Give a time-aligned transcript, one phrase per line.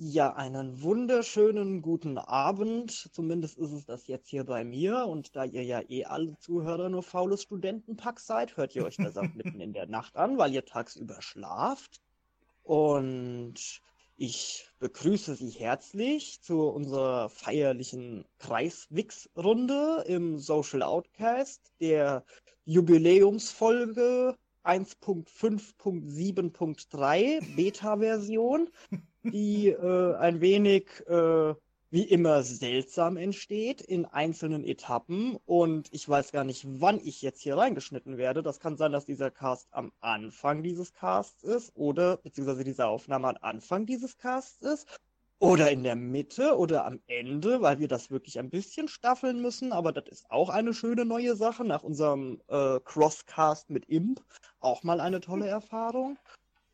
[0.00, 3.10] Ja, einen wunderschönen guten Abend.
[3.12, 5.06] Zumindest ist es das jetzt hier bei mir.
[5.06, 9.16] Und da ihr ja eh alle Zuhörer nur faules Studentenpack seid, hört ihr euch das
[9.16, 12.00] auch mitten in der Nacht an, weil ihr tagsüber schlaft.
[12.62, 13.80] Und
[14.16, 22.24] ich begrüße Sie herzlich zu unserer feierlichen Kreiswix-Runde im Social Outcast, der
[22.64, 28.70] Jubiläumsfolge 1.5.7.3 Beta-Version
[29.22, 31.54] die äh, ein wenig äh,
[31.90, 37.40] wie immer seltsam entsteht in einzelnen Etappen und ich weiß gar nicht, wann ich jetzt
[37.40, 38.42] hier reingeschnitten werde.
[38.42, 43.28] Das kann sein, dass dieser Cast am Anfang dieses Casts ist oder beziehungsweise diese Aufnahme
[43.28, 44.86] am Anfang dieses Casts ist
[45.38, 49.72] oder in der Mitte oder am Ende, weil wir das wirklich ein bisschen staffeln müssen,
[49.72, 54.20] aber das ist auch eine schöne neue Sache nach unserem äh, Crosscast mit Imp.
[54.60, 56.18] Auch mal eine tolle Erfahrung.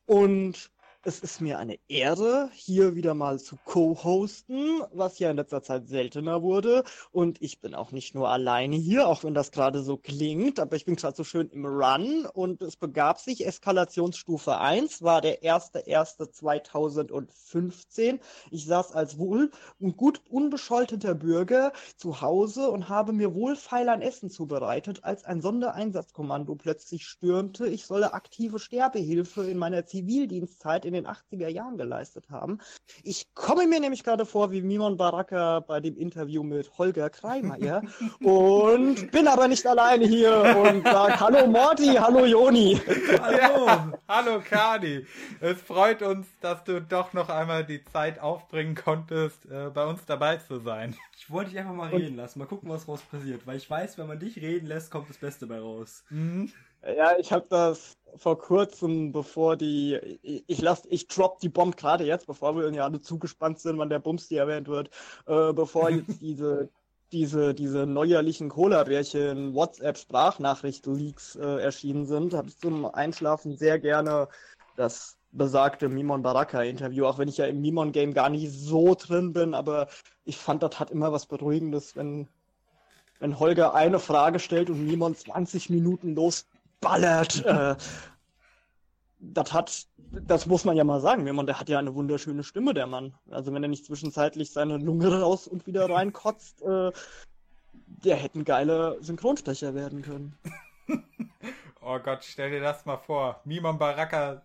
[0.06, 0.70] Und
[1.06, 5.86] es ist mir eine Ehre, hier wieder mal zu co-hosten, was ja in letzter Zeit
[5.86, 6.82] seltener wurde.
[7.12, 10.76] Und ich bin auch nicht nur alleine hier, auch wenn das gerade so klingt, aber
[10.76, 13.46] ich bin gerade so schön im Run und es begab sich.
[13.46, 18.18] Eskalationsstufe 1 war der 1.1.2015.
[18.50, 24.00] Ich saß als wohl und gut unbescholteter Bürger zu Hause und habe mir wohlfeil ein
[24.00, 27.66] Essen zubereitet, als ein Sondereinsatzkommando plötzlich stürmte.
[27.66, 32.58] Ich solle aktive Sterbehilfe in meiner Zivildienstzeit in den 80er Jahren geleistet haben.
[33.02, 37.82] Ich komme mir nämlich gerade vor wie Mimon Baraka bei dem Interview mit Holger Kreimeier
[38.22, 42.80] und bin aber nicht alleine hier und sage Hallo Morty, hallo Joni.
[43.20, 45.06] Hallo, hallo Kani.
[45.40, 50.04] Es freut uns, dass du doch noch einmal die Zeit aufbringen konntest, äh, bei uns
[50.06, 50.96] dabei zu sein.
[51.16, 53.98] Ich wollte dich einfach mal reden lassen, mal gucken, was raus passiert, weil ich weiß,
[53.98, 56.04] wenn man dich reden lässt, kommt das Beste bei raus.
[56.10, 56.52] Mhm.
[56.86, 62.04] Ja, ich habe das vor kurzem, bevor die, ich, lass, ich drop die Bomb gerade
[62.04, 64.90] jetzt, bevor wir ja alle zugespannt sind, wann der Bumsti erwähnt wird,
[65.26, 66.68] äh, bevor jetzt diese,
[67.12, 74.28] diese, diese neuerlichen Cola-Bärchen WhatsApp-Sprachnachricht-Leaks äh, erschienen sind, habe ich zum Einschlafen sehr gerne
[74.76, 79.54] das besagte Mimon Baraka-Interview, auch wenn ich ja im Mimon-Game gar nicht so drin bin,
[79.54, 79.88] aber
[80.24, 82.28] ich fand, das hat immer was Beruhigendes, wenn,
[83.20, 86.46] wenn Holger eine Frage stellt und Mimon 20 Minuten los
[86.84, 87.44] ballert.
[87.44, 87.76] Äh,
[89.18, 91.26] das hat, das muss man ja mal sagen.
[91.26, 93.14] Jemand, der hat ja eine wunderschöne Stimme, der Mann.
[93.30, 96.92] Also wenn er nicht zwischenzeitlich seine Lunge raus und wieder reinkotzt, äh,
[97.72, 100.38] der hätte ein geiler Synchronsprecher werden können.
[101.80, 103.40] oh Gott, stell dir das mal vor.
[103.44, 104.42] Mimon Baraka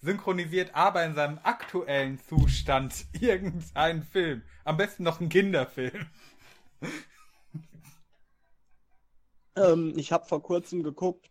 [0.00, 4.42] synchronisiert aber in seinem aktuellen Zustand irgendeinen Film.
[4.64, 6.06] Am besten noch einen Kinderfilm.
[9.56, 11.30] ähm, ich habe vor kurzem geguckt,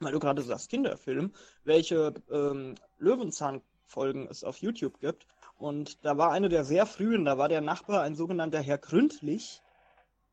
[0.00, 1.32] weil du gerade sagst Kinderfilm,
[1.64, 5.26] welche ähm, Löwenzahn-Folgen es auf YouTube gibt.
[5.58, 9.62] Und da war eine der sehr frühen, da war der Nachbar ein sogenannter Herr Gründlich.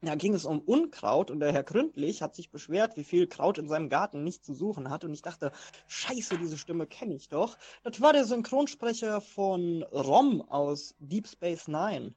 [0.02, 3.58] Da ging es um Unkraut und der Herr Gründlich hat sich beschwert, wie viel Kraut
[3.58, 5.04] in seinem Garten nicht zu suchen hat.
[5.04, 5.52] Und ich dachte,
[5.88, 7.58] scheiße, diese Stimme kenne ich doch.
[7.84, 12.14] Das war der Synchronsprecher von Rom aus Deep Space Nine.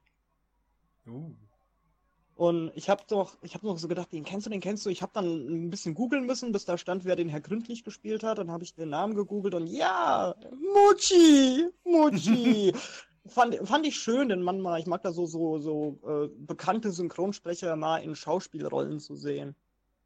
[1.07, 1.33] Uh.
[2.41, 4.89] Und ich habe doch, ich habe noch so gedacht, den kennst du, den kennst du.
[4.89, 8.23] Ich habe dann ein bisschen googeln müssen, bis da stand, wer den Herr Gründlich gespielt
[8.23, 8.39] hat.
[8.39, 12.73] Dann habe ich den Namen gegoogelt und ja, Mucci, Mucci.
[13.27, 14.79] fand, fand ich schön, den Mann mal.
[14.79, 19.55] Ich mag da so so so äh, bekannte Synchronsprecher mal in Schauspielrollen zu sehen.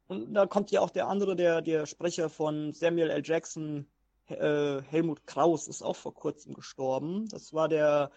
[0.06, 3.22] Und da kommt ja auch der andere, der der Sprecher von Samuel L.
[3.24, 3.86] Jackson,
[4.26, 7.30] äh, Helmut Kraus, ist auch vor kurzem gestorben.
[7.30, 8.10] Das war der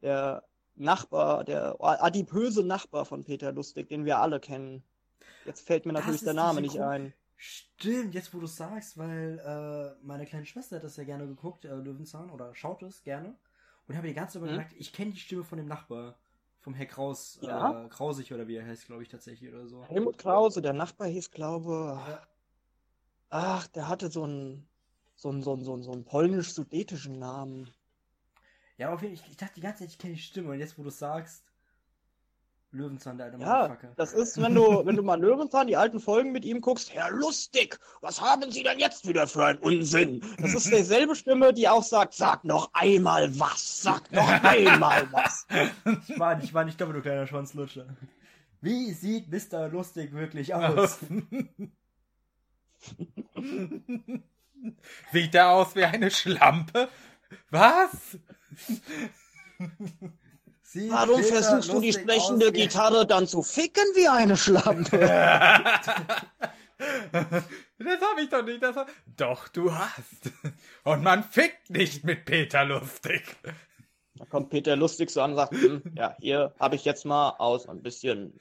[0.00, 0.47] der
[0.80, 4.82] Nachbar, der adipöse Nachbar von Peter Lustig, den wir alle kennen.
[5.44, 7.12] Jetzt fällt mir natürlich der Name nicht ein.
[7.36, 11.64] Stimmt, jetzt wo du sagst, weil äh, meine kleine Schwester hat das ja gerne geguckt,
[11.64, 13.36] äh, Löwenzahn, oder schaut es gerne.
[13.86, 14.56] Und habe die ganze Zeit hm?
[14.56, 16.18] gedacht, ich kenne die Stimme von dem Nachbar.
[16.60, 17.84] Vom Herr Kraus, ja?
[17.84, 19.84] äh, Krausig oder wie er heißt, glaube ich, tatsächlich oder so.
[19.84, 22.22] Helmut Krause, der Nachbar hieß, glaube ja.
[23.30, 24.68] Ach, der hatte so einen
[25.18, 27.68] so einen, so einen, so einen, so einen polnisch-sudetischen Namen.
[28.78, 30.50] Ja, aber auf jeden Fall, ich, ich dachte die ganze Zeit, ich kenne die Stimme
[30.50, 31.44] und jetzt, wo du sagst,
[32.70, 36.32] Löwenzahn, der alte Ja, das ist, wenn du, wenn du mal Löwenzahn, die alten Folgen
[36.32, 40.20] mit ihm guckst, Herr Lustig, was haben Sie denn jetzt wieder für einen Unsinn?
[40.38, 45.46] Das ist dieselbe Stimme, die auch sagt, sag noch einmal was, sag noch einmal was.
[46.08, 47.86] Ich war nicht, ich war nicht doppelt, du kleiner Schwanzlutscher.
[48.60, 49.68] Wie sieht Mr.
[49.68, 50.98] Lustig wirklich aus?
[55.10, 56.88] sieht er aus wie eine Schlampe?
[57.50, 58.18] Was?
[60.62, 64.98] Sie Warum versuchst du die sprechende Gitarre dann zu ficken wie eine Schlampe?
[66.78, 68.62] das hab ich doch nicht.
[68.62, 68.90] Das hab...
[69.16, 70.30] Doch, du hast.
[70.84, 73.36] Und man fickt nicht mit Peter Lustig.
[74.16, 77.30] Da kommt Peter lustig so an und sagt, hm, ja, hier habe ich jetzt mal
[77.38, 78.38] aus ein bisschen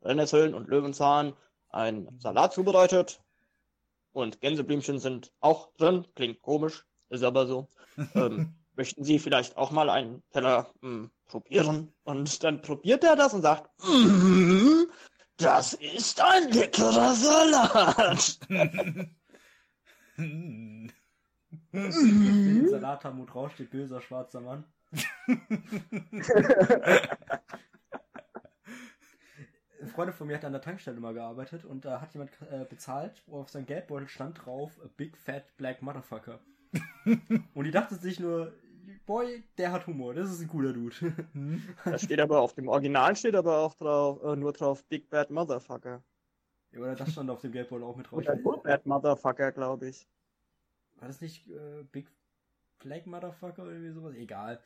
[0.00, 1.34] Brennnesseln und Löwenzahn
[1.68, 3.20] einen Salat zubereitet.
[4.12, 6.06] Und Gänseblümchen sind auch drin.
[6.16, 7.68] Klingt komisch, ist aber so.
[8.14, 11.92] ähm, möchten Sie vielleicht auch mal einen Teller mh, hm, probieren?
[12.04, 14.84] Und dann probiert er das und sagt, mm,
[15.36, 18.38] das ist ein leckerer Salat.
[18.48, 19.12] Den
[22.70, 24.64] Salat am Mund raus steht böser schwarzer Mann.
[29.80, 32.64] Eine Freundin von mir hat an der Tankstelle mal gearbeitet und da hat jemand äh,
[32.64, 36.40] bezahlt, wo auf seinem Geldbeutel stand drauf A Big Fat Black Motherfucker.
[37.54, 38.52] und die dachte sich nur,
[39.06, 40.94] Boy, der hat Humor, das ist ein cooler Dude.
[41.84, 45.30] da steht aber auf dem Original steht aber auch drauf, äh, nur drauf Big Bad
[45.30, 46.02] Motherfucker.
[46.72, 48.18] Ja, oder das stand auf dem Geldbeutel auch mit drauf.
[48.18, 50.06] Oder Big Bad Motherfucker, glaube ich.
[50.96, 52.08] War das nicht äh, Big
[52.78, 54.14] Flag Motherfucker oder irgendwie sowas?
[54.14, 54.60] Egal.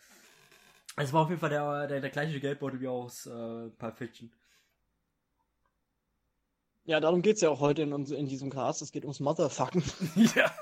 [0.97, 4.33] Es war auf jeden Fall der, der, der gleiche Geldbeutel wie aus äh, Pulp Fiction.
[6.85, 8.83] Ja, darum geht es ja auch heute in, in diesem Cast.
[8.83, 9.83] Es geht ums Motherfucken.
[10.35, 10.53] ja.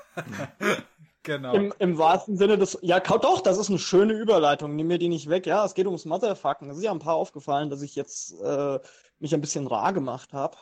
[1.23, 1.53] Genau.
[1.53, 2.77] Im, Im wahrsten Sinne des.
[2.81, 4.75] Ja, doch, das ist eine schöne Überleitung.
[4.75, 5.45] Nimm mir die nicht weg.
[5.45, 6.69] Ja, es geht ums Motherfucken.
[6.69, 8.79] Es ist ja ein paar aufgefallen, dass ich jetzt äh,
[9.19, 10.57] mich ein bisschen rar gemacht habe.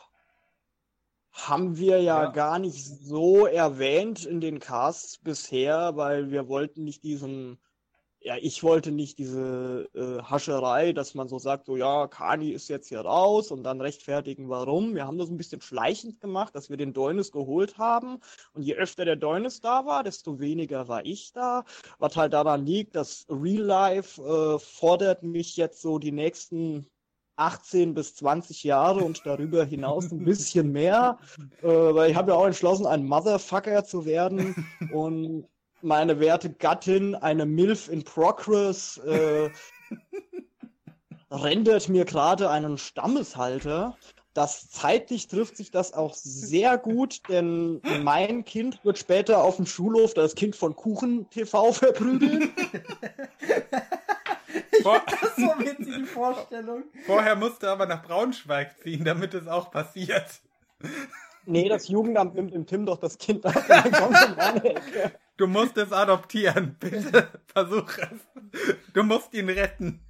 [1.32, 6.84] Haben wir ja, ja, gar nicht so erwähnt in den Casts bisher, weil wir wollten
[6.84, 7.58] nicht diesen
[8.22, 12.68] ja, ich wollte nicht diese äh, Hascherei, dass man so sagt, so ja, Kani ist
[12.68, 14.94] jetzt hier raus und dann rechtfertigen, warum.
[14.94, 18.20] Wir haben das ein bisschen schleichend gemacht, dass wir den Deunis geholt haben.
[18.52, 21.64] Und je öfter der Deunis da war, desto weniger war ich da.
[21.98, 26.86] Was halt daran liegt, dass Real Life äh, fordert mich jetzt so die nächsten
[27.36, 31.18] 18 bis 20 Jahre und darüber hinaus ein bisschen mehr,
[31.62, 34.54] äh, weil ich habe ja auch entschlossen, ein Motherfucker zu werden
[34.92, 35.48] und
[35.82, 39.50] meine werte Gattin, eine Milf in Progress, äh,
[41.30, 43.96] rendert mir gerade einen Stammeshalter.
[44.32, 49.66] Das zeitlich trifft sich das auch sehr gut, denn mein Kind wird später auf dem
[49.66, 52.52] Schulhof das Kind von Kuchen TV verprügeln.
[54.82, 56.84] Vor das war witzig, die Vorstellung.
[57.06, 60.40] Vorher musste aber nach Braunschweig ziehen, damit es auch passiert.
[61.46, 63.64] Nee, das Jugendamt nimmt dem Tim doch das Kind ab.
[63.66, 65.12] Dann kommt in meine Ecke.
[65.36, 66.76] Du musst es adoptieren.
[66.78, 68.70] Bitte versuch es.
[68.92, 70.00] Du musst ihn retten.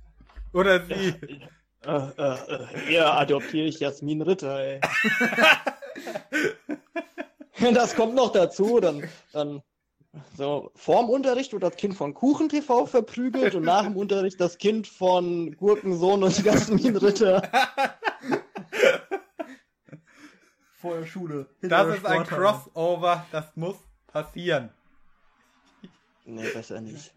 [0.53, 1.15] Oder sie.
[1.85, 4.81] Ja, äh, äh, eher adoptiere ich Jasmin Ritter, ey.
[7.75, 9.63] das kommt noch dazu, dann, dann
[10.37, 14.59] so, vorm Unterricht wird das Kind von Kuchen TV verprügelt und nach dem Unterricht das
[14.59, 17.43] Kind von Gurkensohn und Jasmin Ritter.
[20.81, 21.47] Vor der Schule.
[21.61, 24.71] Das ist ein Crossover, das muss passieren.
[26.25, 27.13] Nee, besser nicht.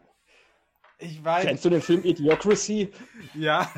[0.98, 1.46] Ich weiß.
[1.46, 2.92] Kennst du den Film Idiocracy?
[3.34, 3.72] Ja.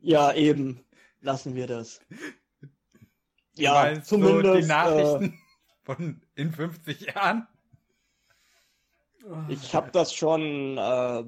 [0.00, 0.84] Ja, eben.
[1.20, 2.00] Lassen wir das.
[3.54, 4.46] Ja, meinst zumindest.
[4.46, 7.46] So die Nachrichten äh, von in 50 Jahren?
[9.46, 11.24] Ich habe das schon, äh,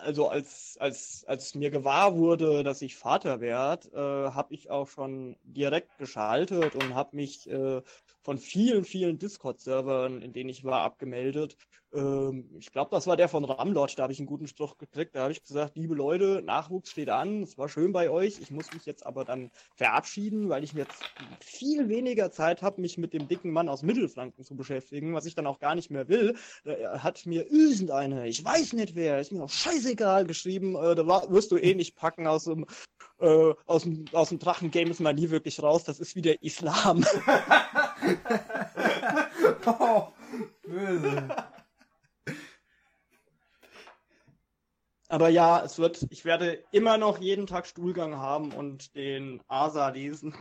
[0.00, 4.88] also als, als, als mir gewahr wurde, dass ich Vater werde, äh, habe ich auch
[4.88, 7.82] schon direkt geschaltet und habe mich äh,
[8.22, 11.56] von vielen, vielen Discord-Servern, in denen ich war, abgemeldet.
[11.94, 15.14] Ähm, ich glaube, das war der von Ramlord, da habe ich einen guten Spruch gekriegt.
[15.14, 18.40] Da habe ich gesagt, liebe Leute, Nachwuchs steht an, es war schön bei euch.
[18.40, 21.02] Ich muss mich jetzt aber dann verabschieden, weil ich jetzt
[21.40, 25.34] viel weniger Zeit habe, mich mit dem dicken Mann aus Mittelfranken zu beschäftigen, was ich
[25.34, 26.36] dann auch gar nicht mehr will.
[26.64, 31.06] Da hat mir irgendeine, ich weiß nicht wer, ist mir auch scheißegal geschrieben, äh, da
[31.30, 32.66] wirst du eh nicht packen aus dem
[33.20, 35.84] äh, aus dem, aus dem Drachengame ist man nie wirklich raus.
[35.84, 37.04] Das ist wie der Islam.
[39.66, 40.08] oh,
[40.62, 41.28] böse.
[45.08, 49.90] Aber ja, es wird, ich werde immer noch jeden Tag Stuhlgang haben und den Asa
[49.90, 50.34] lesen.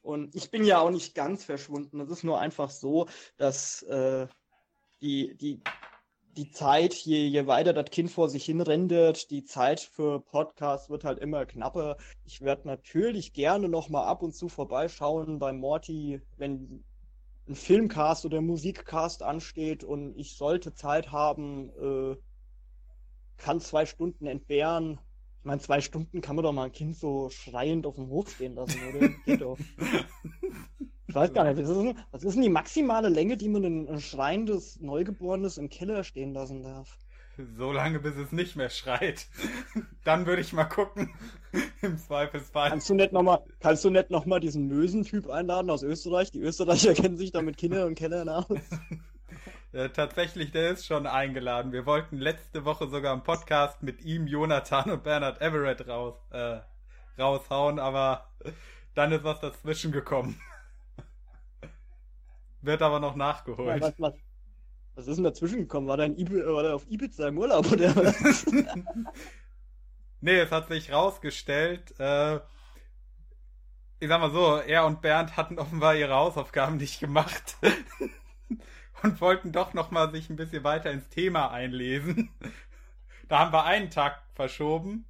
[0.00, 2.00] Und ich bin ja auch nicht ganz verschwunden.
[2.00, 4.26] Es ist nur einfach so, dass äh,
[5.02, 5.60] die, die,
[6.36, 10.88] die Zeit, je, je weiter das Kind vor sich hin rendert, die Zeit für Podcasts
[10.88, 11.96] wird halt immer knapper.
[12.24, 16.84] Ich werde natürlich gerne nochmal ab und zu vorbeischauen bei Morty, wenn
[17.48, 22.16] ein Filmcast oder Musikcast ansteht und ich sollte Zeit haben, äh,
[23.36, 25.00] kann zwei Stunden entbehren.
[25.40, 28.30] Ich meine, zwei Stunden kann man doch mal ein Kind so schreiend auf dem Hof
[28.30, 29.08] stehen lassen, oder?
[29.24, 29.58] Geht doch.
[31.10, 33.64] Ich weiß gar nicht, was ist, denn, was ist denn die maximale Länge, die man
[33.64, 36.98] ein schreiendes Neugeborenes im Keller stehen lassen darf?
[37.56, 39.26] So lange, bis es nicht mehr schreit.
[40.04, 41.12] Dann würde ich mal gucken.
[41.82, 42.70] Im Zweifelsfall.
[42.70, 46.30] Kannst du nicht nochmal, kannst du nicht noch mal diesen Mösen-Typ einladen aus Österreich?
[46.30, 48.46] Die Österreicher kennen sich da mit Kindern und Kellern aus.
[49.72, 51.72] Äh, tatsächlich, der ist schon eingeladen.
[51.72, 56.60] Wir wollten letzte Woche sogar einen Podcast mit ihm, Jonathan und Bernhard Everett raus, äh,
[57.18, 58.28] raushauen, aber
[58.94, 60.40] dann ist was dazwischen gekommen.
[62.62, 63.80] Wird aber noch nachgeholt.
[63.80, 64.14] Was, was,
[64.94, 65.86] was ist denn dazwischen gekommen?
[65.86, 68.46] War der, in Ibi war der auf Ibiza im Urlaub oder was?
[70.20, 72.40] nee, es hat sich rausgestellt, äh,
[74.00, 77.56] ich sag mal so, er und Bernd hatten offenbar ihre Hausaufgaben nicht gemacht
[79.02, 82.30] und wollten doch noch mal sich ein bisschen weiter ins Thema einlesen.
[83.28, 85.04] Da haben wir einen Tag verschoben.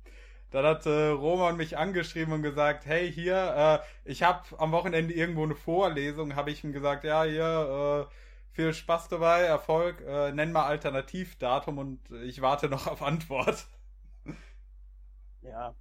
[0.50, 5.14] Dann hat äh, Roman mich angeschrieben und gesagt, hey hier, äh, ich habe am Wochenende
[5.14, 8.14] irgendwo eine Vorlesung, habe ich ihm gesagt, ja hier, äh,
[8.52, 13.66] viel Spaß dabei, Erfolg, äh, nenn mal Alternativdatum und ich warte noch auf Antwort.
[15.42, 15.75] Ja,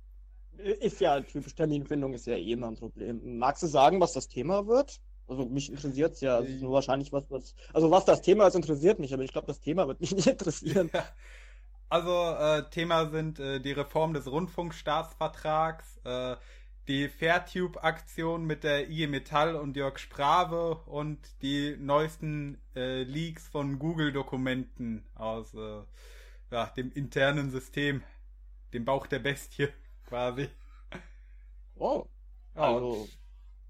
[0.58, 3.40] ist ja typisch Terminfindung, ist ja eh immer ein Problem.
[3.40, 5.00] Magst du sagen, was das Thema wird?
[5.28, 6.40] Also mich interessiert es ja.
[6.40, 7.56] Ist nur wahrscheinlich was, was.
[7.74, 10.28] Also was das Thema ist, interessiert mich, aber ich glaube, das Thema wird mich nicht
[10.28, 10.90] interessieren.
[11.90, 16.36] Also äh, Thema sind äh, die Reform des Rundfunkstaatsvertrags, äh,
[16.88, 23.80] die Fairtube-Aktion mit der IG Metall und Jörg Sprave und die neuesten äh, Leaks von
[23.80, 25.82] Google-Dokumenten aus äh,
[26.52, 28.04] ja, dem internen System,
[28.74, 29.70] dem Bauch der Bestie
[30.08, 30.48] quasi.
[31.76, 32.06] Oh.
[32.56, 33.08] Also.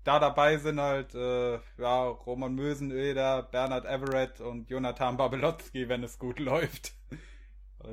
[0.04, 6.20] da dabei sind halt äh, ja, Roman Mösenöder, Bernhard Everett und Jonathan Babelotzki, wenn es
[6.20, 6.94] gut läuft.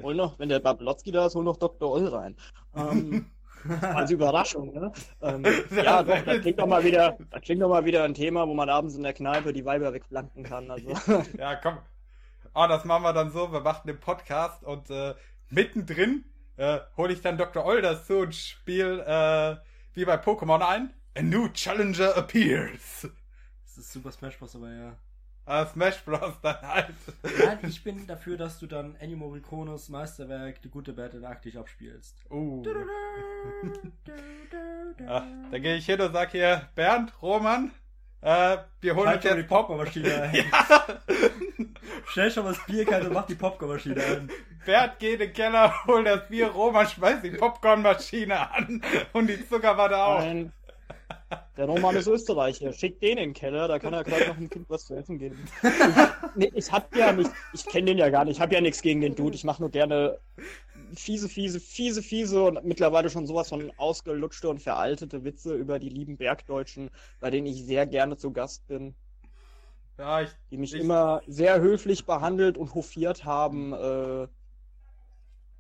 [0.02, 1.90] Hol noch, wenn der Babelotzki da ist, hol noch Dr.
[1.90, 2.36] Oll rein.
[2.74, 3.26] Ähm,
[3.82, 4.92] als Überraschung, ne?
[5.22, 8.46] Ähm, ja, doch, das klingt doch mal wieder, das klingt doch mal wieder ein Thema,
[8.46, 10.70] wo man abends in der Kneipe die Weiber wegflanken kann.
[10.70, 10.90] Also.
[11.38, 11.78] ja, komm.
[12.54, 15.14] Oh, das machen wir dann so, wir machen den Podcast und äh,
[15.50, 16.24] mittendrin
[16.56, 17.64] äh, hole ich dann Dr.
[17.64, 19.56] Olders zu und spiele äh,
[19.94, 20.94] wie bei Pokémon ein.
[21.16, 23.08] A new challenger appears.
[23.64, 24.54] Das ist Super Smash Bros.
[24.54, 24.96] aber ja.
[25.48, 26.34] Ah, Smash Bros.
[26.42, 26.94] dann halt.
[27.22, 32.18] Nein, ich bin dafür, dass du dann Ennio Morricones Meisterwerk Die gute Bärte Arktisch abspielst.
[32.30, 32.64] Uh.
[35.06, 37.70] Ach, dann gehe ich hin und sag hier, Bernd, Roman,
[38.22, 40.34] äh, wir holen Halt uns jetzt die Popcornmaschine ein.
[40.52, 41.00] Ja.
[42.08, 44.30] Stell schon mal das Bier kalt und mach die Popcornmaschine an.
[44.64, 49.48] Bernd geht in den Keller, holt das Bier, Roman schmeißt die Popcornmaschine an und die
[49.48, 50.20] Zuckerwatte auch.
[50.20, 50.52] Nein.
[51.56, 52.72] Der Roman ist Österreicher.
[52.72, 55.18] Schickt den in den Keller, da kann er gerade noch ein Kind was zu essen
[55.18, 55.38] geben.
[55.42, 55.70] Ich,
[56.36, 58.82] nee, ich hab ja nicht, ich kenne den ja gar nicht, ich habe ja nichts
[58.82, 59.34] gegen den Dude.
[59.34, 60.18] Ich mache nur gerne
[60.94, 65.88] fiese, fiese, fiese, fiese und mittlerweile schon sowas von ausgelutschte und veraltete Witze über die
[65.88, 66.90] lieben Bergdeutschen,
[67.20, 68.94] bei denen ich sehr gerne zu Gast bin.
[69.98, 73.72] Ja, ich, die mich ich, immer sehr höflich behandelt und hofiert haben.
[73.72, 74.28] Äh,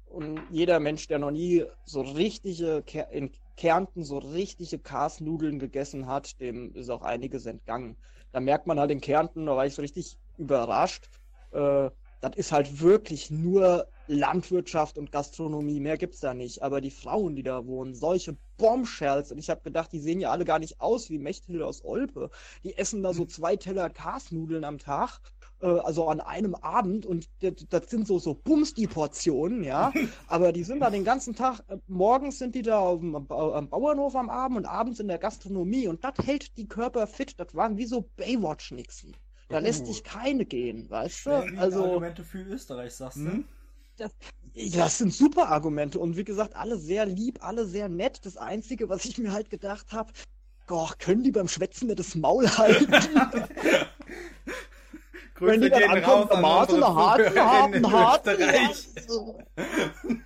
[0.06, 6.40] und jeder Mensch, der noch nie so richtige, in Kärnten so richtige Karsnudeln gegessen hat,
[6.40, 7.96] dem ist auch einiges entgangen.
[8.32, 11.08] Da merkt man halt in Kärnten, da war ich so richtig überrascht.
[11.52, 16.62] Äh, das ist halt wirklich nur Landwirtschaft und Gastronomie, mehr gibt's da nicht.
[16.62, 20.30] Aber die Frauen, die da wohnen, solche Bombshells, und ich habe gedacht, die sehen ja
[20.30, 22.30] alle gar nicht aus wie Mechthilde aus Olpe.
[22.64, 25.20] Die essen da so zwei Teller Karsnudeln am Tag
[25.60, 29.92] äh, also an einem Abend und das, das sind so so Bums die Portionen, ja.
[30.28, 31.60] Aber die sind da den ganzen Tag.
[31.68, 35.88] Äh, morgens sind die da dem, am Bauernhof am Abend und abends in der Gastronomie
[35.88, 37.38] und das hält die Körper fit.
[37.38, 39.16] Das waren wie so Baywatch-Nixen.
[39.48, 39.86] Da lässt Uh.
[39.86, 41.30] sich keine gehen, weißt du?
[41.30, 43.30] Ja, also Argumente für Österreich, sagst du?
[43.30, 43.44] Hm?
[43.96, 44.12] das,
[44.54, 48.24] das sind super Argumente und wie gesagt, alle sehr lieb, alle sehr nett.
[48.24, 50.12] Das Einzige, was ich mir halt gedacht habe,
[50.98, 52.92] können die beim Schwätzen nicht das Maul halten?
[55.38, 58.88] Wenn die dann ankommen, raus an Tomate, unsere eine harte, Zuhörerinnen in eine harte, Österreich.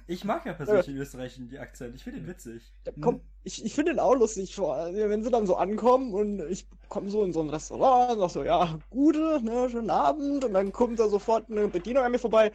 [0.06, 1.94] Ich mag ja persönlich in Österreich die Akzent.
[1.96, 2.72] Ich finde den witzig.
[2.84, 6.68] Da kommt, ich ich finde den auch lustig, wenn sie dann so ankommen und ich
[6.88, 10.52] komme so in so ein Restaurant und sag so, ja, gute, ne, schönen Abend und
[10.52, 12.52] dann kommt da sofort eine Bedienung an mir vorbei.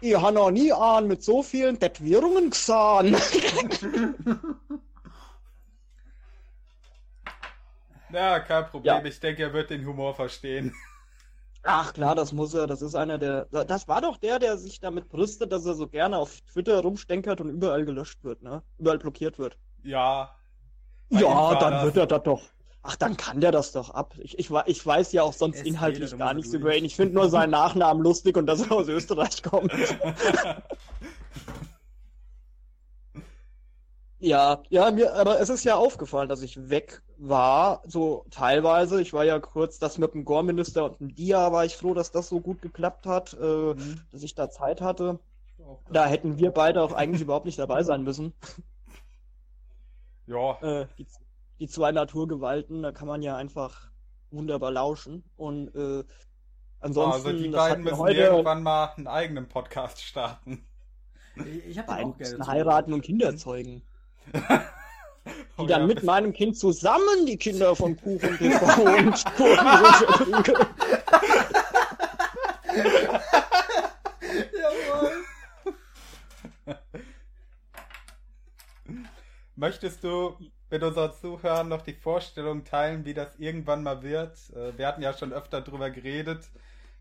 [0.00, 3.16] Ich habe noch nie an mit so vielen Tätowierungen gesehen.
[8.10, 8.94] Ja, kein Problem.
[8.94, 9.04] Ja.
[9.04, 10.74] Ich denke, er wird den Humor verstehen.
[11.62, 14.80] Ach klar, das muss er, das ist einer der, das war doch der, der sich
[14.80, 18.62] damit brüstet, dass er so gerne auf Twitter rumstenkert und überall gelöscht wird, ne?
[18.78, 19.58] Überall blockiert wird.
[19.82, 20.34] Ja.
[21.10, 22.42] Ja, dann das- wird er das doch.
[22.82, 24.14] Ach, dann kann der das doch ab.
[24.18, 26.84] Ich, ich, ich weiß ja auch sonst Es inhaltlich gar nichts über ihn.
[26.84, 29.72] Ich finde nur seinen Nachnamen lustig und dass er aus Österreich kommt.
[34.20, 39.00] Ja, ja, mir, aber es ist ja aufgefallen, dass ich weg war, so teilweise.
[39.00, 42.10] Ich war ja kurz, das mit dem Gore-Minister und dem Dia war ich froh, dass
[42.10, 44.00] das so gut geklappt hat, äh, Mhm.
[44.10, 45.20] dass ich da Zeit hatte.
[45.90, 48.32] Da hätten wir beide auch eigentlich überhaupt nicht dabei sein müssen.
[50.26, 50.58] ja.
[50.62, 51.06] Äh, die,
[51.60, 53.90] die zwei Naturgewalten, da kann man ja einfach
[54.30, 55.24] wunderbar lauschen.
[55.36, 56.04] Und äh,
[56.80, 60.64] Ansonsten, also die das beiden müssen heute irgendwann mal einen eigenen Podcast starten.
[61.34, 62.46] Ich, ich hab den beiden auch gerne.
[62.46, 63.82] heiraten und Kinder zeugen.
[65.56, 69.56] Oh Die dann ja, mit meinem Kind zusammen die Kinder von Kuchen Pippa und Kuchen
[74.52, 75.24] Jawohl.
[79.56, 80.36] Möchtest du
[80.70, 84.38] mit unseren Zuhörern noch die Vorstellung teilen, wie das irgendwann mal wird?
[84.54, 86.48] Äh, Wir hatten ja schon öfter drüber geredet.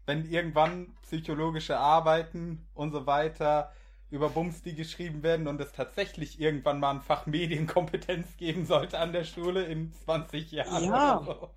[0.08, 3.72] Wenn irgendwann psychologische Arbeiten und so weiter
[4.10, 9.00] über Bums, die geschrieben werden und es tatsächlich irgendwann mal ein Fach Medienkompetenz geben sollte
[9.00, 10.84] an der Schule in 20 Jahren.
[10.84, 11.20] Ja.
[11.20, 11.50] Oder so.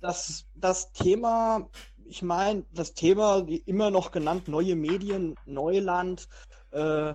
[0.00, 1.68] das, das Thema,
[2.06, 6.28] ich meine, das Thema, immer noch genannt, neue Medien, Neuland,
[6.70, 7.14] äh,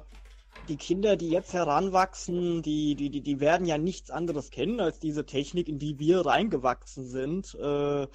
[0.68, 5.00] die Kinder, die jetzt heranwachsen, die, die, die, die werden ja nichts anderes kennen als
[5.00, 7.56] diese Technik, in die wir reingewachsen sind.
[7.56, 8.08] Äh,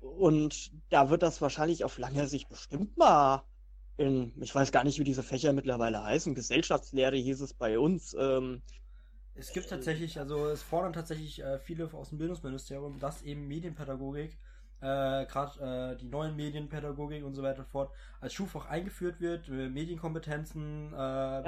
[0.00, 3.44] und da wird das wahrscheinlich auf lange Sicht bestimmt mal
[3.96, 8.14] in, ich weiß gar nicht, wie diese Fächer mittlerweile heißen, Gesellschaftslehre hieß es bei uns.
[8.18, 8.62] Ähm,
[9.36, 14.38] Es gibt tatsächlich, also es fordern tatsächlich äh, viele aus dem Bildungsministerium, dass eben Medienpädagogik,
[14.80, 19.48] äh, gerade äh, die neuen Medienpädagogik und so weiter und fort, als Schulfach eingeführt wird,
[19.48, 20.96] äh, Medienkompetenzen, äh,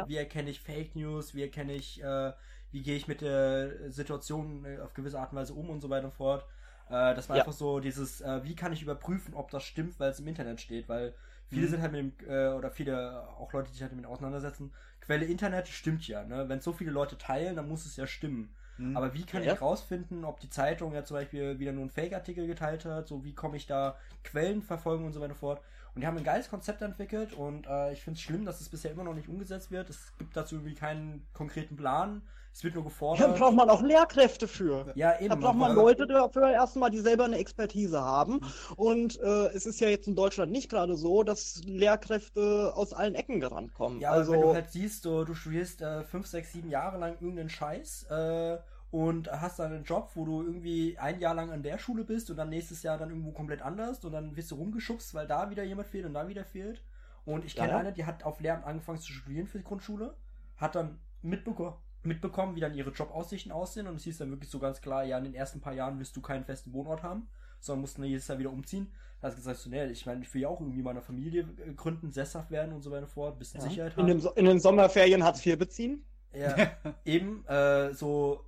[0.04, 2.32] wie erkenne ich Fake News, wie erkenne ich, äh,
[2.72, 5.88] wie gehe ich mit der Situation äh, auf gewisse Art und Weise um und so
[5.88, 6.44] weiter und fort.
[6.88, 7.36] Äh, das war Ja.
[7.36, 10.60] einfach so dieses, äh, wie kann ich überprüfen, ob das stimmt, weil es im Internet
[10.60, 11.14] steht, weil
[11.48, 11.68] viele Mhm.
[11.68, 15.24] sind halt mit dem, äh, oder viele, auch Leute, die sich halt damit auseinandersetzen, Quelle
[15.26, 16.48] Internet stimmt ja, ne?
[16.48, 18.56] Wenn so viele Leute teilen, dann muss es ja stimmen.
[18.78, 18.94] Hm.
[18.94, 19.52] Aber wie kann Ja.
[19.52, 23.06] ich rausfinden, ob die Zeitung ja zum Beispiel wieder nur einen Fake-Artikel geteilt hat?
[23.06, 25.62] So, wie komme ich da Quellen verfolgen und so weiter fort?
[25.96, 28.68] Und die haben ein geiles Konzept entwickelt und äh, ich finde es schlimm, dass es
[28.68, 29.88] bisher immer noch nicht umgesetzt wird.
[29.88, 32.20] Es gibt dazu irgendwie keinen konkreten Plan.
[32.52, 33.38] Es wird nur da gefordert.
[33.38, 34.92] braucht man auch Lehrkräfte für.
[34.94, 35.30] ja, eben.
[35.30, 38.40] Da braucht man Leute dafür erstmal, die selber eine Expertise haben.
[38.76, 43.14] Und äh, es ist ja jetzt in Deutschland nicht gerade so, dass Lehrkräfte aus allen
[43.14, 44.00] Ecken rankommen.
[44.00, 47.14] Ja, also, wenn du halt siehst, so, du studierst äh, fünf, sechs, sieben Jahre lang
[47.20, 48.58] irgendeinen Scheiß äh,
[48.90, 52.30] und hast dann einen Job, wo du irgendwie ein Jahr lang an der Schule bist
[52.30, 55.50] und dann nächstes Jahr dann irgendwo komplett anders und dann wirst du rumgeschubst, weil da
[55.50, 56.82] wieder jemand fehlt und da wieder fehlt.
[57.24, 57.78] Und ich kenne Ja.
[57.78, 60.14] eine, die hat auf Lehramt angefangen zu studieren für die Grundschule,
[60.56, 64.60] hat dann mitbeko mitbekommen, wie dann ihre Jobaussichten aussehen und es hieß dann wirklich so
[64.60, 67.26] ganz klar, ja, in den ersten paar Jahren wirst du keinen festen Wohnort haben,
[67.58, 68.92] sondern musst dann jedes Jahr wieder umziehen.
[69.20, 71.48] Da hast du gesagt, so, nee, ich meine, ich will ja auch irgendwie meine Familie
[71.66, 74.06] äh, gründen, sesshaft werden und so weiter fort, ein bisschen ja, Sicherheit in, haben.
[74.06, 76.04] den, So- in den Sommerferien Hartz IV beziehen.
[76.32, 76.54] Ja,
[77.04, 78.44] eben, äh, so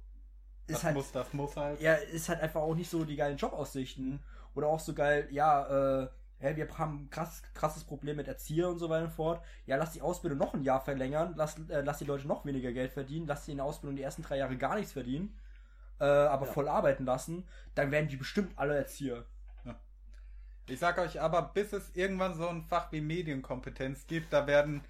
[0.68, 1.80] ist das halt, muss, das muss halt.
[1.80, 4.20] ja, ist halt einfach auch nicht so die geilen Jobaussichten.
[4.54, 6.08] Oder auch so geil, ja, äh,
[6.40, 9.44] ja, wir haben ein krass, krasses Problem mit Erzieher und so weiter und fort.
[9.66, 12.72] Ja, lass die Ausbildung noch ein Jahr verlängern, lass, äh, lass die Leute noch weniger
[12.72, 15.36] Geld verdienen, lass sie in der Ausbildung die ersten drei Jahre gar nichts verdienen,
[16.00, 16.52] äh, aber Ja.
[16.52, 19.24] voll arbeiten lassen, dann werden die bestimmt alle Erzieher.
[20.68, 24.82] Ich sag euch aber, bis es irgendwann so ein Fach wie Medienkompetenz gibt, da werden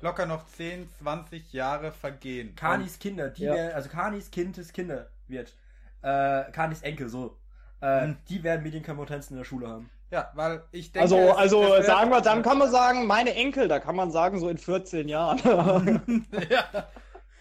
[0.00, 2.54] locker noch 10, 20 Jahre vergehen.
[2.56, 3.52] Kanis Kinder, die Ja.
[3.52, 5.54] werden, also Kanis Kindes Kinder wird,
[6.02, 7.36] äh, Kanis Enkel, so,
[7.80, 8.16] äh, Hm.
[8.28, 9.90] die werden Medienkompetenzen in der Schule haben.
[10.10, 11.02] Ja, weil ich denke.
[11.02, 14.10] Also, es- also es sagen wir, dann kann man sagen, meine Enkel, da kann man
[14.10, 15.38] sagen, so in 14 Jahren.
[16.50, 16.86] ja.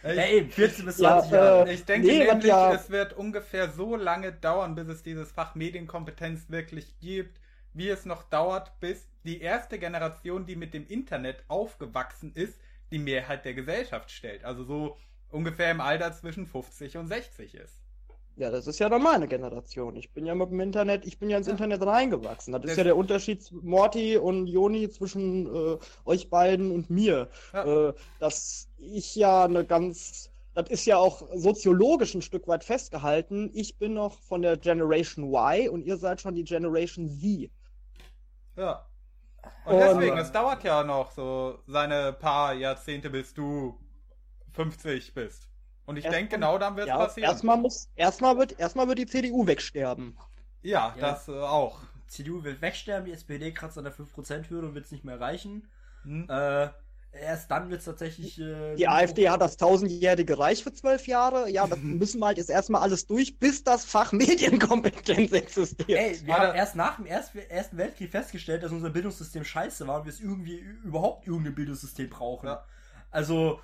[0.03, 1.67] Ich, Ja, eben, 14 bis Ja, 20 Jahre.
[1.69, 5.31] äh, ich denke nee, nämlich, ja- es wird ungefähr so lange dauern, bis es dieses
[5.31, 7.39] Fach Medienkompetenz wirklich gibt,
[7.73, 12.59] wie es noch dauert, bis die erste Generation, die mit dem Internet aufgewachsen ist,
[12.91, 14.43] die Mehrheit der Gesellschaft stellt.
[14.45, 14.97] Also so
[15.35, 17.81] ungefähr im Alter zwischen 50 und 60 ist.
[18.37, 19.95] Ja, das ist ja dann meine Generation.
[19.95, 21.53] Ich bin ja mit dem Internet, ich bin ja ins Ja.
[21.53, 22.51] Internet reingewachsen.
[22.51, 27.29] Das ist Das- ja der Unterschied Morty und Joni zwischen äh, euch beiden und mir.
[27.53, 27.89] Ja.
[27.89, 33.51] Äh, dass ich ja eine ganz, das ist ja auch soziologisch ein Stück weit festgehalten.
[33.53, 37.49] Ich bin noch von der Generation Y und ihr seid schon die Generation Z.
[38.57, 38.85] Ja.
[39.63, 43.79] Und Und- deswegen, es dauert ja noch so seine paar Jahrzehnte, bis du
[44.55, 45.47] 50 bist.
[45.85, 47.29] Und ich denke, genau dann wird es Ja, passieren.
[47.29, 50.17] erstmal muss, erstmal wird, erstmal wird die CDU wegsterben.
[50.63, 51.11] Ja, Ja.
[51.11, 51.79] das äh, auch.
[52.07, 55.67] CDU will wegsterben, die SPD kratzt an der 5%-Hürde und wird es nicht mehr erreichen.
[56.03, 56.27] Hm?
[56.29, 56.69] Äh,
[57.11, 58.39] erst dann wird es tatsächlich.
[58.39, 61.49] Äh, Die AfD hat das tausendjährige Reich für zwölf Jahre.
[61.49, 65.89] Ja, das müssen wir halt jetzt erstmal alles durch, bis das Fach Medienkompetenz existiert.
[65.99, 66.47] Ey, wir Warte.
[66.47, 70.13] haben erst nach dem Erst Ersten Weltkrieg festgestellt, dass unser Bildungssystem scheiße war und wir
[70.13, 72.47] es irgendwie überhaupt irgendein Bildungssystem brauchen.
[72.47, 72.65] Ja.
[73.11, 73.59] Also,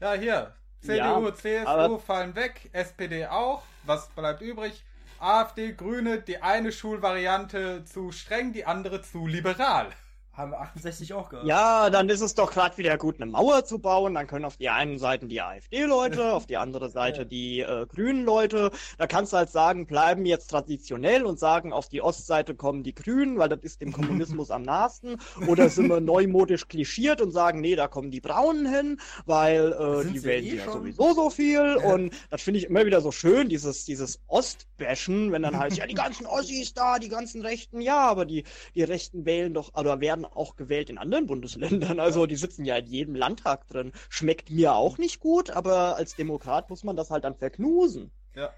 [0.00, 0.54] Ja, hier.
[0.80, 3.62] CDU, Ja, CSU fallen weg, SPD auch.
[3.84, 4.82] Was bleibt übrig?
[5.18, 9.88] AfD, Grüne, die eine Schulvariante zu streng, die andere zu liberal.
[10.32, 11.46] Haben wir 68 auch gehabt.
[11.46, 14.14] Ja, dann ist es doch gerade wieder gut, eine Mauer zu bauen.
[14.14, 18.24] Dann können auf die einen Seiten die AfD-Leute, auf die andere Seite die äh, grünen
[18.24, 18.70] Leute.
[18.96, 22.94] Da kannst du halt sagen, bleiben jetzt traditionell und sagen, auf die Ostseite kommen die
[22.94, 25.16] Grünen, weil das ist dem Kommunismus am nahesten.
[25.48, 30.12] Oder sind wir neumodisch klischiert und sagen, nee, da kommen die Braunen hin, weil äh,
[30.12, 31.76] die wählen eh ja sowieso so viel.
[31.80, 31.92] Ja.
[31.92, 35.86] Und das finde ich immer wieder so schön, dieses, dieses Ostbashen, wenn dann heißt, ja,
[35.86, 38.44] die ganzen Ossis da, die ganzen Rechten, ja, aber die,
[38.76, 42.00] die Rechten wählen doch, oder werden auch gewählt in anderen Bundesländern.
[42.10, 43.92] Also die sitzen ja in jedem Landtag drin.
[44.08, 48.10] Schmeckt mir auch nicht gut, aber als Demokrat muss man das halt dann verknusen.
[48.34, 48.50] Ja.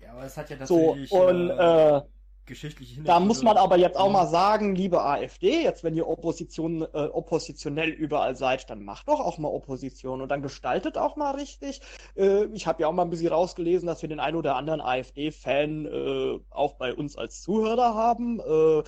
[0.00, 2.02] Ja, aber es hat ja tatsächlich so, und, äh, äh,
[2.50, 6.82] geschichtliche Da muss man aber jetzt auch mal sagen, liebe AfD, jetzt wenn ihr Opposition,
[6.82, 11.36] äh, oppositionell überall seid, dann macht doch auch mal Opposition und dann gestaltet auch mal
[11.36, 11.80] richtig.
[12.16, 14.80] Äh, ich habe ja auch mal ein bisschen rausgelesen, dass wir den ein oder anderen
[14.80, 18.40] AfD-Fan äh, auch bei uns als Zuhörer haben.
[18.40, 18.82] Äh,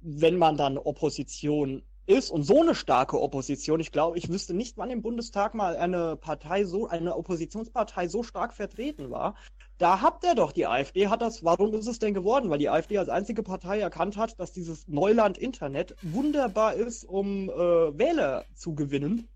[0.00, 4.78] wenn man dann Opposition ist und so eine starke Opposition, ich glaube, ich wüsste nicht,
[4.78, 9.34] wann im Bundestag mal eine Partei so, eine Oppositionspartei so stark vertreten war.
[9.76, 12.50] Da habt ihr doch, die AfD hat das, warum ist es denn geworden?
[12.50, 17.50] Weil die AfD als einzige Partei erkannt hat, dass dieses Neuland Internet wunderbar ist, um
[17.50, 19.28] äh, Wähler zu gewinnen.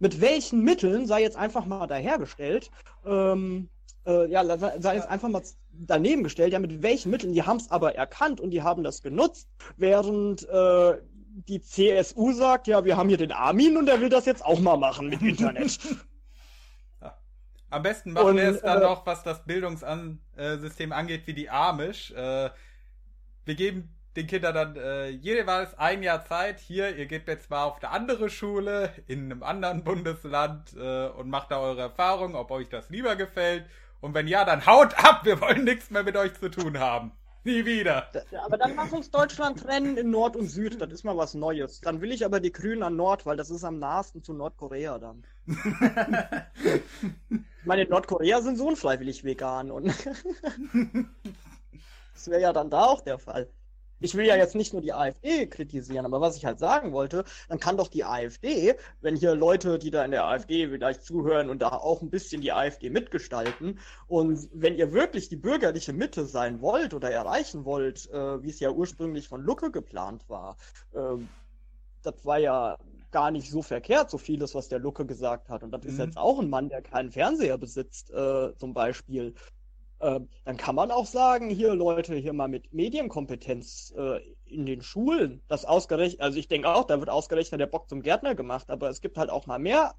[0.00, 2.70] Mit welchen Mitteln sei jetzt einfach mal dahergestellt.
[3.04, 3.68] Ähm,
[4.06, 5.42] äh, ja, sei jetzt einfach mal
[5.86, 9.02] daneben gestellt, ja, mit welchen Mitteln, die haben es aber erkannt und die haben das
[9.02, 10.98] genutzt, während äh,
[11.48, 14.60] die CSU sagt, ja, wir haben hier den Armin und der will das jetzt auch
[14.60, 15.78] mal machen mit Internet.
[17.00, 17.16] ja.
[17.70, 21.50] Am besten machen und, wir es dann äh, noch, was das Bildungssystem angeht, wie die
[21.50, 22.10] Amish.
[22.12, 22.50] Äh,
[23.44, 26.58] wir geben den Kindern dann äh, jeweils ein Jahr Zeit.
[26.58, 31.30] Hier, ihr geht jetzt mal auf eine andere Schule in einem anderen Bundesland äh, und
[31.30, 33.66] macht da eure Erfahrungen, ob euch das lieber gefällt.
[34.00, 37.12] Und wenn ja, dann haut ab, wir wollen nichts mehr mit euch zu tun haben.
[37.42, 38.08] Nie wieder.
[38.30, 41.32] Ja, aber dann lass uns Deutschland trennen in Nord und Süd, das ist mal was
[41.32, 41.80] Neues.
[41.80, 44.98] Dann will ich aber die Grünen an Nord, weil das ist am nahesten zu Nordkorea
[44.98, 45.24] dann.
[47.30, 49.86] ich meine, in Nordkorea sind so unfreiwillig vegan und
[52.12, 53.48] das wäre ja dann da auch der Fall
[54.00, 57.24] ich will ja jetzt nicht nur die AfD kritisieren, aber was ich halt sagen wollte,
[57.48, 61.50] dann kann doch die AfD, wenn hier Leute, die da in der AfD vielleicht zuhören
[61.50, 66.24] und da auch ein bisschen die AfD mitgestalten, und wenn ihr wirklich die bürgerliche Mitte
[66.24, 70.56] sein wollt oder erreichen wollt, äh, wie es ja ursprünglich von Lucke geplant war,
[70.94, 71.16] äh,
[72.02, 72.78] das war ja
[73.10, 75.62] gar nicht so verkehrt, so vieles, was der Lucke gesagt hat.
[75.62, 75.90] Und das mhm.
[75.90, 79.34] ist jetzt auch ein Mann, der keinen Fernseher besitzt, äh, zum Beispiel.
[80.00, 84.82] Ähm, dann kann man auch sagen, hier Leute, hier mal mit Medienkompetenz äh, in den
[84.82, 88.70] Schulen, das ausgerechnet, also ich denke auch, da wird ausgerechnet der Bock zum Gärtner gemacht,
[88.70, 89.94] aber es gibt halt auch mal mehr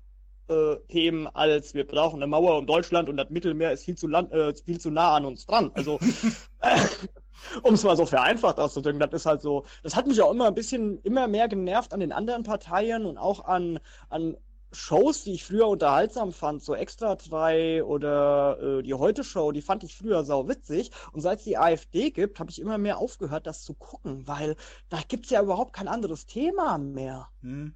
[0.49, 4.07] äh, Themen als wir brauchen eine Mauer um Deutschland und das Mittelmeer ist viel zu,
[4.07, 5.71] land, äh, viel zu nah an uns dran.
[5.75, 5.99] Also
[7.63, 10.47] um es mal so vereinfacht auszudrücken, das ist halt so, das hat mich auch immer
[10.47, 14.37] ein bisschen, immer mehr genervt an den anderen Parteien und auch an, an
[14.73, 19.83] Shows, die ich früher unterhaltsam fand, so Extra 3 oder äh, die Heute-Show, die fand
[19.83, 20.91] ich früher sau witzig.
[21.11, 24.55] Und seit es die AfD gibt, habe ich immer mehr aufgehört, das zu gucken, weil
[24.89, 27.29] da gibt's ja überhaupt kein anderes Thema mehr.
[27.41, 27.73] Hm.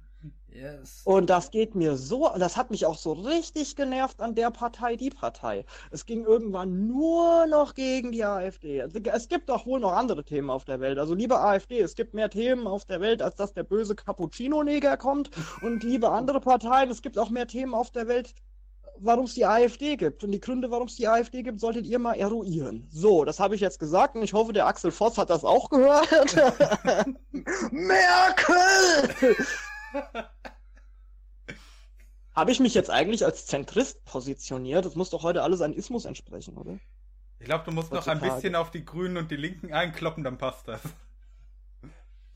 [0.56, 1.02] Yes.
[1.04, 4.96] Und das geht mir so, das hat mich auch so richtig genervt an der Partei,
[4.96, 5.64] die Partei.
[5.90, 8.78] Es ging irgendwann nur noch gegen die AfD.
[8.80, 10.98] Es gibt doch wohl noch andere Themen auf der Welt.
[10.98, 14.96] Also liebe AfD, es gibt mehr Themen auf der Welt, als dass der böse Cappuccino-Neger
[14.96, 15.30] kommt.
[15.60, 18.34] Und liebe andere Parteien, es gibt auch mehr Themen auf der Welt,
[18.98, 20.24] warum es die AfD gibt.
[20.24, 22.88] Und die Gründe, warum es die AfD gibt, solltet ihr mal eruieren.
[22.90, 25.68] So, das habe ich jetzt gesagt und ich hoffe, der Axel Voss hat das auch
[25.68, 26.08] gehört.
[27.70, 29.36] Merkel!
[32.36, 34.84] Habe ich mich jetzt eigentlich als Zentrist positioniert?
[34.84, 36.78] Das muss doch heute alles an Ismus entsprechen, oder?
[37.38, 40.36] Ich glaube, du musst noch ein bisschen auf die Grünen und die Linken einkloppen, dann
[40.36, 40.82] passt das.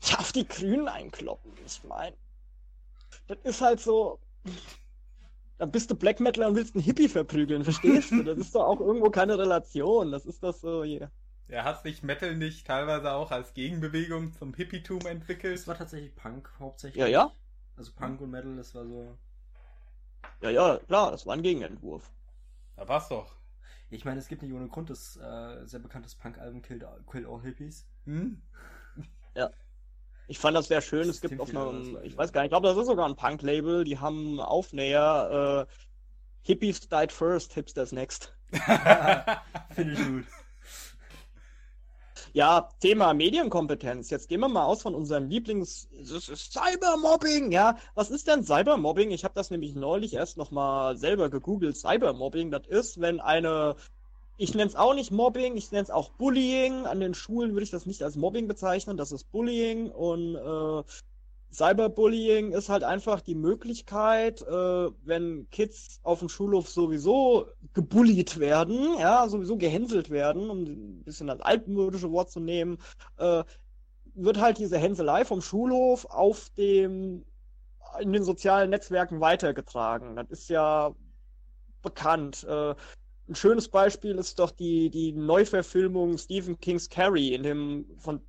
[0.03, 2.15] Ja, auf die Grünen einkloppen, ich meine.
[3.27, 4.19] Das ist halt so.
[5.59, 8.23] Da bist du Black Metal und willst einen Hippie verprügeln, verstehst du?
[8.23, 10.11] Das ist doch auch irgendwo keine Relation.
[10.11, 11.11] Das ist das so hier.
[11.47, 15.59] Ja, hat sich Metal nicht teilweise auch als Gegenbewegung zum Hippietum entwickelt?
[15.59, 16.99] Das war tatsächlich Punk hauptsächlich.
[16.99, 17.31] Ja, ja.
[17.75, 19.19] Also Punk und Metal, das war so.
[20.41, 22.11] Ja, ja, klar, das war ein Gegenentwurf.
[22.75, 23.35] Da war's doch.
[23.89, 27.41] Ich meine, es gibt nicht ohne Grund das äh, sehr bekanntes Punk-Album Kill, Kill All
[27.41, 27.87] Hippies.
[28.05, 28.41] Hm?
[29.33, 29.49] Ja.
[30.27, 31.09] Ich fand das sehr schön.
[31.09, 33.85] Es gibt auf einem, ich weiß gar nicht, ich glaube, das ist sogar ein Punk-Label.
[33.85, 35.73] Die haben Aufnäher äh,
[36.41, 38.33] Hippies died first, Hipsters next.
[39.71, 40.25] Finde ich gut.
[42.33, 44.09] Ja, Thema Medienkompetenz.
[44.09, 47.51] Jetzt gehen wir mal aus von unserem Lieblings Cybermobbing.
[47.51, 49.11] Ja, was ist denn Cybermobbing?
[49.11, 51.75] Ich habe das nämlich neulich erst noch mal selber gegoogelt.
[51.75, 53.75] Cybermobbing, das ist, wenn eine
[54.37, 56.87] ich nenne es auch nicht Mobbing, ich nenne es auch Bullying.
[56.87, 60.83] An den Schulen würde ich das nicht als Mobbing bezeichnen, das ist Bullying und äh,
[61.53, 68.97] Cyberbullying ist halt einfach die Möglichkeit, äh, wenn Kids auf dem Schulhof sowieso gebullied werden,
[68.99, 72.77] ja, sowieso gehänselt werden, um ein bisschen das altmodische Wort zu nehmen,
[73.17, 73.43] äh,
[74.13, 77.25] wird halt diese Hänselei vom Schulhof auf dem
[77.99, 80.15] in den sozialen Netzwerken weitergetragen.
[80.15, 80.95] Das ist ja
[81.81, 82.45] bekannt.
[82.45, 82.75] Äh,
[83.27, 88.21] ein schönes Beispiel ist doch die, die Neuverfilmung Stephen Kings Carrie in dem von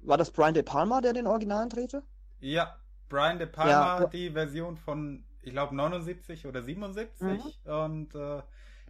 [0.00, 2.02] war das Brian De Palma, der den Originalen drehte?
[2.42, 2.76] Ja,
[3.08, 4.06] Brian De Palma, ja.
[4.06, 7.20] die Version von, ich glaube, 79 oder 77.
[7.20, 7.72] Mhm.
[7.72, 8.42] Und äh,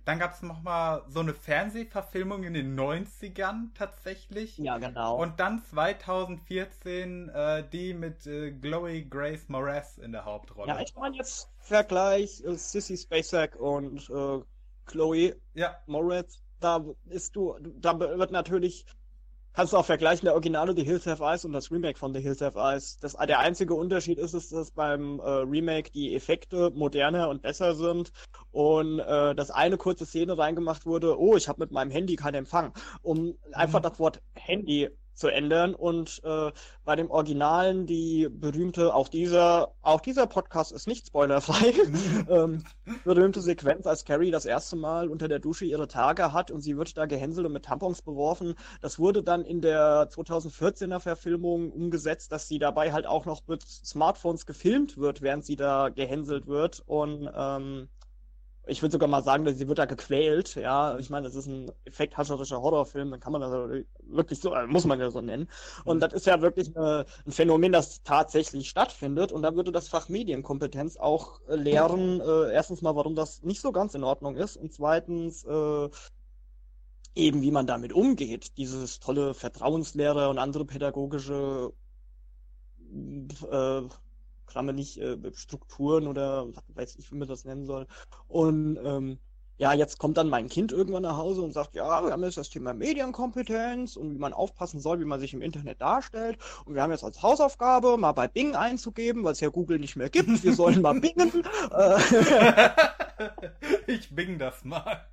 [0.04, 4.58] dann gab es nochmal so eine Fernsehverfilmung in den 90ern tatsächlich.
[4.58, 5.16] Ja, genau.
[5.20, 10.68] Und dann 2014 äh, die mit äh, Chloe Grace Moretz in der Hauptrolle.
[10.68, 14.40] Ja, ich meine jetzt Vergleich äh, Sissy Spacek und äh,
[14.86, 15.76] Chloe ja.
[15.86, 16.42] Moretz.
[16.58, 18.86] Da ist du, da wird natürlich
[19.52, 22.20] kannst du auch vergleichen, der Originale The Hills Have Eyes und das Remake von The
[22.20, 22.98] Hills Have Eyes.
[22.98, 27.74] Das, der einzige Unterschied ist, ist, dass beim äh, Remake die Effekte moderner und besser
[27.74, 28.12] sind
[28.50, 32.36] und äh, dass eine kurze Szene reingemacht wurde, oh, ich habe mit meinem Handy keinen
[32.36, 33.84] Empfang, um einfach mhm.
[33.84, 35.74] das Wort Handy zu ändern.
[35.74, 36.50] Und äh,
[36.84, 41.74] bei dem Originalen die berühmte, auch dieser, auch dieser Podcast ist nicht spoilerfrei,
[42.28, 42.64] ähm,
[43.04, 46.76] berühmte Sequenz, als Carrie das erste Mal unter der Dusche ihre Tage hat und sie
[46.76, 48.54] wird da gehänselt und mit Tampons beworfen.
[48.80, 53.62] Das wurde dann in der 2014er Verfilmung umgesetzt, dass sie dabei halt auch noch mit
[53.62, 56.82] Smartphones gefilmt wird, während sie da gehänselt wird.
[56.86, 57.88] Und ähm,
[58.66, 60.96] ich würde sogar mal sagen, sie wird da gequält, ja.
[60.98, 64.84] Ich meine, das ist ein effekthascherischer Horrorfilm, dann kann man das wirklich so, äh, muss
[64.84, 65.48] man ja so nennen.
[65.84, 66.00] Und mhm.
[66.00, 69.32] das ist ja wirklich eine, ein Phänomen, das tatsächlich stattfindet.
[69.32, 73.60] Und da würde das Fach Medienkompetenz auch äh, lehren, äh, erstens mal, warum das nicht
[73.60, 75.88] so ganz in Ordnung ist und zweitens, äh,
[77.14, 78.56] eben wie man damit umgeht.
[78.58, 81.72] Dieses tolle Vertrauenslehre und andere pädagogische
[83.50, 83.82] äh,
[84.52, 87.86] Klammer nicht äh, Strukturen oder weiß ich, wie man das nennen soll.
[88.28, 89.18] Und ähm,
[89.56, 92.36] ja, jetzt kommt dann mein Kind irgendwann nach Hause und sagt, ja, wir haben jetzt
[92.36, 96.38] das Thema Medienkompetenz und wie man aufpassen soll, wie man sich im Internet darstellt.
[96.64, 99.96] Und wir haben jetzt als Hausaufgabe, mal bei Bing einzugeben, weil es ja Google nicht
[99.96, 100.42] mehr gibt.
[100.42, 101.44] Wir sollen mal bingen.
[103.86, 105.06] ich bing das mal.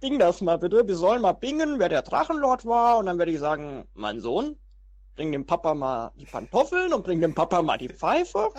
[0.00, 0.86] Bing das mal bitte.
[0.86, 2.98] Wir sollen mal bingen, wer der Drachenlord war.
[2.98, 4.56] Und dann werde ich sagen, mein Sohn,
[5.16, 8.50] bring dem Papa mal die Pantoffeln und bring dem Papa mal die Pfeife.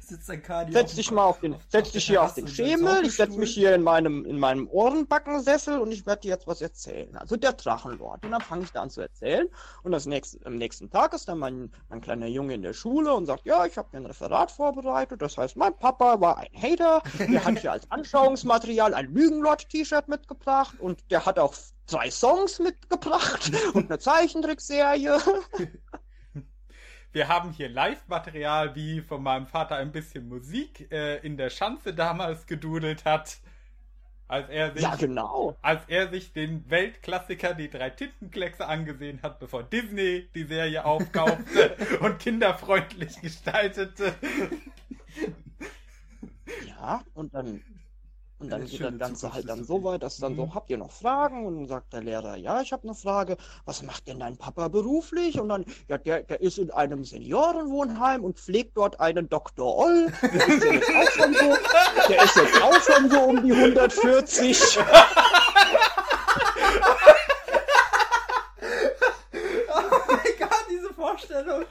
[0.00, 3.16] Sitzt ein Kadi setz dich mal auf den, setz dich hier auf den Schemel, ich
[3.16, 7.16] setz mich hier in meinem, in meinem Ohrenbackensessel und ich werde dir jetzt was erzählen.
[7.16, 8.24] Also der Drachenlord.
[8.24, 9.48] Und dann fange ich da an zu erzählen.
[9.82, 13.12] Und das nächste, am nächsten Tag ist dann mein, mein kleiner Junge in der Schule
[13.14, 15.20] und sagt, ja, ich habe mir ein Referat vorbereitet.
[15.20, 17.02] Das heißt, mein Papa war ein Hater.
[17.18, 21.54] Der hat hier als Anschauungsmaterial ein Lügenlord-T-Shirt mitgebracht und der hat auch
[21.86, 25.18] drei Songs mitgebracht und eine Zeichentrickserie.
[27.12, 31.94] Wir haben hier Live-Material, wie von meinem Vater ein bisschen Musik äh, in der Schanze
[31.94, 33.38] damals gedudelt hat.
[34.26, 35.56] Als er sich, ja, genau.
[35.62, 41.76] Als er sich den Weltklassiker Die drei Tintenkleckse angesehen hat, bevor Disney die Serie aufkaufte
[42.00, 44.14] und kinderfreundlich gestaltete.
[46.66, 47.62] Ja, und dann
[48.44, 50.54] und dann geht das Ganze halt dann so weit, dass dann so, mhm.
[50.54, 51.46] habt ihr noch Fragen?
[51.46, 53.38] Und dann sagt der Lehrer, ja, ich habe eine Frage.
[53.64, 55.40] Was macht denn dein Papa beruflich?
[55.40, 59.76] Und dann, ja, der, der ist in einem Seniorenwohnheim und pflegt dort einen Dr.
[59.76, 60.12] Oll.
[60.22, 61.56] Der ist jetzt auch schon so,
[62.08, 64.78] der ist jetzt auch schon so um die 140.
[64.78, 64.92] oh
[70.08, 71.64] mein Gott, diese Vorstellung.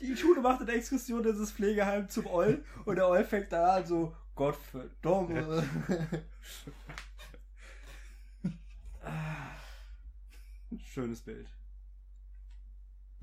[0.00, 3.76] Die Schule macht eine Exkursion in das Pflegeheim zum Oll und der Oll fängt da
[3.76, 5.30] an so, Gott verdammt.
[10.84, 11.48] Schönes Bild.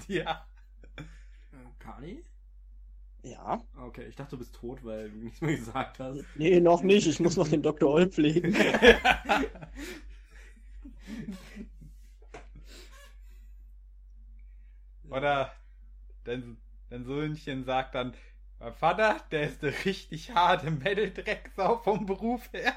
[0.08, 0.46] Ja.
[1.80, 2.24] Kani?
[3.24, 3.62] Ja.
[3.76, 6.24] Okay, ich dachte, du bist tot, weil du nichts mehr gesagt hast.
[6.36, 7.08] Nee, noch nicht.
[7.08, 7.90] Ich muss noch den Dr.
[7.90, 8.56] Oll pflegen.
[15.10, 15.52] Oder
[16.26, 16.58] denn
[16.90, 18.14] Dein Söhnchen sagt dann,
[18.60, 22.74] mein Vater, der ist eine richtig harte Mädeldrecksau vom Beruf her.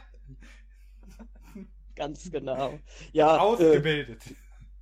[1.95, 2.79] Ganz genau.
[3.13, 4.23] Ja, Ausgebildet.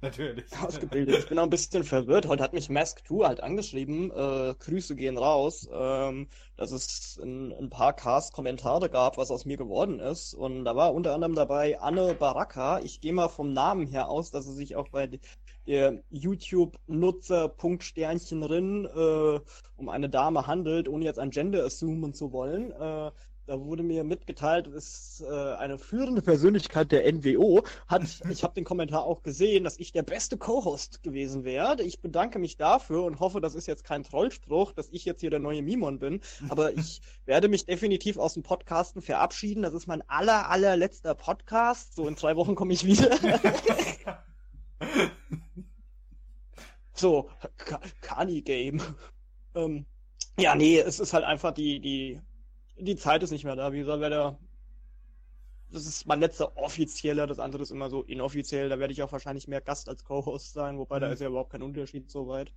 [0.00, 0.44] Äh, Natürlich.
[0.62, 1.18] Ausgebildet.
[1.18, 2.26] Ich bin auch ein bisschen verwirrt.
[2.28, 4.12] Heute hat mich Mask2 halt angeschrieben.
[4.12, 5.68] Äh, Grüße gehen raus.
[5.72, 10.34] Ähm, dass es ein, ein paar Cast-Kommentare gab, was aus mir geworden ist.
[10.34, 12.78] Und da war unter anderem dabei Anne Baraka.
[12.78, 15.08] Ich gehe mal vom Namen her aus, dass es sich auch bei
[16.10, 19.40] YouTube-Nutzer Punkt Sternchen drin äh,
[19.76, 22.72] um eine Dame handelt, ohne jetzt ein Gender assumen zu wollen.
[22.72, 23.10] Äh,
[23.48, 27.62] da wurde mir mitgeteilt, ist äh, eine führende Persönlichkeit der NWO.
[27.86, 31.82] Hat, ich habe den Kommentar auch gesehen, dass ich der beste Co-Host gewesen wäre.
[31.82, 35.30] Ich bedanke mich dafür und hoffe, das ist jetzt kein Trollspruch, dass ich jetzt hier
[35.30, 36.20] der neue Mimon bin.
[36.50, 39.62] Aber ich werde mich definitiv aus dem Podcasten verabschieden.
[39.62, 41.96] Das ist mein aller, allerletzter Podcast.
[41.96, 43.18] So in zwei Wochen komme ich wieder.
[46.98, 47.30] so,
[48.00, 48.80] Kani Game.
[49.54, 49.86] Ähm,
[50.38, 52.20] ja, nee, es ist halt einfach die, die
[52.78, 53.72] die Zeit ist nicht mehr da.
[53.72, 54.36] Wie gesagt, werde
[55.70, 58.68] das ist mein letzter offizieller, das andere ist immer so inoffiziell.
[58.68, 61.00] Da werde ich auch wahrscheinlich mehr Gast als Co-Host sein, wobei mhm.
[61.02, 62.52] da ist ja überhaupt kein Unterschied so weit.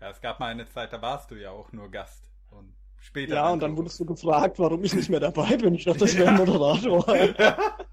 [0.00, 2.30] Ja, es gab mal eine Zeit, da warst du ja auch nur Gast.
[2.50, 3.36] Und später.
[3.36, 5.74] Ja, und dann wurdest du gefragt, warum ich nicht mehr dabei bin.
[5.74, 7.06] Ich dachte, das wäre ein Moderator.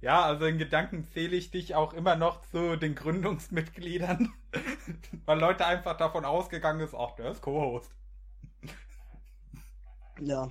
[0.00, 4.32] ja, also in Gedanken zähle ich dich auch immer noch zu den Gründungsmitgliedern.
[5.26, 7.94] Weil Leute einfach davon ausgegangen sind, ach, der ist Co-Host.
[10.20, 10.50] Ja.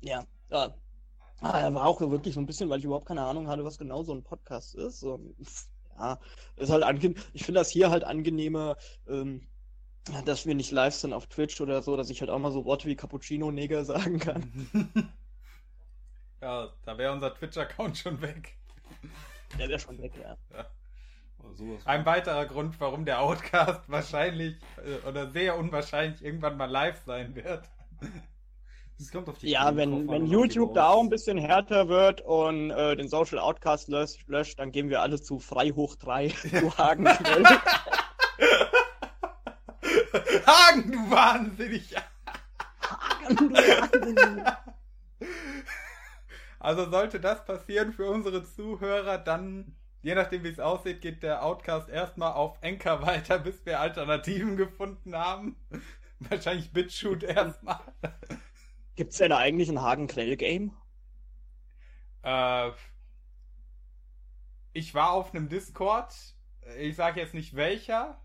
[0.00, 0.26] Ja.
[0.50, 0.74] Ja.
[1.40, 3.78] Ah, er war auch wirklich so ein bisschen, weil ich überhaupt keine Ahnung hatte, was
[3.78, 5.00] genau so ein Podcast ist.
[5.00, 5.34] So,
[5.98, 6.20] ja,
[6.56, 7.16] ist halt angenehm.
[7.32, 8.76] Ich finde das hier halt angenehmer,
[9.08, 9.48] ähm,
[10.24, 12.64] dass wir nicht live sind auf Twitch oder so, dass ich halt auch mal so
[12.64, 14.68] Worte wie Cappuccino-Neger sagen kann.
[16.42, 18.56] ja, da wäre unser Twitch-Account schon weg.
[19.58, 20.36] Der wäre schon weg, ja.
[20.52, 20.66] ja.
[21.84, 27.34] Ein weiterer Grund, warum der Outcast wahrscheinlich äh, oder sehr unwahrscheinlich irgendwann mal live sein
[27.34, 27.68] wird.
[28.98, 32.70] Das kommt auf die ja, wenn, wenn YouTube da auch ein bisschen härter wird und
[32.70, 36.78] äh, den Social Outcast löscht, löscht, dann gehen wir alle zu frei hoch 3 zu
[36.78, 37.08] Hagen.
[40.46, 41.96] Hagen, du Wahnsinnig!
[42.88, 44.44] Hagen, du Wahnsinnig!
[46.62, 51.42] Also sollte das passieren für unsere Zuhörer, dann, je nachdem wie es aussieht, geht der
[51.42, 55.56] Outcast erstmal auf Enker weiter, bis wir Alternativen gefunden haben.
[56.20, 57.80] Wahrscheinlich BitShoot erstmal.
[58.94, 60.72] Gibt es denn da eigentlich ein Hagen-Krell-Game?
[62.22, 62.70] Äh,
[64.72, 66.14] ich war auf einem Discord,
[66.78, 68.22] ich sage jetzt nicht welcher,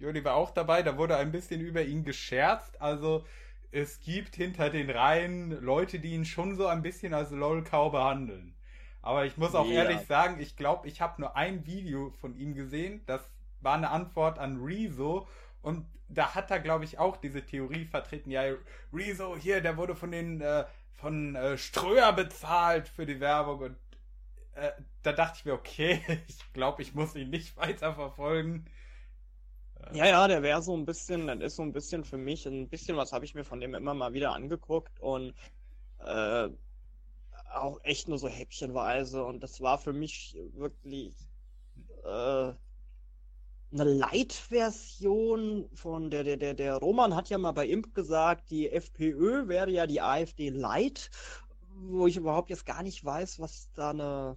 [0.00, 3.24] Jodi war auch dabei, da wurde ein bisschen über ihn gescherzt, also
[3.72, 8.54] es gibt hinter den Reihen Leute, die ihn schon so ein bisschen als LOL-Cow behandeln.
[9.02, 9.84] Aber ich muss auch ja.
[9.84, 13.90] ehrlich sagen, ich glaube, ich habe nur ein Video von ihm gesehen, das war eine
[13.90, 15.28] Antwort an Rezo
[15.62, 18.30] und da hat er, glaube ich, auch diese Theorie vertreten.
[18.30, 18.42] Ja,
[18.92, 23.76] Rezo hier, der wurde von den äh, von äh, Ströer bezahlt für die Werbung und
[24.54, 28.64] äh, da dachte ich mir, okay, ich glaube, ich muss ihn nicht weiter verfolgen.
[29.92, 32.68] Ja, ja, der wäre so ein bisschen, das ist so ein bisschen für mich, ein
[32.68, 35.34] bisschen was habe ich mir von dem immer mal wieder angeguckt und
[36.00, 36.48] äh,
[37.54, 41.16] auch echt nur so häppchenweise und das war für mich wirklich
[42.04, 42.52] äh,
[43.72, 48.70] eine Light-Version von der, der, der, der Roman hat ja mal bei Imp gesagt, die
[48.70, 51.10] FPÖ wäre ja die AfD Light,
[51.68, 54.36] wo ich überhaupt jetzt gar nicht weiß, was da eine,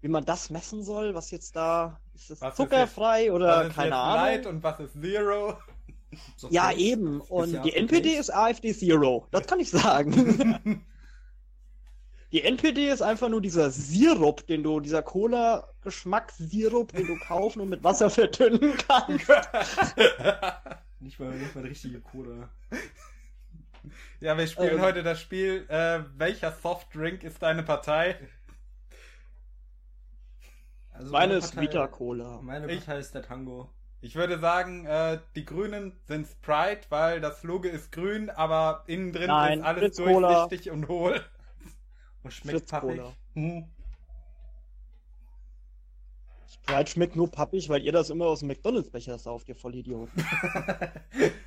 [0.00, 3.68] wie man das messen soll, was jetzt da, ist das was zuckerfrei ist jetzt, oder
[3.70, 4.24] keine Ahnung.
[4.24, 5.58] Light und was ist Zero?
[6.48, 7.20] Ja, eben.
[7.20, 9.26] Und die NPD ist AfD Zero.
[9.30, 10.82] Das kann ich sagen.
[12.32, 17.70] Die NPD ist einfach nur dieser Sirup, den du, dieser Cola-Geschmackssirup, den du kaufen und
[17.70, 19.28] mit Wasser verdünnen kannst.
[21.00, 22.50] nicht, mal, nicht mal richtige Cola.
[24.20, 28.16] Ja, wir spielen ähm, heute das Spiel, äh, welcher Softdrink ist deine Partei?
[30.98, 32.40] Also meine, meine ist Vita Cola.
[32.42, 33.70] Meine Partei ich, ist der Tango.
[34.00, 39.12] Ich würde sagen, äh, die Grünen sind Sprite, weil das Logo ist grün, aber innen
[39.12, 41.20] drin Nein, ist alles durchsichtig und hohl.
[42.24, 43.00] Und schmeckt pappig.
[43.34, 43.68] Hm.
[46.68, 50.12] Sprite schmeckt nur pappig, weil ihr das immer aus dem McDonalds-Becher sauft, ihr Vollidioten.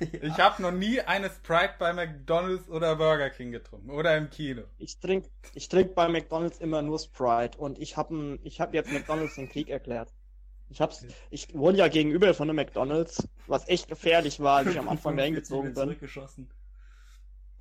[0.00, 4.62] ich habe noch nie eine Sprite bei McDonalds oder Burger King getrunken oder im Kino.
[4.78, 8.90] Ich trinke ich trink bei McDonalds immer nur Sprite und ich habe ich hab jetzt
[8.90, 10.12] McDonalds den Krieg erklärt.
[10.70, 14.78] Ich hab's, ich wohne ja gegenüber von einem McDonalds, was echt gefährlich war, als ich
[14.78, 15.96] am Anfang da hingezogen bin.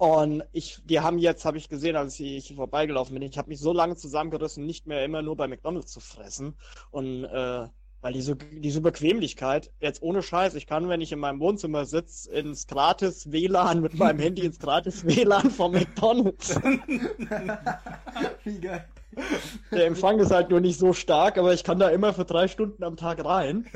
[0.01, 3.59] Und ich, die haben jetzt, habe ich gesehen, als ich vorbeigelaufen bin, ich habe mich
[3.59, 6.55] so lange zusammengerissen, nicht mehr immer nur bei McDonalds zu fressen.
[6.89, 7.67] Und äh,
[8.01, 12.31] weil diese, diese Bequemlichkeit, jetzt ohne Scheiß, ich kann, wenn ich in meinem Wohnzimmer sitze,
[12.31, 16.55] ins gratis WLAN mit meinem Handy ins gratis WLAN von McDonalds.
[18.43, 18.87] Wie geil.
[19.71, 22.47] Der Empfang ist halt nur nicht so stark, aber ich kann da immer für drei
[22.47, 23.67] Stunden am Tag rein.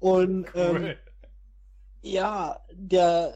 [0.00, 0.96] Und ähm, cool.
[2.02, 3.32] ja, der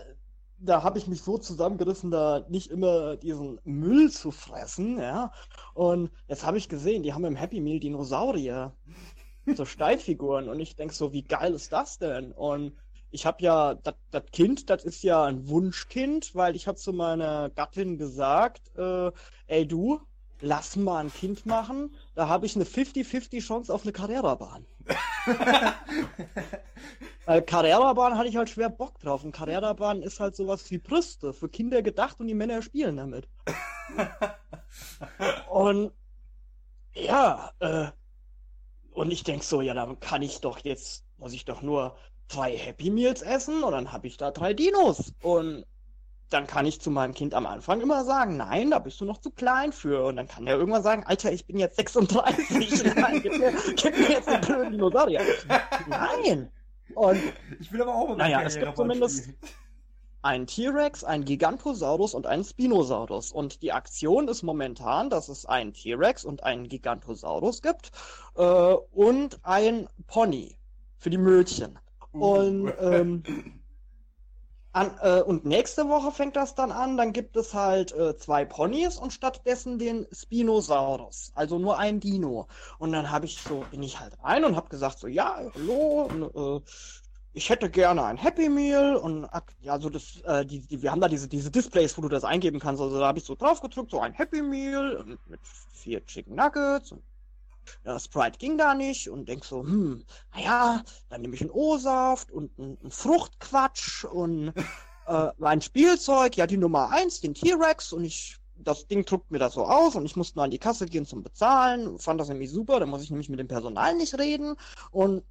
[0.58, 5.32] da habe ich mich so zusammengerissen, da nicht immer diesen Müll zu fressen, ja.
[5.74, 8.72] Und jetzt habe ich gesehen, die haben im Happy Meal Dinosaurier,
[9.54, 10.48] so Steilfiguren.
[10.48, 12.32] Und ich denke so, wie geil ist das denn?
[12.32, 12.72] Und
[13.10, 13.74] ich habe ja,
[14.10, 19.10] das Kind, das ist ja ein Wunschkind, weil ich habe zu meiner Gattin gesagt, äh,
[19.46, 20.00] ey du,
[20.40, 24.66] lass mal ein Kind machen, da habe ich eine 50-50 Chance auf eine Carrera-Bahn.
[27.26, 29.24] Weil Carrera-Bahn hatte ich halt schwer Bock drauf.
[29.24, 33.28] Und Carrera-Bahn ist halt sowas wie Brüste, für Kinder gedacht und die Männer spielen damit.
[35.50, 35.92] und
[36.94, 37.88] ja, äh,
[38.92, 41.96] und ich denk so, ja, dann kann ich doch jetzt, muss ich doch nur
[42.28, 45.12] drei Happy Meals essen und dann habe ich da drei Dinos.
[45.20, 45.66] Und
[46.30, 49.18] dann kann ich zu meinem Kind am Anfang immer sagen, nein, da bist du noch
[49.18, 50.04] zu klein für.
[50.04, 52.94] Und dann kann er irgendwann sagen, Alter, ich bin jetzt 36.
[52.96, 55.20] nein, gib, mir, gib mir jetzt den blöden Dinosaurier.
[55.88, 56.50] Nein.
[56.94, 57.20] Und
[57.60, 59.30] ich will aber auch mal Naja, es gibt zumindest
[60.22, 63.30] einen T-Rex, einen Gigantosaurus und einen Spinosaurus.
[63.30, 67.92] Und die Aktion ist momentan, dass es einen T-Rex und einen Gigantosaurus gibt
[68.36, 70.56] äh, und ein Pony
[70.98, 71.78] für die Mädchen.
[72.10, 73.22] Und, ähm,
[74.76, 78.44] an, äh, und nächste Woche fängt das dann an, dann gibt es halt äh, zwei
[78.44, 82.46] Ponys und stattdessen den Spinosaurus, also nur ein Dino.
[82.78, 86.10] Und dann habe ich so, bin ich halt rein und habe gesagt so, ja, hallo,
[86.10, 86.70] und, äh,
[87.32, 89.26] ich hätte gerne ein Happy Meal und
[89.60, 92.24] ja, so das, äh, die, die, wir haben da diese, diese Displays, wo du das
[92.24, 92.82] eingeben kannst.
[92.82, 95.40] Also da habe ich so drauf gedrückt, so ein Happy Meal mit
[95.72, 97.02] vier Chicken Nuggets und
[97.84, 100.04] ja, Sprite ging da nicht und denk so, hm,
[100.34, 104.52] naja, dann nehme ich einen O-Saft und einen Fruchtquatsch und
[105.06, 109.38] äh, mein Spielzeug, ja, die Nummer eins, den T-Rex und ich, das Ding druckt mir
[109.38, 112.28] das so aus und ich musste nur an die Kasse gehen zum Bezahlen, fand das
[112.28, 114.56] nämlich super, da muss ich nämlich mit dem Personal nicht reden
[114.90, 115.22] und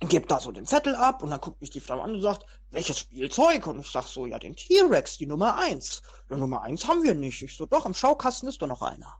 [0.00, 2.46] gebe da so den Zettel ab und dann guckt mich die Frau an und sagt,
[2.70, 3.66] welches Spielzeug?
[3.66, 6.02] Und ich sag so, ja, den T-Rex, die Nummer eins.
[6.30, 7.42] Die Nummer eins haben wir nicht.
[7.42, 9.16] Ich so, doch, im Schaukasten ist doch noch einer.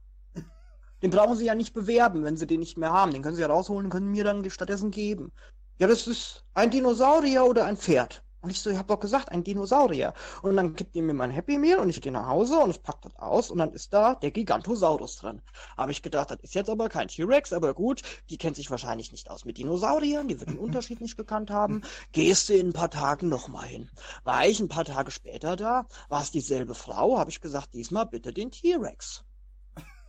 [1.04, 3.12] Den brauchen sie ja nicht bewerben, wenn sie den nicht mehr haben.
[3.12, 5.32] Den können sie ja rausholen und können mir dann stattdessen geben.
[5.78, 8.22] Ja, das ist ein Dinosaurier oder ein Pferd.
[8.40, 10.14] Und ich so, ich hab doch gesagt, ein Dinosaurier.
[10.40, 12.82] Und dann gibt ihr mir mein Happy Meal und ich gehe nach Hause und ich
[12.82, 15.42] pack das aus und dann ist da der Gigantosaurus drin.
[15.76, 18.00] Habe ich gedacht, das ist jetzt aber kein T-Rex, aber gut,
[18.30, 21.82] die kennt sich wahrscheinlich nicht aus mit Dinosauriern, die wird den Unterschied nicht gekannt haben.
[22.12, 23.90] Gehst du in ein paar Tagen nochmal hin.
[24.22, 28.06] War ich ein paar Tage später da, war es dieselbe Frau, habe ich gesagt, diesmal
[28.06, 29.23] bitte den T-Rex.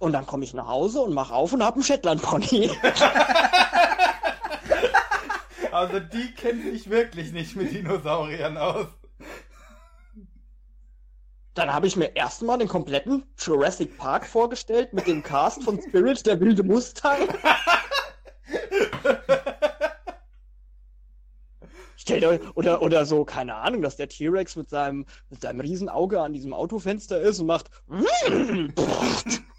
[0.06, 2.70] Und dann komme ich nach Hause und mache auf und habe einen Shetland-Pony.
[5.72, 8.86] also die kennt sich wirklich nicht mit Dinosauriern aus.
[11.56, 16.24] Dann habe ich mir erstmal den kompletten Jurassic Park vorgestellt mit dem Cast von Spirit,
[16.28, 17.22] der wilde Mustang.
[21.96, 26.22] Stellt euch, oder, oder so, keine Ahnung, dass der T-Rex mit seinem, mit seinem Riesenauge
[26.22, 27.72] an diesem Autofenster ist und macht.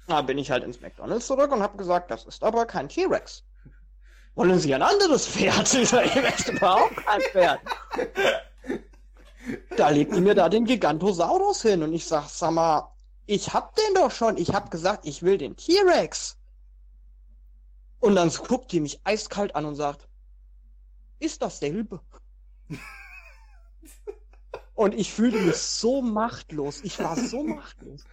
[0.07, 3.43] Da bin ich halt ins McDonalds zurück und habe gesagt, das ist aber kein T-Rex.
[4.35, 5.73] Wollen Sie ein anderes Pferd?
[5.75, 7.61] Ich möchte überhaupt kein Pferd.
[9.77, 12.91] Da legt die mir da den Gigantosaurus hin und ich sag, sag mal,
[13.27, 14.37] ich hab den doch schon.
[14.37, 16.39] Ich hab gesagt, ich will den T-Rex.
[18.01, 20.09] Und dann guckt die mich eiskalt an und sagt,
[21.19, 22.01] ist dasselbe.
[24.75, 26.83] und ich fühlte mich so machtlos.
[26.83, 28.05] Ich war so machtlos.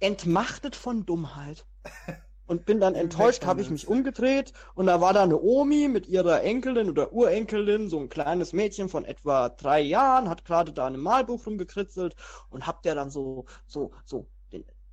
[0.00, 1.64] Entmachtet von Dummheit.
[2.46, 6.06] Und bin dann enttäuscht, habe ich mich umgedreht und da war da eine Omi mit
[6.06, 10.86] ihrer Enkelin oder Urenkelin, so ein kleines Mädchen von etwa drei Jahren, hat gerade da
[10.86, 12.14] ein Malbuch rumgekritzelt
[12.50, 14.26] und hab der dann so, so, so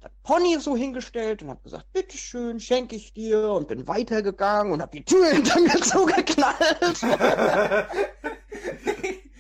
[0.02, 4.82] das Pony so hingestellt und hab gesagt, bitteschön, schenke ich dir und bin weitergegangen und
[4.82, 7.02] hab die Tür hinter mir zugeknallt.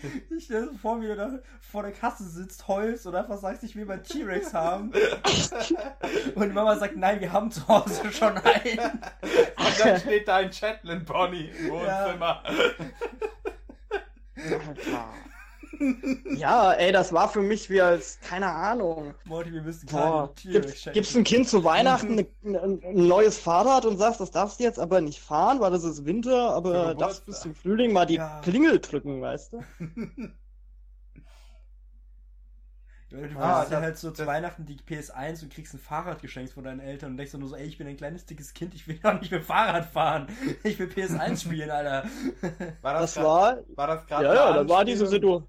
[0.37, 3.85] ich stelle vor mir da vor der Kasse sitzt, heulst und einfach sagst, ich will
[3.85, 4.91] mein T-Rex haben.
[6.35, 8.79] und Mama sagt, nein, wir haben zu Hause schon einen.
[8.79, 12.43] Und dann steht da ein Shetland Pony im Wohnzimmer.
[14.35, 15.13] Ja.
[16.35, 19.13] Ja, ey, das war für mich wie als, keine Ahnung.
[19.25, 23.85] Morty, wir müssen Boah, gibst, gibst ein Kind zu Weihnachten ein, ein, ein, neues Fahrrad
[23.85, 27.25] und sagst, das darfst du jetzt aber nicht fahren, weil das ist Winter, aber darfst
[27.25, 28.41] bis zum Frühling mal die ja.
[28.41, 29.63] Klingel drücken, weißt du?
[33.09, 36.63] Du ah, ja halt so zu Weihnachten die PS1 und kriegst ein Fahrrad geschenkt von
[36.63, 38.99] deinen Eltern und denkst nur so, ey, ich bin ein kleines, dickes Kind, ich will
[39.01, 40.27] doch nicht mehr Fahrrad fahren.
[40.63, 42.07] Ich will PS1 spielen, Alter.
[42.83, 45.47] War das, das grad, war, war das gerade Ja, ja, da war diese Situation.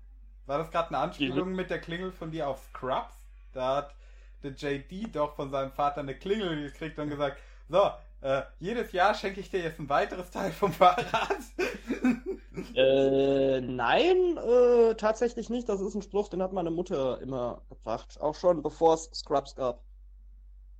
[0.51, 3.15] War das gerade eine Anspielung mit der Klingel von dir auf Scrubs?
[3.53, 3.95] Da hat
[4.43, 7.39] der JD doch von seinem Vater eine Klingel gekriegt und gesagt,
[7.69, 7.89] so,
[8.21, 11.37] äh, jedes Jahr schenke ich dir jetzt ein weiteres Teil vom Fahrrad.
[12.75, 15.69] äh, nein, äh, tatsächlich nicht.
[15.69, 18.21] Das ist ein Spruch, den hat meine Mutter immer gebracht.
[18.21, 19.85] Auch schon bevor es Scrubs gab.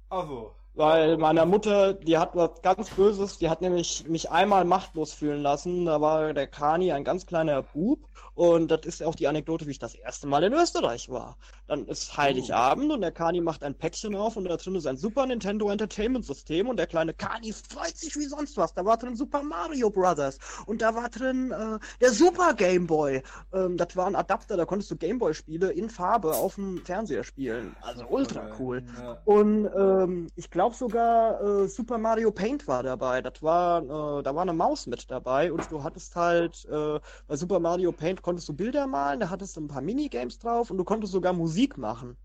[0.09, 0.57] Also.
[0.81, 5.43] Weil meiner Mutter, die hat was ganz Böses, die hat nämlich mich einmal machtlos fühlen
[5.43, 5.85] lassen.
[5.85, 7.99] Da war der Kani ein ganz kleiner Bub
[8.35, 11.37] und das ist auch die Anekdote, wie ich das erste Mal in Österreich war.
[11.67, 14.97] Dann ist Heiligabend und der Kani macht ein Päckchen auf und da drin ist ein
[14.97, 18.73] Super Nintendo Entertainment System und der kleine Kani freut sich wie sonst was.
[18.73, 23.23] Da war drin Super Mario Brothers und da war drin äh, der Super Game Boy.
[23.53, 26.79] Ähm, das war ein Adapter, da konntest du Game Boy Spiele in Farbe auf dem
[26.85, 27.77] Fernseher spielen.
[27.83, 28.83] Also ultra cool.
[29.27, 33.23] Und ähm, ich glaube sogar äh, Super Mario Paint war dabei.
[33.23, 37.37] Das war, äh, da war eine Maus mit dabei und du hattest halt äh, bei
[37.37, 40.79] Super Mario Paint konntest du Bilder malen, da hattest du ein paar Minigames drauf und
[40.79, 42.17] du konntest sogar Musik machen.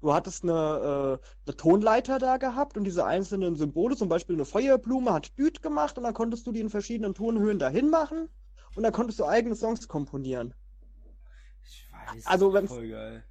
[0.00, 4.44] Du hattest eine, äh, eine Tonleiter da gehabt und diese einzelnen Symbole, zum Beispiel eine
[4.44, 8.28] Feuerblume hat Düt gemacht und dann konntest du die in verschiedenen Tonhöhen dahin machen
[8.74, 10.54] und dann konntest du eigene Songs komponieren.
[11.64, 13.24] Ich weiß, also, voll geil.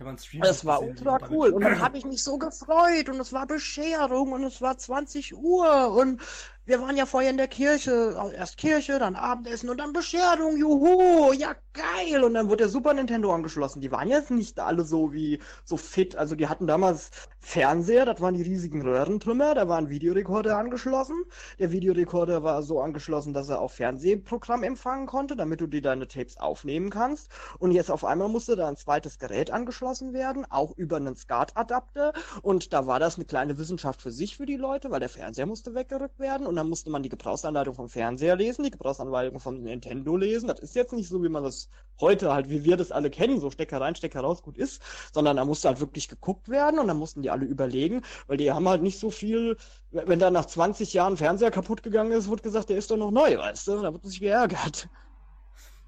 [0.00, 1.50] Ich habe einen Stream Das war ultra cool.
[1.50, 5.36] Und dann habe ich mich so gefreut und es war Bescherung und es war 20
[5.36, 6.22] Uhr und
[6.66, 11.32] wir waren ja vorher in der Kirche, erst Kirche, dann Abendessen und dann Bescherung, juhu,
[11.32, 12.22] ja geil.
[12.22, 13.80] Und dann wurde der Super Nintendo angeschlossen.
[13.80, 16.16] Die waren jetzt nicht alle so wie so fit.
[16.16, 21.24] Also die hatten damals Fernseher, das waren die riesigen Röhrentrümmer, da war ein Videorekorder angeschlossen.
[21.58, 26.06] Der Videorekorder war so angeschlossen, dass er auch Fernsehprogramm empfangen konnte, damit du dir deine
[26.06, 27.30] Tapes aufnehmen kannst.
[27.58, 32.12] Und jetzt auf einmal musste da ein zweites Gerät angeschlossen werden, auch über einen SCART-Adapter.
[32.42, 35.46] Und da war das eine kleine Wissenschaft für sich für die Leute, weil der Fernseher
[35.46, 36.46] musste weggerückt werden.
[36.50, 40.48] Und dann musste man die Gebrauchsanleitung vom Fernseher lesen, die Gebrauchsanleitung vom Nintendo lesen.
[40.48, 41.70] Das ist jetzt nicht so, wie man das
[42.00, 44.82] heute halt, wie wir das alle kennen, so Stecker rein, Stecker raus, gut ist,
[45.14, 48.50] sondern da musste halt wirklich geguckt werden und dann mussten die alle überlegen, weil die
[48.50, 49.56] haben halt nicht so viel,
[49.92, 53.12] wenn da nach 20 Jahren Fernseher kaputt gegangen ist, wird gesagt, der ist doch noch
[53.12, 54.88] neu, weißt du, da wird sich geärgert.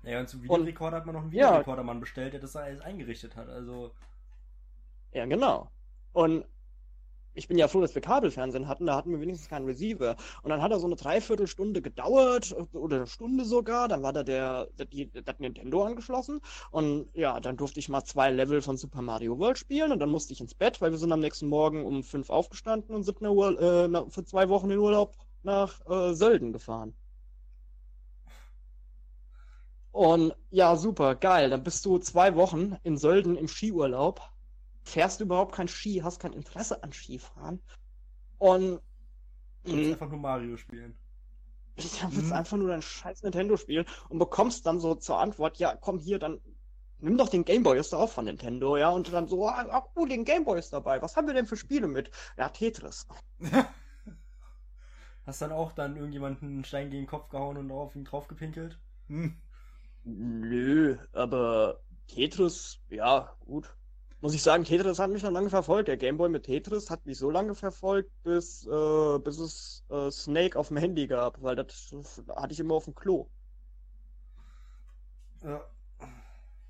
[0.05, 2.01] Ja, und zum Videorekorder hat man noch einen Videorekordermann ja.
[2.01, 3.91] bestellt, der das alles eingerichtet hat, also.
[5.13, 5.73] Ja, genau.
[6.13, 6.45] Und
[7.35, 10.17] ich bin ja froh, dass wir Kabelfernsehen hatten, da hatten wir wenigstens keinen Receiver.
[10.43, 14.23] Und dann hat er so eine Dreiviertelstunde gedauert, oder eine Stunde sogar, dann war da
[14.23, 16.41] der, der, der Nintendo angeschlossen.
[16.71, 20.11] Und ja, dann durfte ich mal zwei Level von Super Mario World spielen und dann
[20.11, 23.19] musste ich ins Bett, weil wir sind am nächsten Morgen um fünf aufgestanden und sind
[23.21, 26.95] eine Ur äh, für zwei Wochen in Urlaub nach äh, Sölden gefahren.
[29.93, 31.51] Und ja, super, geil.
[31.51, 34.23] Dann bist du zwei Wochen in Sölden im Skiurlaub
[34.85, 37.63] fährst du überhaupt kein Ski, hast kein Interesse an Skifahren.
[38.39, 38.81] Und.
[39.65, 40.99] Du willst einfach nur Mario spielen.
[41.77, 42.33] Ja, willst mhm.
[42.33, 46.19] einfach nur dein scheiß Nintendo spielen und bekommst dann so zur Antwort, ja, komm hier,
[46.19, 46.41] dann
[46.99, 49.87] nimm doch den Gameboy, ist doch auch von Nintendo, ja, und dann so, ah, ah
[49.95, 52.11] oh, den Gameboy ist dabei, was haben wir denn für Spiele mit?
[52.37, 53.07] Ja, Tetris.
[55.25, 58.79] Hast dann auch dann irgendjemanden einen Stein gegen den Kopf gehauen und auf ihn draufgepinkelt?
[59.07, 59.41] Hm.
[60.05, 63.75] Nö, aber Tetris, ja, gut
[64.23, 65.89] muss ich sagen, Tetris hat mich schon lange verfolgt.
[65.89, 70.57] Der Gameboy mit Tetris hat mich so lange verfolgt, bis, äh, bis es äh, Snake
[70.57, 73.27] auf dem Handy gab, weil das, das hatte ich immer auf dem Klo.
[75.43, 75.61] Ja.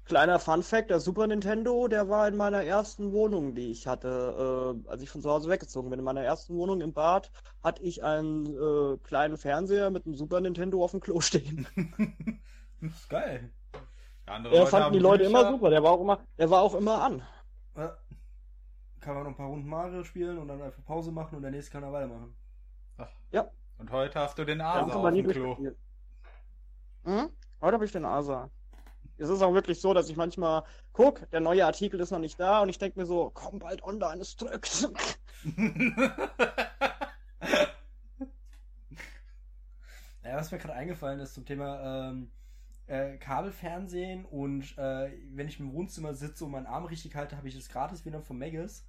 [0.07, 4.75] Kleiner Fun Fact, der Super Nintendo, der war in meiner ersten Wohnung, die ich hatte,
[4.87, 5.99] äh, als ich von zu Hause weggezogen bin.
[5.99, 7.31] In meiner ersten Wohnung im Bad
[7.63, 11.67] hatte ich einen äh, kleinen Fernseher mit einem Super Nintendo auf dem Klo stehen.
[12.81, 13.53] das ist geil.
[14.25, 15.41] Andere der fanden die Leute Bücher.
[15.41, 17.23] immer super, der war auch immer, der war auch immer an.
[17.77, 17.97] Ja.
[19.01, 21.51] Kann man noch ein paar Runden Mario spielen und dann einfach Pause machen und der
[21.51, 22.35] nächste kann er weitermachen.
[22.99, 23.09] Ach.
[23.31, 23.51] Ja.
[23.79, 25.57] Und heute hast du den Asa auf dem Klo.
[27.05, 27.31] Hm?
[27.61, 28.49] Heute habe ich den Asa.
[29.19, 32.39] Es ist auch wirklich so, dass ich manchmal gucke, der neue Artikel ist noch nicht
[32.39, 34.89] da und ich denke mir so, komm bald online, es drückt.
[40.23, 42.31] ja, was mir gerade eingefallen ist zum Thema ähm,
[42.87, 47.49] äh, Kabelfernsehen und äh, wenn ich im Wohnzimmer sitze und meinen Arm richtig halte, habe
[47.49, 48.87] ich das gratis wieder von Megas.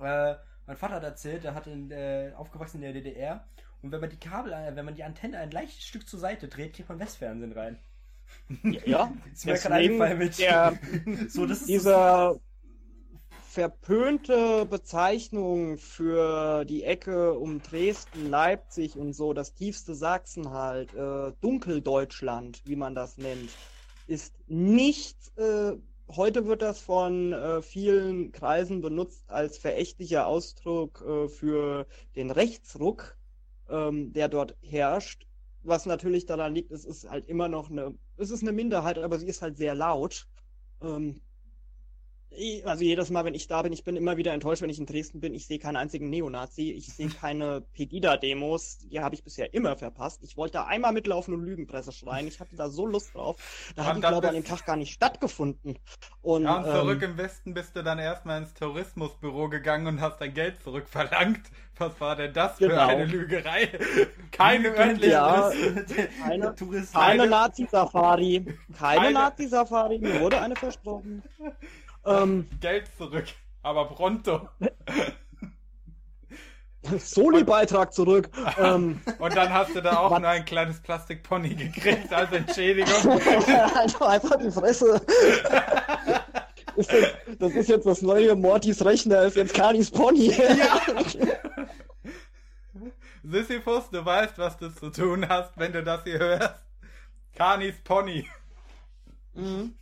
[0.00, 0.34] Äh,
[0.66, 3.44] mein Vater hat erzählt, er hat in, äh, aufgewachsen in der DDR
[3.82, 6.48] und wenn man die Kabel, äh, wenn man die Antenne ein leichtes Stück zur Seite
[6.48, 7.78] dreht, kriegt man Westfernsehen rein.
[8.62, 10.38] Ja, ist mir gerade eingefallen mit.
[10.38, 10.78] Der,
[11.28, 12.38] so, das ist dieser
[13.52, 21.32] verpönte Bezeichnung für die Ecke um Dresden, Leipzig und so, das tiefste Sachsen halt, äh,
[21.42, 23.50] Dunkeldeutschland, wie man das nennt,
[24.06, 25.72] ist nicht, äh,
[26.08, 31.86] heute wird das von äh, vielen Kreisen benutzt als verächtlicher Ausdruck äh, für
[32.16, 33.18] den Rechtsruck,
[33.68, 35.26] ähm, der dort herrscht.
[35.62, 39.18] Was natürlich daran liegt, es ist halt immer noch eine, es ist eine Minderheit, aber
[39.18, 40.26] sie ist halt sehr laut.
[40.80, 41.20] Ähm,
[42.64, 44.86] also jedes Mal, wenn ich da bin, ich bin immer wieder enttäuscht, wenn ich in
[44.86, 45.34] Dresden bin.
[45.34, 46.70] Ich sehe keinen einzigen Neonazi.
[46.72, 48.78] Ich sehe keine Pegida-Demos.
[48.78, 50.22] Die habe ich bisher immer verpasst.
[50.22, 52.26] Ich wollte da einmal mitlaufen und Lügenpresse schreien.
[52.26, 53.36] Ich hatte da so Lust drauf.
[53.76, 55.78] Da hat die, glaube ich, an dem Tag gar nicht stattgefunden.
[56.22, 60.00] Und, ja, und zurück ähm, im Westen bist du dann erstmal ins Tourismusbüro gegangen und
[60.00, 61.42] hast dein Geld zurückverlangt.
[61.78, 62.74] Was war denn das genau.
[62.74, 63.68] für eine Lügerei?
[64.30, 65.50] Keine örtliche ja,
[66.22, 66.54] keine,
[66.92, 68.44] keine Nazi-Safari.
[68.78, 69.98] Keine, keine Nazi-Safari.
[69.98, 71.22] Mir wurde eine versprochen.
[72.04, 73.26] Ähm, Geld zurück,
[73.62, 74.48] aber pronto.
[76.98, 78.28] Soli-Beitrag zurück.
[78.58, 83.20] ähm, und dann hast du da auch nur ein kleines Plastikpony gekriegt als Entschädigung.
[83.76, 85.00] also einfach die Fresse.
[86.74, 90.32] Ist das, das, ist jetzt das neue Mortys Rechner, ist jetzt Kanis Pony.
[90.32, 90.80] ja.
[93.22, 96.64] Sisyphus, du weißt, was du zu tun hast, wenn du das hier hörst.
[97.36, 98.26] Kanis Pony.
[99.34, 99.74] Mhm.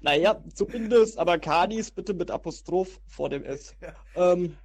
[0.00, 3.74] Naja, zumindest, aber Kanis bitte mit Apostroph vor dem S.
[3.80, 4.32] Ja.
[4.32, 4.56] Ähm,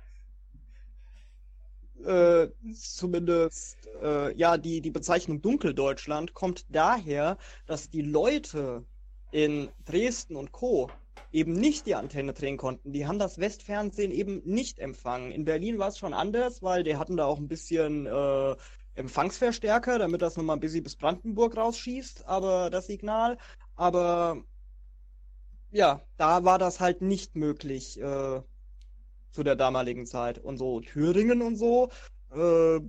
[2.05, 8.85] äh, zumindest, äh, ja, die, die Bezeichnung Dunkeldeutschland kommt daher, dass die Leute
[9.31, 10.89] in Dresden und Co.
[11.31, 12.93] eben nicht die Antenne drehen konnten.
[12.93, 15.31] Die haben das Westfernsehen eben nicht empfangen.
[15.31, 18.55] In Berlin war es schon anders, weil die hatten da auch ein bisschen äh,
[18.95, 23.37] Empfangsverstärker, damit das nochmal ein bisschen bis Brandenburg rausschießt, aber das Signal.
[23.75, 24.43] Aber
[25.71, 28.41] ja, da war das halt nicht möglich äh,
[29.31, 30.39] zu der damaligen Zeit.
[30.39, 31.89] Und so Thüringen und so,
[32.31, 32.79] äh,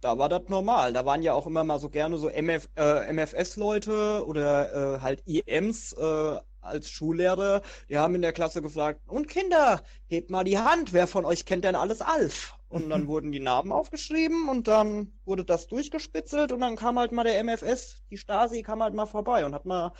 [0.00, 0.92] da war das normal.
[0.92, 5.22] Da waren ja auch immer mal so gerne so MF, äh, MFS-Leute oder äh, halt
[5.26, 7.62] IMs äh, als Schullehrer.
[7.88, 11.44] Die haben in der Klasse gefragt, und Kinder, hebt mal die Hand, wer von euch
[11.44, 12.54] kennt denn alles Alf?
[12.68, 17.12] Und dann wurden die Namen aufgeschrieben und dann wurde das durchgespitzelt und dann kam halt
[17.12, 19.92] mal der MFS, die Stasi kam halt mal vorbei und hat mal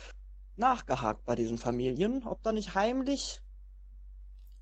[0.59, 3.41] nachgehakt bei diesen Familien, ob da nicht heimlich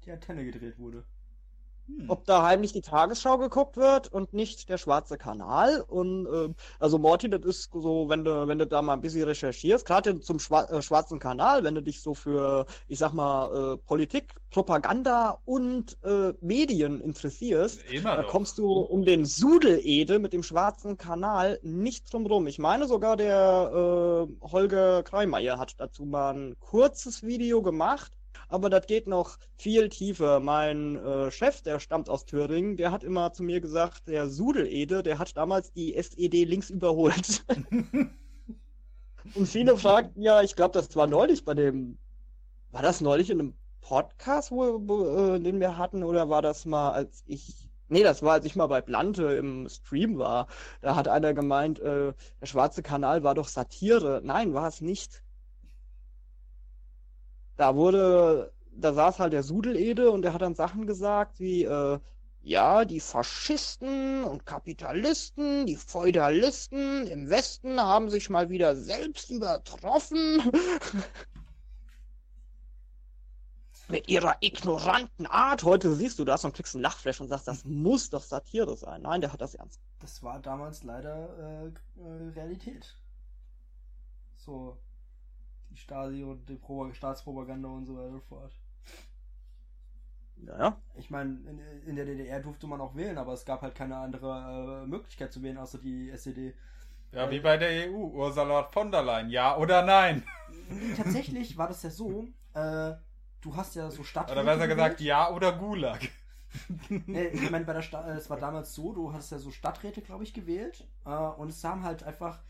[0.06, 1.06] die Antenne gedreht wurde.
[1.88, 2.10] Hm.
[2.10, 5.82] Ob da heimlich die Tagesschau geguckt wird und nicht der schwarze Kanal.
[5.88, 9.24] Und äh, also Morty, das ist so, wenn du, wenn du da mal ein bisschen
[9.24, 13.76] recherchierst, gerade zum Schwa äh, schwarzen Kanal, wenn du dich so für, ich sag mal,
[13.76, 20.44] äh, Politik, Propaganda und äh, Medien interessierst, da kommst du um den Sudelede mit dem
[20.44, 22.48] schwarzen Kanal nicht drum rum.
[22.48, 28.17] Ich meine sogar der äh, Holger Kreimeier hat dazu mal ein kurzes Video gemacht
[28.50, 30.40] aber das geht noch viel tiefer.
[30.40, 35.04] Mein äh, Chef, der stammt aus Thüringen, der hat immer zu mir gesagt, der Sudelede,
[35.04, 37.46] der hat damals die SED links überholt.
[39.36, 41.98] Und viele fragten ja, ich glaube, das war neulich bei dem,
[42.72, 46.66] war das neulich in einem Podcast, wo, wo, äh, den wir hatten, oder war das
[46.66, 50.48] mal, als ich Nee, das war, als ich mal bei Blante im Stream war.
[50.82, 54.20] Da hat einer gemeint, äh, der schwarze Kanal war doch Satire.
[54.24, 55.24] Nein, war es nicht
[57.58, 62.00] da wurde, da saß halt der Sudelede und der hat dann Sachen gesagt wie, äh,
[62.42, 70.42] ja, die Faschisten und Kapitalisten, die Feudalisten im Westen haben sich mal wieder selbst übertroffen.
[73.90, 75.64] Mit ihrer ignoranten Art.
[75.64, 79.02] Heute siehst du das und kriegst ein Lachflash und sagst, das muss doch Satire sein.
[79.02, 79.80] Nein, der hat das ernst.
[80.00, 82.96] Das war damals leider äh Realität.
[84.36, 84.78] So,
[85.78, 88.52] die Stasi und die Pro Staatspropaganda und so weiter fort.
[90.46, 90.78] Ja.
[90.96, 93.98] Ich meine, in, in, der DDR durfte man auch wählen, aber es gab halt keine
[93.98, 96.54] andere äh, Möglichkeit zu wählen, außer die SED.
[97.12, 100.24] Ja, wie bei der EU, Ursula von der Leyen, ja oder nein?
[100.96, 102.94] Tatsächlich war das ja so, äh,
[103.42, 104.40] du hast ja so Stadträte.
[104.40, 106.04] Oder besser gesagt, ja oder Gulag.
[107.08, 110.02] äh, ich meine, bei der Sta es war damals so, du hast ja so Stadträte,
[110.02, 110.86] glaube ich, gewählt.
[111.06, 112.42] Äh, und es haben halt einfach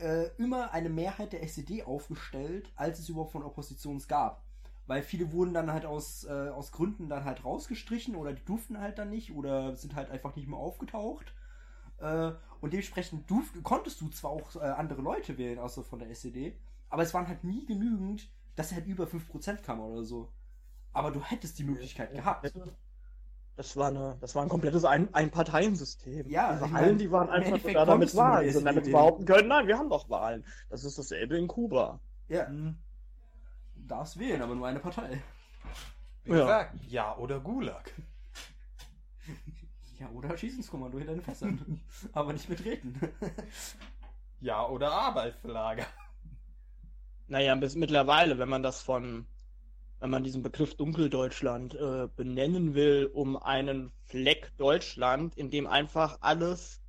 [0.00, 4.44] äh, immer eine Mehrheit der SED aufgestellt, als es überhaupt von Opposition gab.
[4.86, 8.80] Weil viele wurden dann halt aus, äh, aus Gründen dann halt rausgestrichen oder die durften
[8.80, 11.32] halt dann nicht oder sind halt einfach nicht mehr aufgetaucht.
[11.98, 16.10] Äh, und dementsprechend durf, konntest du zwar auch äh, andere Leute wählen, außer von der
[16.10, 20.32] SED, aber es waren halt nie genügend, dass er halt über 5% kam oder so.
[20.92, 22.52] Aber du hättest die Möglichkeit gehabt.
[23.56, 26.28] Das war, eine, das war ein komplettes ein Einparteiensystem.
[26.30, 28.46] Ja, also Wahlen, die waren einfach sogar damit Wahlen.
[28.46, 30.44] Also damit behaupten können, nein, wir haben doch Wahlen.
[30.70, 32.00] Das ist dasselbe in Kuba.
[32.28, 32.48] Ja.
[32.48, 32.76] Mhm.
[33.74, 35.22] Darfst wählen, aber nur eine Partei.
[36.24, 36.38] Wie ja.
[36.38, 37.92] gesagt, ja oder Gulag.
[39.98, 41.80] Ja, oder Schießungskommando hinter den Fässern.
[42.12, 42.98] aber nicht mitreden.
[44.40, 45.86] ja, oder Arbeitslager.
[47.26, 49.26] Naja, bis mittlerweile, wenn man das von
[50.00, 56.18] wenn man diesen Begriff Dunkeldeutschland äh, benennen will, um einen Fleck Deutschland, in dem einfach
[56.20, 56.80] alles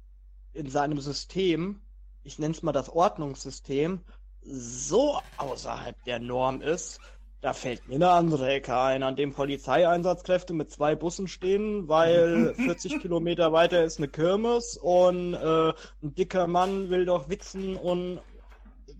[0.54, 1.82] in seinem System,
[2.24, 4.02] ich nenne es mal das Ordnungssystem,
[4.42, 7.00] so außerhalb der Norm ist,
[7.42, 12.54] Da fällt mir eine andere Ecke ein, an dem Polizeieinsatzkräfte mit zwei Bussen stehen, weil
[12.56, 18.22] 40 Kilometer weiter ist eine Kirmes und äh, ein dicker Mann will doch wichsen und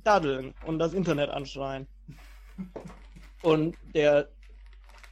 [0.04, 1.88] daddeln und das Internet anschreien.
[3.42, 4.30] Und der,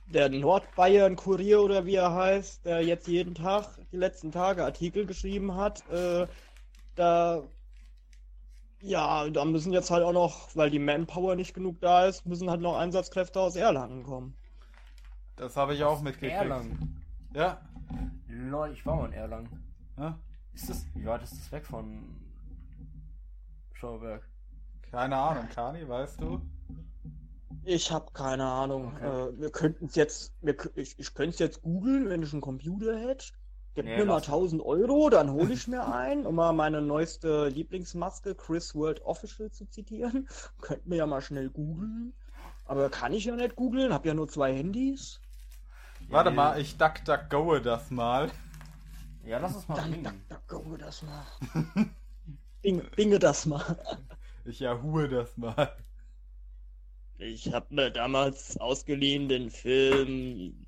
[0.07, 5.55] der Nordbayern-Kurier oder wie er heißt, der jetzt jeden Tag, die letzten Tage Artikel geschrieben
[5.55, 6.27] hat, äh,
[6.95, 7.43] da
[8.81, 12.49] ja, da müssen jetzt halt auch noch, weil die Manpower nicht genug da ist, müssen
[12.49, 14.35] halt noch Einsatzkräfte aus Erlangen kommen.
[15.35, 16.33] Das habe ich auch mitgekriegt.
[16.33, 17.03] Erlangen.
[17.33, 17.61] Ja.
[18.27, 19.63] Lol, ich war mal in Erlangen.
[19.97, 20.17] ja.
[20.53, 22.03] Ist das, wie weit ist das weg von
[23.73, 24.27] Schauberg?
[24.91, 26.41] Keine Ahnung, Kani, weißt du?
[27.63, 28.95] Ich habe keine Ahnung.
[28.95, 29.05] Okay.
[29.05, 32.41] Äh, wir könnten es jetzt, wir, ich, ich könnte es jetzt googeln, wenn ich einen
[32.41, 33.27] Computer hätte.
[33.75, 34.41] Gib Nee, mir mal lass mal.
[34.41, 39.51] 1000 Euro, dann hole ich mir ein, um mal meine neueste Lieblingsmaske, Chris World Official,
[39.51, 40.27] zu zitieren.
[40.61, 42.13] Könnten wir ja mal schnell googeln.
[42.65, 45.21] Aber kann ich ja nicht googeln, hab ja nur zwei Handys.
[46.09, 48.31] Warte Ja, mal, ich duck duck goe das mal.
[49.23, 50.03] Ja, lass es mal Dann bringen.
[50.03, 51.25] da, da, go das mal.
[52.61, 53.77] Bing, binge das mal.
[54.43, 55.77] Ich erhue das mal.
[57.19, 60.65] Ich habe mir damals ausgeliehen den Film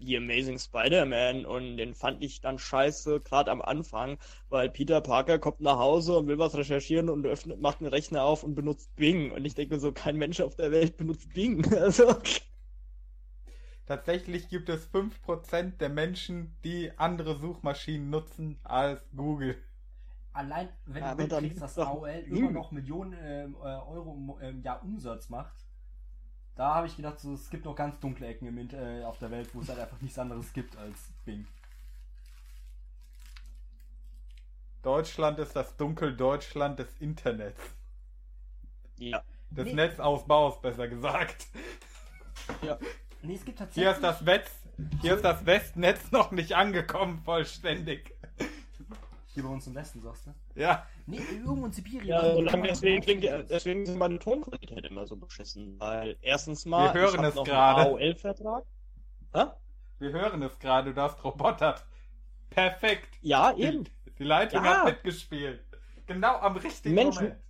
[0.00, 4.18] The Amazing Spider-Man und den fand ich dann scheiße, gerade am Anfang,
[4.50, 8.24] weil Peter Parker kommt nach Hause und will was recherchieren und öffnet, macht einen Rechner
[8.24, 9.32] auf und benutzt Bing.
[9.32, 11.64] Und ich denke mir so, kein Mensch auf der Welt benutzt Bing.
[11.74, 12.14] Also,
[13.86, 19.56] Tatsächlich gibt es 5% der Menschen, die andere Suchmaschinen nutzen als Google.
[20.32, 24.82] Allein, wenn Ja, du mitkriegst, dass AOL immer noch Millionen äh, Euro im ähm, Jahr
[24.84, 25.67] Umsatz macht,
[26.58, 29.30] da habe ich gedacht, so, es gibt noch ganz dunkle Ecken im, äh, auf der
[29.30, 31.46] Welt, wo es halt einfach nichts anderes gibt als Bing.
[34.82, 37.60] Deutschland ist das Dunkeldeutschland des Internets.
[38.96, 39.22] ja.
[39.50, 39.72] Des Nee.
[39.74, 41.46] Netzausbaus, besser gesagt.
[43.22, 43.92] Nee, es gibt Hier tatsächlich.
[43.94, 44.50] ist das Wetz,
[45.00, 48.14] hier ist das Westnetz noch nicht angekommen, vollständig.
[49.38, 50.34] Hier bei uns im Westen, sagst du?
[50.60, 52.08] Ja, Nee, irgendwo in Sibirien.
[52.08, 56.16] Ja, die solange immer- deswegen klingt, die- deswegen sind meine Tonqualität immer so beschissen, weil
[56.22, 57.82] erstens mal, Wir hören ich es noch gerade.
[57.82, 58.64] AOL-Vertrag.
[59.32, 59.44] Hä?
[60.00, 61.84] wir hören es gerade, du hast robotert.
[62.50, 63.16] Perfekt.
[63.22, 63.84] Ja, eben.
[64.18, 64.78] Die Leitung Ja.
[64.78, 65.60] hat mitgespielt.
[66.06, 67.40] Genau am richtigen Menschen- Moment.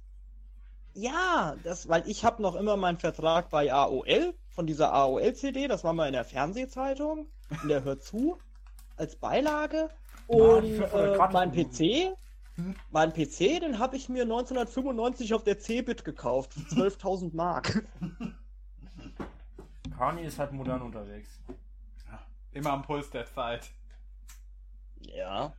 [0.92, 5.84] Ja, das, weil ich habe noch immer meinen Vertrag bei AOL, von dieser AOL-CD, das
[5.84, 7.28] war mal in der Fernsehzeitung,
[7.62, 8.36] in der Hör zu,
[8.96, 9.88] als Beilage.
[10.28, 11.52] Und die 500 äh, mein.
[11.52, 12.16] PC,
[12.58, 12.74] Hm?
[12.90, 17.86] mein PC, den habe ich mir 1995 auf der Cebit gekauft, für 12.000 Mark.
[19.96, 21.40] Kanye ist halt modern unterwegs.
[22.52, 23.70] Immer am Puls der Zeit.
[25.00, 25.52] Ja.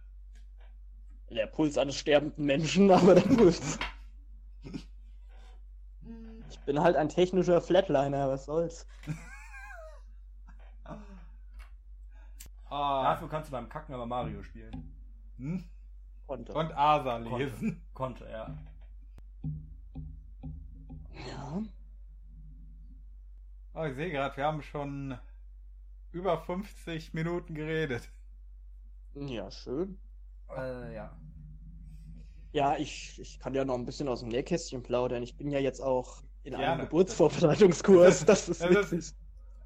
[1.29, 3.79] Der Puls eines sterbenden Menschen, aber der Puls.
[6.51, 8.87] Ich bin halt ein technischer Flatliner, was soll's.
[12.69, 14.93] Ah, Dafür kannst du beim Kacken aber Mario spielen.
[15.37, 15.63] hm?
[16.27, 16.53] Konnte.
[16.53, 17.81] Und Asa lesen.
[17.93, 18.55] Konnte, ja.
[21.27, 21.61] Ja.
[23.73, 25.17] Oh, ich sehe gerade, wir haben schon
[26.11, 28.09] über 50 Minuten geredet.
[29.15, 29.97] Ja, schön.
[30.55, 31.17] Äh, ja.
[32.51, 35.21] Ja, ich, ich kann ja noch ein bisschen aus dem Nähkästchen plaudern.
[35.23, 36.67] Ich bin ja jetzt auch in Gerne.
[36.67, 38.25] einem Geburtsvorbereitungskurs.
[38.25, 39.15] Das ist Das ist- witzig.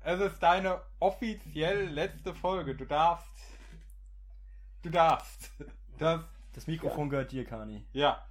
[0.05, 2.75] Es ist deine offiziell letzte Folge.
[2.75, 3.27] Du darfst.
[4.81, 5.51] Du darfst.
[5.97, 6.21] Das.
[6.53, 7.83] Das Mikrofon gehört dir, Kani.
[7.93, 8.23] Ja.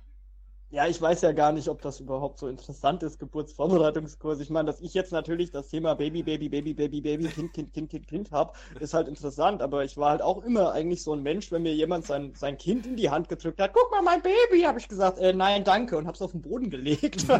[0.70, 4.40] Ja, ich weiß ja gar nicht, ob das überhaupt so interessant ist, Geburtsvorbereitungskurs.
[4.40, 7.72] Ich meine, dass ich jetzt natürlich das Thema Baby, Baby, Baby, Baby, Baby, Kind, Kind,
[7.74, 9.60] Kind, Kind, Kind hab, ist halt interessant.
[9.60, 12.56] Aber ich war halt auch immer eigentlich so ein Mensch, wenn mir jemand sein, sein
[12.56, 15.64] Kind in die Hand gedrückt hat, guck mal, mein Baby, habe ich gesagt, äh, nein,
[15.64, 17.26] danke, und hab's auf den Boden gelegt.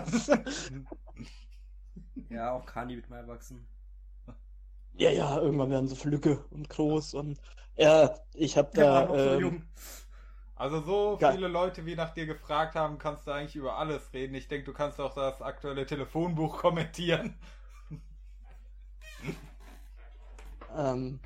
[2.29, 3.67] Ja, auch Kani wird mal erwachsen.
[4.95, 7.39] Ja, ja, irgendwann werden sie flücke und groß und
[7.77, 9.67] ja, ich hab da, ähm,
[10.55, 14.35] Also so viele Leute, wie nach dir gefragt haben, kannst du eigentlich über alles reden.
[14.35, 17.35] Ich denke, du kannst auch das aktuelle Telefonbuch kommentieren.
[20.77, 21.21] Ähm,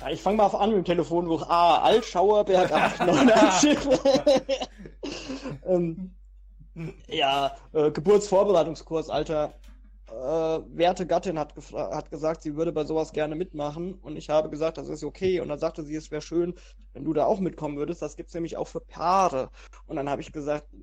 [0.00, 1.48] ja, ich fange mal auf an mit dem Telefonbuch.
[1.48, 3.78] Ah, Altschauerberg 889.
[5.66, 6.14] ähm,
[7.08, 9.54] ja, äh, Geburtsvorbereitungskurs, Alter.
[10.06, 14.50] Äh, werte Gattin hat, hat gesagt, sie würde bei sowas gerne mitmachen und ich habe
[14.50, 15.40] gesagt, das ist okay.
[15.40, 16.54] Und dann sagte sie, es wäre schön,
[16.92, 18.02] wenn du da auch mitkommen würdest.
[18.02, 19.50] Das gibt's nämlich auch für Paare.
[19.86, 20.78] Und dann habe ich gesagt, äh,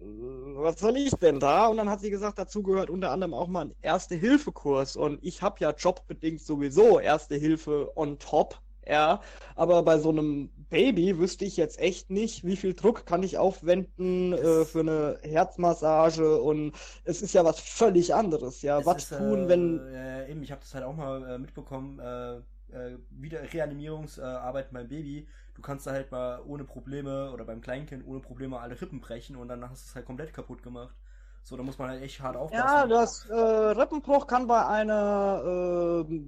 [0.56, 1.68] was soll ich denn da?
[1.68, 4.96] Und dann hat sie gesagt, dazu gehört unter anderem auch mal ein Erste-Hilfe-Kurs.
[4.96, 8.60] Und ich habe ja jobbedingt sowieso Erste Hilfe on top.
[8.88, 9.22] Ja,
[9.56, 13.38] aber bei so einem Baby wüsste ich jetzt echt nicht, wie viel Druck kann ich
[13.38, 18.62] aufwenden äh, für eine Herzmassage und es ist ja was völlig anderes.
[18.62, 22.00] Ja, was tun, äh, wenn äh, eben, ich habe das halt auch mal äh, mitbekommen,
[22.00, 22.38] äh,
[22.74, 25.28] äh, wieder Reanimierungsarbeit beim Baby.
[25.56, 29.36] Du kannst da halt mal ohne Probleme oder beim Kleinkind ohne Probleme alle Rippen brechen
[29.36, 30.96] und dann hast du es halt komplett kaputt gemacht.
[31.44, 32.66] So, da muss man halt echt hart aufpassen.
[32.66, 36.22] Ja, das äh, Rippenbruch kann bei einer äh,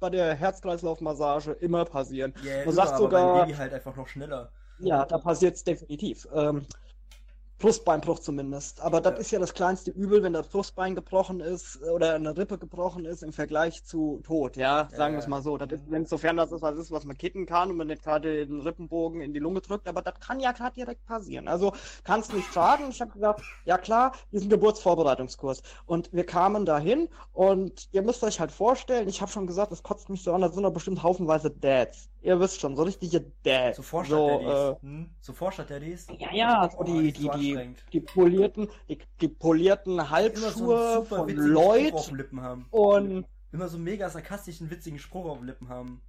[0.00, 2.34] bei der Herz-Kreislauf-Massage immer passieren.
[2.44, 4.50] Yeah, Man sagt sogar- halt einfach noch schneller.
[4.78, 6.28] Ja, da passiert es definitiv.
[6.34, 6.66] Ähm,
[7.58, 8.80] Brustbeinbruch zumindest.
[8.82, 9.18] Aber das Ja.
[9.18, 13.22] ist ja das kleinste Übel, wenn das Brustbein gebrochen ist oder eine Rippe gebrochen ist
[13.22, 15.56] im Vergleich zu Tod, ja, sagen wir es mal so.
[15.56, 18.02] Das ist, wenn sofern das ist, was ist, was man kitten kann und man nicht
[18.02, 21.48] gerade den Rippenbogen in die Lunge drückt, aber das kann ja gerade direkt passieren.
[21.48, 21.72] Also
[22.04, 22.90] kann es nicht schaden.
[22.90, 25.62] Ich habe gesagt, ja klar, diesen Geburtsvorbereitungskurs.
[25.86, 29.82] Und wir kamen dahin und ihr müsst euch halt vorstellen, ich habe schon gesagt, es
[29.82, 32.10] kotzt mich so an, da sind doch bestimmt haufenweise Dads.
[32.26, 33.76] Ihr wisst schon, so richtige Dads.
[33.76, 34.72] So so, Vorstadt-Daddies.
[34.80, 35.10] äh, hm?
[35.20, 36.12] So Vorstadt-Daddies.
[36.18, 37.86] ja, ja, so Oh, die, ist die, so die, anstrengend.
[37.92, 41.28] die polierten, die, die polierten Immer so Halbschuhe super von
[42.42, 42.66] haben.
[42.70, 46.02] und Immer so einen mega sarkastischen, witzigen Spruch auf den Lippen haben.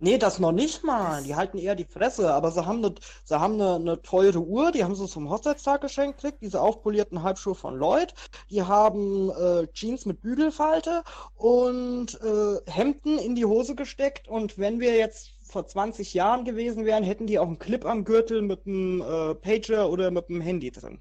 [0.00, 1.22] Nee, das noch nicht mal.
[1.22, 2.94] Die halten eher die Fresse, aber sie haben eine,
[3.24, 7.22] sie haben eine, eine teure Uhr, die haben sie zum Hochzeitstag geschenkt gekriegt, diese aufpolierten
[7.22, 8.14] Halbschuhe von Lloyd.
[8.50, 11.02] Die haben äh, Jeans mit Bügelfalte
[11.34, 16.84] und äh, Hemden in die Hose gesteckt und wenn wir jetzt vor 20 Jahren gewesen
[16.84, 20.40] wären, hätten die auch einen Clip am Gürtel mit einem äh, Pager oder mit einem
[20.40, 21.00] Handy drin.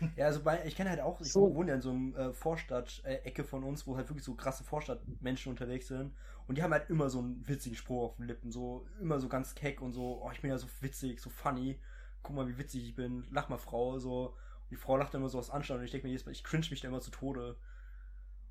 [0.16, 1.54] Ja, also bei, ich kenne halt auch, ich So.
[1.54, 5.50] wohne ja in so einem äh, Vorstadt-Ecke von uns, wo halt wirklich so krasse Vorstadtmenschen
[5.50, 6.14] unterwegs sind.
[6.52, 9.26] Und die haben halt immer so einen witzigen Spruch auf den Lippen, so immer so
[9.30, 11.78] ganz keck und so, oh, ich bin ja so witzig, so funny.
[12.22, 13.26] Guck mal, wie witzig ich bin.
[13.30, 14.26] Lach mal, Frau, so.
[14.26, 16.32] Und die Frau lacht dann immer so aus Anstand und ich denke mir jedes Mal,
[16.32, 17.56] ich cringe mich da immer zu Tode.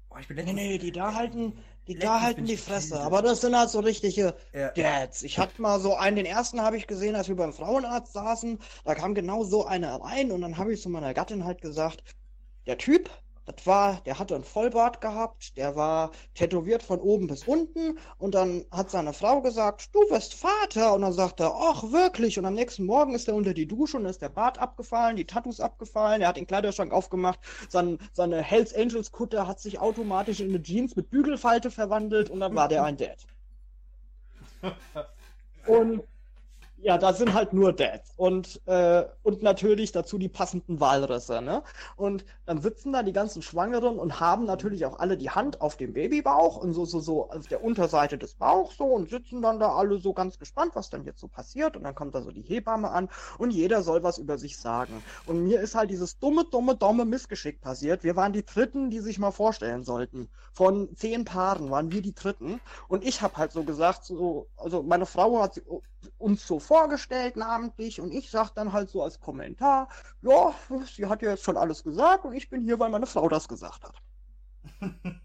[0.09, 1.53] Oh, ich bin Nee, letztens- nee, die da halten,
[1.87, 2.89] die da halten die Fresse.
[2.95, 3.05] getildet.
[3.05, 4.69] Aber das sind halt so richtige Ja.
[4.71, 5.21] Dads.
[5.21, 8.57] Ich hatte mal so einen, den ersten habe ich gesehen, als wir beim Frauenarzt saßen.
[8.83, 12.03] Da kam genau so einer rein und dann habe ich zu meiner Gattin halt gesagt,
[12.65, 13.11] der Typ,
[13.55, 18.35] das war, der hatte einen Vollbart gehabt, der war tätowiert von oben bis unten und
[18.35, 20.93] dann hat seine Frau gesagt, du wirst Vater.
[20.93, 22.37] Und dann sagt er, ach wirklich?
[22.39, 25.25] Und am nächsten Morgen ist er unter die Dusche und ist der Bart abgefallen, die
[25.25, 27.39] Tattoos abgefallen, er hat den Kleiderschrank aufgemacht,
[27.69, 32.39] sein, seine Hells Angels Kutte hat sich automatisch in eine Jeans mit Bügelfalte verwandelt und
[32.39, 33.25] dann war der ein Dad.
[35.67, 36.01] Und
[36.83, 41.63] ja, da sind halt nur Dads und, äh, und natürlich dazu die passenden Walrisse, ne?
[41.95, 45.77] Und dann sitzen da die ganzen Schwangeren und haben natürlich auch alle die Hand auf
[45.77, 49.59] dem Babybauch und so, so, so auf der Unterseite des Bauchs so und sitzen dann
[49.59, 51.77] da alle so ganz gespannt, was dann jetzt so passiert.
[51.77, 55.03] Und dann kommt da so die Hebamme an und jeder soll was über sich sagen.
[55.25, 58.03] Und mir ist halt dieses dumme, dumme, dumme Missgeschick passiert.
[58.03, 60.29] Wir waren die Dritten, die sich mal vorstellen sollten.
[60.53, 62.59] Von zehn Paaren waren wir die Dritten.
[62.87, 65.61] Und ich habe halt so gesagt, so, also meine Frau hat
[66.17, 69.89] uns so vorgestellt namentlich und ich sag dann halt so als Kommentar,
[70.21, 70.53] ja,
[70.85, 73.47] sie hat ja jetzt schon alles gesagt und ich bin hier, weil meine Frau das
[73.47, 73.95] gesagt hat.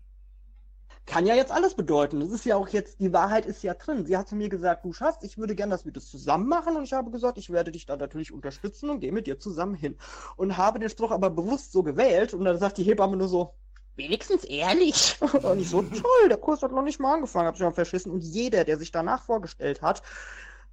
[1.07, 2.19] Kann ja jetzt alles bedeuten.
[2.19, 4.05] Das ist ja auch jetzt, die Wahrheit ist ja drin.
[4.05, 6.77] Sie hat zu mir gesagt, du Schatz, ich würde gern, dass wir das zusammen machen
[6.77, 9.77] und ich habe gesagt, ich werde dich da natürlich unterstützen und gehe mit dir zusammen
[9.77, 9.97] hin.
[10.37, 13.55] Und habe den Spruch aber bewusst so gewählt und dann sagt die Hebamme nur so,
[13.97, 15.17] wenigstens ehrlich.
[15.43, 18.13] Und ich so, toll, der Kurs hat noch nicht mal angefangen, hab ich mal verschissen.
[18.13, 20.03] Und jeder, der sich danach vorgestellt hat,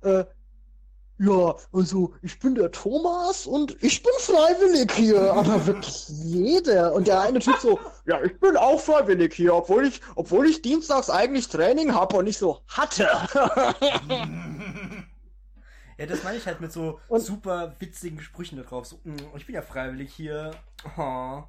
[0.04, 0.26] äh,
[1.20, 6.94] ja, also ich bin der Thomas und ich bin freiwillig hier, aber wirklich jeder.
[6.94, 10.62] Und der eine Typ so, ja, ich bin auch freiwillig hier, obwohl ich, obwohl ich
[10.62, 13.08] dienstags eigentlich Training habe und ich so hatte.
[15.98, 18.88] Ja, das meine ich halt mit so Und- super witzigen Sprüchen da drauf.
[18.88, 20.52] So, "Mm, ich bin ja freiwillig hier.
[20.98, 21.44] Oh.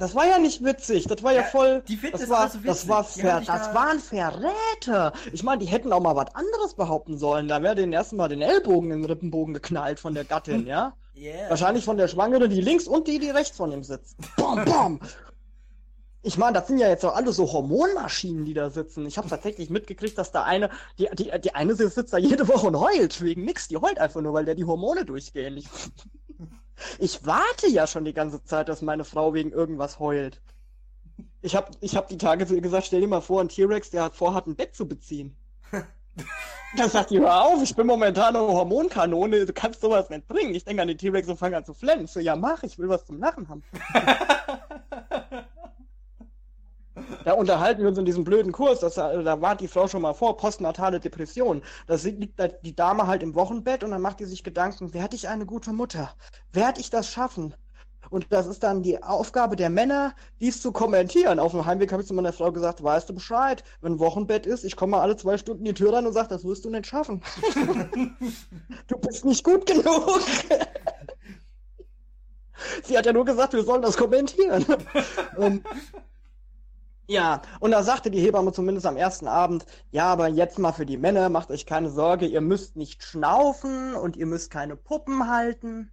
[0.00, 1.82] Das war ja nicht witzig, das war ja, Ja, voll.
[1.86, 2.88] die finden das war, alle so das witzig.
[2.88, 5.12] war, Die ver, das da- waren Verräter.
[5.32, 7.46] Ich meine, die hätten auch mal was anderes behaupten sollen.
[7.48, 10.94] Da wäre denen erstmal den Ellbogen in den Rippenbogen geknallt von der Gattin, ja?
[11.16, 11.50] Yeah.
[11.50, 14.16] Wahrscheinlich von der Schwangeren, die links und die, die rechts von ihm sitzt.
[14.36, 15.00] Bam, bam.
[16.22, 19.04] Ich meine, das sind ja jetzt auch alle so Hormonmaschinen, die da sitzen.
[19.06, 22.66] Ich habe tatsächlich mitgekriegt, dass da eine, die, die, die eine sitzt da jede Woche
[22.68, 23.68] und heult wegen nix.
[23.68, 25.58] Die heult einfach nur, weil der die Hormone durchgehen.
[25.58, 25.68] Ich,
[26.98, 30.40] ich warte ja schon die ganze Zeit, dass meine Frau wegen irgendwas heult.
[31.42, 33.90] Ich habe ich hab die Tage zu ihr gesagt, stell dir mal vor, ein T-Rex,
[33.90, 35.36] der hat vorhat, ein Bett zu beziehen.
[36.76, 40.54] Da sagt die, hör auf, ich bin momentan eine Hormonkanone, du kannst sowas nicht bringen.
[40.54, 42.06] Ich denke an den T-Rex und fange an zu flennen.
[42.06, 43.64] So, ja, mach, ich will was zum Lachen haben.
[47.24, 50.02] Da unterhalten wir uns in diesem blöden Kurs, das, äh, da warnt die Frau schon
[50.02, 51.62] mal vor, postnatale Depression.
[51.86, 55.28] Da liegt die Dame halt im Wochenbett und dann macht die sich Gedanken, werde ich
[55.28, 56.14] eine gute Mutter?
[56.52, 57.54] Werde ich das schaffen?
[58.08, 61.38] Und das ist dann die Aufgabe der Männer, dies zu kommentieren.
[61.38, 64.64] Auf dem Heimweg habe ich zu meiner Frau gesagt, weißt du Bescheid, wenn Wochenbett ist,
[64.64, 66.86] ich komme mal alle zwei Stunden die Tür rein und sage, das wirst du nicht
[66.86, 67.22] schaffen.
[68.88, 70.20] du bist nicht gut genug.
[72.84, 74.64] Sie hat ja nur gesagt, wir sollen das kommentieren.
[75.38, 75.62] ähm,
[77.10, 80.86] Ja, und da sagte die Hebamme zumindest am ersten Abend, ja, aber jetzt mal für
[80.86, 85.28] die Männer, macht euch keine Sorge, ihr müsst nicht schnaufen und ihr müsst keine Puppen
[85.28, 85.90] halten.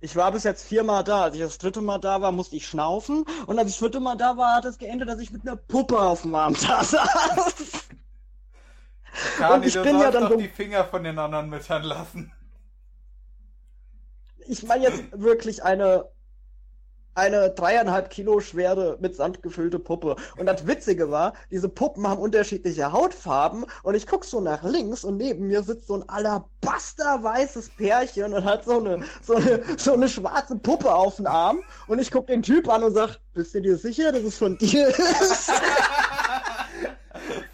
[0.00, 1.22] Ich war bis jetzt viermal da.
[1.22, 3.24] Als ich das dritte Mal da war, musste ich schnaufen.
[3.46, 5.56] Und als ich das vierte Mal da war, hat es geendet, dass ich mit einer
[5.56, 6.96] Puppe auf dem Arm saß.
[9.38, 10.36] Kani, und ich bin ja dann doch so...
[10.36, 12.34] die Finger von den anderen Müttern lassen.
[14.46, 16.10] Ich meine jetzt wirklich eine
[17.14, 20.16] eine dreieinhalb Kilo schwere mit Sand gefüllte Puppe.
[20.36, 25.04] Und das Witzige war, diese Puppen haben unterschiedliche Hautfarben und ich guck so nach links
[25.04, 29.92] und neben mir sitzt so ein alabasterweißes Pärchen und hat so eine, so eine, so
[29.92, 33.54] eine schwarze Puppe auf dem Arm und ich guck den Typ an und sag, bist
[33.54, 35.52] du dir sicher, dass es von dir ist?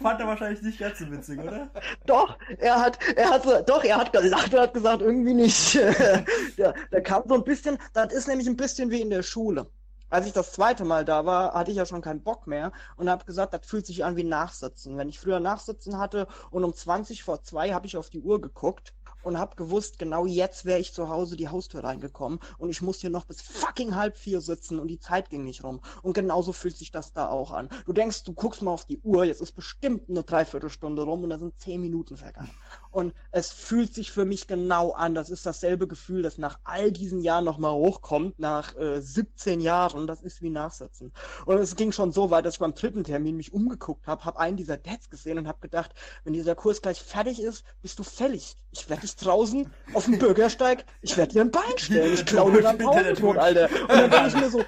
[0.01, 1.69] Fand er wahrscheinlich nicht ganz so witzig, oder?
[2.05, 5.75] Doch, er hat, er hat so, doch, er hat gelacht und hat gesagt, irgendwie nicht.
[6.57, 9.67] der, der kam so ein bisschen, das ist nämlich ein bisschen wie in der Schule.
[10.09, 13.09] Als ich das zweite Mal da war, hatte ich ja schon keinen Bock mehr und
[13.09, 14.97] habe gesagt, das fühlt sich an wie Nachsitzen.
[14.97, 18.41] Wenn ich früher Nachsitzen hatte und um 20 vor 2 habe ich auf die Uhr
[18.41, 18.93] geguckt
[19.23, 22.99] und hab gewusst, genau jetzt wäre ich zu Hause die Haustür reingekommen und ich muss
[22.99, 25.81] hier noch bis fucking halb vier sitzen und die Zeit ging nicht rum.
[26.01, 27.69] Und genauso fühlt sich das da auch an.
[27.85, 31.29] Du denkst, du guckst mal auf die Uhr, jetzt ist bestimmt eine Dreiviertelstunde rum und
[31.29, 32.51] da sind zehn Minuten vergangen.
[32.91, 35.15] Und es fühlt sich für mich genau an.
[35.15, 40.07] Das ist dasselbe Gefühl, das nach all diesen Jahren nochmal hochkommt, nach äh, 17 Jahren.
[40.07, 41.13] Das ist wie Nachsitzen.
[41.45, 44.39] Und es ging schon so weit, dass ich beim dritten Termin mich umgeguckt habe, habe
[44.39, 45.91] einen dieser Dads gesehen und habe gedacht,
[46.23, 48.57] wenn dieser Kurs gleich fertig ist, bist du fällig.
[48.71, 52.13] Ich werde dich draußen auf dem Bürgersteig, ich werde dir ein Bein stellen.
[52.13, 53.69] Ich klaue dir Pausenbrot, Alter.
[53.81, 54.63] Und dann denke ich mir so,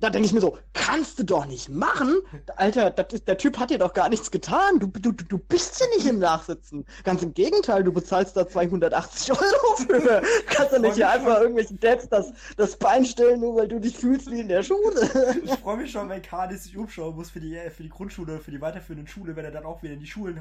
[0.00, 2.16] da denke ich mir so, kannst du doch nicht machen.
[2.56, 4.78] Alter, ist, der Typ hat dir doch gar nichts getan.
[4.78, 6.86] Du, du, du bist ja nicht im Nachsitzen.
[7.04, 10.22] Ganz im Gegenteil, du bezahlst da 280 Euro für.
[10.46, 13.96] Kannst du nicht hier einfach irgendwelchen Dads das, das Bein stellen, nur weil du dich
[13.96, 15.40] fühlst wie in der Schule.
[15.44, 18.50] Ich freue mich schon, wenn Kadi sich umschauen muss für die, für die Grundschule, für
[18.50, 20.40] die weiterführende Schule, wenn er dann auch wieder in die Schulen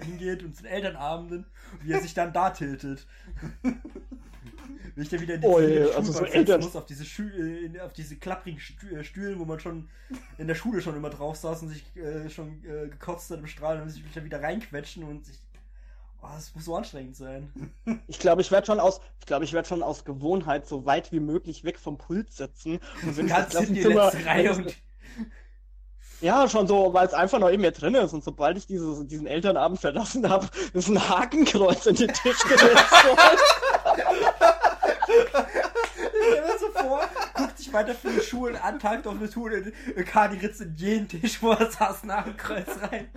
[0.00, 1.46] hingeht und zu den Elternabenden,
[1.82, 3.06] wie er sich dann da tiltet.
[4.94, 7.30] Wenn ich dann wieder in die oh, ja, also so Eltern muss, auf diese, Schü
[7.84, 8.60] auf diese klapprigen
[8.90, 9.88] äh, Stühlen, wo man schon
[10.38, 13.46] in der Schule schon immer drauf saß und sich äh, schon äh, gekotzt hat im
[13.46, 15.38] Strahl, dann muss ich mich dann wieder reinquetschen und sich.
[16.24, 17.50] Oh, das muss so anstrengend sein.
[18.06, 21.10] Ich glaube, ich werde schon aus, ich glaube, ich werde schon aus Gewohnheit so weit
[21.10, 22.78] wie möglich weg vom Pult sitzen.
[23.02, 24.76] Und wenn Ganz ich das Klassenzimmer, Reihe und
[26.22, 28.12] ja, schon so, weil es einfach noch in mir drin ist.
[28.12, 32.92] Und sobald ich dieses, diesen Elternabend verlassen habe, ist ein Hakenkreuz in den Tisch gesetzt
[32.92, 33.38] worden.
[35.12, 37.00] Ich stell mir so vor,
[37.34, 40.74] guckt sich weiter für die Schulen an, tagt auf eine Tour und Kadi ritzt in
[40.76, 43.08] jeden Tisch, wo er saß, nach dem Kreuz rein.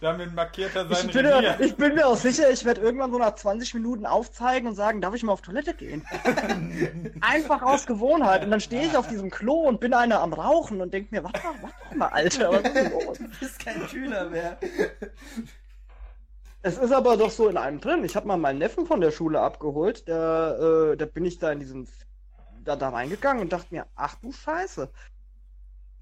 [0.00, 3.12] Damit markiert er sein ich bin, mir, ich bin mir auch sicher, ich werde irgendwann
[3.12, 6.06] so nach 20 Minuten aufzeigen und sagen, darf ich mal auf Toilette gehen?
[7.20, 8.42] Einfach aus Gewohnheit.
[8.42, 11.22] Und dann stehe ich auf diesem Klo und bin einer am Rauchen und denke mir,
[11.22, 13.18] warte mal, warte doch mal, Alter, was ist los?
[13.18, 14.58] Du bist kein Schüler mehr.
[16.62, 18.04] Es ist aber doch so in einem drin.
[18.04, 20.08] Ich habe mal meinen Neffen von der Schule abgeholt.
[20.08, 21.88] Da, äh, da bin ich da in diesen
[22.64, 24.90] da, da reingegangen und dachte mir, ach du Scheiße.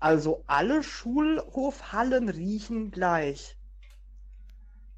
[0.01, 3.57] Also alle Schulhofhallen riechen gleich.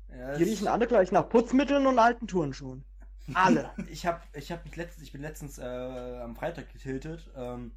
[0.09, 2.85] Ja, die riechen alle gleich nach Putzmitteln und alten Turnschuhen.
[3.35, 3.71] Alle.
[3.91, 7.31] ich habe ich hab mich letztens, ich bin letztens äh, am Freitag getiltet.
[7.37, 7.73] Ähm,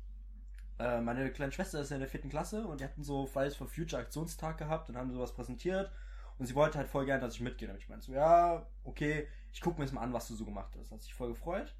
[0.79, 3.55] äh, meine kleine Schwester ist ja in der vierten Klasse und die hatten so Fridays
[3.55, 5.91] for Future Aktionstag gehabt und haben sowas präsentiert.
[6.39, 7.69] Und sie wollte halt voll gerne, dass ich mitgehe.
[7.69, 10.45] Und ich meinte so, ja, okay, ich gucke mir jetzt mal an, was du so
[10.45, 10.91] gemacht hast.
[10.91, 11.75] Hat sich voll gefreut.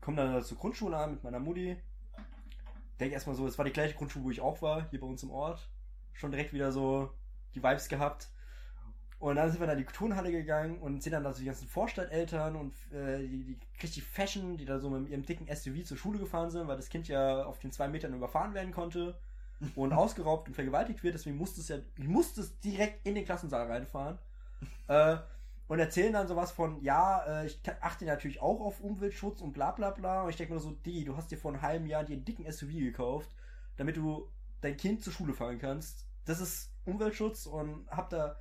[0.00, 1.76] Komm dann zur Grundschule an mit meiner Mutti.
[3.00, 5.22] Denke erstmal so, es war die gleiche Grundschule, wo ich auch war, hier bei uns
[5.22, 5.68] im Ort.
[6.12, 7.10] Schon direkt wieder so
[7.54, 8.28] die Vibes gehabt.
[9.18, 11.46] Und dann sind wir da in die Turnhalle gegangen und sehen dann da so die
[11.46, 15.96] ganzen Vorstadteltern und äh, die richtig Fashion, die da so mit ihrem dicken SUV zur
[15.96, 19.16] Schule gefahren sind, weil das Kind ja auf den zwei Metern überfahren werden konnte
[19.74, 21.14] und ausgeraubt und vergewaltigt wird.
[21.14, 24.18] Deswegen musste es ja, ich musste es direkt in den Klassensaal reinfahren.
[24.88, 25.16] äh,
[25.68, 29.70] und erzählen dann sowas von, ja, äh, ich achte natürlich auch auf Umweltschutz und bla
[29.70, 30.22] bla bla.
[30.22, 32.24] Und ich denke mir so, die, du hast dir vor einem halben Jahr dir einen
[32.24, 33.30] dicken SUV gekauft,
[33.76, 34.28] damit du
[34.60, 36.06] dein Kind zur Schule fahren kannst.
[36.24, 38.36] Das ist Umweltschutz und hab da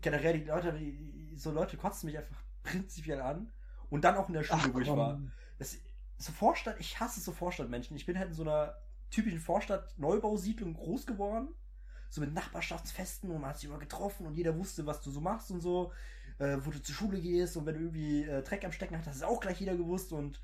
[0.00, 3.50] generell die Leute, die, so Leute kotzen mich einfach prinzipiell an.
[3.88, 5.20] Und dann auch in der Schule, Ach, wo ich war.
[5.58, 5.78] Das,
[6.18, 7.96] so Vorstadt, ich hasse so Vorstadtmenschen.
[7.96, 8.74] Ich bin halt in so einer
[9.10, 11.48] typischen Vorstadt-Neubausiedlung groß geworden.
[12.08, 15.20] So mit Nachbarschaftsfesten und man hat sich immer getroffen und jeder wusste, was du so
[15.20, 15.92] machst und so.
[16.38, 19.06] Äh, wo du zur Schule gehst und wenn du irgendwie äh, Dreck am Stecken hast,
[19.06, 20.38] das ist auch gleich jeder gewusst und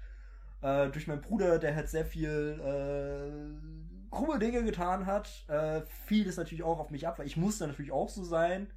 [0.63, 6.25] äh, durch meinen Bruder, der halt sehr viel äh, krumme Dinge getan hat, äh, fiel
[6.25, 8.69] das natürlich auch auf mich ab, weil ich musste natürlich auch so sein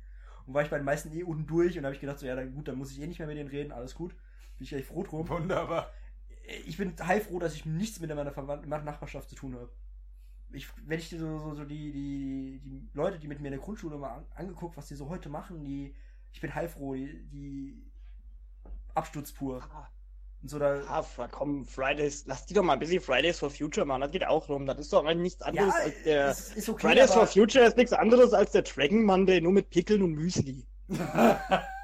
[0.46, 2.36] und war ich bei den meisten eh unten durch und habe ich gedacht, so ja,
[2.36, 4.12] dann gut, dann muss ich eh nicht mehr mit denen reden, alles gut.
[4.58, 5.28] Bin ich gleich froh drum.
[5.30, 5.92] Wunderbar.
[6.66, 9.70] Ich bin heilfroh, dass ich nichts mit meiner Verwand Nachbarschaft zu tun habe.
[10.52, 13.62] ich, wenn ich so, so, so die, die, die Leute, die mit mir in der
[13.62, 15.96] Grundschule mal an, angeguckt, was die so heute machen, die,
[16.32, 17.92] ich bin heilfroh, die, die
[18.94, 19.64] Absturz pur.
[19.74, 19.90] Ah.
[20.42, 20.82] Und so da.
[20.88, 24.26] Ah, komm, Fridays, lass die doch mal ein bisschen Fridays for Future machen, das geht
[24.28, 24.66] auch rum.
[24.66, 26.32] Das ist doch eigentlich nichts anderes Ja, als der.
[26.32, 29.70] ist, ist okay, Fridays for Future ist nichts anderes als der Dragon Monday, nur mit
[29.70, 30.64] Pickeln und Müsli.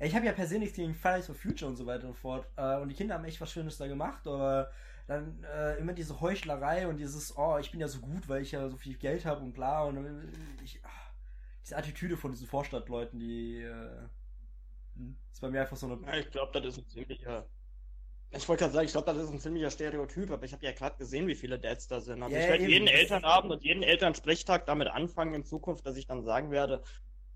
[0.00, 2.46] ich habe ja persönlich gegen Fridays for Future und so weiter und fort.
[2.56, 4.70] Äh, und die Kinder haben echt was Schönes da gemacht, aber
[5.06, 8.52] dann äh, immer diese Heuchlerei und dieses, oh, ich bin ja so gut, weil ich
[8.52, 9.82] ja so viel Geld habe und bla.
[9.84, 11.12] Und äh, ich, ach,
[11.62, 14.08] diese Attitüde von diesen Vorstadtleuten, die äh,
[14.96, 16.00] hm, ist bei mir einfach so eine.
[16.06, 17.46] Ja, ich glaube, das ist ein ziemlicher.
[18.32, 20.70] Ich wollte gerade sagen, ich glaube, das ist ein ziemlicher Stereotyp, aber ich habe ja
[20.70, 22.22] gerade gesehen, wie viele Dads da sind.
[22.22, 26.06] Also Ja, ich werde jeden Elternabend und jeden Elternsprechtag damit anfangen in Zukunft, dass ich
[26.06, 26.84] dann sagen werde,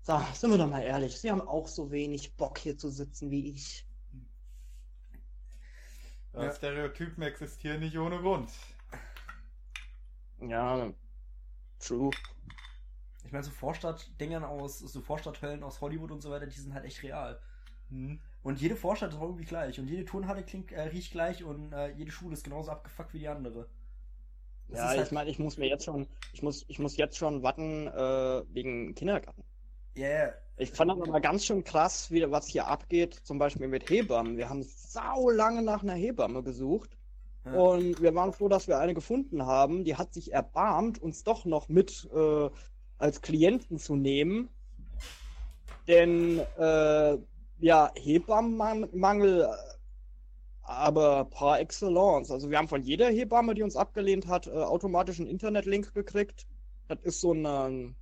[0.05, 3.31] so, sind wir doch mal ehrlich, sie haben auch so wenig Bock hier zu sitzen
[3.31, 3.87] wie ich.
[6.33, 6.51] Ja.
[6.53, 8.51] Stereotypen existieren nicht ohne Grund.
[10.41, 10.91] Ja,
[11.79, 12.11] true.
[13.23, 16.85] Ich meine, so Vorstadtdingern aus, so Vorstadthöllen aus Hollywood und so weiter, die sind halt
[16.85, 17.39] echt real.
[17.89, 18.19] Hm.
[18.43, 19.79] Und jede Vorstadt ist irgendwie gleich.
[19.79, 23.19] Und jede Turnhalle klingt, äh, riecht gleich und äh, jede Schule ist genauso abgefuckt wie
[23.19, 23.67] die andere.
[24.67, 27.17] Das Ja, halt- ich meine, ich muss mir jetzt schon, ich muss, ich muss jetzt
[27.17, 29.43] schon warten äh, wegen Kindergarten.
[29.95, 30.33] Ja.
[30.57, 34.37] Ich fand aber mal ganz schön krass, wie, was hier abgeht, zum Beispiel mit Hebammen.
[34.37, 36.97] Wir haben sau lange nach einer Hebamme gesucht
[37.45, 37.53] Ja.
[37.53, 39.83] und wir waren froh, dass wir eine gefunden haben.
[39.83, 42.49] Die hat sich erbarmt, uns doch noch mit äh,
[42.97, 44.49] als Klienten zu nehmen.
[45.87, 47.17] Denn äh,
[47.59, 49.49] ja, Hebammenmangel,
[50.61, 52.31] aber par excellence.
[52.31, 56.47] Also wir haben von jeder Hebamme, die uns abgelehnt hat, äh, automatisch einen Internetlink gekriegt.
[56.87, 57.93] Das ist so eine,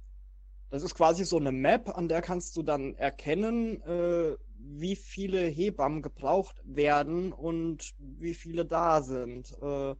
[0.73, 5.41] das ist quasi so eine Map, an der kannst du dann erkennen, äh, wie viele
[5.41, 9.93] Hebammen gebraucht werden und wie viele da sind, äh,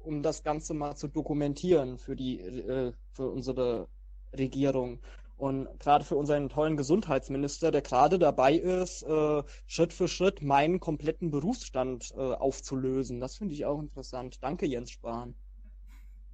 [0.00, 3.88] um das Ganze mal zu dokumentieren für die, äh, für unsere
[4.36, 5.00] Regierung.
[5.38, 10.80] Und gerade für unseren tollen Gesundheitsminister, der gerade dabei ist, äh, Schritt für Schritt meinen
[10.80, 13.20] kompletten Berufsstand äh, aufzulösen.
[13.20, 14.36] Das finde ich auch interessant.
[14.42, 15.34] Danke, Jens Spahn.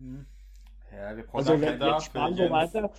[0.00, 0.26] Hm.
[0.90, 2.90] Ja, wir brauchen Also, ja wenn Spahn so weiter,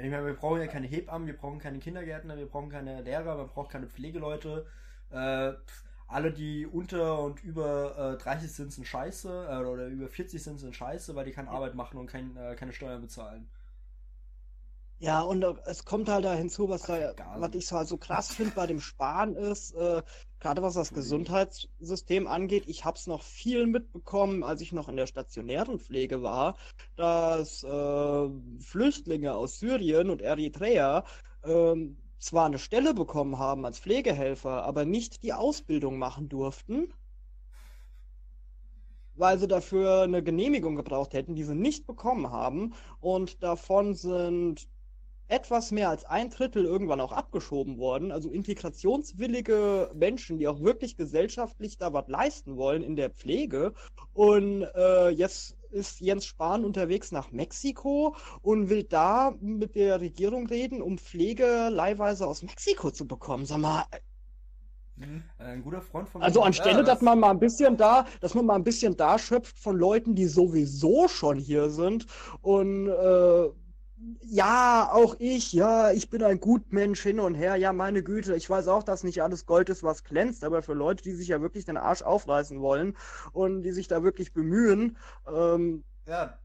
[0.00, 3.36] ich meine, wir brauchen ja keine Hebammen, wir brauchen keine Kindergärtner, wir brauchen keine Lehrer,
[3.36, 4.66] man braucht keine Pflegeleute.
[5.10, 5.52] Äh,
[6.08, 10.58] alle, die unter und über äh, 30 sind, sind scheiße, äh, oder über 40 sind,
[10.58, 13.48] sind scheiße, weil die keine Arbeit machen und kein, äh, keine Steuern bezahlen.
[15.02, 17.96] Ja, und äh, es kommt halt da hinzu, was da, was ich so halt so
[17.96, 20.00] krass finde bei dem Sparen ist, äh,
[20.38, 25.08] gerade was das Gesundheitssystem angeht, ich hab's noch viel mitbekommen, als ich noch in der
[25.08, 26.56] stationären Pflege war,
[26.94, 28.28] dass äh,
[28.60, 31.04] Flüchtlinge aus Syrien und Eritrea
[31.42, 36.94] ähm, zwar eine Stelle bekommen haben als Pflegehelfer, aber nicht die Ausbildung machen durften,
[39.16, 42.74] weil sie dafür eine Genehmigung gebraucht hätten, die sie nicht bekommen haben.
[43.00, 44.68] Und davon sind
[45.32, 48.12] etwas mehr als ein Drittel irgendwann auch abgeschoben worden.
[48.12, 53.72] Also integrationswillige Menschen, die auch wirklich gesellschaftlich da was leisten wollen in der Pflege.
[54.12, 60.46] Und äh, jetzt ist Jens Spahn unterwegs nach Mexiko und will da mit der Regierung
[60.46, 63.46] reden, um Pflege leihweise aus Mexiko zu bekommen.
[63.46, 63.84] Sag mal,
[64.98, 65.22] Hm.
[65.38, 68.04] Ein guter Freund von also mir- anstelle, Ja, dass das- man mal ein bisschen da,
[68.20, 72.06] dass man mal ein bisschen da schöpft von Leuten, die sowieso schon hier sind
[72.42, 73.48] und äh,
[74.22, 78.48] ja, auch ich, ja, ich bin ein Gutmensch hin und her, ja, meine Güte, ich
[78.48, 81.40] weiß auch, dass nicht alles Gold ist, was glänzt, aber für Leute, die sich ja
[81.40, 82.96] wirklich den Arsch aufreißen wollen
[83.32, 84.96] und die sich da wirklich bemühen,
[85.26, 86.38] ähm, Ja,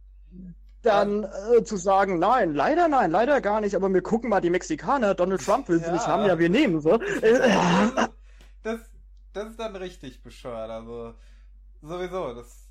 [0.83, 1.23] dann
[1.57, 5.15] äh, zu sagen, nein, leider nein, leider gar nicht, aber wir gucken mal die Mexikaner,
[5.15, 5.93] Donald Trump will sie Ja.
[5.93, 6.99] nicht haben, ja, wir nehmen sie.
[8.63, 8.79] Das,
[9.33, 10.69] das ist dann richtig bescheuert.
[10.69, 11.13] Also,
[11.81, 12.69] sowieso, das,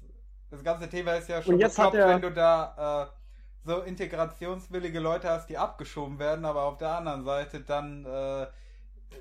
[0.50, 3.25] das ganze Thema ist ja schon Und jetzt hat bekloppt, er- wenn du da äh,
[3.66, 8.46] so integrationswillige Leute hast, die abgeschoben werden, aber auf der anderen Seite dann äh,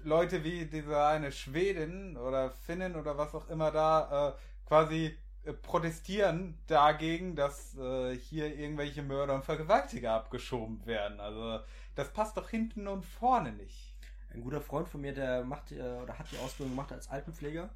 [0.03, 5.53] Leute wie diese eine Schwedin oder Finnin oder was auch immer da äh, quasi äh,
[5.53, 11.19] protestieren dagegen, dass äh, hier irgendwelche Mörder und Vergewaltiger abgeschoben werden.
[11.19, 11.59] Also
[11.95, 13.95] das passt doch hinten und vorne nicht.
[14.33, 17.69] Ein guter Freund von mir, der macht äh, oder hat die Ausbildung gemacht als Altenpfleger.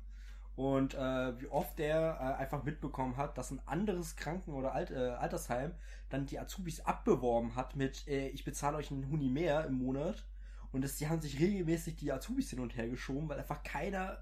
[0.55, 4.91] Und äh, wie oft der äh, einfach mitbekommen hat, dass ein anderes Kranken- oder Alt,
[4.91, 5.73] äh, Altersheim
[6.09, 10.25] dann die Azubis abbeworben hat mit, äh, ich bezahle euch einen Huni mehr im Monat.
[10.71, 14.21] Und das, die haben sich regelmäßig die Azubis hin und her geschoben, weil einfach keiner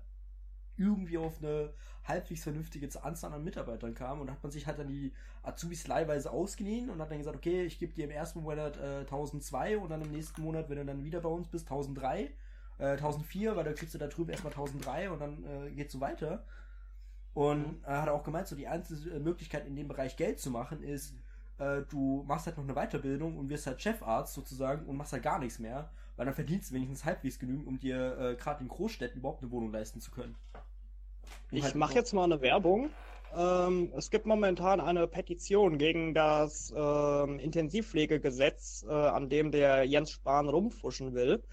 [0.78, 1.74] irgendwie auf eine
[2.04, 4.22] halbwegs vernünftige Anzahl an Mitarbeitern kam.
[4.22, 5.14] Und hat man sich halt dann die
[5.44, 9.00] Azubis leihweise ausgeliehen und hat dann gesagt, okay, ich gebe dir im ersten Monat äh,
[9.00, 12.32] 1002 und dann im nächsten Monat, wenn du dann wieder bei uns bist, 1003
[12.80, 16.00] äh, 1004, weil da kriegst du da drüben erstmal 1003 und dann äh, geht's so
[16.00, 16.44] weiter.
[17.34, 20.82] Und er hat auch gemeint, so die einzige Möglichkeit in dem Bereich Geld zu machen
[20.82, 21.14] ist,
[21.60, 25.24] äh, du machst halt noch eine Weiterbildung und wirst halt Chefarzt sozusagen und machst halt
[25.24, 28.68] gar nichts mehr, weil dann verdienst du wenigstens halbwegs genügend, um dir äh, gerade in
[28.68, 30.36] Großstädten überhaupt eine Wohnung leisten zu können.
[31.52, 32.90] ich halt mache jetzt mal eine Werbung.
[33.36, 40.12] Ähm, es gibt momentan eine Petition gegen das ähm, Intensivpflegegesetz, äh, an dem der Jens
[40.12, 41.44] Spahn rumfuschen will.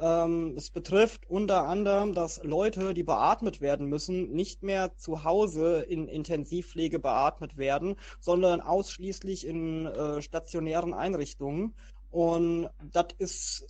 [0.00, 5.80] Ähm, es betrifft unter anderem, dass Leute, die beatmet werden müssen, nicht mehr zu Hause
[5.80, 11.74] in Intensivpflege beatmet werden, sondern ausschließlich in äh, stationären Einrichtungen.
[12.10, 13.66] Und das ist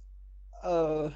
[0.63, 1.11] äh,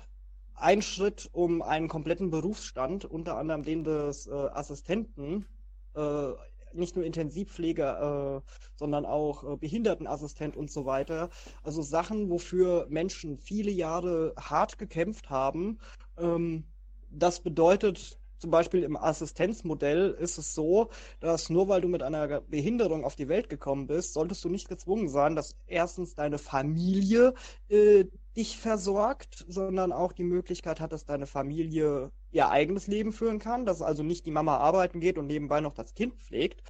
[0.55, 5.47] ein Schritt, um einen kompletten Berufsstand, unter anderem den des äh, Assistenten,
[5.95, 6.33] äh,
[6.75, 11.31] nicht nur Intensivpflege, äh, sondern auch äh, Behindertenassistent und so weiter.
[11.63, 15.79] Also Sachen, wofür Menschen viele Jahre hart gekämpft haben.
[16.19, 16.65] Ähm,
[17.11, 20.91] das bedeutet zum Beispiel im Assistenzmodell ist es so,
[21.21, 24.69] dass nur weil du mit einer Behinderung auf die Welt gekommen bist, solltest du nicht
[24.69, 27.33] gezwungen sein, dass erstens deine Familie
[27.71, 28.05] äh,
[28.37, 33.65] dich versorgt, sondern auch die Möglichkeit hat, dass deine Familie ihr eigenes Leben führen kann,
[33.65, 36.63] dass also nicht die Mama arbeiten geht und nebenbei noch das Kind pflegt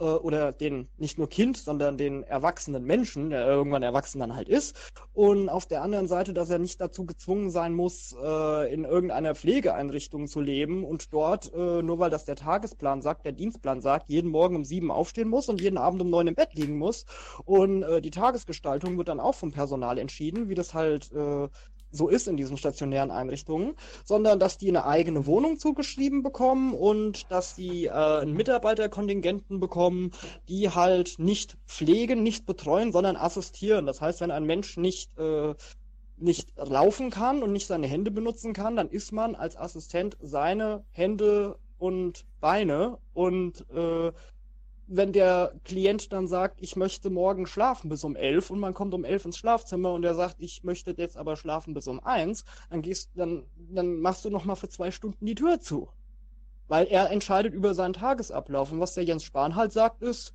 [0.00, 4.48] äh, oder den nicht nur Kind, sondern den erwachsenen Menschen, der irgendwann erwachsen dann halt
[4.48, 4.76] ist.
[5.12, 9.34] Und auf der anderen Seite, dass er nicht dazu gezwungen sein muss, äh, in irgendeiner
[9.34, 14.08] Pflegeeinrichtung zu leben und dort, äh, nur weil das der Tagesplan sagt, der Dienstplan sagt,
[14.08, 17.04] jeden Morgen um sieben aufstehen muss und jeden Abend um neun im Bett liegen muss.
[17.44, 21.48] Und äh, die Tagesgestaltung wird dann auch vom Personal entschieden, wie das halt äh,
[21.90, 27.30] so ist in diesen stationären Einrichtungen, sondern dass die eine eigene Wohnung zugeschrieben bekommen und
[27.30, 30.12] dass sie äh, einen Mitarbeiterkontingenten bekommen,
[30.48, 33.86] die halt nicht pflegen, nicht betreuen, sondern assistieren.
[33.86, 35.54] Das heißt, wenn ein Mensch nicht äh,
[36.16, 40.84] nicht laufen kann und nicht seine Hände benutzen kann, dann ist man als Assistent seine
[40.90, 44.12] Hände und Beine und äh,
[44.92, 48.92] wenn der Klient dann sagt, ich möchte morgen schlafen bis um elf und man kommt
[48.92, 52.44] um elf ins Schlafzimmer und er sagt, ich möchte jetzt aber schlafen bis um eins,
[52.70, 55.88] dann gehst, dann, dann machst du noch mal für zwei Stunden die Tür zu.
[56.66, 58.72] Weil er entscheidet über seinen Tagesablauf.
[58.72, 60.34] Und was der Jens Spahn halt sagt, ist,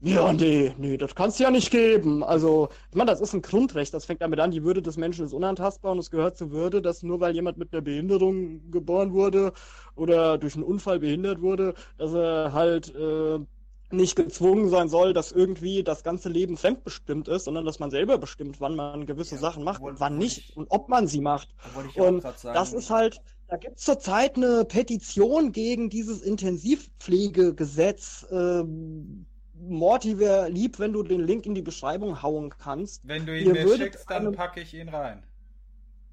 [0.00, 2.22] ja, nee, nee, das kann's ja nicht geben.
[2.22, 3.92] Also, ich meine, das ist ein Grundrecht.
[3.94, 6.80] Das fängt damit an, die Würde des Menschen ist unantastbar und es gehört zur Würde,
[6.80, 9.52] dass nur weil jemand mit einer Behinderung geboren wurde
[9.96, 13.40] oder durch einen Unfall behindert wurde, dass er halt äh,
[13.90, 18.18] nicht gezwungen sein soll, dass irgendwie das ganze Leben fremdbestimmt ist, sondern dass man selber
[18.18, 21.20] bestimmt, wann man gewisse ja, Sachen macht und wann nicht ich, und ob man sie
[21.20, 21.48] macht.
[21.94, 28.26] Und das ist halt, da gibt es zurzeit eine Petition gegen dieses Intensivpflegegesetz.
[28.30, 33.08] Ähm, Morty wäre lieb, wenn du den Link in die Beschreibung hauen kannst.
[33.08, 35.24] Wenn du ihn Ihr mir schickst, dann packe ich ihn rein.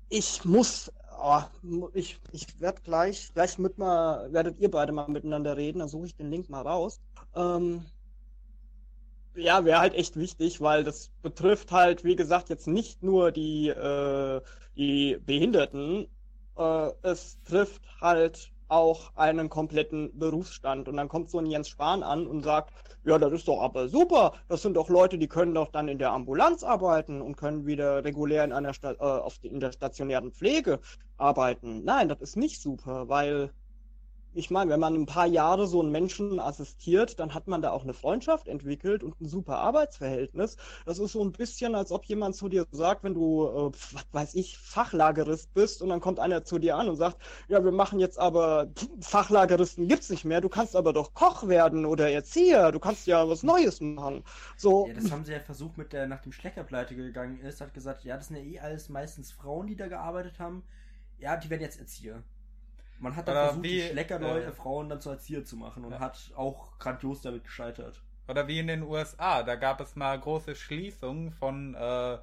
[0.09, 1.41] Ich muss Oh,
[1.93, 6.07] ich ich werde gleich, gleich mit mal, werdet ihr beide mal miteinander reden, dann suche
[6.07, 6.99] ich den Link mal raus.
[7.35, 7.85] Ähm,
[9.35, 13.69] ja, wäre halt echt wichtig, weil das betrifft halt, wie gesagt, jetzt nicht nur die,
[13.69, 14.41] äh,
[14.77, 16.07] die Behinderten,
[16.57, 20.87] äh, es trifft halt auch einen kompletten Berufsstand.
[20.87, 23.87] Und dann kommt so ein Jens Spahn an und sagt, ja, das ist doch aber
[23.89, 24.33] super.
[24.47, 28.03] Das sind doch Leute, die können doch dann in der Ambulanz arbeiten und können wieder
[28.03, 30.79] regulär in einer Sta äh, auf die, in der stationären Pflege
[31.17, 31.83] arbeiten.
[31.83, 33.51] Nein, das ist nicht super, weil
[34.35, 37.71] ich meine, wenn man ein paar Jahre so einen Menschen assistiert, dann hat man da
[37.71, 40.57] auch eine Freundschaft entwickelt und ein super Arbeitsverhältnis.
[40.85, 44.05] Das ist so ein bisschen, als ob jemand zu dir sagt, wenn du, äh, was
[44.11, 47.17] weiß ich, Fachlagerist bist und dann kommt einer zu dir an und sagt,
[47.47, 48.67] ja, wir machen jetzt aber,
[48.99, 53.27] Fachlageristen gibt's nicht mehr, du kannst aber doch Koch werden oder Erzieher, du kannst ja
[53.29, 54.23] was Neues machen.
[54.57, 54.87] So.
[54.87, 58.03] Ja, das haben sie ja versucht mit der, nach dem Schleckerpleite gegangen ist, hat gesagt,
[58.03, 60.63] ja, das sind ja eh alles meistens Frauen, die da gearbeitet haben.
[61.17, 62.21] Ja, die werden jetzt Erzieher.
[62.99, 65.83] Man hat dann Oder versucht, wie, die Schleckerleute, äh, Frauen dann zu Erzieher zu machen
[65.85, 65.99] und ja.
[65.99, 68.01] hat auch grandios damit gescheitert.
[68.27, 72.17] Oder wie in den USA, da gab es mal große Schließungen von äh,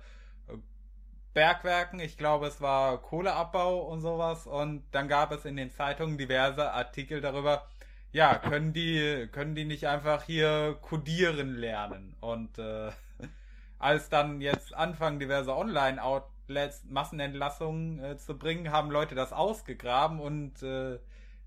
[1.34, 6.18] Bergwerken, ich glaube es war Kohleabbau und sowas und dann gab es in den Zeitungen
[6.18, 7.66] diverse Artikel darüber,
[8.12, 12.90] ja, können die, können die nicht einfach hier codieren lernen und äh,
[13.78, 20.62] als dann jetzt anfangen diverse Online-Out Massenentlassungen äh, zu bringen, haben Leute das ausgegraben und
[20.62, 20.98] äh,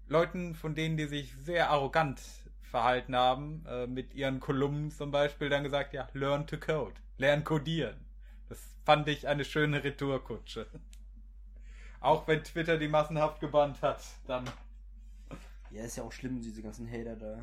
[0.08, 2.22] Leuten, von denen, die sich sehr arrogant
[2.64, 7.44] verhalten haben, äh, mit ihren Kolumnen zum Beispiel, dann gesagt, ja, learn to code, lern
[7.44, 7.96] codieren.
[8.50, 10.68] Das fand ich eine schöne Retourkutsche.
[12.00, 14.46] Auch wenn Twitter die massenhaft gebannt hat, dann.
[15.72, 17.40] Ja, ist ja auch schlimm, diese ganzen Hater da.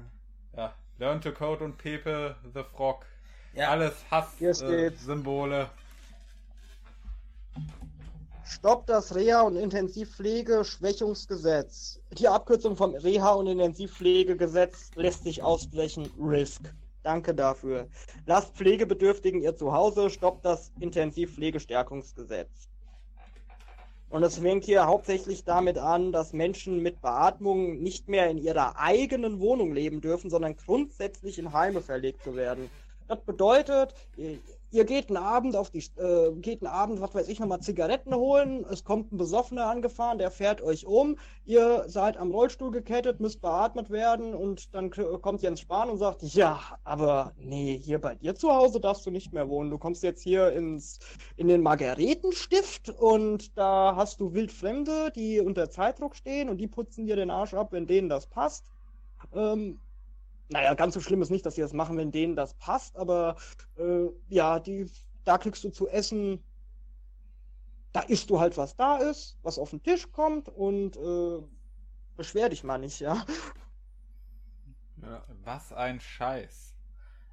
[0.56, 3.06] Ja, Learn to Code und Pepe the Frog.
[3.54, 3.70] Ja.
[3.70, 5.62] Alles Hass-Symbole.
[5.62, 5.66] Äh,
[8.44, 12.00] Stopp das Reha- und Intensivpflege-Schwächungsgesetz.
[12.12, 16.74] Die Abkürzung vom Reha- und Intensivpflegegesetz lässt sich aussprechen RISK.
[17.02, 17.88] Danke dafür.
[18.26, 22.68] Lasst Pflegebedürftigen ihr Zuhause, stoppt das Intensivpflegestärkungsgesetz.
[24.10, 28.78] Und es fängt hier hauptsächlich damit an, dass Menschen mit Beatmung nicht mehr in ihrer
[28.78, 32.68] eigenen Wohnung leben dürfen, sondern grundsätzlich in Heime verlegt zu werden.
[33.08, 33.94] Das bedeutet,
[34.72, 38.14] ihr geht einen Abend auf die, äh, geht einen Abend, was weiß ich, nochmal Zigaretten
[38.14, 43.20] holen, es kommt ein Besoffener angefahren, der fährt euch um, ihr seid am Rollstuhl gekettet,
[43.20, 44.34] müsst beatmet werden.
[44.34, 48.80] Und dann kommt Jens Spahn und sagt, ja, aber nee, hier bei dir zu Hause
[48.80, 50.98] darfst du nicht mehr wohnen, du kommst jetzt hier ins,
[51.36, 57.04] in den Margaretenstift und da hast du Wildfremde, die unter Zeitdruck stehen und die putzen
[57.04, 58.72] dir den Arsch ab, wenn denen das passt.
[59.34, 59.80] Ähm,
[60.52, 63.36] naja, ganz so schlimm ist nicht, dass sie das machen, wenn denen das passt, aber
[63.76, 64.90] äh, ja, die,
[65.24, 66.42] da kriegst du zu essen,
[67.92, 71.42] da isst du halt, was da ist, was auf den Tisch kommt und äh,
[72.16, 73.24] beschwer dich mal nicht, ja.
[75.02, 76.74] ja was ein Scheiß.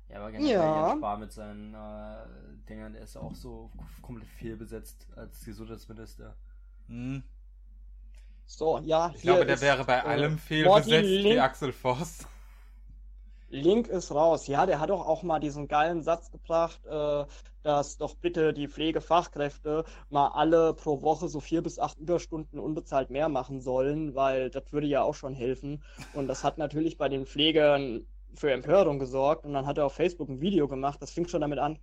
[0.10, 0.88] Ja, aber generell ja.
[0.88, 3.72] Jens Spahn mit seinen äh, Dingern, der ist auch so
[4.02, 6.36] komplett fehlbesetzt als Gesundheitsminister.
[6.88, 7.24] Hm.
[8.46, 9.12] So, ja.
[9.14, 12.26] Ich glaube, der ist, wäre bei äh, allem fehlbesetzt wie Axel Voss.
[13.50, 14.48] Link ist raus.
[14.48, 17.26] Ja, der hat doch auch mal diesen geilen Satz gebracht, äh,
[17.64, 23.10] dass doch bitte die Pflegefachkräfte mal alle pro Woche so vier bis acht Überstunden unbezahlt
[23.10, 25.84] mehr machen sollen, weil das würde ja auch schon helfen.
[26.14, 28.06] Und das hat natürlich bei den Pflegern
[28.36, 29.46] für Empörung gesorgt.
[29.46, 31.78] Und dann hat er auf Facebook ein Video gemacht, das fing schon damit an.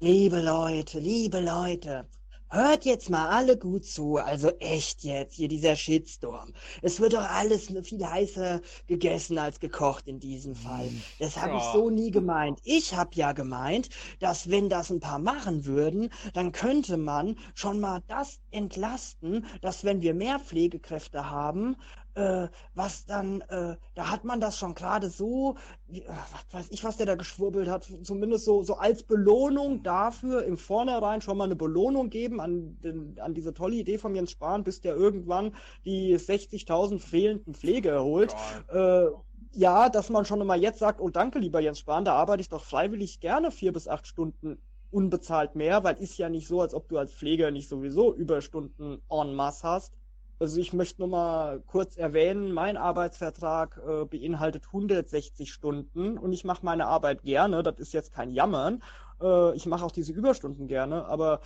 [0.00, 2.06] Liebe Leute, liebe Leute,
[2.54, 6.52] Hört jetzt mal alle gut zu, also echt jetzt, hier dieser Shitstorm.
[6.82, 10.84] Es wird doch alles viel heißer gegessen als gekocht in diesem Fall.
[10.84, 11.02] Hm.
[11.18, 11.56] Das habe ja.
[11.56, 12.60] ich so nie gemeint.
[12.64, 13.88] Ich habe ja gemeint,
[14.20, 19.82] dass wenn das ein paar machen würden, dann könnte man schon mal das entlasten, dass
[19.82, 21.76] wenn wir mehr Pflegekräfte haben,
[22.14, 25.56] äh, was dann, äh, da hat man das schon gerade so,
[25.90, 30.44] äh, was weiß ich, was der da geschwurbelt hat, zumindest so, so als Belohnung dafür
[30.44, 34.32] im Vornherein schon mal eine Belohnung geben an, den, an diese tolle Idee von Jens
[34.32, 38.34] Spahn, bis der irgendwann die 60.000 fehlenden Pflege erholt.
[38.68, 39.06] Äh,
[39.54, 42.48] ja, dass man schon mal jetzt sagt, oh danke, lieber Jens Spahn, da arbeite ich
[42.48, 44.58] doch freiwillig gerne vier bis acht Stunden
[44.90, 49.00] unbezahlt mehr, weil ist ja nicht so, als ob du als Pfleger nicht sowieso Überstunden
[49.10, 49.94] en masse hast.
[50.42, 56.42] Also ich möchte nur mal kurz erwähnen, mein Arbeitsvertrag äh, beinhaltet 160 Stunden und ich
[56.42, 57.62] mache meine Arbeit gerne.
[57.62, 58.82] Das ist jetzt kein Jammern.
[59.22, 61.42] Äh, ich mache auch diese Überstunden gerne, aber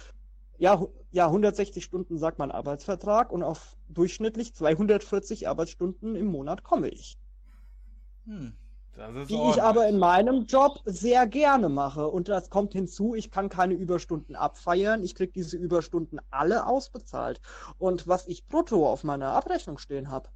[0.56, 6.88] ja, ja, 160 Stunden sagt mein Arbeitsvertrag und auf durchschnittlich 240 Arbeitsstunden im Monat komme
[6.88, 7.18] ich.
[8.24, 8.54] Hm
[9.28, 12.08] die ich aber in meinem Job sehr gerne mache.
[12.08, 15.02] Und das kommt hinzu, ich kann keine Überstunden abfeiern.
[15.02, 17.40] Ich kriege diese Überstunden alle ausbezahlt.
[17.78, 20.28] Und was ich brutto auf meiner Abrechnung stehen habe,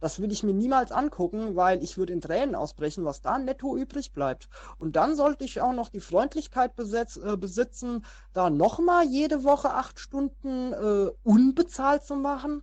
[0.00, 3.74] das will ich mir niemals angucken, weil ich würde in Tränen ausbrechen, was da netto
[3.74, 4.50] übrig bleibt.
[4.78, 8.04] Und dann sollte ich auch noch die Freundlichkeit besetz, äh, besitzen,
[8.34, 12.62] da nochmal jede Woche acht Stunden äh, unbezahlt zu machen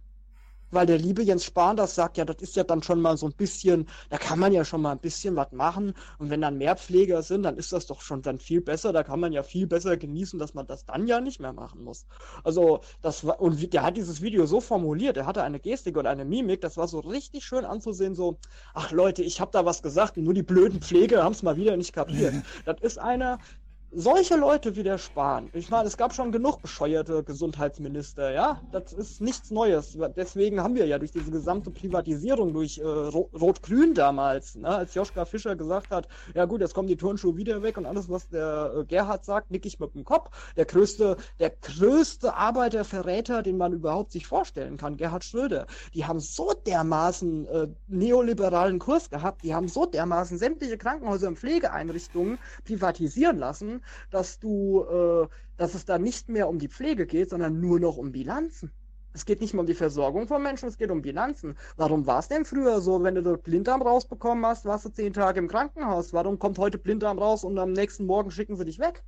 [0.71, 3.27] weil der liebe Jens Spahn das sagt, ja, das ist ja dann schon mal so
[3.27, 5.93] ein bisschen, da kann man ja schon mal ein bisschen was machen.
[6.17, 8.93] Und wenn dann mehr Pfleger sind, dann ist das doch schon dann viel besser.
[8.93, 11.83] Da kann man ja viel besser genießen, dass man das dann ja nicht mehr machen
[11.83, 12.05] muss.
[12.43, 16.07] Also, das war, und der hat dieses Video so formuliert, er hatte eine Gestik und
[16.07, 18.39] eine Mimik, das war so richtig schön anzusehen, so,
[18.73, 21.57] ach Leute, ich habe da was gesagt und nur die blöden Pfleger haben es mal
[21.57, 22.33] wieder nicht kapiert.
[22.65, 23.39] das ist einer,
[23.93, 28.93] solche Leute wie der Spahn, ich meine, es gab schon genug bescheuerte Gesundheitsminister, ja, das
[28.93, 29.97] ist nichts Neues.
[30.15, 35.25] Deswegen haben wir ja durch diese gesamte Privatisierung durch äh, Rot-Grün damals, ne, als Joschka
[35.25, 38.73] Fischer gesagt hat, ja gut, jetzt kommen die Turnschuhe wieder weg und alles, was der
[38.77, 40.29] äh, Gerhard sagt, nick ich mit dem Kopf.
[40.55, 45.67] Der größte, der größte Arbeiterverräter, den man überhaupt sich vorstellen kann, Gerhard Schröder.
[45.93, 51.39] Die haben so dermaßen äh, neoliberalen Kurs gehabt, die haben so dermaßen sämtliche Krankenhäuser und
[51.39, 55.27] Pflegeeinrichtungen privatisieren lassen, dass du, äh,
[55.57, 58.71] dass es da nicht mehr um die Pflege geht, sondern nur noch um Bilanzen.
[59.13, 61.57] Es geht nicht mehr um die Versorgung von Menschen, es geht um Bilanzen.
[61.75, 65.11] Warum war es denn früher so, wenn du dort Blinddarm rausbekommen hast, warst du zehn
[65.11, 66.13] Tage im Krankenhaus?
[66.13, 69.03] Warum kommt heute Blinddarm raus und am nächsten Morgen schicken sie dich weg?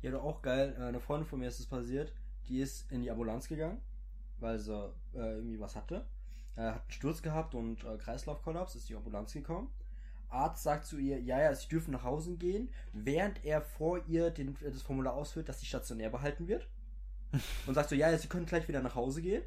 [0.00, 0.74] ja, du auch geil.
[0.78, 2.14] Äh, eine Freundin von mir ist es passiert.
[2.48, 3.78] Die ist in die Ambulanz gegangen,
[4.38, 4.74] weil sie
[5.14, 6.06] äh, irgendwie was hatte.
[6.56, 9.68] Äh, hat einen Sturz gehabt und äh, Kreislaufkollaps, ist die Ambulanz gekommen.
[10.32, 14.30] Arzt sagt zu ihr, ja, ja, sie dürfen nach Hause gehen, während er vor ihr
[14.30, 16.68] den, das Formular ausführt, dass sie stationär behalten wird.
[17.66, 19.42] Und sagt so, ja, ja, sie können gleich wieder nach Hause gehen.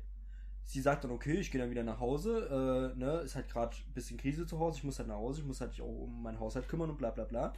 [0.65, 3.75] Sie sagt dann, okay, ich gehe dann wieder nach Hause, äh, ne, ist halt gerade
[3.75, 6.23] ein bisschen Krise zu Hause, ich muss halt nach Hause, ich muss halt auch um
[6.23, 7.53] meinen Haushalt kümmern und bla bla bla.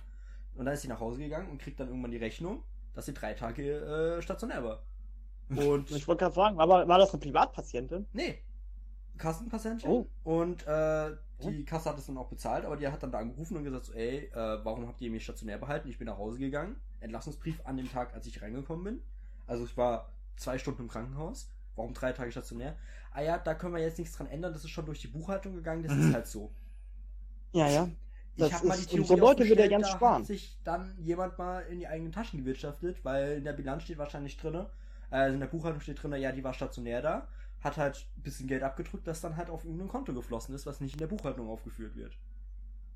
[0.55, 2.63] Und dann ist sie nach Hause gegangen und kriegt dann irgendwann die Rechnung,
[2.93, 4.83] dass sie drei Tage äh, stationär war.
[5.49, 8.05] Und ich wollte gerade fragen, aber war das eine Privatpatientin?
[8.11, 8.43] Nee.
[9.17, 9.89] Kassenpatientin.
[9.89, 10.07] Oh.
[10.25, 13.57] Und äh, die Kasse hat es dann auch bezahlt, aber die hat dann da angerufen
[13.57, 15.87] und gesagt, so, ey, äh, warum habt ihr mich stationär behalten?
[15.89, 16.75] Ich bin nach Hause gegangen.
[16.99, 19.01] Entlassungsbrief an dem Tag, als ich reingekommen bin.
[19.45, 21.51] Also ich war zwei Stunden im Krankenhaus.
[21.75, 22.75] Warum drei Tage stationär?
[23.11, 24.53] Ah ja, da können wir jetzt nichts dran ändern.
[24.53, 25.83] Das ist schon durch die Buchhaltung gegangen.
[25.83, 26.51] Das ist halt so.
[27.51, 27.89] Ja, ja.
[28.37, 30.13] Das Ich habe mal die Theorie so Leute will der aufgestellt, ganz da sparen.
[30.13, 33.97] hat sich dann jemand mal in die eigenen Taschen gewirtschaftet, weil in der Bilanz steht
[33.97, 34.69] wahrscheinlich drinne,
[35.09, 37.27] also in der Buchhaltung steht drinne, ja, die war stationär da,
[37.61, 40.79] hat halt ein bisschen Geld abgedrückt, das dann halt auf irgendein Konto geflossen ist, was
[40.81, 42.17] nicht in der Buchhaltung aufgeführt wird.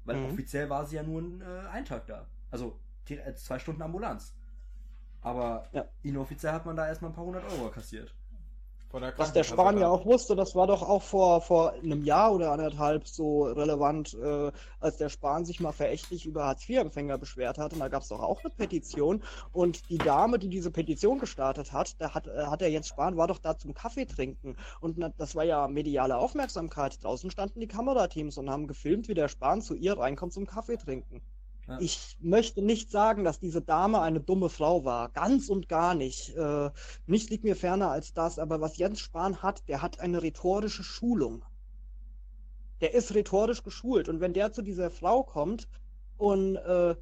[0.06, 0.26] Weil Mhm.
[0.26, 2.28] offiziell war sie ja nur ein, äh, ein Tag da.
[2.52, 4.36] Also die, äh, zwei Stunden Ambulanz.
[5.22, 5.86] Aber Ja.
[6.04, 8.16] inoffiziell hat man da erstmal ein paar hundert Euro kassiert.
[8.94, 9.92] Der Was der Krankenkasse Spahn ja dann.
[9.92, 14.52] auch wusste, das war doch auch vor, vor einem Jahr oder anderthalb so relevant, äh,
[14.82, 17.72] als der Spahn sich mal verächtlich über Hartz-IV-Empfänger beschwert hat.
[17.74, 19.24] Und da gab es doch auch eine Petition.
[19.54, 23.16] Und die Dame, die diese Petition gestartet hat, da hat, äh, hat der Jens Spahn,
[23.16, 24.58] war doch da zum Kaffee trinken.
[24.82, 27.02] Und na, das war ja mediale Aufmerksamkeit.
[27.04, 30.78] Draußen standen die Kamerateams und haben gefilmt, wie der Spahn zu ihr reinkommt zum Kaffee
[30.78, 31.22] trinken.
[31.68, 31.80] Ja.
[31.80, 35.10] Ich möchte nicht sagen, dass diese Dame eine dumme Frau war.
[35.10, 36.36] Ganz und gar nicht.
[36.36, 36.70] Äh,
[37.06, 38.40] nichts liegt mir ferner als das.
[38.40, 41.46] Aber was Jens Spahn hat, der hat eine rhetorische Schulung.
[42.82, 44.10] Der ist rhetorisch geschult.
[44.10, 45.68] Und wenn der zu dieser Frau kommt
[46.18, 46.96] und äh,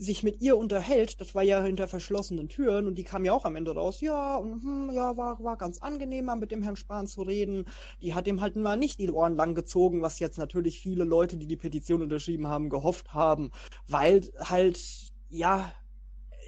[0.00, 3.44] sich mit ihr unterhält, das war ja hinter verschlossenen Türen und die kam ja auch
[3.44, 7.06] am Ende raus, ja, und, hm, ja, war, war ganz angenehm, mit dem Herrn Spahn
[7.06, 7.66] zu reden.
[8.00, 11.36] Die hat ihm halt mal nicht die Ohren lang gezogen, was jetzt natürlich viele Leute,
[11.36, 13.50] die die Petition unterschrieben haben, gehofft haben,
[13.88, 14.80] weil halt,
[15.28, 15.70] ja,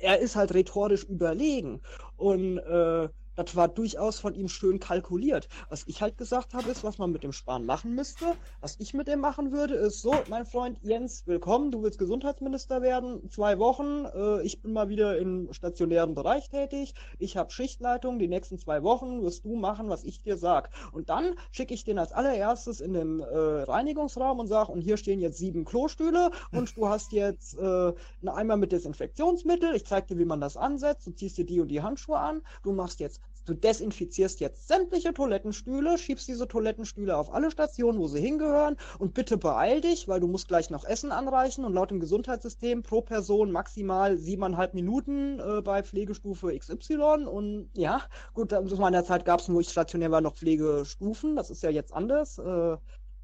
[0.00, 1.80] er ist halt rhetorisch überlegen
[2.16, 5.48] und äh, das war durchaus von ihm schön kalkuliert.
[5.68, 8.26] Was ich halt gesagt habe, ist, was man mit dem Spahn machen müsste.
[8.60, 12.82] Was ich mit dem machen würde, ist so, mein Freund Jens, willkommen, du willst Gesundheitsminister
[12.82, 18.18] werden, zwei Wochen, äh, ich bin mal wieder im stationären Bereich tätig, ich habe Schichtleitung,
[18.18, 20.70] die nächsten zwei Wochen wirst du machen, was ich dir sag.
[20.92, 24.96] Und dann schicke ich den als allererstes in den äh, Reinigungsraum und sag, und hier
[24.96, 30.06] stehen jetzt sieben Klostühle und du hast jetzt äh, einen Eimer mit Desinfektionsmittel, ich zeig
[30.08, 33.00] dir, wie man das ansetzt, du ziehst dir die und die Handschuhe an, du machst
[33.00, 38.76] jetzt Du desinfizierst jetzt sämtliche Toilettenstühle, schiebst diese Toilettenstühle auf alle Stationen, wo sie hingehören.
[38.98, 41.64] Und bitte beeil dich, weil du musst gleich noch Essen anreichen.
[41.64, 48.02] Und laut dem Gesundheitssystem pro Person maximal siebeneinhalb Minuten äh, bei Pflegestufe XY und ja,
[48.34, 51.70] gut, zu meiner Zeit gab es, wo ich stationär war, noch Pflegestufen, das ist ja
[51.70, 52.38] jetzt anders.
[52.38, 52.76] Äh,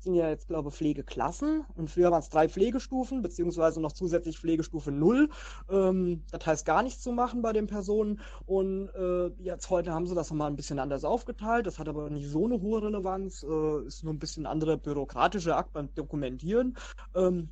[0.02, 1.64] sind ja jetzt, glaube ich, Pflegeklassen.
[1.76, 5.28] Und früher waren es drei Pflegestufen, beziehungsweise noch zusätzlich Pflegestufe 0.
[5.70, 8.20] Ähm, das heißt, gar nichts zu machen bei den Personen.
[8.46, 11.66] Und äh, jetzt heute haben sie das nochmal ein bisschen anders aufgeteilt.
[11.66, 13.42] Das hat aber nicht so eine hohe Relevanz.
[13.42, 16.76] Äh, ist nur ein bisschen anderer bürokratischer Akt beim Dokumentieren.
[17.14, 17.48] Ähm,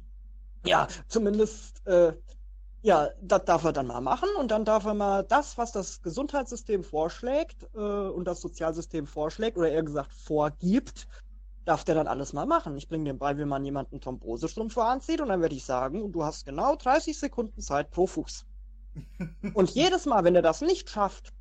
[0.65, 1.87] ja, zumindest.
[1.87, 2.15] Äh,
[2.83, 6.03] ja, das darf er dann mal machen und dann darf er mal das, was das
[6.03, 11.09] Gesundheitssystem vorschlägt äh, und das Sozialsystem vorschlägt oder eher gesagt vorgibt,
[11.67, 12.77] darf der dann alles mal machen.
[12.77, 16.13] Ich bringe dem bei, wie man jemanden Thrombosestrümpfe anzieht und dann werde ich sagen, und
[16.13, 18.47] du hast genau 30 Sekunden Zeit pro Fuß.
[19.55, 21.33] und jedes Mal, wenn er das nicht schafft,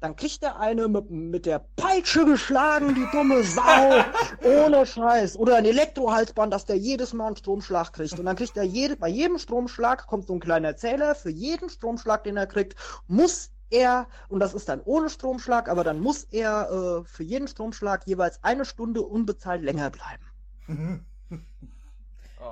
[0.00, 4.04] dann kriegt er eine mit, mit der Peitsche geschlagen, die dumme Sau,
[4.64, 5.36] ohne Scheiß.
[5.36, 8.16] Oder ein Elektrohalsband, dass der jedes Mal einen Stromschlag kriegt.
[8.16, 11.68] Und dann kriegt er jede, bei jedem Stromschlag kommt so ein kleiner Zähler, für jeden
[11.68, 12.76] Stromschlag, den er kriegt,
[13.08, 17.48] muss er, und das ist dann ohne Stromschlag, aber dann muss er äh, für jeden
[17.48, 20.24] Stromschlag jeweils eine Stunde unbezahlt länger bleiben.
[20.68, 21.34] Oh.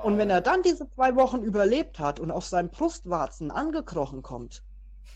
[0.03, 4.63] Und wenn er dann diese zwei Wochen überlebt hat und auf seinen Brustwarzen angekrochen kommt,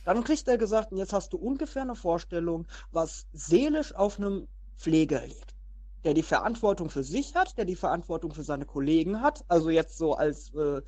[0.05, 4.49] dann kriegt er gesagt, und jetzt hast du ungefähr eine Vorstellung, was seelisch auf einem
[4.79, 5.55] Pfleger liegt.
[6.05, 9.45] Der die Verantwortung für sich hat, der die Verantwortung für seine Kollegen hat.
[9.49, 10.81] Also jetzt so als äh,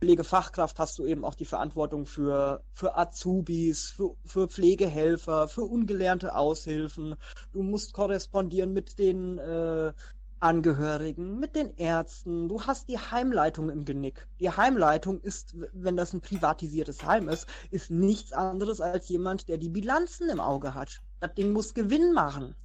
[0.00, 6.34] Pflegefachkraft hast du eben auch die Verantwortung für, für Azubis, für, für Pflegehelfer, für ungelernte
[6.34, 7.16] Aushilfen.
[7.52, 9.92] Du musst korrespondieren mit den äh,
[10.38, 12.48] Angehörigen, mit den Ärzten.
[12.48, 14.26] Du hast die Heimleitung im Genick.
[14.40, 19.58] Die Heimleitung ist, wenn das ein privatisiertes Heim ist, ist nichts anderes als jemand, der
[19.58, 21.02] die Bilanzen im Auge hat.
[21.20, 22.56] Das Ding muss Gewinn machen.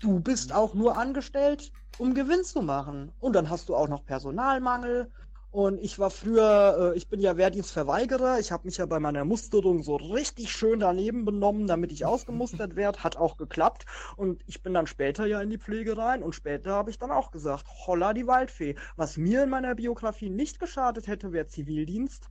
[0.00, 3.12] Du bist auch nur angestellt, um Gewinn zu machen.
[3.20, 5.10] Und dann hast du auch noch Personalmangel.
[5.50, 8.38] Und ich war früher, äh, ich bin ja Wehrdienstverweigerer.
[8.38, 12.76] Ich habe mich ja bei meiner Musterung so richtig schön daneben benommen, damit ich ausgemustert
[12.76, 13.04] werde.
[13.04, 13.84] Hat auch geklappt.
[14.16, 16.22] Und ich bin dann später ja in die Pflege rein.
[16.22, 18.76] Und später habe ich dann auch gesagt, holla die Waldfee.
[18.96, 22.30] Was mir in meiner Biografie nicht geschadet hätte, wäre Zivildienst.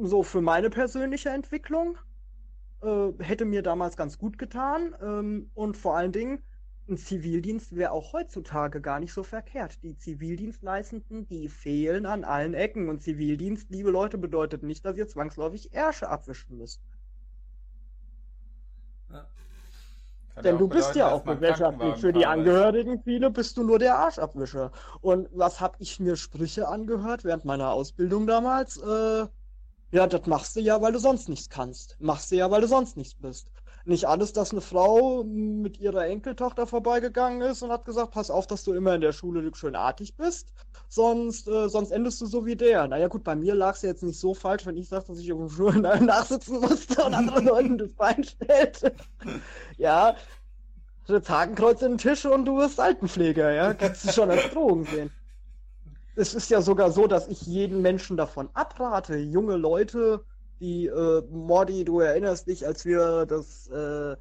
[0.00, 1.96] So für meine persönliche Entwicklung.
[2.82, 4.94] Äh, hätte mir damals ganz gut getan.
[5.02, 6.42] Ähm, und vor allen Dingen,
[6.88, 9.82] ein Zivildienst wäre auch heutzutage gar nicht so verkehrt.
[9.82, 12.88] Die Zivildienstleistenden, die fehlen an allen Ecken.
[12.88, 16.80] Und Zivildienst, liebe Leute, bedeutet nicht, dass ihr zwangsläufig Ärsche abwischen müsst.
[19.10, 19.26] Ja.
[20.42, 21.96] Denn du bist ja auch gesellschaftlich.
[21.96, 24.72] Für die Angehörigen, viele, bist du nur der Arschabwischer.
[25.02, 28.78] Und was hab ich mir Sprüche angehört während meiner Ausbildung damals?
[28.78, 29.26] Äh,
[29.90, 31.96] ja, das machst du ja, weil du sonst nichts kannst.
[32.00, 33.48] Machst du ja, weil du sonst nichts bist
[33.84, 38.46] nicht alles, dass eine Frau mit ihrer Enkeltochter vorbeigegangen ist und hat gesagt, pass auf,
[38.46, 40.52] dass du immer in der Schule schön artig bist,
[40.88, 42.86] sonst, äh, sonst endest du so wie der.
[42.88, 45.26] Naja gut, bei mir lag es jetzt nicht so falsch, wenn ich sage, dass ich
[45.26, 48.94] dem Schulen nachsitzen musste und anderen Leuten das Bein stellte.
[49.78, 50.14] ja,
[51.06, 54.84] das Hakenkreuz in den Tisch und du wirst Altenpfleger, ja, kannst du schon als Drohung
[54.84, 55.10] sehen.
[56.16, 60.24] Es ist ja sogar so, dass ich jeden Menschen davon abrate, junge Leute
[60.60, 64.16] die äh, Mordi, du erinnerst dich, als wir das, äh,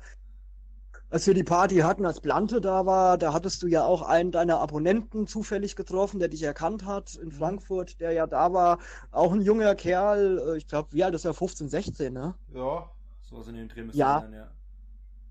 [1.10, 4.32] als wir die Party hatten, als Blante da war, da hattest du ja auch einen
[4.32, 7.34] deiner Abonnenten zufällig getroffen, der dich erkannt hat in mhm.
[7.34, 8.80] Frankfurt, der ja da war.
[9.12, 11.34] Auch ein junger Kerl, äh, ich glaube, wie alt ist er?
[11.34, 12.36] 15, 16, ne?
[12.54, 12.90] Ja,
[13.22, 14.22] sowas in den Dreh ja.
[14.22, 14.48] Sein, ja.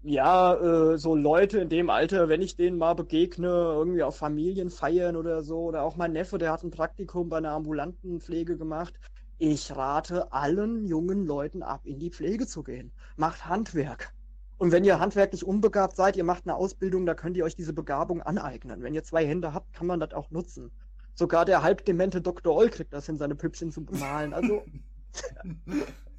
[0.03, 5.17] Ja, äh, so Leute in dem Alter, wenn ich denen mal begegne, irgendwie auf Familienfeiern
[5.17, 8.95] oder so, oder auch mein Neffe, der hat ein Praktikum bei einer ambulanten Pflege gemacht,
[9.39, 12.93] ich rate allen jungen Leuten ab, in die Pflege zu gehen.
[13.17, 14.13] Macht Handwerk.
[14.57, 17.73] Und wenn ihr handwerklich unbegabt seid, ihr macht eine Ausbildung, da könnt ihr euch diese
[17.73, 18.83] Begabung aneignen.
[18.83, 20.71] Wenn ihr zwei Hände habt, kann man das auch nutzen.
[21.15, 22.55] Sogar der halbdemente Dr.
[22.55, 24.33] Oll kriegt das hin, seine Püppchen zu bemalen.
[24.33, 24.63] Also.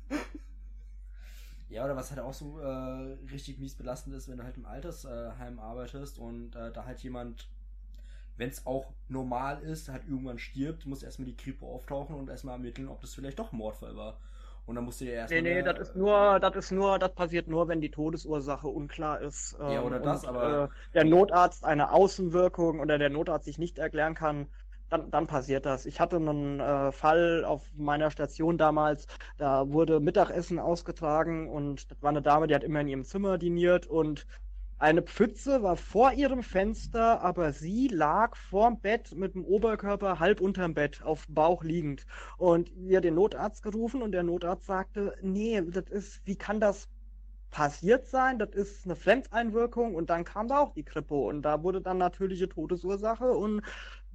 [1.70, 4.66] Ja, oder was halt auch so äh, richtig mies belastend ist, wenn du halt im
[4.66, 7.48] Altersheim arbeitest und äh, da halt jemand
[8.40, 12.54] wenn es auch normal ist, halt irgendwann stirbt, muss erstmal die Kripo auftauchen und erstmal
[12.54, 14.18] ermitteln, ob das vielleicht doch ein Mordfall war.
[14.66, 15.42] Und dann musst du ja erstmal.
[15.42, 19.20] Nee, nee, das ist nur, das ist nur, das passiert nur, wenn die Todesursache unklar
[19.20, 19.58] ist.
[19.60, 20.64] Ähm, ja, oder das, und, aber.
[20.66, 24.48] Äh, der Notarzt eine Außenwirkung oder der Notarzt sich nicht erklären kann,
[24.90, 25.86] dann, dann passiert das.
[25.86, 29.08] Ich hatte einen äh, Fall auf meiner Station damals,
[29.38, 33.38] da wurde Mittagessen ausgetragen und das war eine Dame, die hat immer in ihrem Zimmer
[33.38, 34.26] diniert und
[34.82, 40.40] eine Pfütze war vor ihrem Fenster, aber sie lag vorm Bett mit dem Oberkörper halb
[40.40, 42.06] unterm Bett, auf Bauch liegend.
[42.38, 46.88] Und wir den Notarzt gerufen und der Notarzt sagte, nee, das ist, wie kann das
[47.50, 48.40] passiert sein?
[48.40, 51.98] Das ist eine Fremdeinwirkung und dann kam da auch die Kripo und da wurde dann
[51.98, 53.62] natürliche Todesursache und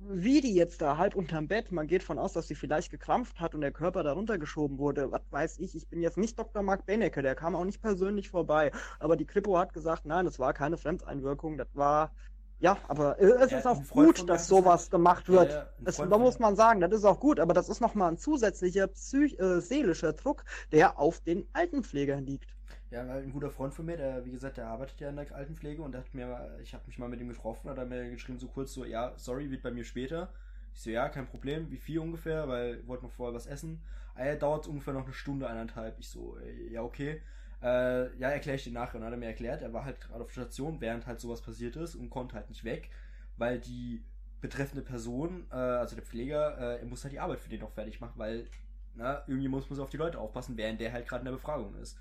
[0.09, 3.40] wie die jetzt da halb unterm Bett, man geht von aus, dass sie vielleicht gekrampft
[3.40, 5.10] hat und der Körper darunter geschoben wurde.
[5.10, 6.62] Was weiß ich, ich bin jetzt nicht Dr.
[6.62, 8.70] Mark Benecke, der kam auch nicht persönlich vorbei.
[8.98, 12.12] Aber die Kripo hat gesagt, nein, das war keine Fremdeinwirkung, das war
[12.60, 15.51] ja, aber äh, es ja, ist auch gut, dass sowas gemacht wird.
[15.51, 18.16] Ja, ja, da muss man sagen, das ist auch gut, aber das ist nochmal ein
[18.16, 22.55] zusätzlicher psych äh, seelischer Druck, der auf den Altenpflegern liegt.
[22.95, 25.35] Ja, weil ein guter Freund von mir, der, wie gesagt, der arbeitet ja in der
[25.35, 28.09] Altenpflege und der hat mir, ich habe mich mal mit ihm getroffen, hat er mir
[28.09, 30.33] geschrieben, so kurz so, ja, sorry, wird bei mir später.
[30.73, 33.83] Ich so, ja, kein Problem, wie viel ungefähr, weil wollte noch vorher was essen.
[34.16, 35.99] Ja, dauert ungefähr noch eine Stunde, eineinhalb.
[35.99, 37.21] Ich so, äh, ja, okay.
[37.61, 38.95] Äh, ja, erkläre ich dir nachher.
[38.95, 41.43] Und dann hat er mir erklärt, er war halt gerade auf Station, während halt sowas
[41.43, 42.91] passiert ist und konnte halt nicht weg,
[43.37, 44.05] weil die
[44.41, 47.73] betreffende Person, äh, also der Pfleger, äh, er muss halt die Arbeit für den noch
[47.73, 48.47] fertig machen, weil,
[48.95, 51.75] na, irgendwie muss man auf die Leute aufpassen, während der halt gerade in der Befragung
[51.83, 51.99] ist.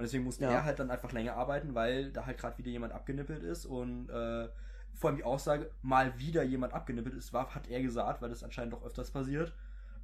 [0.00, 0.52] Und deswegen musste ja.
[0.52, 4.08] er halt dann einfach länger arbeiten, weil da halt gerade wieder jemand abgenippelt ist und
[4.08, 4.48] äh,
[4.94, 8.42] vor allem die Aussage, mal wieder jemand abgenippelt ist, war, hat er gesagt, weil das
[8.42, 9.52] anscheinend doch öfters passiert,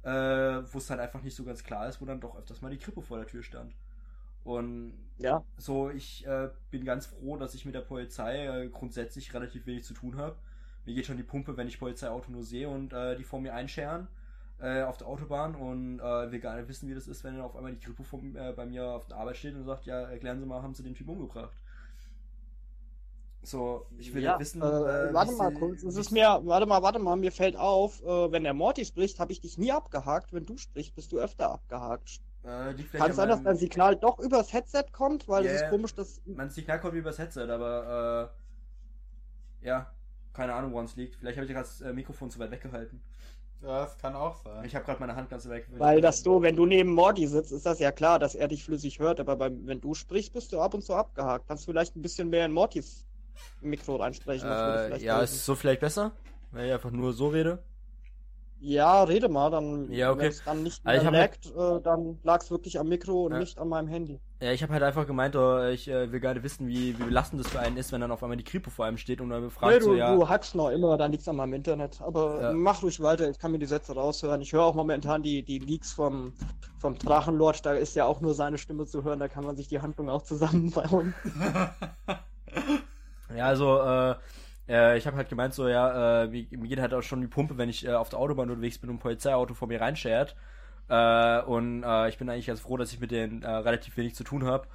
[0.03, 2.69] äh, wo es halt einfach nicht so ganz klar ist, wo dann doch öfters mal
[2.69, 3.73] die Krippe vor der Tür stand.
[4.43, 5.43] Und ja.
[5.57, 9.83] so, ich äh, bin ganz froh, dass ich mit der Polizei äh, grundsätzlich relativ wenig
[9.83, 10.35] zu tun habe.
[10.85, 13.55] Mir geht schon die Pumpe, wenn ich Polizeiauto nur sehe und äh, die vor mir
[13.55, 14.07] einscheren
[14.59, 17.43] äh, auf der Autobahn und äh, wir gar nicht wissen, wie das ist, wenn dann
[17.43, 20.01] auf einmal die Kripo von, äh, bei mir auf der Arbeit steht und sagt, ja,
[20.01, 21.55] erklären Sie mal, haben Sie den Typ umgebracht?
[23.43, 24.61] So, ich will ja, wissen.
[24.61, 28.03] Äh, äh warte mal kurz, es ist mir, warte mal, warte mal, mir fällt auf,
[28.03, 30.33] äh, wenn der Morty spricht, habe ich dich nie abgehakt.
[30.33, 32.19] Wenn du sprichst, bist du öfter abgehakt.
[32.43, 35.27] Äh, Kann es sein, dass dein Signal doch übers Headset kommt?
[35.27, 36.21] Weil yeah, es ist komisch, dass.
[36.25, 38.31] Mein Signal kommt übers Headset, aber
[39.61, 39.93] äh, ja,
[40.33, 41.15] keine Ahnung, woran es liegt.
[41.15, 43.01] Vielleicht habe ich das äh, Mikrofon zu weit weggehalten.
[43.61, 44.65] Ja, das kann auch sein.
[44.65, 45.67] Ich habe gerade meine Hand ganz weg.
[45.77, 48.63] Weil das so, wenn du neben Morty sitzt, ist das ja klar, dass er dich
[48.63, 51.47] flüssig hört, aber beim, wenn du sprichst, bist du ab und zu abgehakt.
[51.47, 53.05] Kannst du vielleicht ein bisschen mehr in Mortys
[53.61, 54.47] Mikro reinsprechen?
[54.47, 56.11] Äh, ja, ist es so vielleicht besser?
[56.51, 57.63] Wenn ich einfach nur so rede?
[58.59, 60.21] Ja, rede mal, dann ja, okay.
[60.21, 61.79] wenn es dann nicht also laggt, halt...
[61.79, 63.39] äh, dann lag es wirklich am Mikro und ja.
[63.39, 64.19] nicht an meinem Handy.
[64.41, 67.43] Ja, ich habe halt einfach gemeint, oh, ich äh, will gerade wissen, wie, wie belastend
[67.43, 69.49] das für einen ist, wenn dann auf einmal die Kripo vor einem steht und dann
[69.49, 70.15] fragt nee, du, so, ja...
[70.15, 72.01] du hackst noch immer, dann liegt's an meinem Internet.
[72.01, 72.53] Aber ja.
[72.53, 74.41] mach ruhig weiter, ich kann mir die Sätze raushören.
[74.41, 76.33] Ich höre auch momentan die, die Leaks vom,
[76.79, 79.67] vom Drachenlord, da ist ja auch nur seine Stimme zu hören, da kann man sich
[79.67, 81.13] die Handlung auch zusammenbauen.
[83.35, 84.15] Ja, also, äh,
[84.67, 87.57] äh, ich habe halt gemeint, so, ja, äh, mir, geht halt auch schon die Pumpe,
[87.57, 90.35] wenn ich äh, auf der Autobahn unterwegs bin und ein Polizeiauto vor mir reinschert.
[90.89, 94.15] Äh, und äh, ich bin eigentlich ganz froh, dass ich mit denen äh, relativ wenig
[94.15, 94.67] zu tun habe.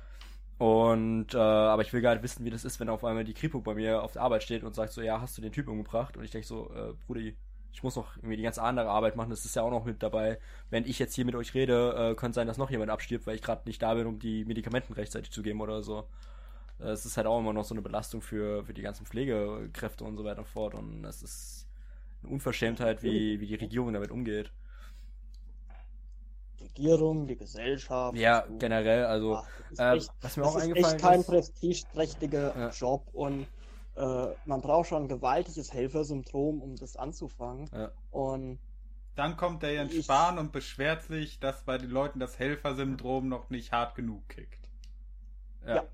[0.59, 3.35] Und, äh, aber ich will gar nicht wissen, wie das ist, wenn auf einmal die
[3.35, 5.69] Kripo bei mir auf der Arbeit steht und sagt so, ja, hast du den Typ
[5.69, 6.17] umgebracht?
[6.17, 7.37] Und ich denke so, äh, Brudi,
[7.73, 10.03] ich muss noch irgendwie die ganze andere Arbeit machen, das ist ja auch noch mit
[10.03, 10.39] dabei.
[10.71, 13.35] Wenn ich jetzt hier mit euch rede, äh, könnte sein, dass noch jemand abstirbt, weil
[13.35, 16.07] ich gerade nicht da bin, um die Medikamenten rechtzeitig zu geben oder so.
[16.85, 20.17] Es ist halt auch immer noch so eine Belastung für, für die ganzen Pflegekräfte und
[20.17, 20.75] so weiter und fort.
[20.75, 21.69] Und es ist
[22.23, 24.53] eine Unverschämtheit, wie, wie die Regierung damit umgeht.
[26.61, 28.17] Regierung, die Gesellschaft.
[28.17, 28.59] Ja, so.
[28.59, 30.93] generell, also Ach, äh, was mir auch eingefallen ist.
[30.93, 32.71] echt kein prestigeträchtiger ja.
[32.71, 33.47] Job und
[33.97, 37.69] äh, man braucht schon ein gewaltiges Helfersyndrom, um das anzufangen.
[37.73, 37.91] Ja.
[38.11, 38.59] Und
[39.15, 43.51] dann kommt der Jens Spahn und beschwert sich, dass bei den Leuten das Helfersyndrom noch
[43.51, 44.71] nicht hart genug kickt.
[45.67, 45.77] Ja.
[45.77, 45.85] ja.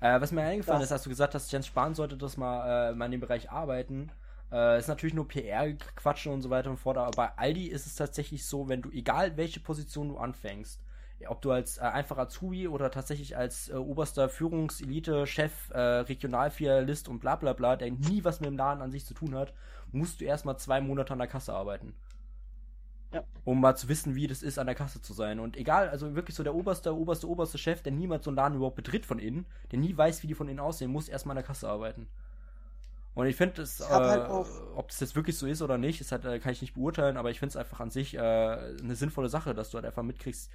[0.00, 0.88] Äh, was mir eingefallen das.
[0.88, 3.50] ist, als du gesagt hast, Jens Spahn sollte das mal, äh, mal in dem Bereich
[3.50, 4.10] arbeiten.
[4.52, 7.96] Äh, ist natürlich nur PR-Quatschen und so weiter und fort, aber bei Aldi ist es
[7.96, 10.80] tatsächlich so, wenn du, egal welche Position du anfängst,
[11.28, 17.08] ob du als äh, einfacher Azubi oder tatsächlich als äh, oberster Führungselite, Chef, äh, Regionalfilialist
[17.08, 19.52] und bla bla bla, der nie was mit dem Laden an sich zu tun hat,
[19.92, 21.94] musst du erstmal zwei Monate an der Kasse arbeiten.
[23.12, 23.22] Ja.
[23.44, 25.38] Um mal zu wissen, wie das ist, an der Kasse zu sein.
[25.38, 28.56] Und egal, also wirklich so der oberste, oberste, oberste Chef, der niemals so einen Laden
[28.56, 31.42] überhaupt betritt von innen, der nie weiß, wie die von innen aussehen, muss erstmal an
[31.42, 32.08] der Kasse arbeiten.
[33.14, 34.28] Und ich finde, äh, halt
[34.74, 37.16] ob das jetzt wirklich so ist oder nicht, ist halt, äh, kann ich nicht beurteilen,
[37.16, 40.02] aber ich finde es einfach an sich äh, eine sinnvolle Sache, dass du halt einfach
[40.02, 40.50] mitkriegst,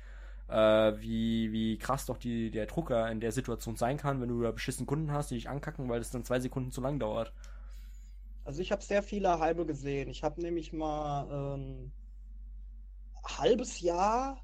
[0.48, 4.44] äh, wie, wie krass doch die, der Drucker in der Situation sein kann, wenn du
[4.44, 7.34] da beschissen Kunden hast, die dich ankacken, weil es dann zwei Sekunden zu lang dauert.
[8.44, 10.10] Also ich habe sehr viele Halbe gesehen.
[10.10, 11.92] Ich habe nämlich mal ähm,
[13.24, 14.44] halbes Jahr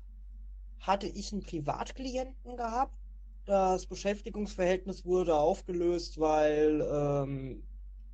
[0.80, 2.98] hatte ich einen Privatklienten gehabt.
[3.46, 7.64] Das Beschäftigungsverhältnis wurde aufgelöst, weil ähm,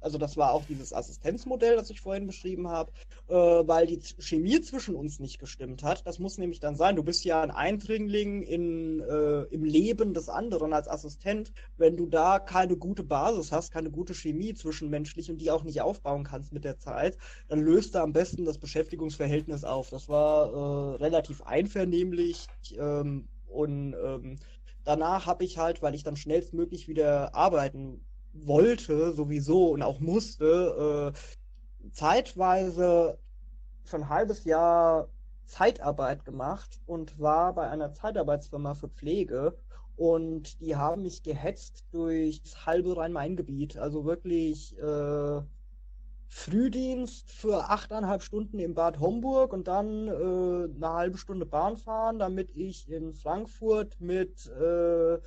[0.04, 2.92] also das war auch dieses Assistenzmodell, das ich vorhin beschrieben habe,
[3.28, 6.06] äh, weil die Chemie zwischen uns nicht gestimmt hat.
[6.06, 10.30] Das muss nämlich dann sein, du bist ja ein Eindringling in, äh, im Leben des
[10.30, 11.52] anderen als Assistent.
[11.78, 15.82] Wenn du da keine gute Basis hast, keine gute Chemie zwischenmenschlich und die auch nicht
[15.82, 17.18] aufbauen kannst mit der Zeit,
[17.48, 19.90] dann löst du am besten das Beschäftigungsverhältnis auf.
[19.90, 22.48] Das war äh, relativ einvernehmlich
[22.78, 24.40] ähm, und ähm,
[24.84, 28.02] danach habe ich halt, weil ich dann schnellstmöglich wieder arbeiten
[28.34, 33.18] wollte sowieso und auch musste, äh, zeitweise
[33.86, 35.08] schon ein halbes Jahr
[35.46, 39.58] Zeitarbeit gemacht und war bei einer Zeitarbeitsfirma für Pflege
[39.96, 43.78] und die haben mich gehetzt durchs halbe Rhein-Main-Gebiet.
[43.78, 45.42] Also wirklich äh,
[46.28, 50.12] Frühdienst für achteinhalb Stunden im Bad Homburg und dann äh,
[50.76, 55.20] eine halbe Stunde Bahn fahren, damit ich in Frankfurt mit äh,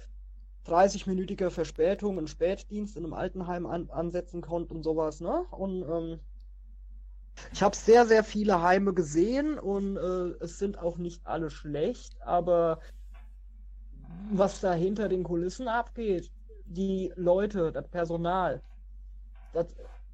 [0.67, 5.45] 30-minütiger Verspätung einen Spätdienst in einem Altenheim an, ansetzen konnte und sowas, ne?
[5.51, 6.21] Und ähm,
[7.53, 12.21] ich habe sehr, sehr viele Heime gesehen und äh, es sind auch nicht alle schlecht,
[12.23, 12.81] aber
[14.31, 16.31] was da hinter den Kulissen abgeht,
[16.65, 18.63] die Leute, das Personal,
[19.53, 19.67] das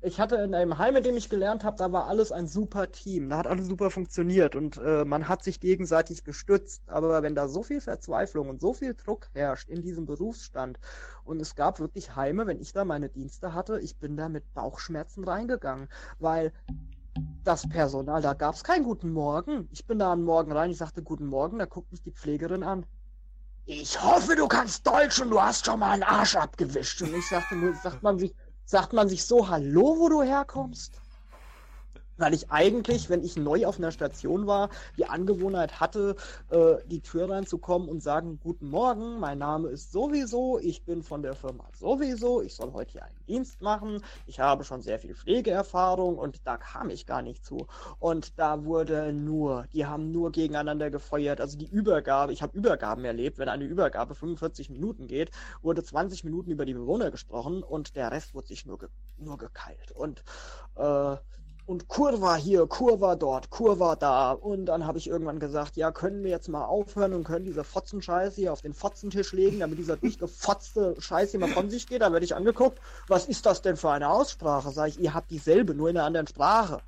[0.03, 2.91] ich hatte in einem Heim, in dem ich gelernt habe, da war alles ein super
[2.91, 3.31] Team.
[3.31, 6.83] Da hat alles super funktioniert und äh, man hat sich gegenseitig gestützt.
[6.89, 10.81] Aber wenn da so viel Verzweiflung und so viel Druck herrscht in diesem Berufsstand
[11.25, 14.53] und es gab wirklich Heime, wenn ich da meine Dienste hatte, ich bin da mit
[14.55, 15.89] Bauchschmerzen reingegangen,
[16.19, 16.53] weil
[17.45, 19.69] das Personal, da gab es keinen guten Morgen.
[19.71, 22.65] Ich bin da am Morgen rein, ich sagte guten Morgen, da guckt mich die Pflegerin
[22.65, 22.87] an.
[23.65, 27.01] Ich hoffe, du kannst Deutsch und du hast schon mal einen Arsch abgewischt.
[27.03, 31.02] Und ich sagte nur, sagt man sich, sagt man sich so Hallo, wo du herkommst?
[32.23, 36.15] Weil ich eigentlich, wenn ich neu auf einer Station war, die Angewohnheit hatte,
[36.51, 41.23] äh, die Tür reinzukommen und sagen, guten Morgen, mein Name ist sowieso, ich bin von
[41.23, 45.17] der Firma sowieso, ich soll heute hier einen Dienst machen, ich habe schon sehr viel
[45.17, 47.67] Pflegeerfahrung und da kam ich gar nicht zu.
[47.99, 53.05] Und da wurde nur, die haben nur gegeneinander gefeuert, also die Übergabe, ich habe Übergaben
[53.05, 57.97] erlebt, wenn eine Übergabe 45 Minuten geht, wurde 20 Minuten über die Bewohner gesprochen und
[57.97, 58.89] der Rest wurde sich nur, ge
[59.19, 59.91] nur gekeilt.
[59.91, 60.23] Und
[60.77, 61.17] äh,
[61.73, 64.33] und Kurva hier, Kurva dort, Kurva da.
[64.33, 67.65] Und dann habe ich irgendwann gesagt, ja, können wir jetzt mal aufhören und können diese
[67.65, 72.03] Fotzenscheiße hier auf den Fotzentisch legen, damit dieser durchgefotzte Scheiß hier mal von sich geht.
[72.03, 72.79] Dann werde ich angeguckt,
[73.09, 74.71] was ist das denn für eine Aussprache?
[74.71, 76.83] Sag ich, ihr habt dieselbe, nur in einer anderen Sprache.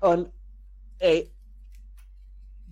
[0.00, 0.32] Und,
[0.98, 1.30] ey,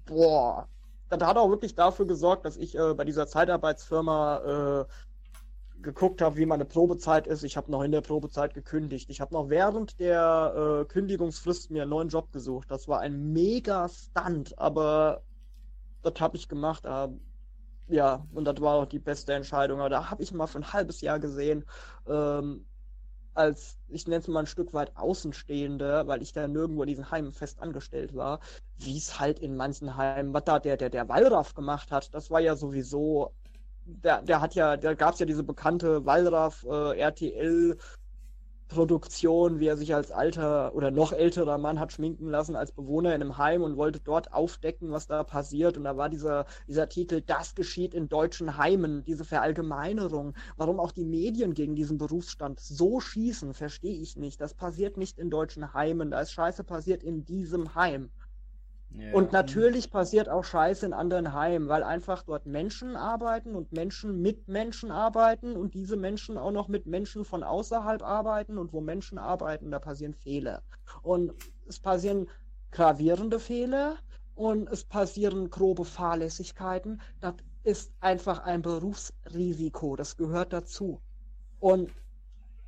[0.07, 0.67] boah,
[1.09, 4.93] das hat auch wirklich dafür gesorgt, dass ich äh, bei dieser Zeitarbeitsfirma äh,
[5.83, 7.45] geguckt habe, wie meine Probezeit ist.
[7.45, 9.11] Ich habe noch in der Probezeit gekündigt.
[9.11, 12.71] Ich habe noch während der äh, Kündigungsfrist mir einen neuen Job gesucht.
[12.71, 15.23] Das war ein mega Stunt, aber
[16.03, 16.85] das habe ich gemacht.
[16.85, 17.09] Äh,
[17.89, 19.81] ja, und das war auch die beste Entscheidung.
[19.81, 21.65] Aber da habe ich mal für ein halbes Jahr gesehen,
[22.07, 22.67] ähm,
[23.39, 27.11] als, ich nenne es mal ein Stück weit Außenstehende, weil ich da nirgendwo in diesen
[27.11, 28.41] Heimen fest angestellt war,
[28.79, 32.31] wie es halt in manchen Heimen, was da der, der, der Wallraff gemacht hat, das
[32.31, 33.33] war ja sowieso,
[33.89, 37.01] der, der hat ja, da gab es ja diese bekannte Wallraff äh,
[39.61, 43.23] wie er sich als alter oder noch älterer Mann hat schminken lassen als Bewohner in
[43.23, 45.79] einem Heim und wollte dort aufdecken, was da passiert.
[45.79, 50.35] Und da war dieser, dieser Titel, das geschieht in deutschen Heimen, diese Verallgemeinerung.
[50.59, 54.39] Warum auch die Medien gegen diesen Berufsstand so schießen, verstehe ich nicht.
[54.39, 58.11] Das passiert nicht in deutschen Heimen, da ist Scheiße passiert in diesem Heim.
[58.91, 59.13] Ja.
[59.13, 64.23] Und natürlich passiert auch Scheiße in anderen Heimen, weil einfach dort Menschen arbeiten und Menschen
[64.23, 68.81] mit Menschen arbeiten und diese Menschen auch noch mit Menschen von außerhalb arbeiten und wo
[68.81, 70.63] Menschen arbeiten, da passieren Fehler.
[71.03, 71.33] Und
[71.69, 72.29] es passieren
[72.71, 73.97] gravierende Fehler
[74.35, 77.01] und es passieren grobe Fahrlässigkeiten.
[77.21, 77.35] Das
[77.65, 81.01] ist einfach ein Berufsrisiko, das gehört dazu.
[81.61, 81.91] Und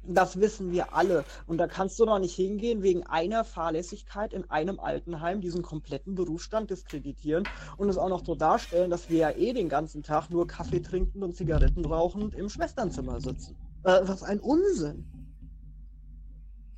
[0.02, 1.24] das wissen wir alle.
[1.46, 6.14] Und da kannst du doch nicht hingehen, wegen einer Fahrlässigkeit in einem Altenheim diesen kompletten
[6.14, 7.44] Berufsstand diskreditieren
[7.76, 10.80] und es auch noch so darstellen, dass wir ja eh den ganzen Tag nur Kaffee
[10.80, 13.56] trinken und Zigaretten rauchend im Schwesternzimmer sitzen.
[13.84, 15.06] Äh, was ein Unsinn.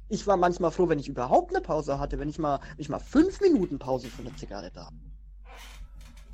[0.08, 2.88] Ich war manchmal froh, wenn ich überhaupt eine Pause hatte, wenn ich mal, wenn ich
[2.88, 4.96] mal fünf Minuten Pause für eine Zigarette habe.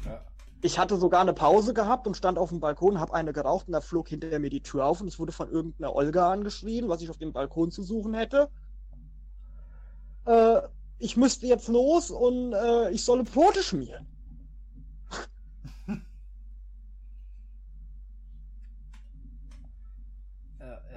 [0.05, 0.25] Ja.
[0.61, 3.73] Ich hatte sogar eine Pause gehabt und stand auf dem Balkon, habe eine geraucht und
[3.75, 7.01] da flog hinter mir die Tür auf und ich wurde von irgendeiner Olga angeschrien, was
[7.01, 8.51] ich auf dem Balkon zu suchen hätte.
[10.27, 10.63] Äh,
[10.99, 14.09] ich müsste jetzt los und äh, ich solle Brote schmieren.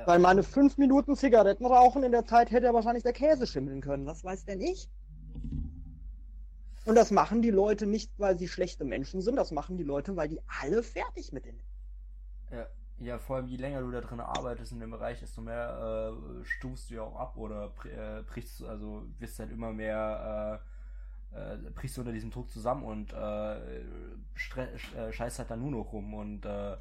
[0.05, 3.81] Weil meine fünf Minuten Zigaretten rauchen in der Zeit hätte er wahrscheinlich der Käse schimmeln
[3.81, 4.07] können.
[4.07, 4.89] Was weiß denn ich?
[6.85, 10.15] Und das machen die Leute nicht, weil sie schlechte Menschen sind, das machen die Leute,
[10.15, 11.61] weil die alle fertig mit denen.
[12.49, 12.67] Ja,
[12.99, 16.45] ja, vor allem je länger du da drin arbeitest in dem Bereich, desto mehr äh,
[16.45, 20.71] stufst du ja auch ab oder äh, brichst, also wirst halt immer mehr äh,
[21.33, 25.93] äh, brichst du unter diesem Druck zusammen und äh, äh, scheißt halt dann nur noch
[25.93, 26.77] rum und äh,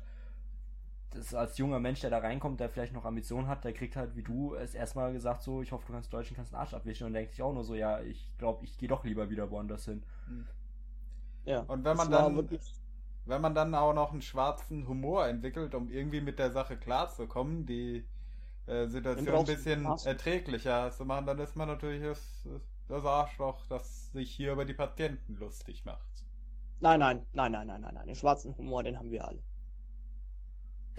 [1.10, 4.14] das als junger Mensch, der da reinkommt, der vielleicht noch Ambitionen hat, der kriegt halt
[4.16, 6.74] wie du es erstmal gesagt, so, ich hoffe, du kannst Deutsch und kannst einen Arsch
[6.74, 9.50] abwischen und denkt sich auch nur so, ja, ich glaube, ich gehe doch lieber wieder
[9.50, 10.02] woanders hin.
[10.26, 10.46] Hm.
[11.44, 11.60] Ja.
[11.62, 12.48] Und wenn man dann,
[13.26, 17.66] wenn man dann auch noch einen schwarzen Humor entwickelt, um irgendwie mit der Sache klarzukommen,
[17.66, 18.04] die
[18.66, 22.48] äh, Situation ein bisschen erträglicher zu machen, dann ist man natürlich das,
[22.88, 26.24] das Arschloch, das sich hier über die Patienten lustig macht.
[26.80, 28.06] Nein, nein, nein, nein, nein, nein, nein.
[28.06, 29.42] Den schwarzen Humor, den haben wir alle.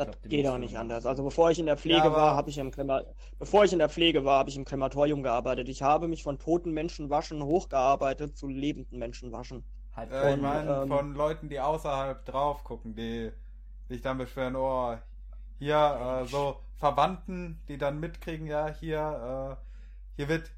[0.07, 1.05] Das glaub, geht auch nicht anders.
[1.05, 3.01] Also bevor ich in der Pflege ja, war, habe ich im Krema
[3.39, 5.69] bevor ich in der Pflege war, habe ich im Krematorium gearbeitet.
[5.69, 9.63] Ich habe mich von toten Menschen waschen hochgearbeitet zu lebenden Menschen waschen.
[9.95, 13.31] Halt äh, ich meine, ähm, von Leuten, die außerhalb drauf gucken, die
[13.89, 14.95] sich dann beschweren, oh,
[15.59, 20.51] hier äh, so Verwandten, die dann mitkriegen, ja, hier, äh, hier wird,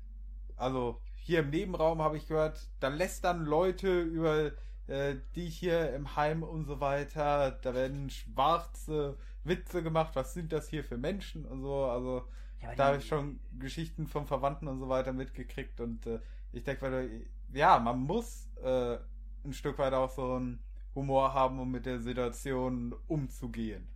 [0.55, 4.51] also hier im Nebenraum habe ich gehört, da lästern Leute über
[4.87, 7.51] äh, die hier im Heim und so weiter.
[7.61, 10.15] Da werden schwarze Witze gemacht.
[10.15, 11.85] Was sind das hier für Menschen und so.
[11.85, 12.23] Also
[12.61, 15.79] ja, da habe ich schon Geschichten von Verwandten und so weiter mitgekriegt.
[15.79, 16.19] Und äh,
[16.51, 18.97] ich denke, ja, man muss äh,
[19.43, 20.59] ein Stück weit auch so einen
[20.95, 23.87] Humor haben, um mit der Situation umzugehen.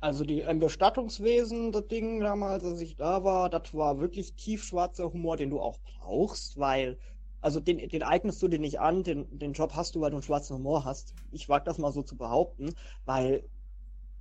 [0.00, 5.12] Also die im Bestattungswesen, das Ding damals, als ich da war, das war wirklich tiefschwarzer
[5.12, 6.98] Humor, den du auch brauchst, weil
[7.40, 10.16] also den, den eignest du dir nicht an, den, den Job hast du, weil du
[10.16, 11.14] einen schwarzen Humor hast.
[11.30, 12.74] Ich wage das mal so zu behaupten,
[13.04, 13.44] weil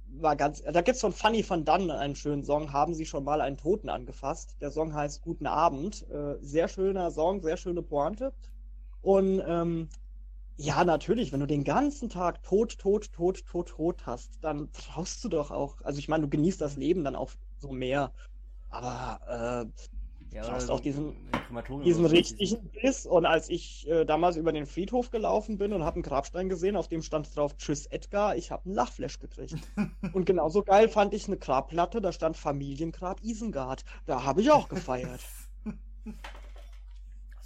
[0.09, 3.41] war ganz, da gibt's von Funny van Dunn einen schönen Song, haben sie schon mal
[3.41, 4.57] einen Toten angefasst.
[4.61, 6.09] Der Song heißt Guten Abend.
[6.09, 8.33] Äh, sehr schöner Song, sehr schöne Pointe.
[9.01, 9.89] Und ähm,
[10.57, 15.23] ja, natürlich, wenn du den ganzen Tag tot, tot, tot, tot, tot hast, dann brauchst
[15.23, 18.11] du doch auch, also ich meine, du genießt das Leben dann auch so mehr.
[18.69, 19.83] Aber äh,
[20.37, 21.15] ja, du hast auch diesen,
[21.83, 23.07] diesen richtigen Biss.
[23.07, 26.75] Und als ich äh, damals über den Friedhof gelaufen bin und habe einen Grabstein gesehen,
[26.75, 29.55] auf dem stand drauf Tschüss Edgar, ich habe einen Lachflash gekriegt.
[30.13, 33.83] und genauso geil fand ich eine Grabplatte, da stand Familiengrab Isengard.
[34.05, 35.21] Da habe ich auch gefeiert.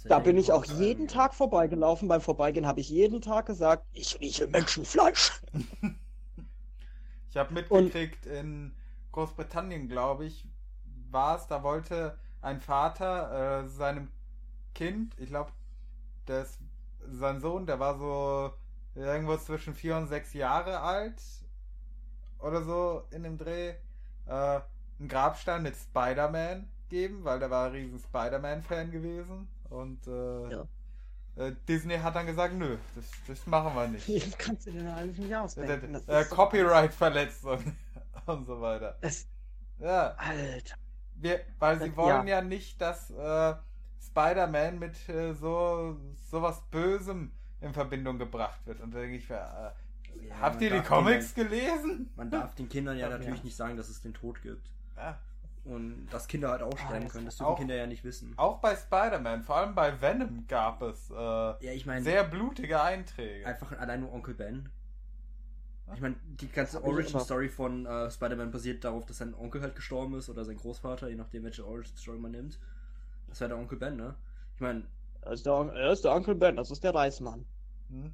[0.04, 2.08] da bin ich auch jeden Tag vorbeigelaufen.
[2.08, 5.32] Beim Vorbeigehen habe ich jeden Tag gesagt, ich rieche Menschenfleisch.
[7.30, 8.76] ich habe mitgekriegt, und, in
[9.12, 10.46] Großbritannien, glaube ich,
[11.10, 14.08] war es, da wollte ein Vater äh, seinem
[14.74, 15.52] Kind, ich glaube,
[17.10, 18.52] sein Sohn, der war so
[18.94, 21.20] irgendwo zwischen vier und sechs Jahre alt
[22.38, 23.70] oder so in dem Dreh,
[24.26, 24.60] äh,
[24.98, 30.64] einen Grabstein mit Spider-Man geben, weil der war ein riesen Spider-Man-Fan gewesen und äh, ja.
[31.36, 34.08] äh, Disney hat dann gesagt, nö, das, das machen wir nicht.
[34.26, 35.94] Das kannst du dir doch alles nicht ausdenken.
[36.06, 37.76] Äh, so- Copyright-Verletzung
[38.26, 38.96] und so weiter.
[39.00, 39.26] Das,
[39.78, 40.76] Ja, Alter.
[41.22, 42.36] Wir, weil sie wollen ja.
[42.36, 43.54] ja, nicht, dass äh,
[44.06, 45.96] Spider-Man mit äh, so
[46.30, 48.80] sowas Bösem in Verbindung gebracht wird.
[48.80, 49.72] Und da denke ich, äh, Ja,
[50.40, 51.80] habt ihr die Comics gelesen?
[51.80, 53.16] Kindern, man darf den Kindern ja Ja.
[53.18, 54.68] natürlich nicht sagen, dass es den Tod gibt.
[54.96, 55.18] Ja.
[55.64, 58.34] Und dass Kinder halt auch sterben das können, das dürfen auch- Kinder ja nicht wissen.
[58.36, 62.82] Auch bei Spider-Man, vor allem bei Venom gab es äh, Ja, ich meine, sehr blutige
[62.82, 63.46] Einträge.
[63.46, 64.68] einfach allein nur Onkel Ben.
[65.94, 66.82] Ich meine, die ganze.
[66.82, 71.08] Origin-Story von äh, Spider-Man basiert darauf, dass sein Onkel halt gestorben ist oder sein Großvater,
[71.08, 72.58] je nachdem, welche Origin-Story man nimmt.
[73.28, 74.14] Das wäre der Onkel Ben, ne?
[74.54, 74.84] Ich meine,
[75.22, 77.44] Das ist, der, Onkel Ben, das ist der Reismann.
[77.90, 78.12] Hm?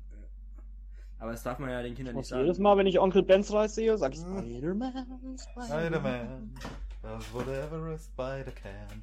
[1.20, 2.42] aber das darf man ja den Kindern nicht sagen.
[2.42, 4.38] jedes Mal, wenn ich Onkel Bens Reis sehe, sag ich Hm.
[4.38, 6.54] Spider-Man, Spider-Man
[7.02, 9.02] does whatever a spider can.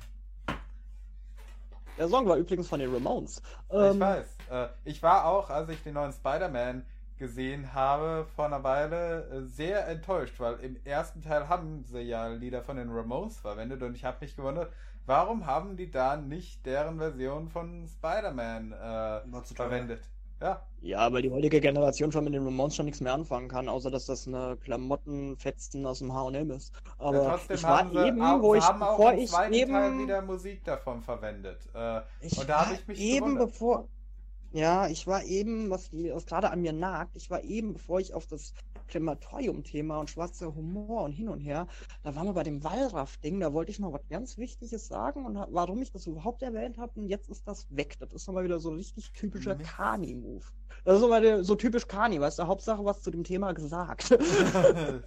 [1.98, 3.42] Der Song war übrigens von den Ramones.
[3.70, 4.38] ich Ähm, weiß.
[4.50, 6.86] Äh, ich war auch, als ich den neuen Spider-Man
[7.18, 12.28] gesehen habe, vor einer Weile äh, sehr enttäuscht, weil im ersten Teil haben sie ja
[12.28, 14.74] Lieder von den Ramones verwendet und ich habe mich gewundert,
[15.06, 20.10] warum haben die da nicht deren Version von Spider-Man äh, verwendet?
[20.42, 23.68] Ja, Ja, weil die heutige Generation schon mit den Ramones schon nichts mehr anfangen kann,
[23.70, 26.74] außer dass das eine Klamottenfetzen aus dem H&M ist.
[27.00, 29.14] Aber ja, trotzdem ich war haben sie, eben, auch, wo sie ich, haben auch bevor
[29.14, 31.68] im ich zweiten eben, Teil wieder Musik davon verwendet.
[31.74, 33.38] Äh, ich und da hab war ich mich eben gewundert.
[33.38, 33.90] bevor,
[34.56, 38.14] ja, ich war eben, was, was gerade an mir nagt, ich war eben, bevor ich
[38.14, 38.54] auf das
[38.88, 41.68] Krematorium-Thema und schwarzer Humor und hin und her,
[42.04, 45.36] da waren wir bei dem Wallraff-Ding, da wollte ich noch was ganz Wichtiges sagen und
[45.50, 47.98] warum ich das überhaupt erwähnt habe und jetzt ist das weg.
[48.00, 49.72] Das ist nochmal wieder so ein richtig typischer Mist.
[49.72, 50.46] Kani-Move.
[50.86, 54.18] Das ist der, so typisch Kani, weißt du, Hauptsache was zu dem Thema gesagt.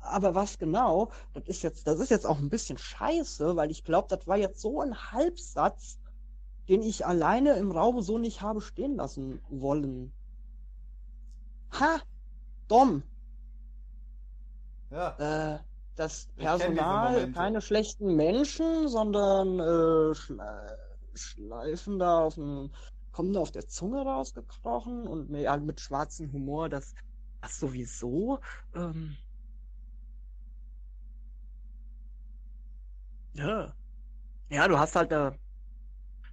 [0.00, 3.84] Aber was genau, das ist jetzt, das ist jetzt auch ein bisschen scheiße, weil ich
[3.84, 5.98] glaube, das war jetzt so ein Halbsatz,
[6.68, 10.12] den ich alleine im Raum so nicht habe stehen lassen wollen.
[11.72, 12.00] Ha!
[12.68, 13.02] Dom!
[14.90, 15.54] ja.
[15.54, 15.58] Äh,
[15.96, 20.78] das Personal, keine schlechten Menschen, sondern äh, schle
[21.14, 22.70] schleifen da auf dem,
[23.12, 26.94] kommen da auf der Zunge rausgekrochen und mit, ja, mit schwarzem Humor, das,
[27.40, 28.40] das sowieso.
[28.74, 29.16] Ähm,
[33.32, 33.74] ja.
[34.50, 35.32] Ja, du hast halt äh,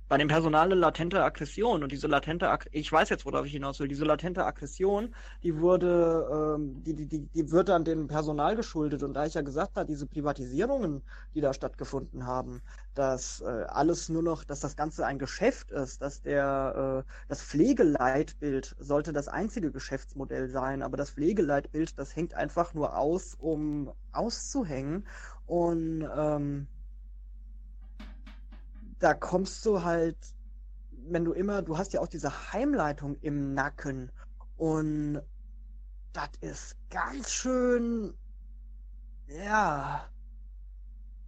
[0.10, 3.54] bei dem Personal eine latente Aggression und diese latente, Ag ich weiß jetzt, worauf ich
[3.54, 5.14] hinaus will, diese latente Aggression,
[5.44, 9.04] die wurde, ähm, die, die, die, die wird dann dem Personal geschuldet.
[9.04, 11.02] Und da ich ja gesagt habe, diese Privatisierungen,
[11.34, 12.62] die da stattgefunden haben,
[12.94, 17.42] dass äh, alles nur noch, dass das Ganze ein Geschäft ist, dass der, äh, das
[17.42, 23.92] Pflegeleitbild sollte das einzige Geschäftsmodell sein, aber das Pflegeleitbild, das hängt einfach nur aus, um
[24.12, 25.06] auszuhängen.
[25.46, 26.68] Und ähm,
[29.04, 30.18] da kommst du halt,
[30.92, 34.14] wenn du immer, du hast ja auch diese Heimleitung im Nacken
[34.56, 35.22] und
[36.14, 38.14] das ist ganz schön,
[39.28, 40.10] ja,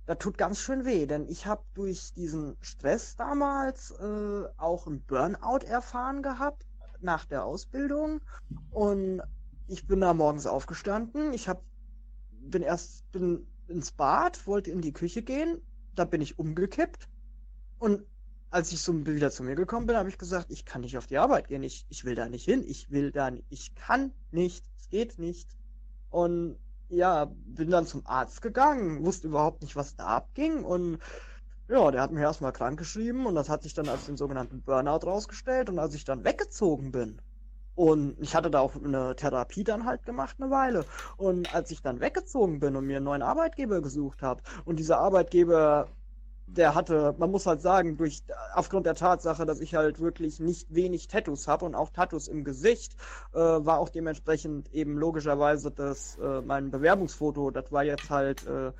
[0.05, 5.01] das tut ganz schön weh, denn ich habe durch diesen Stress damals äh, auch ein
[5.01, 6.65] Burnout erfahren gehabt
[7.01, 8.21] nach der Ausbildung
[8.71, 9.21] und
[9.67, 11.61] ich bin da morgens aufgestanden, ich hab,
[12.31, 15.61] bin erst bin ins Bad, wollte in die Küche gehen,
[15.93, 17.09] da bin ich umgekippt
[17.85, 18.03] und
[18.49, 21.05] als ich so wieder zu mir gekommen bin, habe ich gesagt, ich kann nicht auf
[21.05, 21.61] die Arbeit gehen.
[21.61, 22.63] Ich, ich will da nicht hin.
[22.65, 23.45] Ich will da nicht.
[23.49, 24.65] Ich kann nicht.
[24.79, 25.55] Es geht nicht.
[26.09, 26.57] Und
[26.89, 30.63] ja, bin dann zum Arzt gegangen, wusste überhaupt nicht, was da abging.
[30.63, 30.97] Und
[31.67, 34.63] ja, der hat mir erstmal krank geschrieben und das hat sich dann als den sogenannten
[34.63, 35.69] Burnout rausgestellt.
[35.69, 37.21] Und als ich dann weggezogen bin,
[37.75, 40.85] und ich hatte da auch eine Therapie dann halt gemacht, eine Weile.
[41.17, 44.97] Und als ich dann weggezogen bin und mir einen neuen Arbeitgeber gesucht habe, und dieser
[44.97, 45.87] Arbeitgeber
[46.47, 48.23] der hatte, man muss halt sagen, durch
[48.53, 52.43] aufgrund der Tatsache, dass ich halt wirklich nicht wenig Tattoos habe und auch Tattoos im
[52.43, 52.95] Gesicht,
[53.33, 57.51] äh, war auch dementsprechend eben logischerweise das äh, mein Bewerbungsfoto.
[57.51, 58.71] Das war jetzt halt, äh,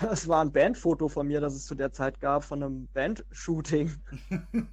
[0.10, 3.92] es war ein Bandfoto von mir, das es zu der Zeit gab von einem Bandshooting.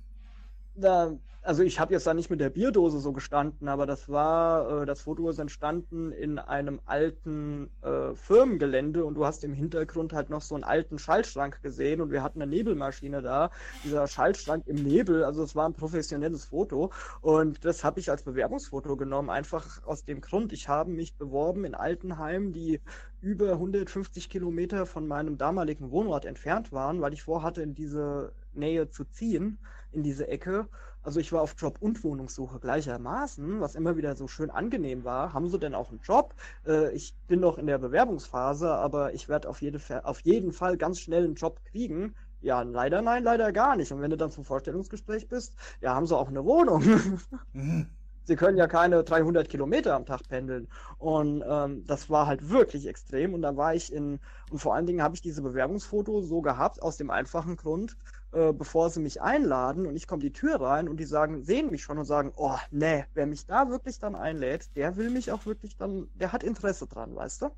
[0.76, 1.12] da,
[1.48, 4.86] also ich habe jetzt da nicht mit der Bierdose so gestanden, aber das war, äh,
[4.86, 10.30] das Foto ist entstanden in einem alten äh, Firmengelände und du hast im Hintergrund halt
[10.30, 13.50] noch so einen alten Schaltschrank gesehen und wir hatten eine Nebelmaschine da.
[13.86, 16.92] Dieser Schaltschrank im Nebel, also es war ein professionelles Foto
[17.22, 21.64] und das habe ich als Bewerbungsfoto genommen, einfach aus dem Grund, ich habe mich beworben
[21.64, 22.82] in Altenheim, die
[23.22, 28.90] über 150 Kilometer von meinem damaligen Wohnort entfernt waren, weil ich vorhatte, in diese Nähe
[28.90, 29.58] zu ziehen,
[29.92, 30.68] in diese Ecke.
[31.08, 35.32] Also ich war auf Job- und Wohnungssuche gleichermaßen, was immer wieder so schön angenehm war.
[35.32, 36.36] Haben Sie denn auch einen Job?
[36.66, 40.76] Äh, ich bin noch in der Bewerbungsphase, aber ich werde auf, jede, auf jeden Fall
[40.76, 42.14] ganz schnell einen Job kriegen.
[42.42, 43.90] Ja, leider nein, leider gar nicht.
[43.94, 46.84] Und wenn du dann zum Vorstellungsgespräch bist, ja, haben sie auch eine Wohnung.
[47.54, 47.88] Mhm.
[48.26, 50.68] sie können ja keine 300 Kilometer am Tag pendeln.
[50.98, 53.34] Und ähm, das war halt wirklich extrem.
[53.34, 54.20] Und da war ich in,
[54.52, 57.96] und vor allen Dingen habe ich diese Bewerbungsfoto so gehabt, aus dem einfachen Grund,
[58.32, 61.70] äh, bevor sie mich einladen und ich komme die Tür rein und die sagen, sehen
[61.72, 65.32] mich schon und sagen, oh, nee, wer mich da wirklich dann einlädt, der will mich
[65.32, 67.50] auch wirklich dann, der hat Interesse dran, weißt du?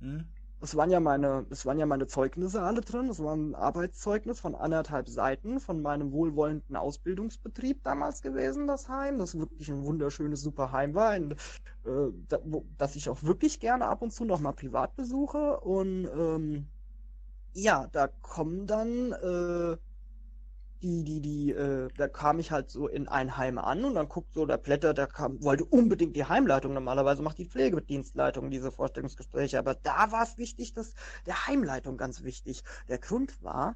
[0.00, 0.26] Mhm.
[0.60, 3.08] Es waren ja meine, es waren ja meine Zeugnisse alle drin.
[3.08, 9.18] Es war ein Arbeitszeugnis von anderthalb Seiten von meinem wohlwollenden Ausbildungsbetrieb damals gewesen, das Heim.
[9.18, 11.32] Das wirklich ein wunderschönes, super Heim war, ein,
[11.84, 12.36] äh,
[12.78, 15.60] das ich auch wirklich gerne ab und zu nochmal privat besuche.
[15.60, 16.66] Und ähm,
[17.56, 19.76] ja, da kommen dann äh,
[20.82, 24.08] die, die, die, äh, da kam ich halt so in ein Heim an und dann
[24.08, 26.74] guckt so der Blätter, der kam, wollte unbedingt die Heimleitung.
[26.74, 32.22] Normalerweise macht die Pflegedienstleitung diese Vorstellungsgespräche, aber da war es wichtig, dass der Heimleitung ganz
[32.22, 32.62] wichtig.
[32.88, 33.74] Der Grund war,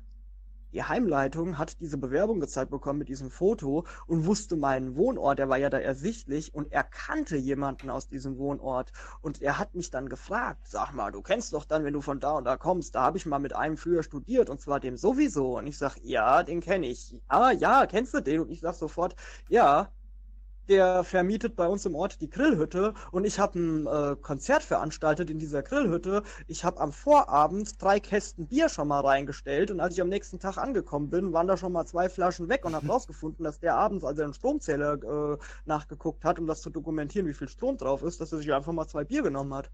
[0.72, 5.48] die Heimleitung hat diese Bewerbung gezeigt bekommen mit diesem Foto und wusste meinen Wohnort, der
[5.48, 8.92] war ja da ersichtlich und er kannte jemanden aus diesem Wohnort.
[9.20, 12.20] Und er hat mich dann gefragt, sag mal, du kennst doch dann, wenn du von
[12.20, 14.96] da und da kommst, da habe ich mal mit einem früher studiert und zwar dem
[14.96, 15.58] sowieso.
[15.58, 17.16] Und ich sag, ja, den kenne ich.
[17.28, 18.40] Ah, ja, kennst du den?
[18.40, 19.16] Und ich sag sofort,
[19.48, 19.90] ja,
[20.70, 25.28] der vermietet bei uns im Ort die Grillhütte und ich habe ein äh, Konzert veranstaltet
[25.28, 26.22] in dieser Grillhütte.
[26.46, 30.38] Ich habe am Vorabend drei Kästen Bier schon mal reingestellt und als ich am nächsten
[30.38, 33.74] Tag angekommen bin, waren da schon mal zwei Flaschen weg und habe rausgefunden, dass der
[33.74, 37.76] abends, als er einen Stromzähler äh, nachgeguckt hat, um das zu dokumentieren, wie viel Strom
[37.76, 39.70] drauf ist, dass er sich einfach mal zwei Bier genommen hat.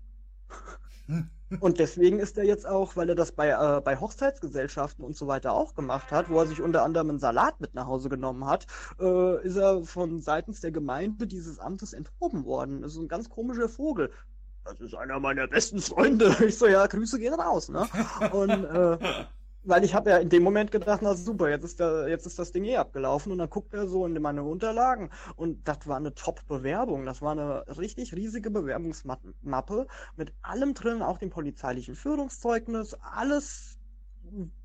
[1.61, 5.29] Und deswegen ist er jetzt auch, weil er das bei, äh, bei Hochzeitsgesellschaften und so
[5.29, 8.47] weiter auch gemacht hat, wo er sich unter anderem einen Salat mit nach Hause genommen
[8.47, 8.67] hat,
[8.99, 12.83] äh, ist er von seitens der Gemeinde dieses Amtes enthoben worden.
[12.83, 14.11] Das ist ein ganz komischer Vogel.
[14.65, 16.35] Das ist einer meiner besten Freunde.
[16.45, 17.87] Ich so, ja, Grüße gehen raus, ne?
[18.33, 18.99] Und äh,
[19.67, 22.39] weil ich habe ja in dem Moment gedacht, na super, jetzt ist, der, jetzt ist
[22.39, 25.97] das Ding eh abgelaufen und dann guckt er so in meine Unterlagen und das war
[25.97, 27.05] eine Top-Bewerbung.
[27.05, 29.87] Das war eine richtig riesige Bewerbungsmappe
[30.17, 33.79] mit allem drin, auch dem polizeilichen Führungszeugnis, alles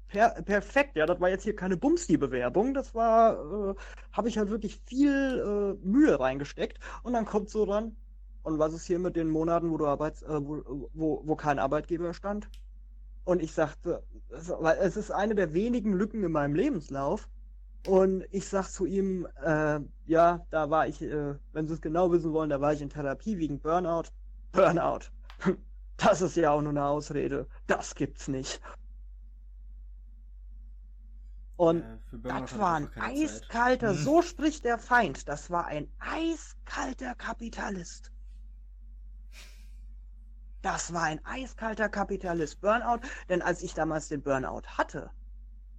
[0.07, 0.95] per perfekt.
[0.97, 3.75] Ja, das war jetzt hier keine Bumsti-Bewerbung, das war, äh,
[4.11, 7.95] habe ich halt wirklich viel äh, Mühe reingesteckt und dann kommt so dann,
[8.43, 11.59] und was ist hier mit den Monaten, wo du Arbeits, äh, wo, wo, wo kein
[11.59, 12.49] Arbeitgeber stand?
[13.23, 17.29] Und ich sagte, weil es ist eine der wenigen Lücken in meinem Lebenslauf.
[17.87, 22.11] Und ich sag zu ihm, äh, ja, da war ich, äh, wenn Sie es genau
[22.11, 24.09] wissen wollen, da war ich in Therapie wegen Burnout.
[24.51, 25.05] Burnout.
[25.97, 27.45] Das ist ja auch nur eine Ausrede.
[27.67, 28.59] Das gibt's nicht.
[31.57, 34.03] Und äh, das war ein eiskalter, Zeit.
[34.03, 38.10] so spricht der Feind, das war ein eiskalter Kapitalist.
[40.61, 45.09] Das war ein eiskalter Kapitalist Burnout, denn als ich damals den Burnout hatte,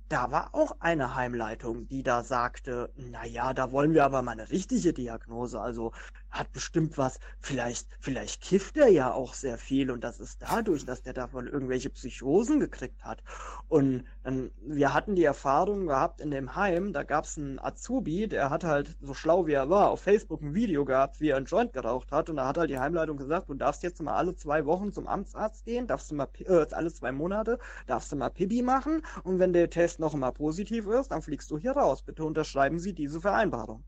[0.08, 4.32] da war auch eine Heimleitung, die da sagte, na ja, da wollen wir aber mal
[4.32, 5.60] eine richtige Diagnose.
[5.60, 5.92] Also
[6.32, 10.84] hat bestimmt was, vielleicht, vielleicht kifft er ja auch sehr viel und das ist dadurch,
[10.86, 13.22] dass der davon irgendwelche Psychosen gekriegt hat.
[13.68, 18.28] Und dann, wir hatten die Erfahrung gehabt in dem Heim, da gab es einen Azubi,
[18.28, 21.36] der hat halt, so schlau wie er war, auf Facebook ein Video gehabt, wie er
[21.36, 24.14] einen Joint geraucht hat und da hat halt die Heimleitung gesagt, du darfst jetzt mal
[24.14, 28.16] alle zwei Wochen zum Amtsarzt gehen, darfst du mal, äh, alle zwei Monate, darfst du
[28.16, 31.72] mal Pibi machen und wenn der Test noch mal positiv ist, dann fliegst du hier
[31.72, 32.02] raus.
[32.02, 33.84] Bitte unterschreiben Sie diese Vereinbarung.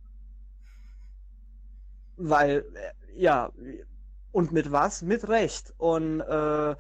[2.16, 3.50] Weil, äh, ja,
[4.32, 5.02] und mit was?
[5.02, 5.72] Mit Recht.
[5.78, 6.74] Und äh,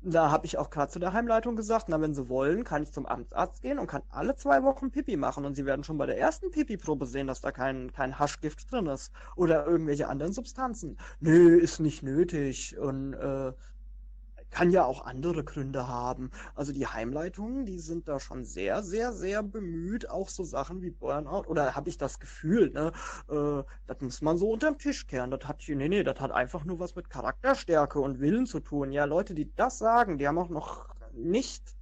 [0.00, 2.92] da habe ich auch gerade zu der Heimleitung gesagt, na, wenn Sie wollen, kann ich
[2.92, 5.44] zum Amtsarzt gehen und kann alle zwei Wochen Pipi machen.
[5.44, 8.86] Und Sie werden schon bei der ersten Pipi-Probe sehen, dass da kein, kein Haschgift drin
[8.86, 9.12] ist.
[9.36, 10.98] Oder irgendwelche anderen Substanzen.
[11.20, 12.78] Nö, ist nicht nötig.
[12.78, 13.52] Und äh,
[14.50, 16.30] kann ja auch andere Gründe haben.
[16.54, 20.90] Also die Heimleitungen, die sind da schon sehr, sehr, sehr bemüht, auch so Sachen wie
[20.90, 22.92] Burnout, oder habe ich das Gefühl, ne,
[23.28, 25.30] äh, das muss man so unterm Tisch kehren.
[25.30, 28.92] Das hat, nee, nee, das hat einfach nur was mit Charakterstärke und Willen zu tun.
[28.92, 31.76] Ja, Leute, die das sagen, die haben auch noch nicht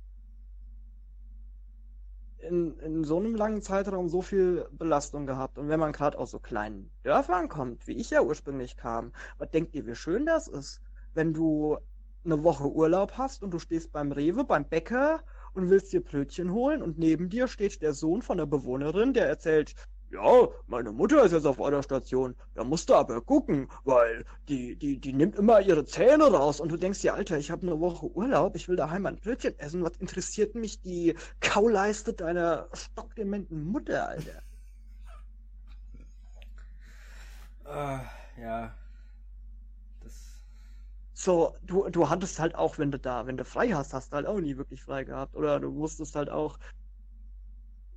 [2.38, 5.58] in, in so einem langen Zeitraum so viel Belastung gehabt.
[5.58, 9.50] Und wenn man gerade aus so kleinen Dörfern kommt, wie ich ja ursprünglich kam, was
[9.50, 10.80] denkt ihr, wie schön das ist,
[11.14, 11.78] wenn du
[12.26, 15.20] eine Woche Urlaub hast und du stehst beim Rewe, beim Bäcker
[15.54, 19.26] und willst dir Brötchen holen und neben dir steht der Sohn von der Bewohnerin, der
[19.26, 19.74] erzählt,
[20.10, 22.36] ja, meine Mutter ist jetzt auf einer Station.
[22.54, 26.70] Da musst du aber gucken, weil die, die, die nimmt immer ihre Zähne raus und
[26.70, 29.82] du denkst dir, Alter, ich habe eine Woche Urlaub, ich will daheim ein Brötchen essen.
[29.82, 34.42] Was interessiert mich die Kauleiste deiner stockdementen Mutter, Alter?
[37.64, 37.98] Uh,
[38.40, 38.76] ja,
[41.18, 44.16] so, du, du hattest halt auch, wenn du da, wenn du frei hast, hast du
[44.16, 45.34] halt auch nie wirklich frei gehabt.
[45.34, 46.58] Oder du musstest halt auch,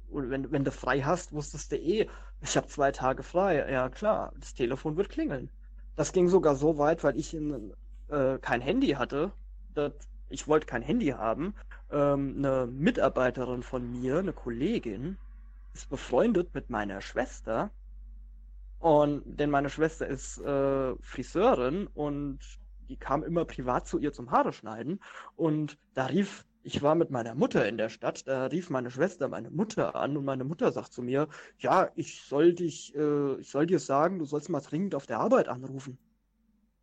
[0.08, 2.08] wenn, wenn du frei hast, wusstest du eh,
[2.42, 3.70] ich habe zwei Tage frei.
[3.70, 5.50] Ja klar, das Telefon wird klingeln.
[5.98, 7.74] Das ging sogar so weit, weil ich in,
[8.08, 9.34] äh, kein Handy hatte.
[9.74, 9.92] Das,
[10.30, 11.56] ich wollte kein Handy haben.
[11.92, 15.18] Ähm, eine Mitarbeiterin von mir, eine Kollegin,
[15.74, 17.70] ist befreundet mit meiner Schwester.
[18.78, 22.40] Und denn meine Schwester ist äh, Friseurin und
[22.90, 25.00] die kam immer privat zu ihr zum Haare schneiden.
[25.36, 29.30] Und da rief ich war mit meiner Mutter in der Stadt, da rief meine Schwester
[29.30, 33.50] meine Mutter an und meine Mutter sagt zu mir, ja, ich soll dich, äh, ich
[33.50, 35.98] soll dir sagen, du sollst mal dringend auf der Arbeit anrufen.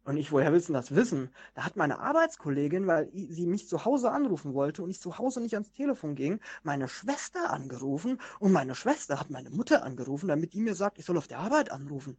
[0.05, 1.31] Und ich, woher willst du das wissen?
[1.55, 5.41] Da hat meine Arbeitskollegin, weil sie mich zu Hause anrufen wollte und ich zu Hause
[5.41, 10.53] nicht ans Telefon ging, meine Schwester angerufen und meine Schwester hat meine Mutter angerufen, damit
[10.53, 12.17] die mir sagt, ich soll auf der Arbeit anrufen.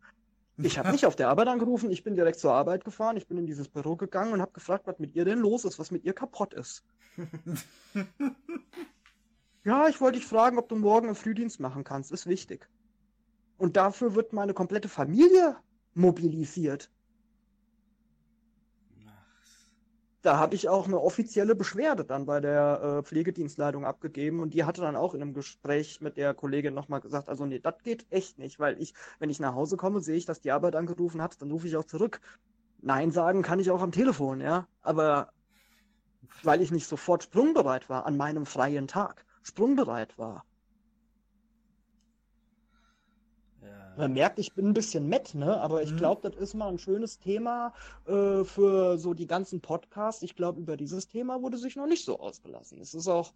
[0.59, 3.37] Ich habe nicht auf der Arbeit angerufen, ich bin direkt zur Arbeit gefahren, ich bin
[3.37, 6.03] in dieses Büro gegangen und habe gefragt, was mit ihr denn los ist, was mit
[6.03, 6.83] ihr kaputt ist.
[9.63, 12.67] ja, ich wollte dich fragen, ob du morgen einen Frühdienst machen kannst, ist wichtig.
[13.57, 15.57] Und dafür wird meine komplette Familie
[15.93, 16.89] mobilisiert.
[20.21, 24.63] Da habe ich auch eine offizielle Beschwerde dann bei der äh, Pflegedienstleitung abgegeben und die
[24.63, 28.05] hatte dann auch in einem Gespräch mit der Kollegin nochmal gesagt, also nee, das geht
[28.09, 31.21] echt nicht, weil ich, wenn ich nach Hause komme, sehe ich, dass die Arbeit angerufen
[31.21, 32.19] hat, dann rufe ich auch zurück.
[32.79, 35.29] Nein sagen kann ich auch am Telefon, ja, aber
[36.43, 40.45] weil ich nicht sofort sprungbereit war an meinem freien Tag, sprungbereit war,
[43.97, 45.59] Man merkt, ich bin ein bisschen matt, ne?
[45.59, 45.97] Aber ich mhm.
[45.97, 47.73] glaube, das ist mal ein schönes Thema
[48.05, 50.21] äh, für so die ganzen Podcasts.
[50.21, 52.79] Ich glaube, über dieses Thema wurde sich noch nicht so ausgelassen.
[52.79, 53.33] Es ist auch.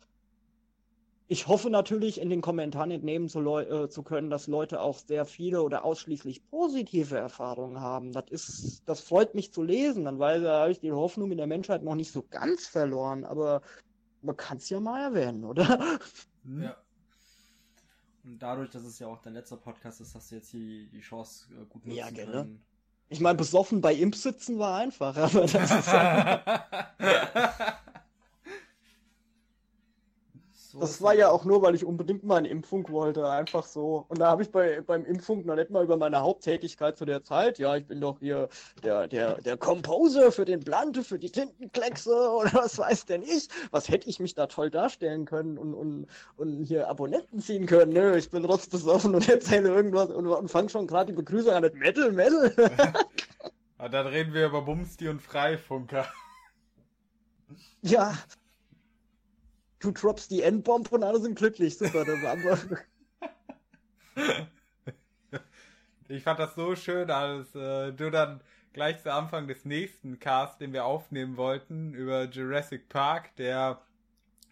[1.27, 5.25] Ich hoffe natürlich, in den Kommentaren entnehmen zu, äh, zu, können, dass Leute auch sehr
[5.25, 8.11] viele oder ausschließlich positive Erfahrungen haben.
[8.11, 10.05] Das ist, das freut mich zu lesen.
[10.05, 13.23] Dann weil da habe ich die Hoffnung in der Menschheit noch nicht so ganz verloren.
[13.23, 13.61] Aber
[14.21, 15.97] man kann es ja mal erwähnen, oder?
[16.43, 16.75] Ja.
[18.23, 20.99] Und dadurch, dass es ja auch dein letzter Podcast ist, hast du jetzt hier die
[20.99, 22.61] Chance äh, gut nutzen ja, gell, können.
[23.09, 26.65] Ich meine, besoffen bei Imp sitzen war einfach, aber das ist ja...
[30.71, 34.05] So das war ja auch nur, weil ich unbedingt mal eine Impfung wollte, einfach so.
[34.07, 37.23] Und da habe ich bei, beim Impfung noch nicht mal über meine Haupttätigkeit zu der
[37.23, 38.47] Zeit, ja, ich bin doch hier
[38.81, 43.49] der, der, der Composer für den Blante, für die Tintenkleckse oder was weiß denn ich.
[43.71, 46.07] Was hätte ich mich da toll darstellen können und, und,
[46.37, 48.17] und hier Abonnenten ziehen können, ne?
[48.17, 51.75] Ich bin rotzbesoffen und erzähle irgendwas und, und fange schon gerade die Begrüßung an mit
[51.75, 52.53] Metal, Metal.
[53.77, 56.05] ja, dann reden wir über Bumsti und Freifunker.
[57.81, 58.13] Ja,
[59.81, 61.77] du droppst die Endbomb und alle sind glücklich.
[61.77, 62.37] Super, das war
[66.07, 68.41] Ich fand das so schön, als äh, du dann
[68.73, 73.81] gleich zu Anfang des nächsten Cast, den wir aufnehmen wollten, über Jurassic Park, der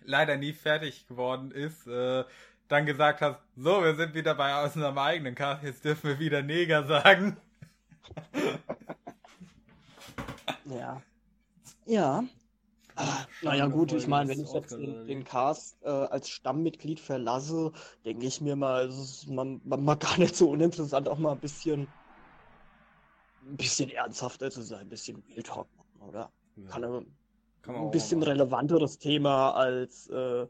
[0.05, 2.23] leider nie fertig geworden ist, äh,
[2.69, 6.41] dann gesagt hast, so, wir sind wieder bei unserem eigenen Cast, jetzt dürfen wir wieder
[6.41, 7.35] Neger sagen.
[10.65, 11.01] ja.
[11.85, 12.23] Ja,
[13.41, 17.71] Naja gut, ich meine, wenn ich jetzt den, den Cast äh, als Stammmitglied verlasse,
[18.05, 21.31] denke ich mir mal, es ist man, man, man gar nicht so uninteressant, auch mal
[21.33, 21.93] ein bisschen
[23.41, 26.33] ein bisschen ernsthafter zu sein, ein bisschen Real Talk machen, oder?
[26.55, 26.67] Ja.
[26.67, 27.17] Kann,
[27.61, 30.45] Kann ein bisschen relevanteres Thema als äh,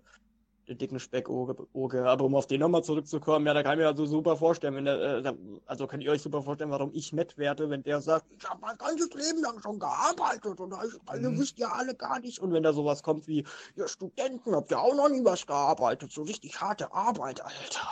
[0.70, 2.06] den dicken Speckoge.
[2.06, 4.86] Aber um auf den nochmal zurückzukommen, ja, da kann ich mir also super vorstellen, wenn
[4.86, 5.34] der, äh,
[5.66, 8.62] also könnt ihr euch super vorstellen, warum ich nett werde, wenn der sagt, ich habe
[8.62, 11.40] mein ganzes Leben lang schon gearbeitet und ich, also mhm.
[11.40, 12.40] wisst ihr alle gar nicht.
[12.40, 16.12] Und wenn da sowas kommt wie, ihr Studenten habt ja auch noch nie was gearbeitet,
[16.12, 17.90] so richtig harte Arbeit, Alter.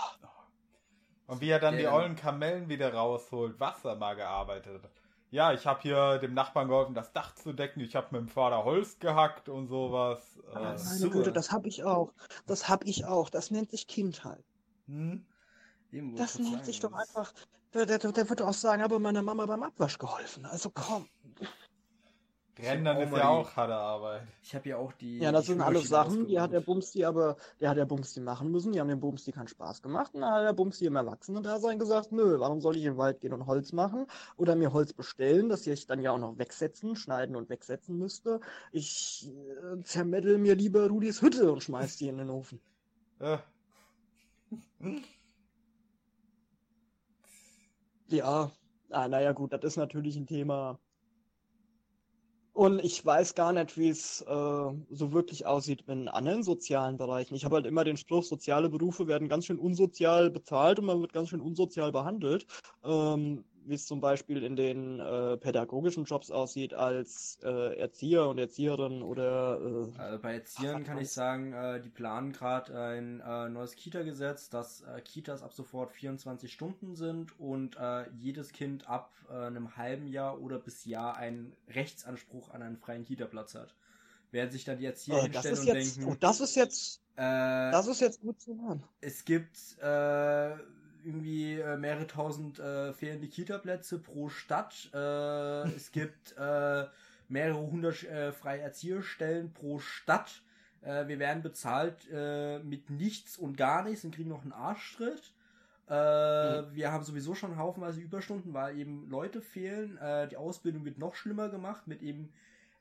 [1.27, 1.79] Und wie er dann ja.
[1.81, 4.91] die ollen Kamellen wieder rausholt, was er mal gearbeitet hat
[5.29, 7.81] ja, ich habe hier dem Nachbarn geholfen, das Dach zu decken.
[7.81, 10.39] Ich habe mit dem Vater Holz gehackt und sowas.
[10.53, 12.13] Äh, meine Güte, das habe ich auch.
[12.45, 13.29] Das habe ich auch.
[13.29, 14.43] Das nennt sich Kindheit.
[14.87, 15.25] Hm?
[16.15, 17.33] Das nennt sich doch einfach.
[17.73, 20.45] Der, der, der wird auch sagen, aber meiner Mama beim Abwasch geholfen.
[20.45, 21.07] Also komm.
[22.59, 24.23] Rendern ist ja auch harte Arbeit.
[24.41, 25.19] Ich habe ja auch die.
[25.19, 28.19] Ja, das die sind alles Sachen, die hat der Bumsti aber, der hat der Bumsti
[28.19, 28.71] machen müssen.
[28.71, 30.13] Die haben dem Bumsti keinen Spaß gemacht.
[30.13, 33.21] Und dann hat der Bumsti im Erwachsenen-Dasein gesagt, nö, warum soll ich in den Wald
[33.21, 34.07] gehen und Holz machen?
[34.37, 38.39] Oder mir Holz bestellen, das ich dann ja auch noch wegsetzen, schneiden und wegsetzen müsste.
[38.71, 42.59] Ich äh, zermettel mir lieber Rudis Hütte und schmeiß die in den Ofen.
[43.19, 43.43] Ja.
[48.09, 48.51] ja,
[48.89, 50.79] ah, naja gut, das ist natürlich ein Thema
[52.57, 54.25] und ich weiß gar nicht, wie es äh,
[54.89, 57.35] so wirklich aussieht in anderen sozialen Bereichen.
[57.35, 60.99] Ich habe halt immer den Spruch, soziale Berufe werden ganz schön unsozial bezahlt und man
[60.99, 62.47] wird ganz schön unsozial behandelt.
[62.83, 68.37] Ähm, wie es zum Beispiel in den äh, pädagogischen Jobs aussieht als äh, Erzieher und
[68.37, 69.59] Erzieherin oder.
[69.61, 74.49] Äh, also bei Erziehern kann ich sagen, äh, die planen gerade ein äh, neues Kita-Gesetz,
[74.49, 77.77] dass äh, Kitas ab sofort 24 Stunden sind und
[78.17, 83.55] jedes Kind ab einem halben Jahr oder bis Jahr einen Rechtsanspruch an einen freien Kita-Platz
[83.55, 83.75] hat.
[84.31, 86.11] Werden sich dann die Erzieher äh, hinstellen und jetzt, denken.
[86.11, 87.01] Oh, das ist jetzt.
[87.15, 88.83] Das ist jetzt gut zu hören.
[89.01, 89.57] Es gibt
[91.07, 94.89] irgendwie äh, mehrere tausend äh, fehlende Kita-Plätze pro Stadt.
[94.93, 94.97] Äh,
[95.75, 96.85] es gibt äh,
[97.29, 100.41] mehrere hundert äh, freie Erzieherstellen pro Stadt.
[100.81, 105.33] Äh, wir werden bezahlt äh, mit nichts und gar nichts und kriegen noch einen Arschtritt.
[105.89, 106.75] Äh, mhm.
[106.75, 109.97] Wir haben sowieso schon haufenweise Überstunden, weil eben Leute fehlen.
[109.97, 112.29] Äh, die Ausbildung wird noch schlimmer gemacht mit eben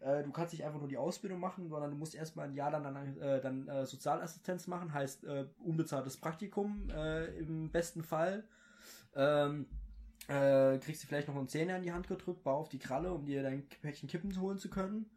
[0.00, 2.70] äh, du kannst nicht einfach nur die Ausbildung machen, sondern du musst erstmal ein Jahr
[2.70, 8.44] lang dann, äh, dann äh, Sozialassistenz machen, heißt äh, unbezahltes Praktikum äh, im besten Fall.
[9.14, 9.66] Ähm,
[10.28, 13.12] äh, kriegst du vielleicht noch einen Zehner in die Hand gedrückt, bau auf die Kralle,
[13.12, 15.08] um dir dein Päckchen Kippen holen zu können.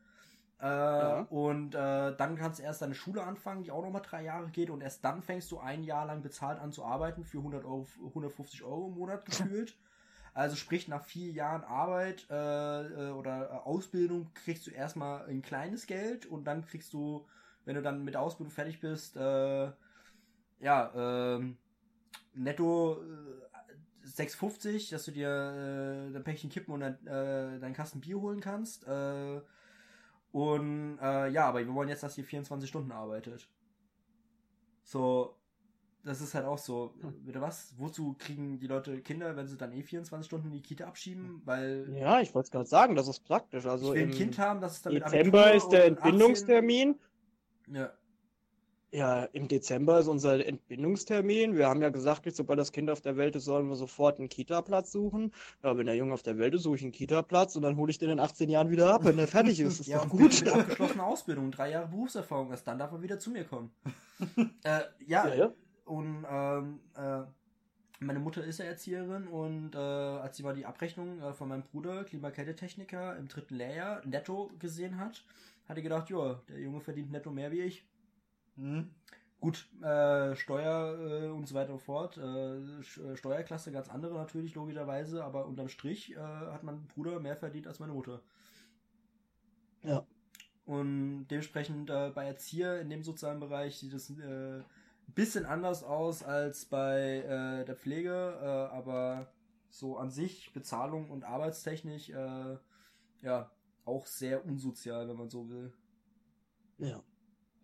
[0.62, 1.22] Äh, ja.
[1.30, 4.70] Und äh, dann kannst du erst deine Schule anfangen, die auch nochmal drei Jahre geht,
[4.70, 7.88] und erst dann fängst du ein Jahr lang bezahlt an zu arbeiten für 100 Euro,
[8.08, 9.76] 150 Euro im Monat gefühlt.
[10.34, 15.42] Also sprich, nach vier Jahren Arbeit äh, äh, oder äh, Ausbildung kriegst du erstmal ein
[15.42, 17.26] kleines Geld und dann kriegst du,
[17.66, 19.72] wenn du dann mit der Ausbildung fertig bist, äh,
[20.60, 21.54] ja, äh,
[22.34, 28.02] netto äh, 6,50, dass du dir äh, dein Päckchen kippen und dann, äh, deinen Kasten
[28.02, 28.88] Bier holen kannst.
[28.88, 29.42] Äh,
[30.32, 33.48] und äh, ja, aber wir wollen jetzt, dass ihr 24 Stunden arbeitet.
[34.84, 35.39] So,
[36.04, 36.94] das ist halt auch so,
[37.26, 37.74] bitte was?
[37.78, 41.42] Wozu kriegen die Leute Kinder, wenn sie dann eh 24 Stunden in die Kita abschieben?
[41.46, 41.94] Weil.
[41.94, 43.66] Ja, ich wollte es gerade sagen, das ist praktisch.
[43.66, 46.96] Also ich will ein Kind haben, das ist dann Dezember ist der Entbindungstermin.
[47.66, 47.76] 18...
[47.76, 47.92] Ja.
[48.92, 51.56] Ja, im Dezember ist unser Entbindungstermin.
[51.56, 54.30] Wir haben ja gesagt, sobald das Kind auf der Welt ist, sollen wir sofort einen
[54.30, 55.32] Kita-Platz suchen.
[55.64, 57.92] Ja, wenn der Junge auf der Welt ist, suche ich einen Kita-Platz und dann hole
[57.92, 59.80] ich den in 18 Jahren wieder ab, wenn er fertig ist.
[59.80, 60.44] ist ja, doch gut.
[60.44, 63.72] Mit abgeschlossener Ausbildung, drei Jahre Berufserfahrung, erst dann darf er wieder zu mir kommen.
[64.64, 65.54] äh, ja, ja, ja,
[65.90, 67.24] und ähm, äh,
[68.00, 71.64] meine Mutter ist ja Erzieherin und äh, als sie mal die Abrechnung äh, von meinem
[71.64, 75.26] Bruder, Klimakältetechniker, im dritten Lehrjahr netto gesehen hat,
[75.68, 77.88] hat sie gedacht, ja, der Junge verdient netto mehr wie ich.
[78.56, 78.92] Hm.
[79.40, 82.18] Gut, äh, Steuer äh, und so weiter und fort.
[82.18, 87.66] Äh, äh, Steuerklasse ganz andere natürlich, logischerweise, aber unterm Strich hat mein Bruder mehr verdient
[87.66, 88.22] als meine Mutter.
[89.82, 90.06] Ja.
[90.66, 94.62] Und dementsprechend bei Erzieher in dem sozialen Bereich sieht es äh,
[95.14, 99.32] bisschen anders aus als bei äh, der Pflege, äh, aber
[99.70, 102.58] so an sich Bezahlung und Arbeitstechnik äh,
[103.22, 103.52] ja
[103.86, 105.74] auch sehr unsozial, wenn man so will.
[106.78, 107.04] Ja.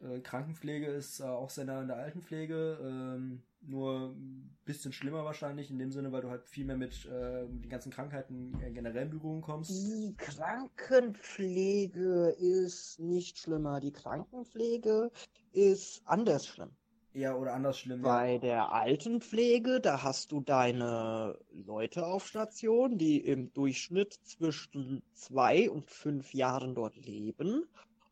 [0.01, 5.23] Äh, Krankenpflege ist äh, auch sehr nah an der Altenpflege, ähm, nur ein bisschen schlimmer
[5.23, 9.03] wahrscheinlich in dem Sinne, weil du halt viel mehr mit äh, den ganzen Krankheiten generell
[9.03, 9.71] in Berührung kommst.
[9.71, 13.79] Die Krankenpflege ist nicht schlimmer.
[13.79, 15.11] Die Krankenpflege
[15.53, 16.75] ist anders schlimm.
[17.15, 18.01] Ja, oder anders schlimm.
[18.01, 18.39] Bei ja.
[18.39, 25.89] der Altenpflege, da hast du deine Leute auf Station, die im Durchschnitt zwischen zwei und
[25.89, 27.65] fünf Jahren dort leben.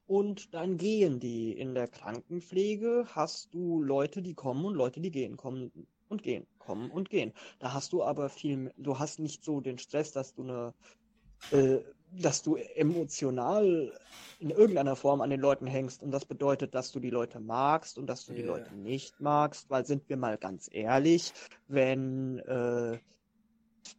[0.07, 1.51] Und dann gehen die.
[1.51, 6.47] In der Krankenpflege hast du Leute, die kommen und Leute, die gehen, kommen und gehen,
[6.57, 7.33] kommen und gehen.
[7.59, 10.73] Da hast du aber viel, du hast nicht so den Stress, dass du eine
[11.51, 11.79] äh,
[12.21, 13.91] dass du emotional
[14.39, 17.97] in irgendeiner Form an den Leuten hängst und das bedeutet, dass du die Leute magst
[17.97, 18.41] und dass du yeah.
[18.41, 21.33] die Leute nicht magst, weil sind wir mal ganz ehrlich,
[21.67, 22.99] wenn äh,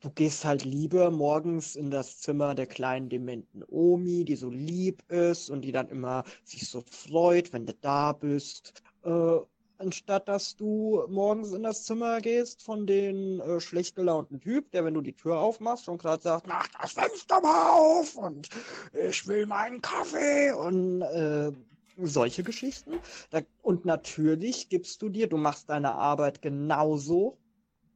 [0.01, 5.03] du gehst halt lieber morgens in das Zimmer der kleinen dementen Omi, die so lieb
[5.11, 9.39] ist und die dann immer sich so freut, wenn du da bist, äh,
[9.79, 14.85] anstatt dass du morgens in das Zimmer gehst von den äh, schlecht gelaunten Typ, der,
[14.85, 18.49] wenn du die Tür aufmachst, schon gerade sagt, mach das Fenster mal auf und
[18.93, 21.53] ich will meinen Kaffee und äh,
[21.97, 23.01] solche Geschichten.
[23.31, 27.39] Da, und natürlich gibst du dir, du machst deine Arbeit genauso,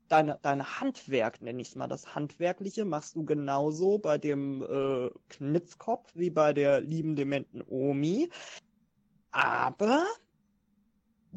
[0.08, 5.10] deine, deine Handwerk, nenne ich es mal, das Handwerkliche machst du genauso bei dem äh,
[5.28, 8.30] Knitzkopf wie bei der lieben dementen Omi.
[9.30, 10.06] Aber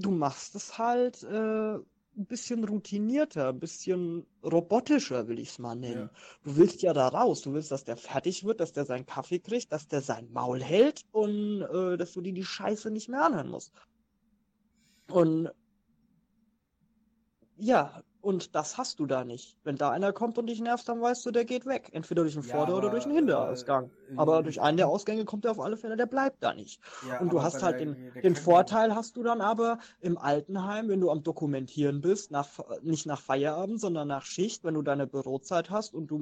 [0.01, 5.75] du machst es halt äh, ein bisschen routinierter, ein bisschen robotischer, will ich es mal
[5.75, 6.09] nennen.
[6.13, 6.19] Ja.
[6.43, 9.39] Du willst ja da raus, du willst, dass der fertig wird, dass der seinen Kaffee
[9.39, 13.23] kriegt, dass der sein Maul hält und äh, dass du dir die Scheiße nicht mehr
[13.25, 13.71] anhören musst.
[15.09, 15.49] Und
[17.57, 19.57] ja, Und das hast du da nicht.
[19.63, 21.89] Wenn da einer kommt und dich nervt, dann weißt du, der geht weg.
[21.91, 23.91] Entweder durch den ja, Vorder- oder durch den Hinterausgang.
[24.17, 26.81] Aber durch einen der Ausgänge kommt er auf alle Fälle, der bleibt da nicht.
[27.07, 30.17] Ja, und du hast halt der, den, der den Vorteil hast du dann aber im
[30.17, 32.47] Altenheim, wenn du am Dokumentieren bist, nach,
[32.81, 36.17] nicht nach Feierabend, sondern nach Schicht, wenn du deine Bürozeit hast und du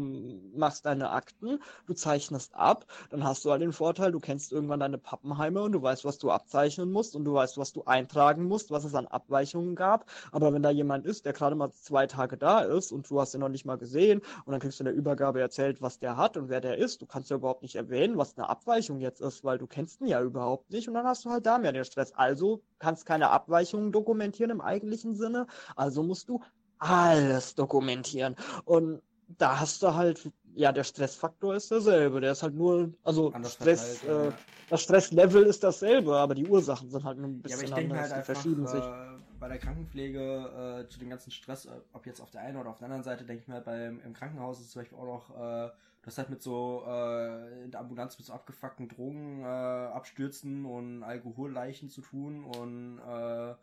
[0.56, 4.80] machst deine Akten, du zeichnest ab, dann hast du halt den Vorteil, du kennst irgendwann
[4.80, 8.46] deine Pappenheime und du weißt, was du abzeichnen musst und du weißt, was du eintragen
[8.46, 10.06] musst, was es an Abweichungen gab.
[10.32, 13.34] Aber wenn da jemand ist, der gerade mal zwei Tage da ist und du hast
[13.34, 16.18] ihn noch nicht mal gesehen und dann kriegst du in der Übergabe erzählt, was der
[16.18, 17.02] hat und wer der ist.
[17.02, 20.08] Du kannst ja überhaupt nicht erwähnen, was eine Abweichung jetzt ist, weil du kennst ihn
[20.08, 22.12] ja überhaupt nicht und dann hast du halt da mehr den Stress.
[22.14, 26.42] Also kannst keine Abweichungen dokumentieren im eigentlichen Sinne, also musst du
[26.80, 28.36] alles dokumentieren.
[28.66, 29.02] Und
[29.38, 32.20] da hast du halt, ja, der Stressfaktor ist derselbe.
[32.20, 34.34] Der ist halt nur, also Anders Stress, äh, ja.
[34.70, 37.92] das Stresslevel ist dasselbe, aber die Ursachen sind halt nur ein bisschen ja, aber ich
[37.92, 38.02] anders.
[38.02, 38.84] Halt einfach, verschieben sich.
[38.84, 42.58] Äh, bei der Krankenpflege äh, zu dem ganzen Stress, äh, ob jetzt auf der einen
[42.58, 45.06] oder auf der anderen Seite, denke ich mal, beim im Krankenhaus ist zum Beispiel auch
[45.06, 45.72] noch,
[46.10, 51.04] hast halt mit so äh, in der Ambulanz mit so abgefuckten Drogen äh, abstürzen und
[51.04, 53.56] Alkoholleichen zu tun und äh,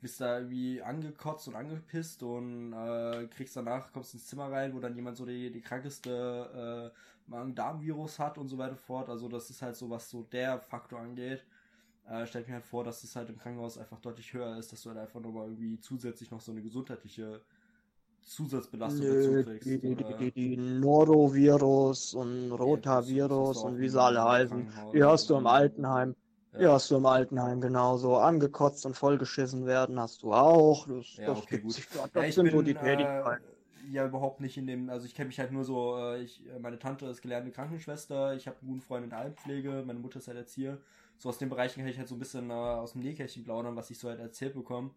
[0.00, 4.80] bist da irgendwie angekotzt und angepisst und äh, kriegst danach, kommst ins Zimmer rein, wo
[4.80, 9.08] dann jemand so die, die krankeste äh, Magen-Darm-Virus hat und so weiter fort.
[9.08, 11.44] Also das ist halt so, was so der Faktor angeht
[12.08, 14.82] äh, stelle mir halt vor, dass es halt im Krankenhaus einfach deutlich höher ist, dass
[14.82, 17.40] du halt einfach nochmal irgendwie zusätzlich noch so eine gesundheitliche
[18.22, 19.66] Zusatzbelastung dazu kriegst.
[19.66, 25.36] Die, die, die, die, Norovirus und Rotavirus und wie sie alle heißen, die hast du
[25.36, 26.14] im Altenheim.
[26.52, 26.58] Ja.
[26.58, 28.16] Die hast du im Altenheim genauso.
[28.16, 30.86] Angekotzt und vollgeschissen werden hast du auch.
[30.86, 31.72] Das, ja, okay, gut.
[31.72, 33.44] Sich, das ja, sind bin, so die Tätigkeiten.
[33.44, 36.42] Äh, ja, überhaupt nicht in dem, also ich kenne mich halt nur so, äh, ich,
[36.60, 40.18] meine Tante ist gelernte Krankenschwester, ich habe einen guten Freund in der Altenpflege, meine Mutter
[40.18, 40.78] ist halt Erzieher
[41.22, 43.76] so aus den Bereichen kann ich halt so ein bisschen äh, aus dem Nähkästchen plaudern,
[43.76, 44.90] was ich so halt erzählt bekomme.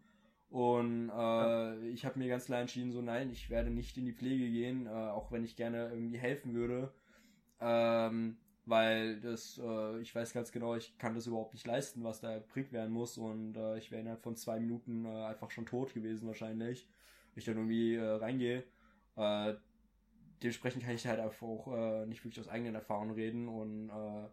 [0.56, 4.14] Und äh, ich habe mir ganz klar entschieden, so nein, ich werde nicht in die
[4.14, 6.94] Pflege gehen, äh, auch wenn ich gerne irgendwie helfen würde.
[7.60, 12.22] Ähm, weil das, äh, ich weiß ganz genau, ich kann das überhaupt nicht leisten, was
[12.22, 13.18] da erbringt werden muss.
[13.18, 16.88] Und äh, ich wäre innerhalb von zwei Minuten äh, einfach schon tot gewesen wahrscheinlich,
[17.34, 18.64] wenn ich dann irgendwie äh, reingehe.
[19.18, 19.56] Äh,
[20.42, 24.30] dementsprechend kann ich halt einfach auch äh, nicht wirklich aus eigenen Erfahrungen reden und äh,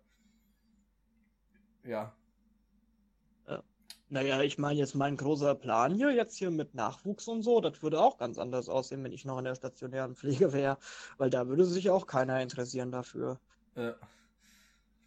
[1.91, 2.15] ja.
[4.13, 7.83] Naja, ich meine jetzt mein großer Plan hier, jetzt hier mit Nachwuchs und so, das
[7.83, 10.77] würde auch ganz anders aussehen, wenn ich noch in der stationären Pflege wäre,
[11.17, 13.41] weil da würde sich auch keiner interessieren dafür.
[13.75, 13.95] Ja.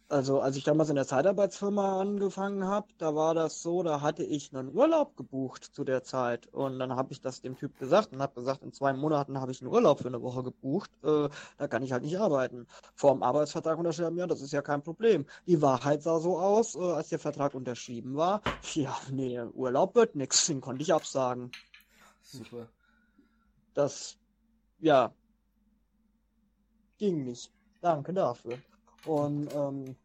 [0.08, 4.22] Also, als ich damals in der Zeitarbeitsfirma angefangen habe, da war das so, da hatte
[4.22, 6.46] ich einen Urlaub gebucht zu der Zeit.
[6.52, 9.50] Und dann habe ich das dem Typ gesagt und habe gesagt, in zwei Monaten habe
[9.50, 10.92] ich einen Urlaub für eine Woche gebucht.
[11.02, 11.28] Äh,
[11.58, 12.68] da kann ich halt nicht arbeiten.
[12.94, 15.26] Vor dem Arbeitsvertrag unterschreiben, ja, das ist ja kein Problem.
[15.48, 18.42] Die Wahrheit sah so aus, äh, als der Vertrag unterschrieben war.
[18.74, 21.50] Ja, nee, Urlaub wird nix, den konnte ich absagen.
[22.22, 22.68] Super.
[23.74, 24.16] Das,
[24.78, 25.12] ja,
[26.96, 27.50] ging nicht.
[27.80, 28.58] Danke dafür.
[29.06, 29.96] Und ähm,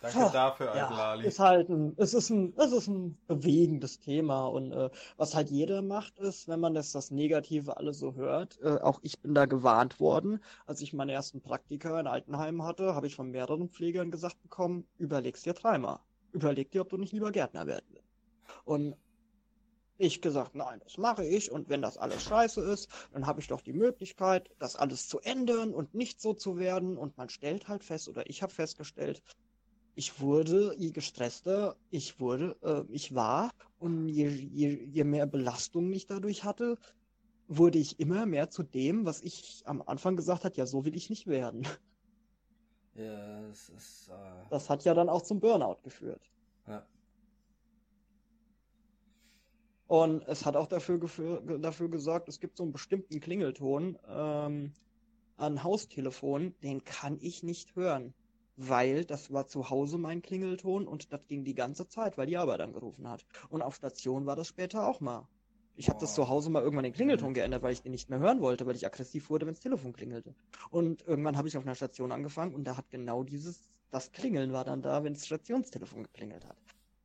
[0.00, 4.46] Danke ha, dafür, ja, Ist halt ein, es ist ein, es ist ein bewegendes Thema
[4.46, 8.60] und äh, was halt jeder macht, ist, wenn man das, das Negative alles so hört,
[8.62, 12.94] äh, auch ich bin da gewarnt worden, als ich meine ersten Praktika in Altenheim hatte,
[12.94, 15.98] habe ich von mehreren Pflegern gesagt bekommen, überleg's dir dreimal.
[16.30, 18.06] Überleg dir, ob du nicht lieber Gärtner werden willst.
[18.64, 18.94] Und
[19.98, 23.48] ich gesagt, nein, das mache ich und wenn das alles scheiße ist, dann habe ich
[23.48, 27.68] doch die Möglichkeit, das alles zu ändern und nicht so zu werden und man stellt
[27.68, 29.22] halt fest oder ich habe festgestellt,
[29.94, 33.50] ich wurde, je gestresster ich wurde, äh, ich war
[33.80, 36.78] und je, je, je mehr Belastung ich dadurch hatte,
[37.48, 40.94] wurde ich immer mehr zu dem, was ich am Anfang gesagt hat, ja, so will
[40.94, 41.66] ich nicht werden.
[42.94, 44.08] Ja, das ist.
[44.08, 44.44] Äh...
[44.50, 46.20] Das hat ja dann auch zum Burnout geführt.
[46.66, 46.84] Ja.
[49.88, 51.00] Und es hat auch dafür,
[51.60, 54.72] dafür gesorgt, es gibt so einen bestimmten Klingelton ähm,
[55.38, 58.12] an Haustelefon, den kann ich nicht hören.
[58.56, 62.36] Weil das war zu Hause mein Klingelton und das ging die ganze Zeit, weil die
[62.36, 63.24] Arbeit angerufen hat.
[63.48, 65.26] Und auf Station war das später auch mal.
[65.74, 68.18] Ich habe das zu Hause mal irgendwann den Klingelton geändert, weil ich den nicht mehr
[68.18, 70.34] hören wollte, weil ich aggressiv wurde, wenn das Telefon klingelte.
[70.70, 74.52] Und irgendwann habe ich auf einer Station angefangen und da hat genau dieses, das Klingeln
[74.52, 76.58] war dann da, wenn das Stationstelefon geklingelt hat.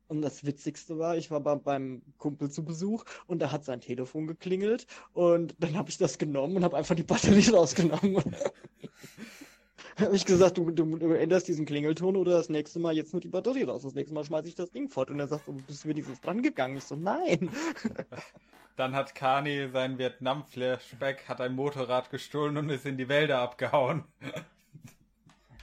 [0.08, 3.80] Und das Witzigste war, ich war bei, beim Kumpel zu Besuch und da hat sein
[3.80, 8.22] Telefon geklingelt und dann habe ich das genommen und habe einfach die Batterie rausgenommen.
[9.98, 13.20] habe ich gesagt, du, du, du, änderst diesen Klingelton oder das nächste Mal jetzt nur
[13.20, 13.82] die Batterie raus.
[13.82, 15.10] Das nächste Mal schmeiße ich das Ding fort.
[15.10, 16.76] Und er sagt, du bist wenigstens dran gegangen.
[16.76, 17.50] Ich so, nein.
[18.76, 24.02] Dann hat Kani sein Vietnam-Flashback, hat ein Motorrad gestohlen und ist in die Wälder abgehauen.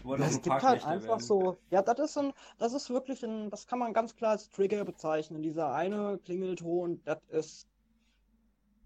[0.04, 1.22] Ja, es gibt halt einfach werden.
[1.22, 4.50] so, ja, das ist ein, das ist wirklich ein, das kann man ganz klar als
[4.50, 5.42] Trigger bezeichnen.
[5.42, 7.68] Dieser eine Klingelton, das ist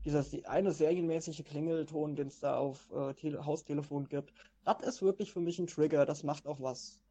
[0.05, 4.33] dieser eine serienmäßige Klingelton, den es da auf äh, Tele Haustelefon gibt,
[4.63, 6.05] das ist wirklich für mich ein Trigger.
[6.05, 7.01] Das macht auch was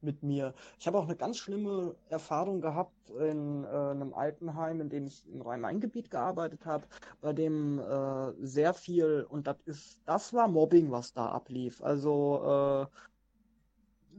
[0.00, 0.54] mit mir.
[0.78, 5.26] Ich habe auch eine ganz schlimme Erfahrung gehabt in äh, einem Altenheim, in dem ich
[5.32, 6.86] im Rhein-Main-Gebiet gearbeitet habe,
[7.20, 11.82] bei dem äh, sehr viel und das ist, das war Mobbing, was da ablief.
[11.82, 12.96] Also äh,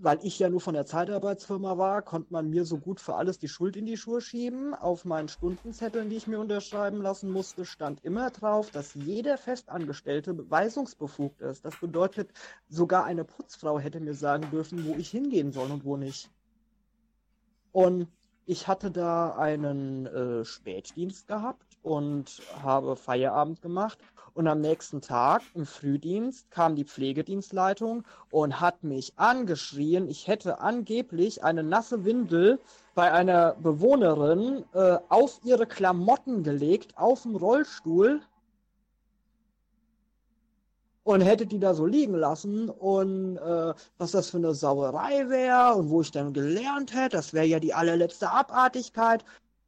[0.02, 3.40] weil ich ja nur von der Zeitarbeitsfirma war, konnte man mir so gut für alles
[3.40, 4.74] die Schuld in die Schuhe schieben.
[4.74, 10.34] Auf meinen Stundenzetteln, die ich mir unterschreiben lassen musste, stand immer drauf, dass jeder Festangestellte
[10.34, 11.66] beweisungsbefugt ist.
[11.66, 12.32] Das bedeutet,
[12.68, 16.30] sogar eine Putzfrau hätte mir sagen dürfen, wo ich hingehen soll und wo nicht.
[17.72, 18.08] Und
[18.46, 24.00] ich hatte da einen äh, Spätdienst gehabt und habe Feierabend gemacht.
[24.34, 30.60] Und am nächsten Tag im Frühdienst kam die Pflegedienstleitung und hat mich angeschrien, ich hätte
[30.60, 32.60] angeblich eine nasse Windel
[32.96, 38.20] bei einer Bewohnerin äh, auf ihre Klamotten gelegt, auf dem Rollstuhl
[41.04, 42.70] und hätte die da so liegen lassen.
[42.70, 47.32] Und äh, was das für eine Sauerei wäre und wo ich dann gelernt hätte, das
[47.34, 49.24] wäre ja die allerletzte Abartigkeit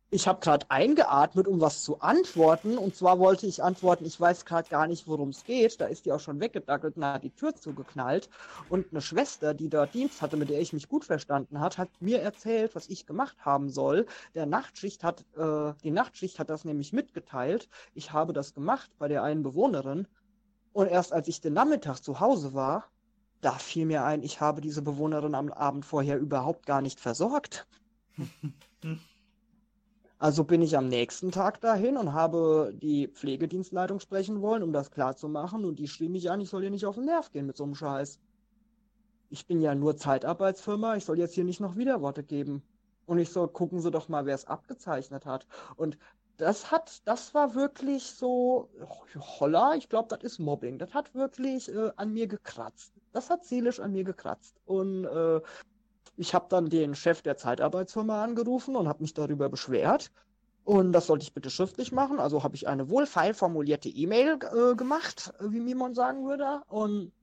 [0.10, 2.78] ich habe gerade eingeatmet, um was zu antworten.
[2.78, 5.82] Und zwar wollte ich antworten, ich weiß gerade gar nicht, worum es geht.
[5.82, 8.30] Da ist die auch schon weggedackelt und hat die Tür zugeknallt.
[8.70, 11.90] Und eine Schwester, die dort Dienst hatte, mit der ich mich gut verstanden hat, hat
[12.00, 14.06] mir erzählt, was ich gemacht haben soll.
[14.34, 17.68] Der Nachtschicht hat, äh, die Nachtschicht hat das nämlich mitgeteilt.
[17.94, 20.08] Ich habe das gemacht bei der einen Bewohnerin.
[20.72, 22.86] Und erst als ich den Nachmittag zu Hause war,
[23.42, 27.68] da fiel mir ein, ich habe diese Bewohnerin am Abend vorher überhaupt gar nicht versorgt.
[30.20, 34.90] Also bin ich am nächsten Tag dahin und habe die Pflegedienstleitung sprechen wollen, um das
[34.90, 35.64] klarzumachen.
[35.64, 37.64] Und die schrie mich an, ich soll hier nicht auf den Nerv gehen mit so
[37.64, 38.20] einem Scheiß.
[39.30, 42.64] Ich bin ja nur Zeitarbeitsfirma, ich soll jetzt hier nicht noch Widerworte geben.
[43.06, 45.46] Und ich soll, gucken Sie doch mal, wer es abgezeichnet hat.
[45.76, 45.98] Und
[46.38, 48.70] das hat, das war wirklich so,
[49.16, 50.80] holla, ich glaube, das ist Mobbing.
[50.80, 52.94] Das hat wirklich äh, an mir gekratzt.
[53.12, 54.56] Das hat seelisch an mir gekratzt.
[54.66, 55.42] Und äh,
[56.16, 60.12] ich habe dann den Chef der Zeitarbeitsfirma angerufen und habe mich darüber beschwert.
[60.64, 62.20] Und das sollte ich bitte schriftlich machen.
[62.20, 66.62] Also habe ich eine wohlfeil formulierte E-Mail äh, gemacht, wie Mimon sagen würde.
[66.68, 67.14] Und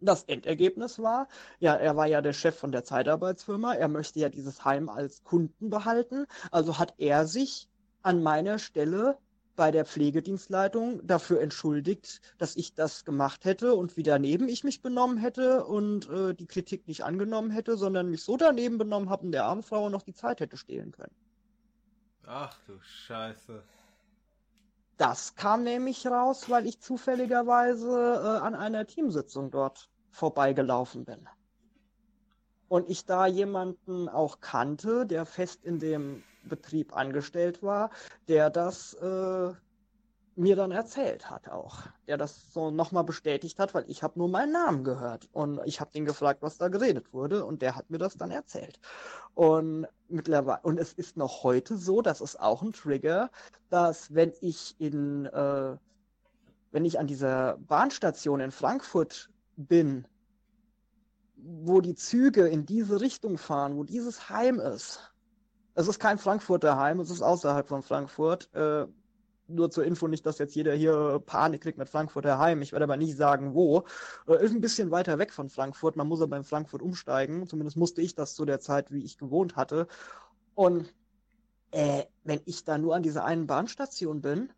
[0.00, 3.74] das Endergebnis war, ja, er war ja der Chef von der Zeitarbeitsfirma.
[3.74, 6.26] Er möchte ja dieses Heim als Kunden behalten.
[6.50, 7.68] Also hat er sich
[8.02, 9.18] an meiner Stelle
[9.56, 14.82] bei der Pflegedienstleitung dafür entschuldigt, dass ich das gemacht hätte und wie daneben ich mich
[14.82, 19.24] benommen hätte und äh, die Kritik nicht angenommen hätte, sondern mich so daneben benommen habe
[19.24, 21.14] und der armen Frau noch die Zeit hätte stehlen können.
[22.26, 23.62] Ach du Scheiße.
[24.96, 31.28] Das kam nämlich raus, weil ich zufälligerweise äh, an einer Teamsitzung dort vorbeigelaufen bin.
[32.68, 37.90] Und ich da jemanden auch kannte, der fest in dem Betrieb angestellt war,
[38.28, 39.52] der das äh,
[40.36, 41.78] mir dann erzählt hat auch.
[42.06, 45.28] Der das so nochmal bestätigt hat, weil ich habe nur meinen Namen gehört.
[45.32, 47.44] Und ich habe ihn gefragt, was da geredet wurde.
[47.44, 48.78] Und der hat mir das dann erzählt.
[49.34, 53.30] Und mittlerweile, und es ist noch heute so, das ist auch ein Trigger,
[53.70, 55.76] dass wenn ich in, äh,
[56.70, 60.06] wenn ich an dieser Bahnstation in Frankfurt bin,
[61.46, 65.12] wo die Züge in diese Richtung fahren, wo dieses Heim ist,
[65.74, 68.52] es ist kein Frankfurter Heim, es ist außerhalb von Frankfurt.
[68.54, 68.86] Äh,
[69.48, 72.62] nur zur Info nicht, dass jetzt jeder hier Panik kriegt mit Frankfurter Heim.
[72.62, 73.84] Ich werde aber nicht sagen, wo.
[74.26, 75.96] Äh, ist ein bisschen weiter weg von Frankfurt.
[75.96, 77.46] Man muss aber in Frankfurt umsteigen.
[77.46, 79.86] Zumindest musste ich das zu der Zeit, wie ich gewohnt hatte.
[80.54, 80.94] Und
[81.72, 84.50] äh, wenn ich da nur an dieser einen Bahnstation bin,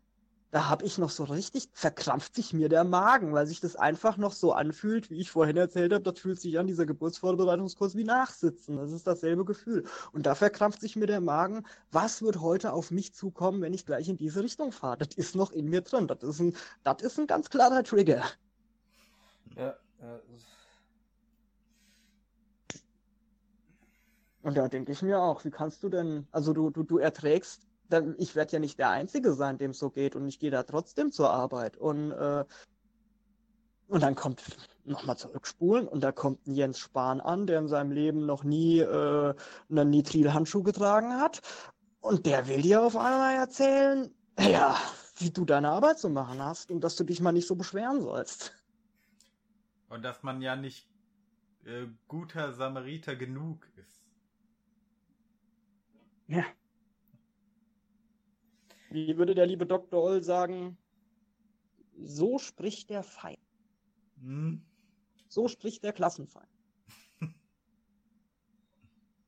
[0.51, 4.17] da habe ich noch so richtig, verkrampft sich mir der Magen, weil sich das einfach
[4.17, 8.03] noch so anfühlt, wie ich vorhin erzählt habe, das fühlt sich an, dieser Geburtsvorbereitungskurs wie
[8.03, 8.77] Nachsitzen.
[8.77, 9.85] Das ist dasselbe Gefühl.
[10.11, 13.85] Und da verkrampft sich mir der Magen, was wird heute auf mich zukommen, wenn ich
[13.85, 14.97] gleich in diese Richtung fahre?
[14.97, 16.07] Das ist noch in mir drin.
[16.07, 18.23] Das ist ein, das ist ein ganz klarer Trigger.
[19.55, 20.19] Ja, ja.
[24.41, 27.68] Und da denke ich mir auch, wie kannst du denn, also du, du, du erträgst
[27.89, 30.51] dann, ich werde ja nicht der Einzige sein, dem es so geht und ich gehe
[30.51, 31.77] da trotzdem zur Arbeit.
[31.77, 32.45] Und, äh,
[33.87, 34.43] und dann kommt
[34.85, 38.79] nochmal zurückspulen und da kommt ein Jens Spahn an, der in seinem Leben noch nie
[38.79, 39.33] äh,
[39.69, 41.41] einen Nitrilhandschuh getragen hat.
[42.01, 44.77] Und der will dir auf einmal erzählen, ja,
[45.17, 48.01] wie du deine Arbeit zu machen hast und dass du dich mal nicht so beschweren
[48.01, 48.53] sollst.
[49.89, 50.87] Und dass man ja nicht
[51.65, 54.03] äh, guter Samariter genug ist.
[56.27, 56.45] Ja.
[58.89, 60.01] Wie würde der liebe Dr.
[60.01, 60.77] Oll sagen?
[61.95, 63.39] So spricht der Feind.
[64.21, 64.65] Hm.
[65.27, 66.49] So spricht der Klassenfeind.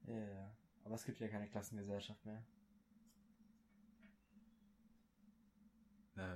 [0.08, 0.52] Ja.
[0.84, 2.44] Aber es gibt ja keine Klassengesellschaft mehr.
[6.18, 6.36] Äh,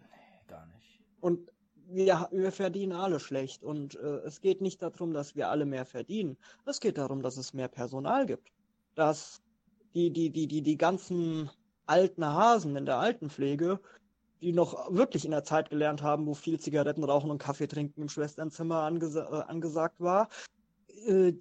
[0.00, 1.02] Nee, gar nicht.
[1.20, 1.52] Und
[1.86, 3.62] wir, wir verdienen alle schlecht.
[3.62, 6.38] Und äh, es geht nicht darum, dass wir alle mehr verdienen.
[6.64, 8.50] Es geht darum, dass es mehr Personal gibt.
[8.94, 9.42] Dass
[9.92, 11.50] die, die, die, die, die ganzen
[11.90, 13.80] alten Hasen in der Altenpflege,
[14.40, 18.02] die noch wirklich in der Zeit gelernt haben, wo viel Zigaretten rauchen und Kaffee trinken
[18.02, 20.28] im Schwesternzimmer angesa äh, angesagt war,
[21.06, 21.32] äh,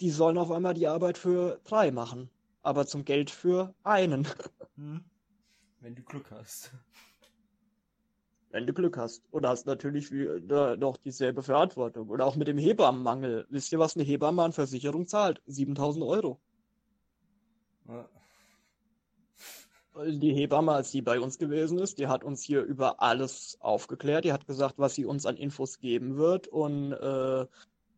[0.00, 2.30] die sollen auf einmal die Arbeit für drei machen.
[2.62, 4.26] Aber zum Geld für einen.
[4.76, 5.02] Hm?
[5.80, 6.72] Wenn du Glück hast.
[8.50, 9.22] Wenn du Glück hast.
[9.30, 12.08] Und hast natürlich wie, äh, noch dieselbe Verantwortung.
[12.10, 13.46] Oder auch mit dem Hebammenmangel.
[13.48, 15.40] Wisst ihr, was eine Hebamme an Versicherung zahlt?
[15.46, 16.40] 7000 Euro.
[17.88, 18.08] Ja.
[20.06, 24.24] Die Hebamme, als die bei uns gewesen ist, die hat uns hier über alles aufgeklärt.
[24.24, 27.46] Die hat gesagt, was sie uns an Infos geben wird und äh,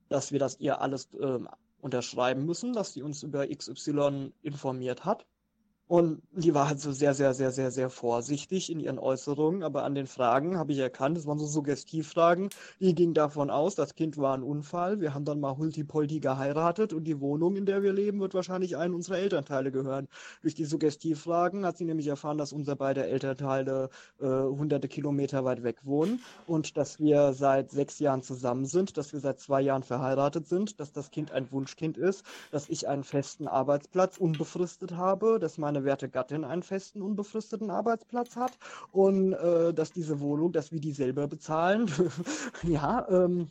[0.08, 1.48] dass wir das ihr alles ähm,
[1.80, 5.26] unterschreiben müssen, dass sie uns über XY informiert hat.
[5.90, 9.82] Und die war halt so sehr, sehr, sehr, sehr, sehr vorsichtig in ihren Äußerungen, aber
[9.82, 13.96] an den Fragen habe ich erkannt, das waren so Suggestivfragen, die gingen davon aus, das
[13.96, 17.82] Kind war ein Unfall, wir haben dann mal Hulti-Polti geheiratet und die Wohnung, in der
[17.82, 20.06] wir leben, wird wahrscheinlich einem unserer Elternteile gehören.
[20.42, 23.90] Durch die Suggestivfragen hat sie nämlich erfahren, dass unsere beide Elternteile
[24.20, 29.12] äh, hunderte Kilometer weit weg wohnen und dass wir seit sechs Jahren zusammen sind, dass
[29.12, 33.02] wir seit zwei Jahren verheiratet sind, dass das Kind ein Wunschkind ist, dass ich einen
[33.02, 38.52] festen Arbeitsplatz unbefristet habe, dass meine werte Gattin einen festen unbefristeten Arbeitsplatz hat
[38.92, 41.90] und äh, dass diese Wohnung, dass wir die selber bezahlen,
[42.62, 43.48] ja, ähm,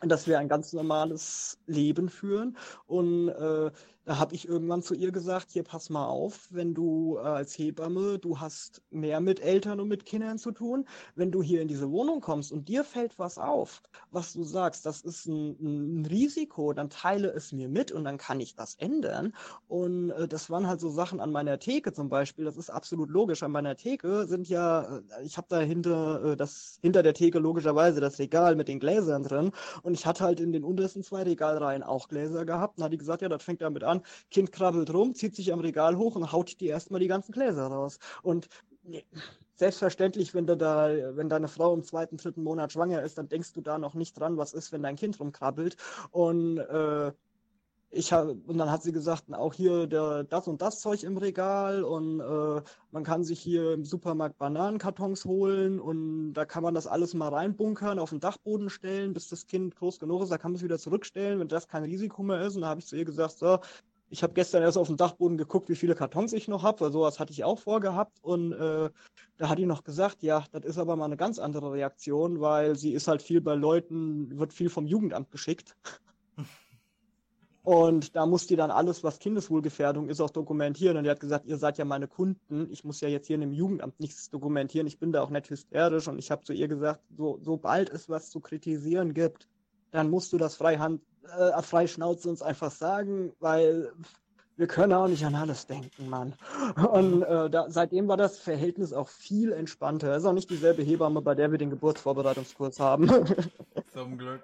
[0.00, 3.70] dass wir ein ganz normales Leben führen und äh,
[4.04, 7.56] da habe ich irgendwann zu ihr gesagt, hier pass mal auf, wenn du äh, als
[7.58, 11.68] Hebamme, du hast mehr mit Eltern und mit Kindern zu tun, wenn du hier in
[11.68, 16.06] diese Wohnung kommst und dir fällt was auf, was du sagst, das ist ein, ein
[16.06, 19.32] Risiko, dann teile es mir mit und dann kann ich das ändern.
[19.68, 23.10] Und äh, das waren halt so Sachen an meiner Theke zum Beispiel, das ist absolut
[23.10, 23.42] logisch.
[23.42, 27.38] An meiner Theke sind ja, äh, ich habe da hinter äh, das hinter der Theke
[27.38, 29.50] logischerweise das Regal mit den Gläsern drin
[29.82, 32.78] und ich hatte halt in den untersten zwei Regalreihen auch Gläser gehabt.
[32.78, 33.93] Und hat die gesagt, ja, das fängt damit an,
[34.30, 37.66] Kind krabbelt rum, zieht sich am Regal hoch und haut dir erstmal die ganzen Gläser
[37.66, 37.98] raus.
[38.22, 38.48] Und
[39.56, 43.52] selbstverständlich, wenn du da, wenn deine Frau im zweiten, dritten Monat schwanger ist, dann denkst
[43.52, 45.76] du da noch nicht dran, was ist, wenn dein Kind rumkrabbelt.
[46.10, 47.12] Und äh,
[47.94, 51.16] ich habe und dann hat sie gesagt, auch hier der das und das Zeug im
[51.16, 56.74] Regal und äh, man kann sich hier im Supermarkt Bananenkartons holen und da kann man
[56.74, 60.38] das alles mal reinbunkern, auf den Dachboden stellen, bis das Kind groß genug ist, da
[60.38, 62.56] kann man es wieder zurückstellen, wenn das kein Risiko mehr ist.
[62.56, 63.58] Und da habe ich zu ihr gesagt, so,
[64.10, 66.92] ich habe gestern erst auf den Dachboden geguckt, wie viele Kartons ich noch habe, weil
[66.92, 68.18] sowas hatte ich auch vorgehabt.
[68.22, 68.90] Und äh,
[69.36, 72.76] da hat die noch gesagt, ja, das ist aber mal eine ganz andere Reaktion, weil
[72.76, 75.76] sie ist halt viel bei Leuten, wird viel vom Jugendamt geschickt.
[77.64, 80.98] Und da muss die dann alles, was Kindeswohlgefährdung ist, auch dokumentieren.
[80.98, 82.68] Und die hat gesagt, ihr seid ja meine Kunden.
[82.70, 84.86] Ich muss ja jetzt hier in dem Jugendamt nichts dokumentieren.
[84.86, 86.06] Ich bin da auch nicht hysterisch.
[86.06, 89.48] Und ich habe zu ihr gesagt, so, sobald es was zu kritisieren gibt,
[89.92, 91.00] dann musst du das freihand,
[91.38, 93.92] äh, frei Schnauze uns einfach sagen, weil
[94.56, 96.34] wir können auch nicht an alles denken, Mann.
[96.92, 100.12] Und äh, da, seitdem war das Verhältnis auch viel entspannter.
[100.12, 103.08] Es ist auch nicht dieselbe Hebamme, bei der wir den Geburtsvorbereitungskurs haben.
[103.94, 104.42] Zum Glück.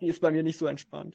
[0.00, 1.14] Die ist bei mir nicht so entspannt.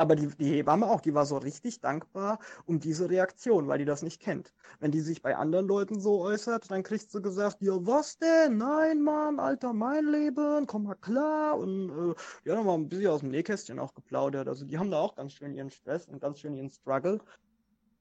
[0.00, 3.84] Aber die, die Hebamme auch, die war so richtig dankbar um diese Reaktion, weil die
[3.84, 4.54] das nicht kennt.
[4.78, 8.56] Wenn die sich bei anderen Leuten so äußert, dann kriegt sie gesagt, ja was denn?
[8.56, 11.58] Nein, Mann, Alter, mein Leben, komm mal klar.
[11.58, 12.14] Und äh,
[12.46, 14.48] die haben mal ein bisschen aus dem Nähkästchen auch geplaudert.
[14.48, 17.18] Also die haben da auch ganz schön ihren Stress und ganz schön ihren Struggle.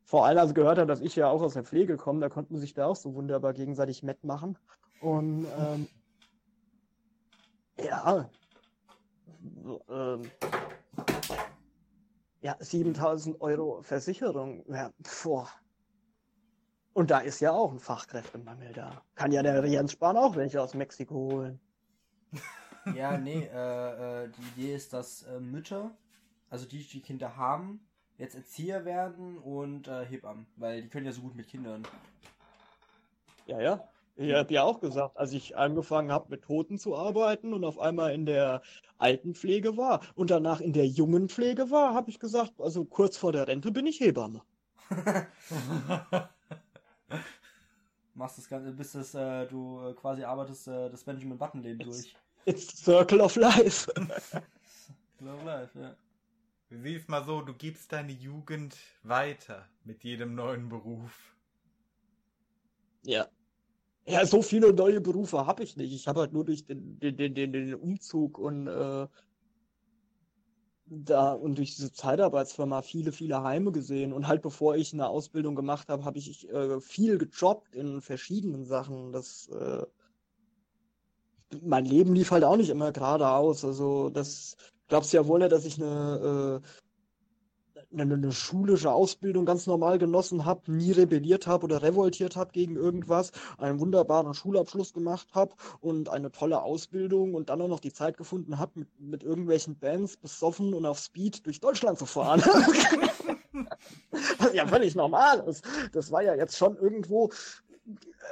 [0.05, 2.57] Vor allem, als gehört hat, dass ich ja auch aus der Pflege komme, da konnten
[2.57, 4.57] sich da auch so wunderbar gegenseitig Met machen.
[5.01, 5.87] Und ähm,
[7.77, 8.29] ja,
[9.61, 10.21] so, ähm,
[12.41, 14.63] ja, 7000 Euro Versicherung.
[14.69, 14.91] Ja,
[15.23, 15.49] boah.
[16.93, 19.01] Und da ist ja auch ein Fachkräftemangel da.
[19.15, 21.59] Kann ja der Jens Spahn auch welche aus Mexiko holen.
[22.95, 25.91] Ja, nee, äh, äh, die Idee ist, dass äh, Mütter,
[26.49, 27.81] also die, die Kinder haben,
[28.17, 31.83] jetzt Erzieher werden und äh, Hebammen, weil die können ja so gut mit Kindern.
[33.45, 33.89] Ja, ja.
[34.19, 37.79] Ich habe ja auch gesagt, als ich angefangen habe mit Toten zu arbeiten und auf
[37.79, 38.61] einmal in der
[38.97, 43.31] Altenpflege war und danach in der jungen Pflege war, habe ich gesagt, also kurz vor
[43.31, 44.41] der Rente bin ich Hebamme.
[48.13, 51.79] Machst das Ganze, bis das, äh, du äh, quasi arbeitest äh, das Benjamin Button Leben
[51.79, 52.13] durch.
[52.43, 53.89] It's the circle of life.
[55.21, 55.95] Love Life, ja.
[56.69, 61.35] Sieh's mal so, du gibst deine Jugend weiter mit jedem neuen Beruf.
[63.03, 63.29] Ja.
[64.09, 65.93] Ja, so viele neue Berufe habe ich nicht.
[65.93, 69.07] Ich habe halt nur durch den, den, den, den, Umzug und äh,
[70.87, 74.11] da und durch diese Zeitarbeitsfirma viele, viele Heime gesehen.
[74.11, 78.65] Und halt bevor ich eine Ausbildung gemacht habe, habe ich äh, viel gejobbt in verschiedenen
[78.65, 79.11] Sachen.
[79.11, 79.85] Das äh,
[81.61, 83.63] mein Leben lief halt auch nicht immer geradeaus.
[83.63, 84.57] Also das
[84.87, 86.67] glaubst du ja wohl nicht, dass ich eine, äh,
[87.91, 92.75] eine, eine schulische Ausbildung ganz normal genossen habe, nie rebelliert habe oder revoltiert habe gegen
[92.75, 97.93] irgendwas, einen wunderbaren Schulabschluss gemacht habe und eine tolle Ausbildung und dann auch noch die
[97.93, 102.41] Zeit gefunden habe, mit, mit irgendwelchen Bands besoffen und auf Speed durch Deutschland zu fahren.
[104.37, 105.63] Was ja völlig normal ist.
[105.91, 107.29] Das war ja jetzt schon irgendwo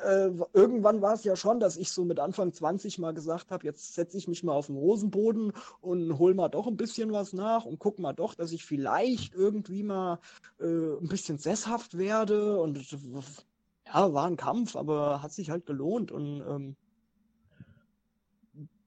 [0.03, 3.65] äh, irgendwann war es ja schon, dass ich so mit Anfang 20 mal gesagt habe,
[3.65, 7.34] jetzt setze ich mich mal auf den Rosenboden und hol mal doch ein bisschen was
[7.34, 10.19] nach und guck mal doch, dass ich vielleicht irgendwie mal
[10.59, 12.59] äh, ein bisschen sesshaft werde.
[12.59, 12.79] Und
[13.85, 16.75] ja, war ein Kampf, aber hat sich halt gelohnt und ähm,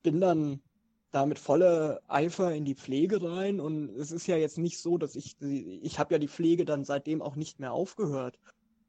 [0.03, 0.61] bin dann
[1.11, 4.97] da mit voller Eifer in die Pflege rein und es ist ja jetzt nicht so,
[4.97, 8.39] dass ich, ich habe ja die Pflege dann seitdem auch nicht mehr aufgehört.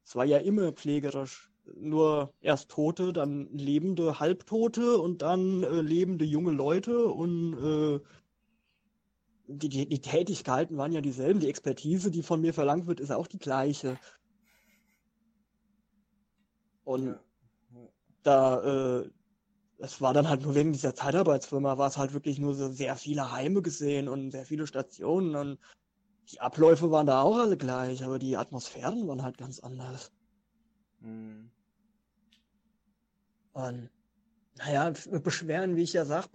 [0.06, 6.26] Es war ja immer pflegerisch nur erst Tote, dann lebende Halbtote und dann äh, lebende
[6.26, 8.00] junge Leute und äh,
[9.48, 11.40] die, die, die Tätigkeiten waren ja dieselben.
[11.40, 13.98] Die Expertise, die von mir verlangt wird, ist auch die gleiche.
[16.84, 17.20] Und ja.
[18.24, 19.10] da, äh,
[19.78, 22.96] es war dann halt nur wegen dieser Zeitarbeitsfirma, war es halt wirklich nur so sehr
[22.96, 25.60] viele Heime gesehen und sehr viele Stationen und
[26.32, 30.12] die Abläufe waren da auch alle gleich, aber die Atmosphären waren halt ganz anders.
[31.02, 31.50] Mhm.
[33.54, 33.90] Und
[34.58, 36.28] naja, beschweren, wie ich ja sag,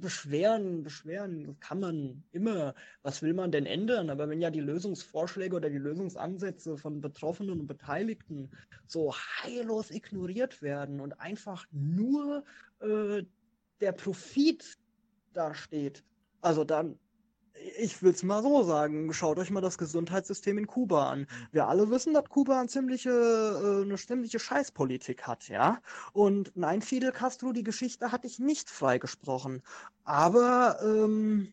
[0.00, 2.74] beschweren, beschweren kann man immer.
[3.02, 4.10] Was will man denn ändern?
[4.10, 8.50] Aber wenn ja die Lösungsvorschläge oder die Lösungsansätze von Betroffenen und Beteiligten
[8.86, 12.44] so heillos ignoriert werden und einfach nur
[12.80, 13.22] äh,
[13.80, 14.78] der Profit
[15.32, 16.02] dasteht,
[16.40, 16.98] also dann
[17.78, 21.26] ich will es mal so sagen, schaut euch mal das Gesundheitssystem in Kuba an.
[21.52, 25.80] Wir alle wissen, dass Kuba eine ziemliche, äh, eine ziemliche Scheißpolitik hat, ja.
[26.12, 29.62] Und nein, Fidel Castro, die Geschichte hatte ich nicht freigesprochen.
[30.04, 31.52] Aber ähm,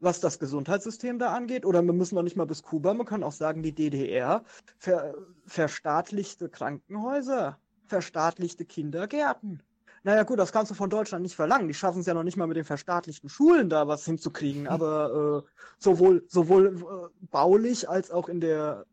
[0.00, 3.22] was das Gesundheitssystem da angeht, oder wir müssen noch nicht mal bis Kuba, man kann
[3.22, 4.44] auch sagen, die DDR,
[4.78, 5.14] ver
[5.46, 9.62] verstaatlichte Krankenhäuser, verstaatlichte Kindergärten.
[10.04, 11.66] Naja, gut, das kannst du von Deutschland nicht verlangen.
[11.66, 14.68] Die schaffen es ja noch nicht mal mit den verstaatlichten Schulen da was hinzukriegen.
[14.68, 18.84] Aber äh, sowohl, sowohl äh, baulich als auch in der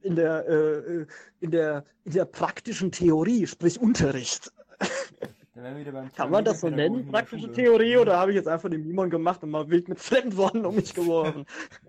[0.00, 1.06] in der, äh,
[1.40, 4.52] in der in der praktischen Theorie, sprich Unterricht.
[6.14, 9.42] Kann man das so nennen, praktische Theorie, oder habe ich jetzt einfach den Mimon gemacht
[9.42, 11.46] und mal wild mit Fremdworten um mich geworfen?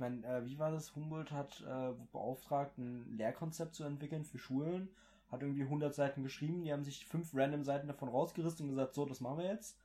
[0.00, 0.96] ich meine, äh, wie war das?
[0.96, 4.88] Humboldt hat äh, beauftragt, ein Lehrkonzept zu entwickeln für Schulen.
[5.30, 6.64] Hat irgendwie 100 Seiten geschrieben.
[6.64, 9.78] Die haben sich fünf random Seiten davon rausgerissen und gesagt, so, das machen wir jetzt.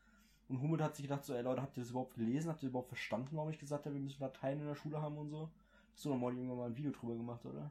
[0.47, 2.49] Und Humboldt hat sich gedacht, so, ey Leute, habt ihr das überhaupt gelesen?
[2.49, 5.17] Habt ihr überhaupt verstanden, warum ich gesagt habe, wir müssen Latein in der Schule haben
[5.17, 5.49] und so?
[5.93, 7.69] Hast du noch mal irgendwann mal ein Video drüber gemacht, oder?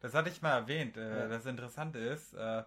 [0.00, 0.96] Das hatte ich mal erwähnt.
[0.96, 1.28] Äh, ja.
[1.28, 2.62] Das Interessante ist, äh,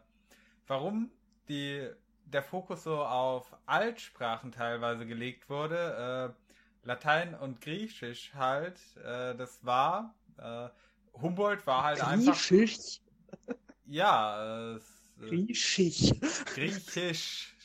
[0.68, 1.10] warum
[1.48, 1.90] die,
[2.26, 6.36] der Fokus so auf Altsprachen teilweise gelegt wurde.
[6.38, 6.49] Äh,
[6.90, 10.70] Latein und Griechisch halt, äh, das war, äh,
[11.22, 12.11] Humboldt war halt Griechisch?
[12.11, 12.48] einfach.
[12.48, 13.02] Griechisch?
[13.86, 14.80] Ja, äh,
[15.20, 16.14] Griechisch.
[16.56, 17.56] Griechisch.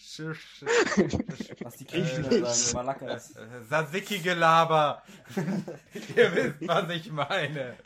[1.60, 3.34] Was die Griechen äh, sagen, Malakas.
[3.34, 5.02] Äh, Sasiki-Gelaber.
[6.16, 7.76] Ihr wisst, was ich meine.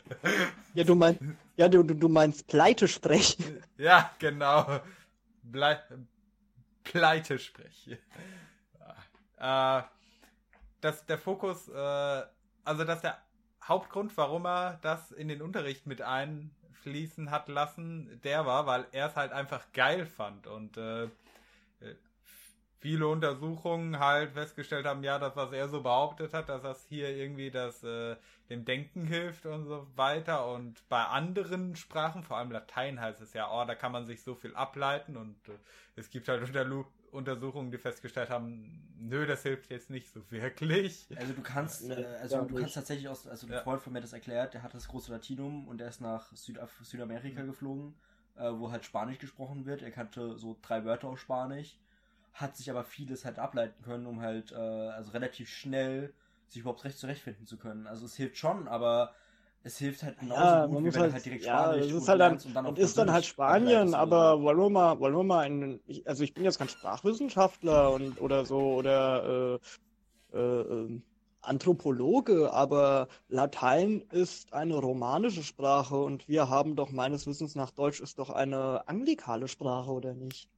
[0.73, 1.21] Ja, du meinst,
[1.55, 3.63] ja, du, du meinst Pleite sprechen.
[3.77, 4.81] Ja, genau.
[5.41, 5.79] Ble
[6.83, 7.97] Pleite sprechen.
[9.39, 9.81] Äh,
[10.81, 12.23] dass der Fokus, äh,
[12.63, 13.17] also dass der
[13.63, 19.07] Hauptgrund, warum er das in den Unterricht mit einfließen hat lassen, der war, weil er
[19.07, 21.09] es halt einfach geil fand und äh,
[22.79, 27.09] viele Untersuchungen halt festgestellt haben, ja, das, was er so behauptet hat, dass das hier
[27.09, 28.15] irgendwie das äh,
[28.49, 30.47] dem Denken hilft und so weiter.
[30.47, 34.23] Und bei anderen Sprachen, vor allem Latein heißt es ja, oh, da kann man sich
[34.23, 35.57] so viel ableiten und äh,
[35.95, 36.63] es gibt halt unter
[37.11, 41.07] Untersuchungen, die festgestellt haben, nö, das hilft jetzt nicht so wirklich.
[41.15, 43.61] Also du kannst, äh, also ja, du kannst tatsächlich aus, also ein ja.
[43.61, 46.71] Freund von mir das erklärt, der hat das große Latinum und der ist nach Südaf
[46.81, 47.47] Südamerika mhm.
[47.47, 47.95] geflogen,
[48.35, 49.81] äh, wo halt Spanisch gesprochen wird.
[49.81, 51.77] Er kannte so drei Wörter auf Spanisch,
[52.33, 56.13] hat sich aber vieles halt ableiten können, um halt, äh, also relativ schnell
[56.47, 57.87] sich überhaupt recht zurechtfinden zu können.
[57.87, 59.13] Also es hilft schon, aber
[59.63, 62.07] es hilft halt genauso ja, gut, wie wenn halt, halt direkt ja, Spanisch das ist
[62.07, 65.23] halt dann, und dann und ist dann halt Spanien, aber wollen wir mal, wollen wir
[65.23, 69.59] mal einen, ich, also ich bin jetzt kein Sprachwissenschaftler und oder so oder
[70.33, 71.03] äh, äh, ähm,
[71.41, 78.01] Anthropologe, aber Latein ist eine romanische Sprache und wir haben doch meines Wissens nach Deutsch
[78.01, 80.49] ist doch eine anglikale Sprache, oder nicht?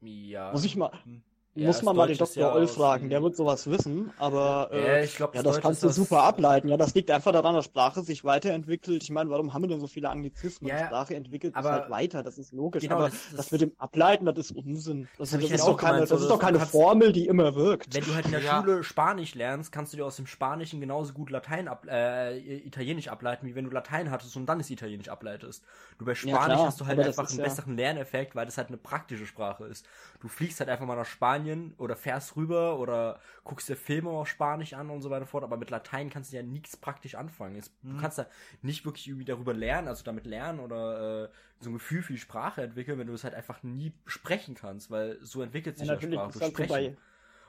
[0.00, 0.52] Ja.
[0.52, 1.22] Muss ich mal, hm.
[1.56, 2.42] Ja, Muss das man mal den ist Dr.
[2.48, 5.82] ja Oll fragen, der wird sowas wissen, aber Ja, äh, ja, das Deutsch kannst ist
[5.82, 6.68] du das- super ableiten.
[6.68, 9.02] Ja, das liegt einfach daran, dass Sprache sich weiterentwickelt.
[9.02, 10.70] Ich meine, warum haben wir denn so viele Anglizismen?
[10.70, 12.82] Sprache entwickelt sich aber- halt weiter, das ist logisch.
[12.84, 15.08] Genau, aber das- das, das- mit dem Ableiten, das ist Unsinn.
[15.18, 16.70] Das, Das das ist halt doch keine, gemeint, das ist doch dass du keine kannst-
[16.72, 17.94] Formel, die immer wirkt.
[17.96, 18.40] Wenn du halt in der.
[18.42, 23.08] Schule Spanisch lernst, kannst du dir aus dem Spanischen genauso gut Latein ab, äh, Italienisch
[23.08, 25.64] ableiten, wie wenn du Latein hattest und dann das Italienisch ableitest.
[25.98, 28.56] Du bei Spanisch hast du halt das einfach ist einen ja- besseren Lerneffekt, weil das
[28.56, 29.84] halt eine praktische Sprache ist.
[30.20, 34.28] Du fliegst halt einfach mal nach Spanien oder fährst rüber oder guckst dir Filme auf
[34.28, 37.14] Spanisch an und so weiter und fort, aber mit Latein kannst du ja nichts praktisch
[37.14, 37.60] anfangen.
[37.82, 38.26] Du kannst da
[38.62, 42.18] nicht wirklich irgendwie darüber lernen, also damit lernen oder äh, so ein Gefühl für die
[42.18, 45.94] Sprache entwickeln, wenn du es halt einfach nie sprechen kannst, weil so entwickelt sich ja,
[45.94, 46.30] natürlich Sprache.
[46.30, 46.96] Ist durch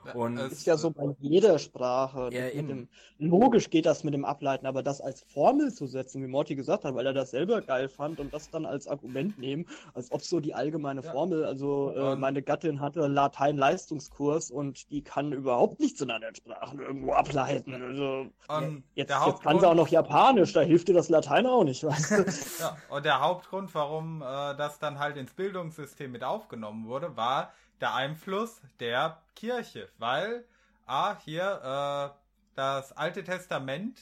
[0.04, 0.14] das.
[0.14, 2.28] Und es- ist ja so bei jeder Sprache.
[2.32, 6.22] Ja, Das dem, logisch geht das mit dem Ableiten, aber das als Formel zu setzen,
[6.22, 9.38] wie Morty gesagt hat, weil er das selber geil fand und das dann als Argument
[9.38, 11.10] nehmen, als ob so die allgemeine Ja.
[11.12, 16.80] Formel, also äh, meine Gattin hatte Latein-Leistungskurs und die kann überhaupt nichts in anderen Sprachen
[16.80, 17.74] irgendwo ableiten.
[17.82, 21.64] Also und jetzt, jetzt kann sie auch noch Japanisch, da hilft dir das Latein auch
[21.64, 22.24] nicht, weißt du?
[22.62, 24.24] ja, und der Hauptgrund, warum äh,
[24.56, 27.52] das dann halt ins Bildungssystem mit aufgenommen wurde, war
[27.82, 30.46] der Einfluss der Kirche, weil
[30.86, 32.18] ah hier äh,
[32.54, 34.00] das Alte Testament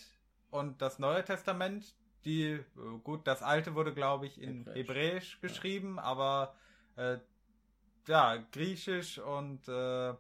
[0.51, 1.95] und das Neue Testament,
[2.25, 2.63] die äh,
[3.03, 4.77] gut, das Alte wurde glaube ich in Hebräisch.
[4.77, 6.55] Hebräisch geschrieben, aber
[6.97, 7.17] äh,
[8.07, 10.15] ja Griechisch und äh,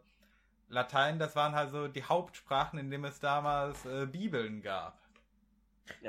[0.69, 4.99] Latein, das waren halt so die Hauptsprachen, in denen es damals äh, Bibeln gab.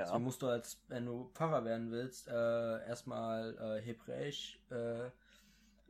[0.06, 5.10] So musst du als, wenn du Pfarrer werden willst, äh, erstmal äh, Hebräisch, äh,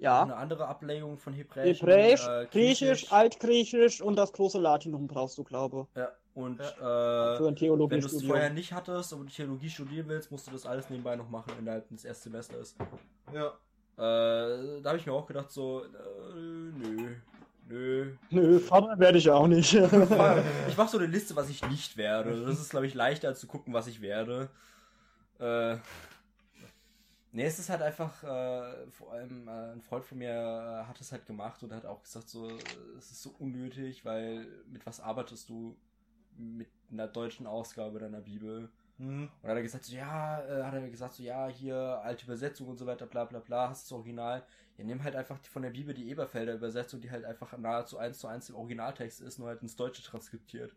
[0.01, 0.23] ja.
[0.23, 5.43] eine andere Ablegung von Hebräisch, Hebräisch, äh, Griechisch, Altgriechisch und das große Latinum brauchst du,
[5.43, 10.07] glaube Ja, und für äh, ein wenn du es vorher nicht hattest und Theologie studieren
[10.07, 12.75] willst, musst du das alles nebenbei noch machen innerhalb des ersten Semesters.
[13.33, 13.47] Ja.
[13.97, 15.87] Äh, da habe ich mir auch gedacht, so, äh,
[16.33, 17.15] nö,
[17.67, 18.11] nö.
[18.29, 19.73] Nö, Pfarrer werde ich auch nicht.
[20.67, 22.45] Ich mache so eine Liste, was ich nicht werde.
[22.45, 24.49] Das ist, glaube ich, leichter als zu gucken, was ich werde.
[25.39, 25.77] Äh,
[27.31, 30.99] nee, es ist halt einfach, äh, vor allem äh, ein Freund von mir äh, hat
[30.99, 32.49] es halt gemacht und hat auch gesagt, so,
[32.97, 35.77] es ist so unnötig, weil mit was arbeitest du
[36.37, 38.69] mit einer deutschen Ausgabe deiner Bibel?
[38.97, 39.23] Hm.
[39.23, 42.25] Und dann hat er gesagt, so, ja, äh, hat er gesagt, so, ja, hier alte
[42.25, 44.43] Übersetzung und so weiter, bla bla bla, hast du das Original?
[44.77, 47.97] Ja, nimm halt einfach die, von der Bibel die Eberfelder Übersetzung, die halt einfach nahezu
[47.97, 50.75] eins zu eins im Originaltext ist, nur halt ins Deutsche transkriptiert.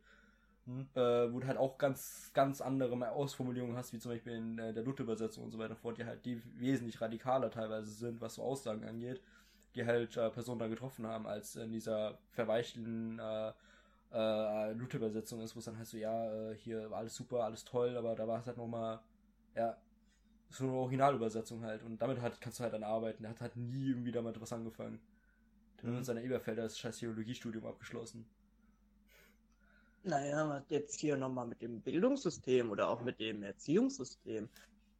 [0.67, 0.89] Hm.
[0.95, 4.73] Äh, wo du halt auch ganz, ganz andere Ausformulierungen hast, wie zum Beispiel in äh,
[4.73, 8.43] der Luther-Übersetzung und so weiter fort, die halt die wesentlich radikaler teilweise sind, was so
[8.43, 9.21] Aussagen angeht,
[9.75, 13.53] die halt äh, Personen da getroffen haben, als in dieser verweichten äh,
[14.13, 17.65] äh, Luther-Übersetzung ist, wo es dann heißt so, ja, äh, hier war alles super, alles
[17.65, 19.01] toll, aber da war es halt nochmal,
[19.57, 19.77] ja,
[20.51, 21.83] so eine Originalübersetzung halt.
[21.83, 23.25] Und damit halt kannst du halt dann arbeiten.
[23.25, 25.01] Er hat halt nie irgendwie damit was angefangen.
[25.83, 25.97] Der hat Mhm.
[25.97, 28.27] mit seiner Eberfelder das scheiß Theologiestudium abgeschlossen.
[30.07, 34.51] Naja, jetzt hier nochmal mit dem Bildungssystem oder auch mit dem Erziehungssystem.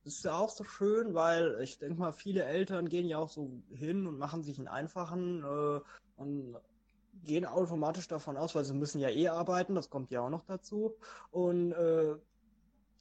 [0.03, 3.29] Das ist ja auch so schön, weil ich denke mal, viele Eltern gehen ja auch
[3.29, 5.81] so hin und machen sich einen einfachen äh,
[6.17, 6.57] und
[7.13, 10.43] gehen automatisch davon aus, weil sie müssen ja eh arbeiten, das kommt ja auch noch
[10.45, 10.97] dazu.
[11.31, 12.17] Und äh,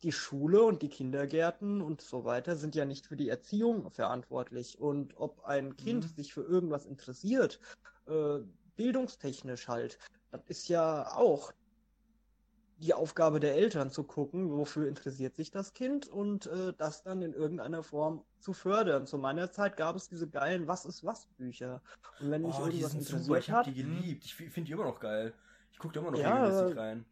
[0.04, 4.78] die Schule und die Kindergärten und so weiter sind ja nicht für die Erziehung verantwortlich.
[4.80, 6.16] Und ob ein Kind Mhm.
[6.16, 7.60] sich für irgendwas interessiert,
[8.08, 8.40] äh,
[8.76, 9.98] bildungstechnisch halt,
[10.32, 11.54] das ist ja auch
[12.84, 17.22] die Aufgabe der Eltern zu gucken, wofür interessiert sich das Kind und äh, das dann
[17.22, 19.08] in irgendeiner Form zu fördern.
[19.08, 21.82] Zu meiner Zeit gab es diese geilen Was ist was Bücher.
[22.20, 24.26] Und wenn mich Oh, die irgendwas sind super, interessiert ich hab die geliebt.
[24.26, 25.34] Ich finde die immer noch geil.
[25.72, 27.06] Ich gucke da immer noch Ja, regelmäßig rein.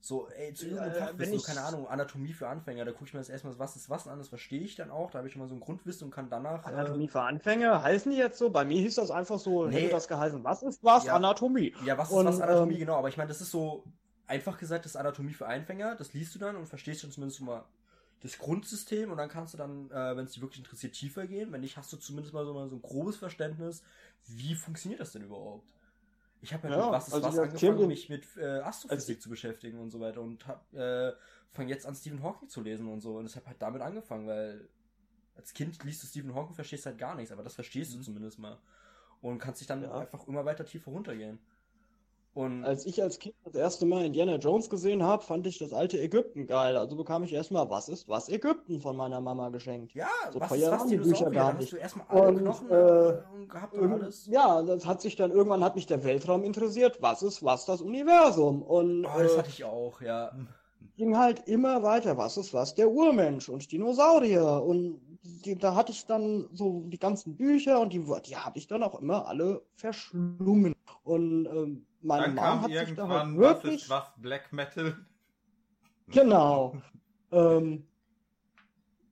[0.00, 2.84] So, ey, zu Ja, irgendeinem äh, Fachwissen, wenn so, ich- keine Ahnung, Anatomie für Anfänger,
[2.84, 5.10] da gucke ich mir das erstmal was ist was an, das verstehe ich dann auch,
[5.10, 6.64] da habe ich schon mal so ein Grundwissen und kann danach.
[6.64, 8.50] äh, Anatomie für Anfänger, heißen die jetzt so?
[8.50, 9.80] Bei mir hieß das einfach so, Nee.
[9.80, 11.04] hätte das geheißen, was ist was?
[11.06, 11.14] Ja.
[11.16, 11.74] Anatomie.
[11.84, 13.84] Ja, was ist Und, was Anatomie, ähm, genau, aber ich meine, das ist so
[14.26, 17.40] einfach gesagt, das ist Anatomie für Einfänger, das liest du dann und verstehst schon zumindest
[17.40, 17.64] mal
[18.20, 21.52] das Grundsystem und dann kannst du dann, äh, wenn es dich wirklich interessiert, tiefer gehen.
[21.52, 23.82] Wenn nicht, hast du zumindest mal so, mal so ein grobes Verständnis,
[24.26, 25.68] wie funktioniert das denn überhaupt?
[26.40, 29.78] Ich habe ja, Ja, was ist also was angefangen, mich mit äh, Astrophysik zu beschäftigen
[29.80, 31.12] und so weiter und hab, äh,
[31.52, 34.26] fange jetzt an, Stephen Hawking zu lesen und so und ich habe halt damit angefangen,
[34.26, 34.68] weil
[35.36, 38.02] als Kind liest du Stephen Hawking, verstehst halt gar nichts, aber das verstehst du Mhm.
[38.02, 38.58] zumindest mal
[39.22, 39.98] und kannst dich dann Ja.
[40.00, 41.38] einfach immer weiter tiefer runtergehen.
[42.36, 45.72] Und Als ich als Kind das erste Mal Indiana Jones gesehen habe, fand ich das
[45.72, 46.76] alte Ägypten geil.
[46.76, 49.94] Also bekam ich erstmal Was ist was Ägypten von meiner Mama geschenkt.
[49.94, 50.98] Ja, So was teuer ist was die?
[50.98, 51.72] Bücher gar nicht.
[51.72, 54.26] du erstmal alle Und, Knochen äh, äh, gehabt und alles.
[54.26, 57.00] Ja, das hat sich dann irgendwann hat mich der Weltraum interessiert.
[57.00, 58.62] Was ist was das Universum?
[58.62, 60.32] Und Oh, das äh, hatte ich auch, ja.
[60.96, 62.16] ging halt immer weiter.
[62.18, 65.00] Was ist was der Urmensch und Dinosaurier und
[65.44, 68.82] die, da hatte ich dann so die ganzen Bücher und die, die habe ich dann
[68.82, 70.74] auch immer alle verschlungen.
[71.04, 73.82] Und ähm, meine Dann Mom hat sich da halt was wirklich.
[73.82, 74.96] ist was, Black Metal?
[76.08, 76.76] Genau.
[77.32, 77.84] ähm,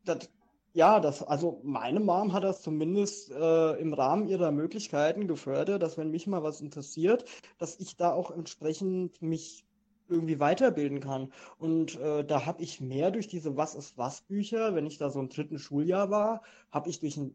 [0.04, 0.30] das,
[0.74, 5.98] ja, das, also meine Mom hat das zumindest äh, im Rahmen ihrer Möglichkeiten gefördert, dass
[5.98, 7.24] wenn mich mal was interessiert,
[7.58, 9.63] dass ich da auch entsprechend mich
[10.08, 11.33] irgendwie weiterbilden kann.
[11.58, 15.10] Und äh, da habe ich mehr durch diese Was ist was Bücher, wenn ich da
[15.10, 17.34] so im dritten Schuljahr war, habe ich durch ein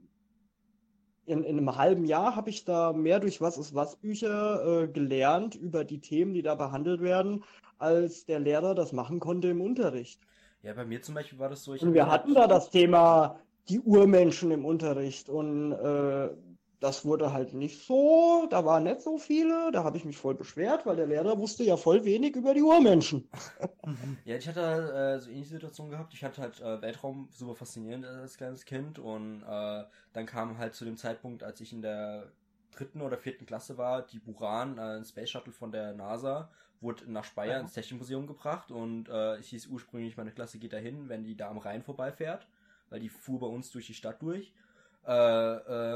[1.26, 4.88] in, in einem halben Jahr habe ich da mehr durch Was ist was Bücher äh,
[4.88, 7.44] gelernt über die Themen, die da behandelt werden,
[7.78, 10.20] als der Lehrer das machen konnte im Unterricht.
[10.64, 13.40] Ja, bei mir zum Beispiel war das so, ich Und wir hatten da das Thema
[13.70, 16.30] die Urmenschen im Unterricht und äh,
[16.80, 20.36] das wurde halt nicht so, da waren nicht so viele, da habe ich mich voll
[20.36, 23.30] beschwert, weil der Lehrer wusste ja voll wenig über die Urmenschen.
[24.24, 26.14] Ja, ich hatte äh, so ähnliche Situationen gehabt.
[26.14, 29.84] Ich hatte halt äh, Weltraum super faszinierend als kleines Kind und äh,
[30.14, 32.32] dann kam halt zu dem Zeitpunkt, als ich in der
[32.72, 36.52] dritten oder vierten Klasse war, die Buran, äh, ein Space Shuttle von der NASA,
[36.82, 37.60] wurde nach Speyer Ja.
[37.60, 41.50] ins Technikmuseum gebracht und äh, es hieß ursprünglich, meine Klasse geht dahin, wenn die da
[41.50, 42.48] am Rhein vorbeifährt,
[42.90, 44.54] weil die fuhr bei uns durch die Stadt durch.
[45.08, 45.12] Äh,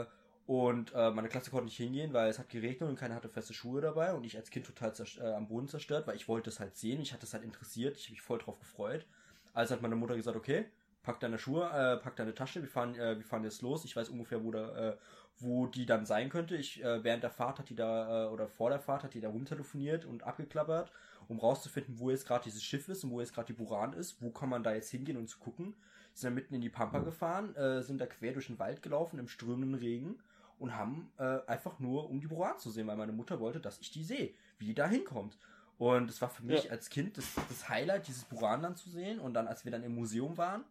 [0.01, 0.05] äh,
[0.45, 3.53] und äh, meine Klasse konnte nicht hingehen, weil es hat geregnet und keiner hatte feste
[3.53, 6.59] Schuhe dabei und ich als Kind total äh, am Boden zerstört, weil ich wollte es
[6.59, 9.05] halt sehen, ich hatte es halt interessiert, ich habe mich voll drauf gefreut.
[9.53, 10.65] Also hat meine Mutter gesagt, okay,
[11.01, 13.85] pack deine Schuhe, äh, pack deine Tasche, wir fahren, äh, wir fahren jetzt los.
[13.85, 14.97] Ich weiß ungefähr, wo, da, äh,
[15.39, 16.55] wo die dann sein könnte.
[16.55, 19.21] Ich, äh, während der Fahrt hat die da, äh, oder vor der Fahrt hat die
[19.21, 20.91] da rumtelefoniert und abgeklappert,
[21.29, 24.21] um rauszufinden, wo jetzt gerade dieses Schiff ist und wo jetzt gerade die Buran ist,
[24.21, 25.75] wo kann man da jetzt hingehen und zu gucken.
[26.13, 29.19] Sind dann mitten in die Pampa gefahren, äh, sind da quer durch den Wald gelaufen
[29.19, 30.19] im strömenden Regen
[30.59, 33.79] und haben äh, einfach nur, um die Buran zu sehen, weil meine Mutter wollte, dass
[33.79, 35.37] ich die sehe, wie die da hinkommt.
[35.77, 36.71] Und es war für mich Ja.
[36.71, 39.19] als Kind das, das Highlight, dieses Buran dann zu sehen.
[39.19, 40.63] Und dann, als wir dann im Museum waren,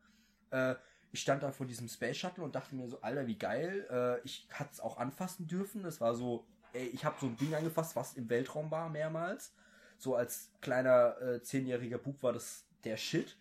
[0.50, 0.74] äh,
[1.10, 3.86] ich stand da vor diesem Space Shuttle und dachte mir so, Alter, wie geil.
[3.90, 5.84] Äh, ich hatte es auch anfassen dürfen.
[5.84, 9.52] Es war so, ey, ich habe so ein Ding angefasst, was im Weltraum war, mehrmals.
[9.98, 13.36] So als kleiner äh, zehnjähriger Bub war das der Shit.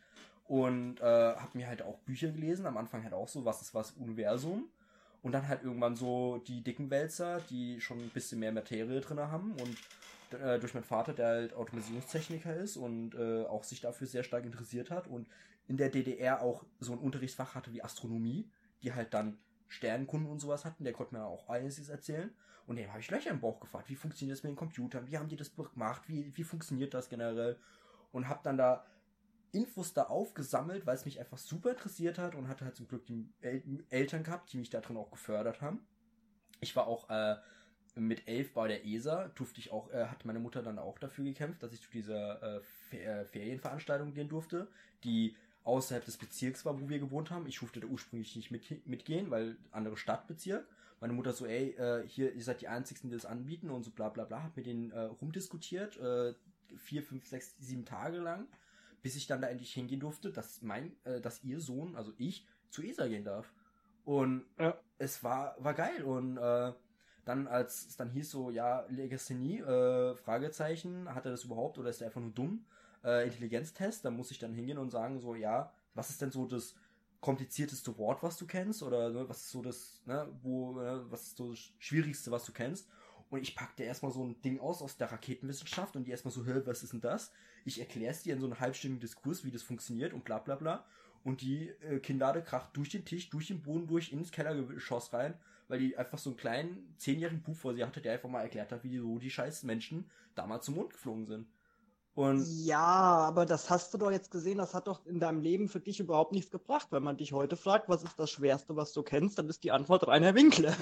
[0.45, 2.65] Und äh, habe mir halt auch Bücher gelesen.
[2.65, 4.69] Am Anfang halt auch so, was ist was Universum.
[5.21, 9.19] Und dann halt irgendwann so die dicken Wälzer, die schon ein bisschen mehr Materie drin
[9.19, 9.51] haben.
[9.53, 9.77] Und
[10.39, 14.45] äh, durch meinen Vater, der halt Automatisierungstechniker ist und äh, auch sich dafür sehr stark
[14.45, 15.27] interessiert hat und
[15.67, 18.49] in der DDR auch so ein Unterrichtsfach hatte wie Astronomie,
[18.83, 22.29] die halt dann Sternenkunden und sowas hatten, der konnte mir auch einiges erzählen.
[22.67, 25.17] Und dem habe ich Löcher im Bauch gefragt, wie funktioniert das mit den Computern, wie
[25.17, 27.57] haben die das gemacht, wie, wie funktioniert das generell?
[28.11, 28.85] Und habe dann da
[29.51, 33.05] Infos da aufgesammelt, weil es mich einfach super interessiert hat und hatte halt zum Glück
[33.05, 35.85] die El Eltern gehabt, die mich da drin auch gefördert haben.
[36.61, 37.35] Ich war auch äh,
[37.95, 41.25] mit elf bei der ESA, durfte ich auch, äh, hat meine Mutter dann auch dafür
[41.25, 44.67] gekämpft, dass ich zu dieser äh, Fer Ferienveranstaltung gehen durfte,
[45.03, 47.45] die außerhalb des Bezirks war, wo wir gewohnt haben.
[47.47, 50.67] Ich durfte da ursprünglich nicht mit, mitgehen, weil andere Stadtbezirk.
[50.99, 53.91] Meine Mutter so, ey, äh, hier, ihr seid die Einzigen, die das anbieten und so
[53.91, 56.33] bla bla bla, hat mit denen äh, rumdiskutiert, äh,
[56.77, 58.47] vier, fünf, sechs, sieben Tage lang,
[59.01, 62.45] bis ich dann da endlich hingehen durfte, dass mein, äh, dass ihr Sohn, also ich,
[62.69, 63.53] zu ESA gehen darf.
[64.03, 64.77] Und Ja.
[64.97, 66.73] es war, war geil und äh,
[67.25, 71.89] dann als es dann hieß so, ja, Legasthenie, äh, Fragezeichen, hat er das überhaupt oder
[71.89, 72.65] ist er einfach nur dumm?
[73.03, 76.45] Äh, Intelligenztest, da muss ich dann hingehen und sagen so, ja, was ist denn so
[76.45, 76.75] das
[77.19, 81.23] komplizierteste Wort, was du kennst oder ne, was ist so das, ne, wo, ne, was
[81.27, 82.89] ist so das Schwierigste, was du kennst?
[83.31, 86.45] Und ich packte erstmal so ein Ding aus aus der Raketenwissenschaft und die erstmal so,
[86.45, 87.31] hä, was ist denn das?
[87.63, 90.55] Ich erkläre es dir in so einem halbstündigen Diskurs, wie das funktioniert und bla bla
[90.55, 90.85] bla.
[91.23, 95.35] Und die äh, Kinnlade kracht durch den Tisch, durch den Boden durch, ins Kellergeschoss rein,
[95.69, 98.73] weil die einfach so einen kleinen, zehnjährigen Bub vor sie hatte, der einfach mal erklärt
[98.73, 101.47] hat, wie so die scheiß Menschen damals zum Mond geflogen sind.
[102.13, 105.69] Und Ja, aber das hast du doch jetzt gesehen, das hat doch in deinem Leben
[105.69, 106.87] für dich überhaupt nichts gebracht.
[106.91, 109.71] Wenn man dich heute fragt, was ist das Schwerste, was du kennst, dann ist die
[109.71, 110.73] Antwort Rainer Winkler.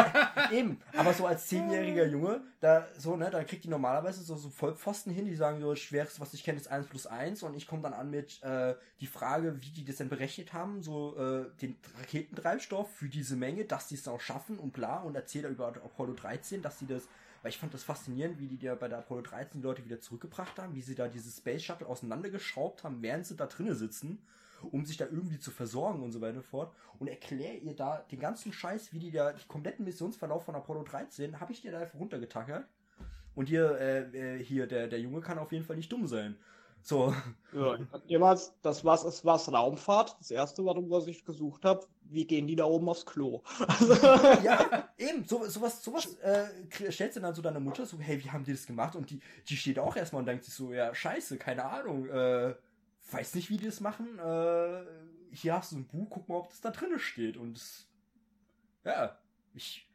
[0.50, 4.48] Eben, aber so als zehnjähriger Junge, da so, ne, da kriegt die normalerweise so, so
[4.48, 7.54] Vollpfosten hin, die sagen so, das Schwerste, was ich kenne, ist 1 plus 1 und
[7.54, 11.16] ich komme dann an mit äh, die Frage, wie die das denn berechnet haben, so
[11.16, 15.48] äh, den Raketentreibstoff für diese Menge, dass die es auch schaffen und bla und erzähle
[15.48, 17.02] über Apollo 13, dass sie das,
[17.42, 20.00] weil ich fand das faszinierend, wie die da bei der Apollo 13 die Leute wieder
[20.00, 24.18] zurückgebracht haben, wie sie da dieses Space Shuttle auseinandergeschraubt haben, während sie da drinnen sitzen
[24.70, 26.74] um sich da irgendwie zu versorgen und so weiter und fort.
[26.98, 30.84] Und erkläre ihr da den ganzen Scheiß, wie die da, die kompletten Missionsverlauf von Apollo
[30.84, 32.66] 13, habe ich dir da einfach runtergetackert.
[33.34, 36.36] Und hier, äh, äh, hier, der, der Junge kann auf jeden Fall nicht dumm sein.
[36.88, 37.14] So.
[37.52, 37.76] Ja,
[38.06, 40.16] jemals, das was es was Raumfahrt.
[40.20, 43.42] Das erste, warum was ich gesucht habe, wie gehen die da oben aufs Klo?
[43.66, 43.92] Also,
[44.42, 46.46] ja, eben, so, sowas, sowas äh,
[46.90, 48.96] stellst du dann so deiner Mutter so, hey, wie haben die das gemacht?
[48.96, 52.54] Und die, die steht auch erstmal und denkt sich so, ja, scheiße, keine Ahnung, äh,
[53.10, 54.80] weiß nicht, wie die das machen, äh,
[55.30, 57.36] hier hast du ein Buch, guck mal, ob das da drin steht.
[57.36, 57.86] Und das,
[58.86, 59.18] ja,
[59.52, 59.86] ich.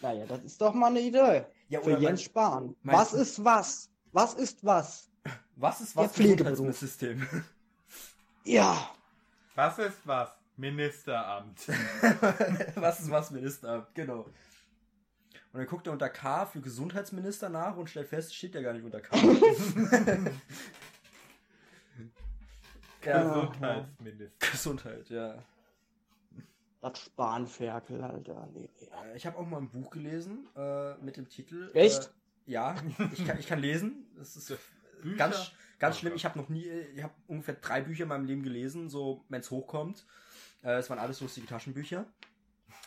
[0.00, 1.44] Naja, das ist doch mal eine Idee.
[1.68, 2.76] Ja, Für oder Jens mein, Spahn.
[2.80, 3.90] mein- Was ist was?
[4.12, 5.10] Was ist was?
[5.56, 6.50] Was ist was für Pflegeberuf.
[6.52, 7.26] Gesundheitssystem?
[8.44, 8.90] Ja.
[9.54, 10.30] Was ist was?
[10.56, 11.68] Ministeramt.
[12.76, 13.94] was ist was Ministeramt?
[13.94, 14.20] Genau.
[15.52, 18.72] Und dann guckt er unter K für Gesundheitsminister nach und stellt fest, steht ja gar
[18.72, 19.16] nicht unter K.
[23.04, 24.50] ja, Gesundheitsminister.
[24.50, 25.42] Gesundheit, ja.
[26.80, 28.48] Das Spanferkel, Alter.
[28.54, 28.86] Nee, nee.
[29.12, 31.70] Äh, Ich habe auch mal ein Buch gelesen äh, mit dem Titel.
[31.74, 32.04] Echt?
[32.46, 32.74] Äh, ja,
[33.12, 34.06] ich kann, ich kann lesen.
[34.16, 34.56] Das ist
[35.00, 35.16] Bücher?
[35.16, 36.14] ganz, ganz Oh schlimm.
[36.14, 39.40] Ich habe noch nie, ich habe ungefähr drei Bücher in meinem Leben gelesen, so wenn
[39.40, 40.06] es hochkommt.
[40.62, 42.06] Äh, Es waren alles lustige Taschenbücher.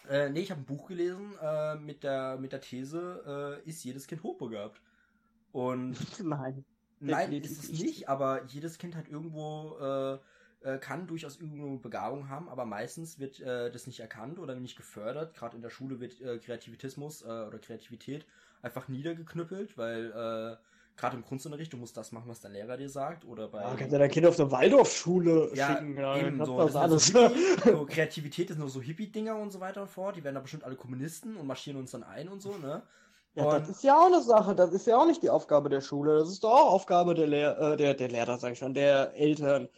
[0.10, 3.84] Äh, nee, ich habe ein Buch gelesen äh, mit, der, mit der These, äh, ist
[3.84, 4.82] jedes Kind hochbegabt?
[5.52, 6.66] Und Nein.
[7.00, 7.82] Nein, ist es nicht.
[7.82, 10.20] nicht, aber jedes Kind hat irgendwo, äh,
[10.76, 14.56] äh, kann durchaus irgendwo eine Begabung haben, aber meistens wird äh, das nicht erkannt oder
[14.56, 15.34] nicht gefördert.
[15.36, 18.26] Gerade in der Schule wird äh, Kreativitismus äh, oder Kreativität
[18.62, 20.58] einfach niedergeknüppelt, weil äh,
[20.98, 23.62] gerade im Kunstunterricht, du musst das machen, was dein Lehrer dir sagt, oder bei...
[23.62, 25.98] Ja, kannst ja dein Kind auf eine Waldorfschule Ja, schicken.
[25.98, 26.58] Ja, eben so.
[26.58, 27.16] das alles.
[27.16, 27.34] alles.
[27.66, 30.16] So, Kreativität ist nur so Hippie-Dinger und so weiter und fort.
[30.16, 32.84] Die werden da bestimmt alle Kommunisten und marschieren uns dann ein und so, ne?
[33.36, 34.54] Ja, Und- das ist ja auch eine Sache.
[34.56, 36.20] Das ist ja auch nicht die Aufgabe der Schule.
[36.20, 39.14] Das ist doch auch Aufgabe der, Lehr äh, der, der Lehrer, sag ich schon, der
[39.16, 39.70] Eltern.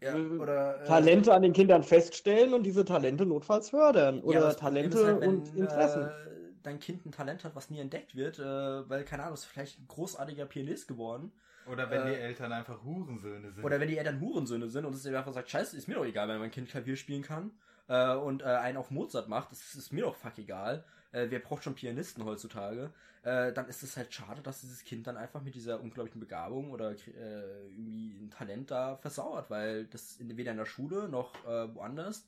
[0.00, 4.18] Ja, Äh, oder, äh, Talente an den Kindern feststellen und diese Talente notfalls fördern.
[4.18, 6.02] Ja, Oder Problem Talente halt, wenn, und Interessen.
[6.02, 6.34] Äh,
[6.64, 9.78] dein Kind ein Talent hat, was nie entdeckt wird, äh, weil, keine Ahnung, ist vielleicht
[9.78, 11.30] ein großartiger Pianist geworden.
[11.66, 13.64] Oder wenn Äh, die Eltern einfach Hurensöhne sind.
[13.64, 16.04] Oder wenn die Eltern Hurensöhne sind und es dir einfach sagt, scheiße, ist mir doch
[16.04, 17.52] egal, wenn mein Kind Klavier spielen kann
[17.88, 20.84] äh, und äh, einen auf Mozart macht, das ist mir doch fuck egal.
[21.12, 22.90] Äh, wer braucht schon Pianisten heutzutage?
[23.22, 26.70] Äh, dann ist es halt schade, dass dieses Kind dann einfach mit dieser unglaublichen Begabung
[26.70, 31.32] oder äh, irgendwie ein Talent da versauert, weil das in, weder in der Schule noch
[31.44, 32.26] woanders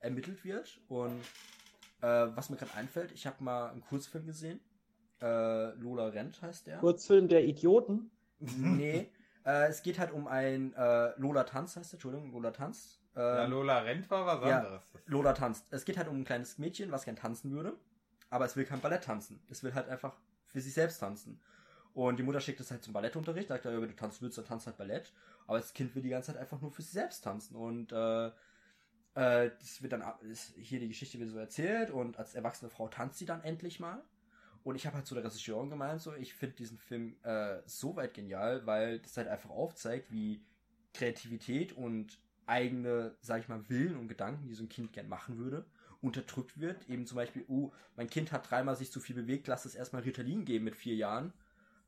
[0.00, 0.78] ermittelt wird.
[0.88, 1.20] Und
[2.00, 4.60] äh, was mir gerade einfällt, ich habe mal einen Kurzfilm gesehen.
[5.20, 6.78] Äh, Lola Rent heißt der.
[6.78, 8.10] Kurzfilm der Idioten.
[8.38, 9.10] Nee,
[9.44, 13.00] äh, es geht halt um ein äh, Lola Tanz heißt der, Entschuldigung, Lola Tanz.
[13.16, 14.58] Äh, ja, Lola Rent war was ja.
[14.58, 14.82] anderes.
[15.06, 15.66] Lola tanzt.
[15.70, 17.74] Es geht halt um ein kleines Mädchen, was gern tanzen würde,
[18.30, 19.40] aber es will kein Ballett tanzen.
[19.48, 20.14] Es will halt einfach
[20.46, 21.40] für sich selbst tanzen.
[21.94, 24.44] Und die Mutter schickt es halt zum Ballettunterricht, sagt, ja, wenn du tanzen willst, dann
[24.44, 25.12] tanzt halt Ballett.
[25.48, 27.56] Aber das Kind will die ganze Zeit einfach nur für sich selbst tanzen.
[27.56, 28.30] Und äh,
[29.18, 30.04] äh, das wird dann
[30.56, 34.00] hier die Geschichte wird so erzählt und als erwachsene Frau tanzt sie dann endlich mal.
[34.62, 37.96] Und ich habe halt zu der Regisseurin gemeint, so, ich finde diesen Film äh, so
[37.96, 40.44] weit genial, weil das halt einfach aufzeigt, wie
[40.94, 45.38] Kreativität und eigene, sag ich mal, Willen und Gedanken, die so ein Kind gern machen
[45.38, 45.64] würde,
[46.00, 46.88] unterdrückt wird.
[46.88, 50.02] Eben zum Beispiel, oh, mein Kind hat dreimal sich zu viel bewegt, lass es erstmal
[50.02, 51.32] Ritalin geben mit vier Jahren.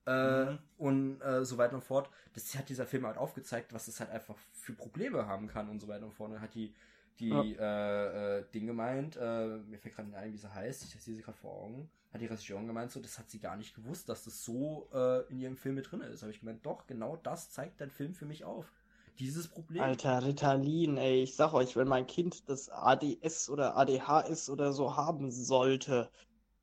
[0.07, 0.59] Äh, Mhm.
[0.79, 2.11] Und äh, so weiter und fort.
[2.33, 5.81] Das hat dieser Film halt aufgezeigt, was es halt einfach für Probleme haben kann und
[5.81, 6.31] so weiter und fort.
[6.33, 6.75] Und hat die,
[7.19, 11.03] die äh, äh, Ding gemeint, äh, mir fällt gerade nicht ein, wie sie heißt, ich
[11.03, 13.75] sehe sie gerade vor Augen, hat die Regisseurin gemeint, so, das hat sie gar nicht
[13.75, 16.23] gewusst, dass das so äh, in ihrem Film mit drin ist.
[16.23, 18.73] Habe ich gemeint, doch, genau das zeigt dein Film für mich auf.
[19.19, 19.83] Dieses Problem.
[19.83, 24.97] Alter, Ritalin, ey, ich sag euch, wenn mein Kind das ADS oder ADHS oder so
[24.97, 26.11] haben sollte,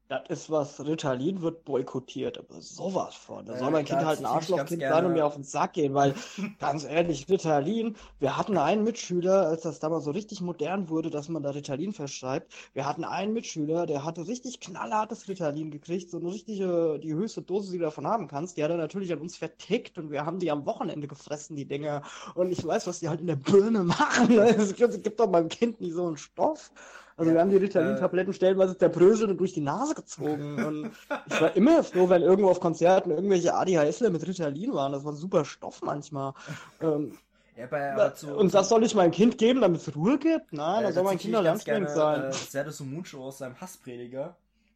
[0.10, 3.46] das ist was, Ritalin wird boykottiert, aber sowas von.
[3.46, 5.94] Da soll mein Kind da halt ein Arschlochkind sein und mir auf den Sack gehen,
[5.94, 6.16] weil,
[6.60, 11.28] ganz ehrlich, Ritalin, wir hatten einen Mitschüler, als das damals so richtig modern wurde, dass
[11.28, 16.20] man da Ritalin verschreibt, wir hatten einen Mitschüler, der hatte richtig knallhartes Ritalin gekriegt, so
[16.20, 19.20] eine richtige, die höchste Dosis, die du davon haben kannst, die hat er natürlich an
[19.20, 22.02] uns vertickt und wir haben die am Wochenende gefressen, die Dinger.
[22.34, 24.40] Und ich weiß, was die halt in der Birne machen.
[24.40, 26.72] Es gibt, es gibt doch meinem Kind nicht so einen Stoff.
[27.18, 30.64] Also wir haben die Ritalin-Tabletten stellenweise zerbröselt und durch die Nase gezogen.
[30.64, 30.92] Und
[31.26, 34.92] ich war immer froh, wenn irgendwo auf Konzerten irgendwelche ADHSler mit Ritalin waren.
[34.92, 36.34] Das war ein super Stoff manchmal.
[36.80, 37.18] Ähm,
[37.56, 40.54] ja, zu, und das soll ich meinem Kind geben, damit es Ruhe gibt?
[40.54, 42.24] Nein, Äh, da soll mein Kind anstrengend gerne, sein.
[42.26, 44.36] Äh, Serdasu Muncho aus seinem Hassprediger.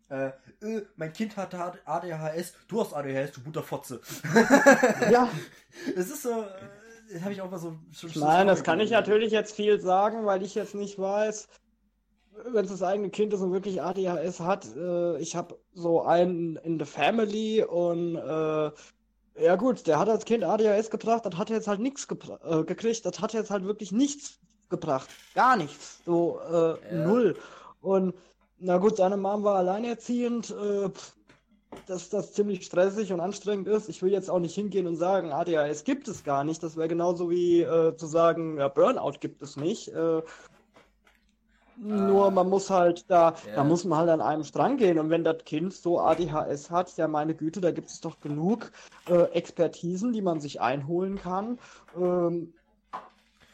[0.10, 1.54] Äh, äh, mein Kind hat
[1.86, 4.02] ADHS, du hast ADHS, du Butterfotze.
[5.12, 5.30] Ja,
[5.96, 6.46] Es ist so, äh,
[7.14, 10.26] das habe ich auch mal so schon meine, das kann ich natürlich jetzt viel sagen,
[10.26, 11.48] weil ich jetzt nicht weiß,
[12.52, 14.66] wenn es das eigene Kind ist und wirklich ADHS hat.
[14.76, 18.72] Äh, ich habe so einen in the Family und äh,
[19.42, 22.08] ja gut, der hat als Kind ADHS gebracht, das hat jetzt halt nichts
[22.44, 24.40] äh, gekriegt, das hat jetzt halt wirklich nichts
[24.70, 25.10] gebracht.
[25.36, 26.02] Gar nichts.
[26.06, 27.08] So äh, Ja.
[27.08, 27.36] null.
[27.82, 28.14] Und
[28.60, 30.52] na gut, seine Mom war alleinerziehend.
[30.52, 30.90] Äh,
[31.88, 33.90] dass das ziemlich stressig und anstrengend ist.
[33.90, 36.62] Ich will jetzt auch nicht hingehen und sagen, ADHS gibt es gar nicht.
[36.64, 39.88] Das wäre genauso wie äh, zu sagen, ja, Burnout gibt es nicht.
[39.90, 40.22] Äh,
[41.82, 43.56] nur man muss halt da, Ja.
[43.56, 45.00] da muss man halt an einem Strang gehen.
[45.00, 48.72] Und wenn das Kind so ADHS hat, ja meine Güte, da gibt es doch genug
[49.10, 51.58] äh, Expertisen, die man sich einholen kann.
[52.00, 52.54] Ähm,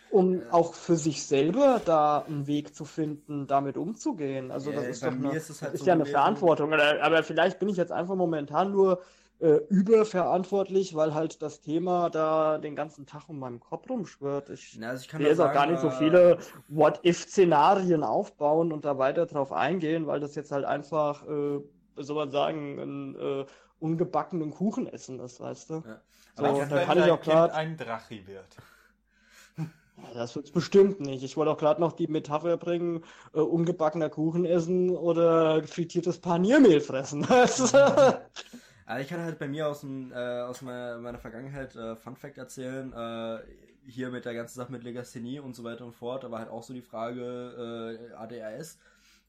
[0.09, 4.51] um auch für sich selber da einen Weg zu finden, damit umzugehen.
[4.51, 6.71] Also Ja, das ist doch eine, ist halt ist so ja eine Verantwortung.
[6.73, 9.01] Aber vielleicht bin ich jetzt einfach momentan nur
[9.39, 14.49] äh, überverantwortlich, weil halt das Thema da den ganzen Tag um meinem Kopf rumschwirrt.
[14.49, 16.37] Ich Na, also ich kann will jetzt auch gar nicht so äh, viele
[16.69, 21.59] What-If-Szenarien aufbauen und da weiter drauf eingehen, weil das jetzt halt einfach, äh,
[21.97, 23.45] soll man sagen, ein äh,
[23.79, 25.73] ungebackenen Kuchen essen ist, weißt du?
[25.85, 26.01] Ja.
[26.35, 28.57] So, Aber Was ich ist, da wenn kann ich auch Kind ein Drachi wird?
[30.13, 31.23] Das wird's bestimmt nicht.
[31.23, 36.81] Ich wollte auch gerade noch die Metapher bringen, äh, ungebackener Kuchen essen oder frittiertes Paniermehl
[36.81, 37.25] fressen.
[38.87, 42.15] Also ich kann halt bei mir aus, dem, äh, aus meiner, meiner Vergangenheit äh, Fun
[42.15, 42.93] Fact erzählen.
[42.93, 43.39] Äh,
[43.85, 46.23] hier mit der ganzen Sache mit Legasthenie und so weiter und fort.
[46.23, 48.79] Aber halt auch so die Frage äh, ADHS.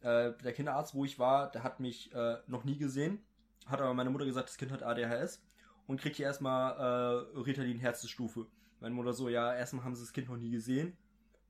[0.00, 3.18] Äh, der Kinderarzt, wo ich war, der hat mich äh, noch nie gesehen.
[3.66, 5.42] Hat aber meine Mutter gesagt, das Kind hat ADHS.
[5.88, 8.46] Und kriegt hier erstmal äh, Ritalin Herzstufe.
[8.78, 10.96] Meine Mutter so, ja, erstmal haben sie das Kind noch nie gesehen.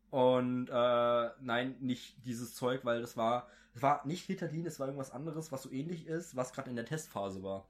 [0.08, 4.86] Und äh, nein, nicht dieses Zeug, weil das war, das war nicht Ritalin, es war
[4.86, 7.66] irgendwas anderes, was so ähnlich ist, was gerade in der Testphase war.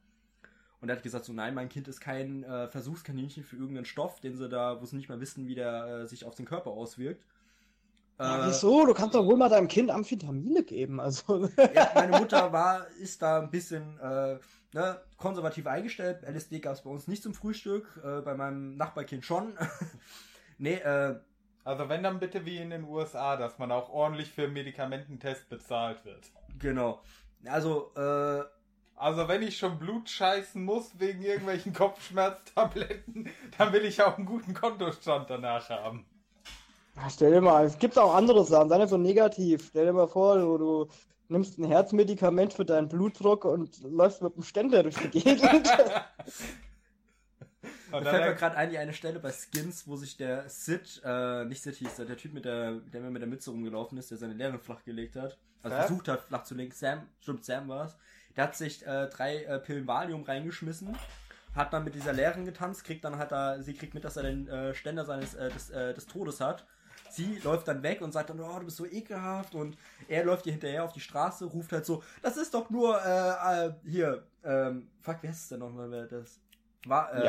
[0.81, 4.21] Und er hat gesagt so, nein, mein Kind ist kein äh, Versuchskaninchen für irgendeinen Stoff,
[4.21, 6.71] den sie da, wo sie nicht mal wissen, wie der äh, sich auf den Körper
[6.71, 7.25] auswirkt.
[8.21, 8.87] Ja, Äh, wieso?
[8.87, 11.01] Du kannst doch wohl mal deinem Kind Amphetamine geben.
[11.01, 11.47] Also.
[11.75, 14.39] ja, meine Mutter war, ist da ein bisschen äh,
[14.73, 16.23] ne, konservativ eingestellt.
[16.23, 19.55] LSD gab es bei uns nicht zum Frühstück, äh, bei meinem Nachbarkind schon.
[20.59, 21.17] nee, äh,
[21.65, 26.05] Also wenn dann bitte wie in den USA, dass man auch ordentlich für Medikamententest bezahlt
[26.05, 26.31] wird.
[26.59, 27.03] genau.
[27.45, 28.43] Also, äh,
[28.99, 34.27] Also wenn ich schon Blut scheißen muss wegen irgendwelchen Kopfschmerztabletten, dann will ich auch einen
[34.27, 36.05] guten Kontostand danach haben.
[36.97, 39.69] Ja, stell dir mal, es gibt auch andere Sachen, sei nicht so negativ.
[39.69, 40.89] Stell dir mal vor, du, du
[41.29, 45.43] nimmst ein Herzmedikament für deinen Blutdruck und läufst mit dem Ständer durch die Gegend.
[47.91, 51.45] Mir fällt mir gerade ein, die eine Stelle bei Skins, wo sich der Sid, äh,
[51.45, 54.11] nicht Sid hieß, der, der Typ mit der, der mir mit der Mütze rumgelaufen ist,
[54.11, 55.87] der seine Lehrerin flachgelegt hat, also Sam?
[55.87, 57.97] versucht hat, flach zu legen, Sam, stimmt, Sam war's,
[58.39, 60.97] der hat sich äh, drei äh, Pillen Valium reingeschmissen,
[61.57, 64.23] hat dann mit dieser Lehrerin getanzt, kriegt dann halt da, sie kriegt mit, dass er
[64.23, 66.65] den äh, Ständer seines, äh, des, äh, des Todes hat.
[67.11, 69.77] Sie läuft dann weg und sagt dann, oh, du bist so ekelhaft und
[70.07, 73.67] er läuft ihr hinterher auf die Straße, ruft halt so, das ist doch nur, äh,
[73.67, 76.39] äh, hier, ähm, fuck, wie heißt es denn nochmal, wer das
[76.87, 77.27] war, äh,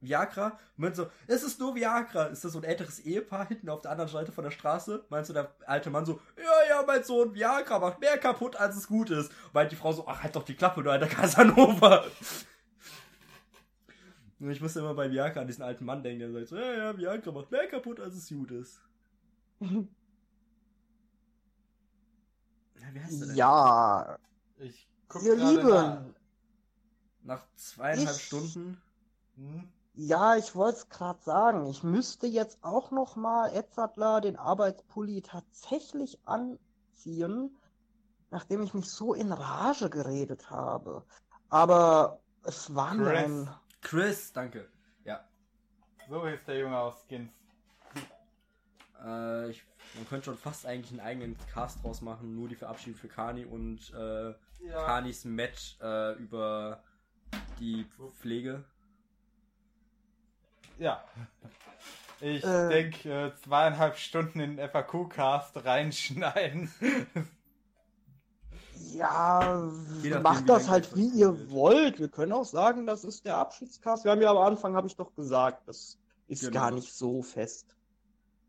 [0.00, 0.36] Viagra?
[0.48, 0.58] Viagra.
[0.76, 2.26] Meint so, es ist nur Viagra.
[2.26, 5.04] Ist das so ein älteres Ehepaar hinten auf der anderen Seite von der Straße?
[5.08, 8.76] Meinst du, der alte Mann so, ja, ja, mein Sohn, Viagra macht mehr kaputt, als
[8.76, 9.32] es gut ist.
[9.52, 12.04] Meint die Frau so, ach, halt doch die Klappe, du alter Casanova.
[14.38, 16.72] Und ich musste immer bei Viagra an diesen alten Mann denken, der sagt so, ja,
[16.72, 18.80] ja, Viagra macht mehr kaputt, als es gut ist.
[19.60, 19.68] Ja,
[22.92, 23.36] wie heißt der denn?
[23.36, 24.18] Ja,
[24.58, 25.96] ich guck ihr gerade nach.
[26.00, 26.14] Lieben.
[27.22, 28.80] Nach zweieinhalb Ich- Stunden.
[29.36, 29.68] Hm?
[29.98, 31.66] Ja, ich wollte es gerade sagen.
[31.66, 37.56] Ich müsste jetzt auch noch mal Edzardler den Arbeitspulli tatsächlich anziehen,
[38.30, 41.02] nachdem ich mich so in Rage geredet habe.
[41.48, 43.24] Aber es war nur Chris.
[43.24, 43.48] ein...
[43.80, 44.68] Chris, danke.
[45.04, 45.26] Ja.
[46.10, 47.32] So ist der Junge aus Skins.
[49.02, 52.98] Äh, ich, man könnte schon fast eigentlich einen eigenen Cast draus machen, nur die Verabschiedung
[52.98, 54.34] für Kani und äh,
[54.70, 56.82] Kanis Match äh, über
[57.58, 57.86] die
[58.20, 58.64] Pflege.
[60.78, 61.02] Ja.
[62.20, 62.68] Ich Äh.
[62.68, 66.70] denke, äh, zweieinhalb Stunden in den FAQ-Cast reinschneiden.
[68.94, 69.70] Ja,
[70.02, 71.98] nachdem, macht das halt wie ihr wollt.
[71.98, 74.04] Wir können auch sagen, das ist der Abschiedscast.
[74.04, 75.98] Wir haben ja am Anfang, habe ich doch gesagt, das
[76.28, 76.52] ist Genau.
[76.60, 77.74] gar nicht so fest.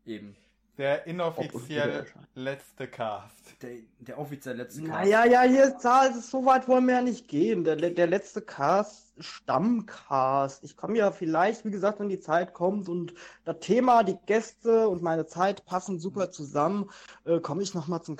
[0.06, 0.36] Eben.
[0.76, 3.62] Der inoffiziell letzte Cast.
[3.62, 4.92] Der, der offiziell letzte Cast.
[4.92, 7.64] Naja, ja, hier Zahl, so weit wollen wir ja nicht gehen.
[7.64, 10.64] Der, der letzte Cast, Stammcast.
[10.64, 13.14] Ich komme ja vielleicht, wie gesagt, wenn die Zeit kommt und
[13.44, 16.90] das Thema, die Gäste und meine Zeit passen super zusammen,
[17.24, 18.16] äh, komme ich nochmal zum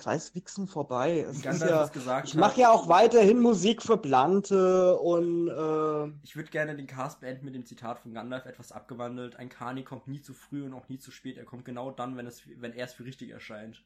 [0.67, 1.27] vorbei.
[1.29, 6.37] Wie ist Gandalf ja, ich mache ja auch weiterhin Musik für Blante und äh, Ich
[6.37, 9.37] würde gerne den Cast beenden mit dem Zitat von Gandalf, etwas abgewandelt.
[9.37, 11.37] Ein Kani kommt nie zu früh und auch nie zu spät.
[11.37, 13.83] Er kommt genau dann, wenn, es, wenn er es für richtig erscheint.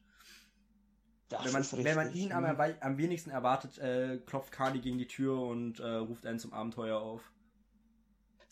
[1.29, 2.49] Das wenn, man, ist wenn man richtig, ihn am, ne?
[2.49, 6.53] erwei- am wenigsten erwartet, äh, klopft Kani gegen die Tür und äh, ruft einen zum
[6.53, 7.31] Abenteuer auf.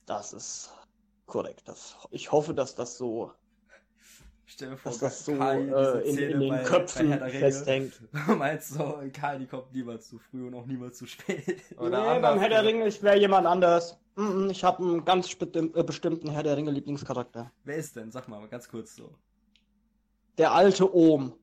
[0.06, 0.72] Das ist
[1.26, 1.64] korrekt.
[1.68, 3.32] Das, ich hoffe, dass das so,
[4.46, 7.20] Stell dir vor, dass das so äh, in, Szene in den bei- bei Köpfen Herr
[7.20, 7.40] der Ringe.
[7.40, 7.94] festhängt.
[8.38, 11.62] Meinst du, Kani kommt niemals zu früh und auch niemals zu spät?
[11.78, 12.66] Oder nee, beim Herr der.
[12.66, 13.98] Ringe, ich wäre jemand anders.
[14.50, 17.50] Ich habe einen ganz äh, bestimmten Herr der Ringe Lieblingscharakter.
[17.64, 18.12] Wer ist denn?
[18.12, 19.16] Sag mal, ganz kurz so.
[20.38, 21.34] Der alte Ohm.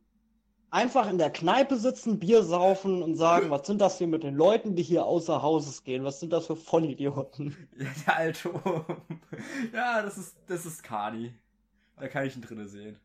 [0.71, 4.35] Einfach in der Kneipe sitzen, Bier saufen und sagen, was sind das hier mit den
[4.35, 6.05] Leuten, die hier außer Hauses gehen?
[6.05, 7.57] Was sind das für Vollidioten?
[7.79, 8.85] Ja, der alte Ohm.
[9.73, 11.35] Ja, das ist, das ist Kani.
[11.97, 12.99] Da kann ich ihn drinne sehen.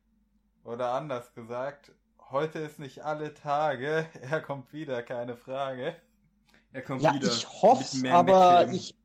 [0.63, 1.91] Oder anders gesagt,
[2.31, 5.95] heute ist nicht alle Tage, er kommt wieder, keine Frage.
[6.73, 7.27] Er kommt Ja, wieder.
[7.27, 8.75] ich hoffe aber Mitcremen.
[8.75, 8.95] ich,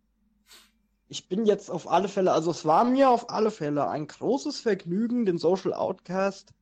[1.09, 4.61] ich bin jetzt auf alle Fälle, also es war mir auf alle Fälle ein großes
[4.61, 6.53] Vergnügen, den Social Outcast,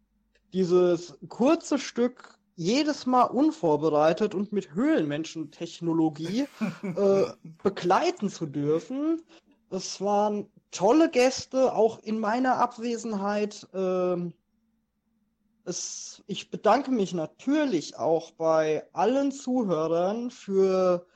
[0.52, 6.46] dieses kurze Stück jedes Mal unvorbereitet und mit Höhlenmenschentechnologie
[6.82, 7.24] äh,
[7.62, 9.22] begleiten zu dürfen.
[9.70, 13.66] Es waren tolle Gäste, auch in meiner Abwesenheit.
[13.74, 14.32] Ähm,
[15.64, 21.06] es, ich bedanke mich natürlich auch bei allen Zuhörern für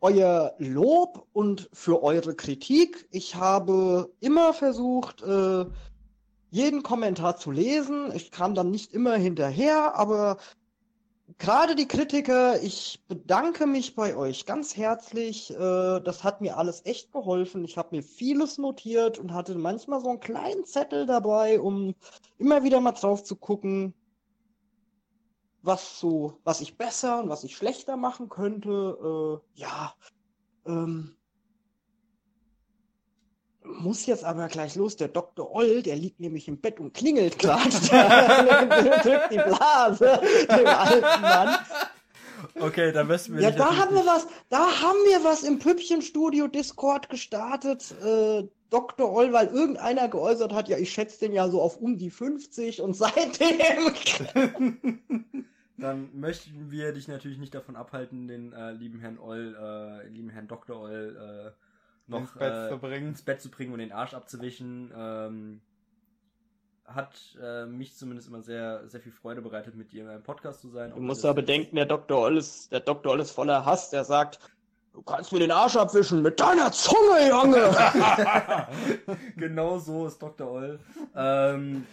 [0.00, 3.06] euer Lob und für eure Kritik.
[3.12, 5.66] Ich habe immer versucht, äh,
[6.52, 8.14] jeden Kommentar zu lesen.
[8.14, 10.36] Ich kam dann nicht immer hinterher, aber
[11.38, 15.50] gerade die Kritiker, ich bedanke mich bei euch ganz herzlich.
[15.50, 17.64] Äh, das hat mir alles echt geholfen.
[17.64, 21.94] Ich habe mir vieles notiert und hatte manchmal so einen kleinen Zettel dabei, um
[22.36, 23.94] immer wieder mal drauf zu gucken,
[25.62, 29.40] was so, was ich besser und was ich schlechter machen könnte.
[29.56, 29.94] Äh, ja,
[30.66, 31.16] ähm,
[33.78, 34.96] muss jetzt aber gleich los.
[34.96, 35.50] Der Dr.
[35.54, 37.70] Oll, der liegt nämlich im Bett und klingelt gerade.
[37.90, 41.56] Der drückt die Blase dem alten Mann.
[42.60, 46.48] Okay, da müssen wir Ja, da haben wir was, da haben wir was im Püppchenstudio
[46.48, 47.94] Discord gestartet.
[48.02, 49.12] Äh, Dr.
[49.12, 52.80] Oll, weil irgendeiner geäußert hat, ja, ich schätze den ja so auf um die 50
[52.80, 53.58] und seitdem.
[55.78, 60.30] Dann möchten wir dich natürlich nicht davon abhalten, den äh, lieben Herrn Oll, äh, lieben
[60.30, 60.80] Herrn Dr.
[60.80, 61.61] Oll, äh,
[62.12, 63.08] noch ins Bett äh, zu bringen.
[63.08, 64.92] ins Bett zu bringen und den Arsch abzuwischen.
[64.96, 65.60] Ähm,
[66.86, 70.60] hat äh, mich zumindest immer sehr, sehr viel Freude bereitet, mit dir in einem Podcast
[70.60, 70.92] zu sein.
[70.94, 72.18] Du musst aber bedenken, der Dr.
[72.18, 73.12] Oll ist, der Dr.
[73.12, 74.38] Oll ist voller Hass, der sagt,
[74.92, 77.74] du kannst mir den Arsch abwischen mit deiner Zunge, Junge!
[79.36, 80.50] genau so ist Dr.
[80.50, 80.80] Oll.
[81.14, 81.86] Ähm,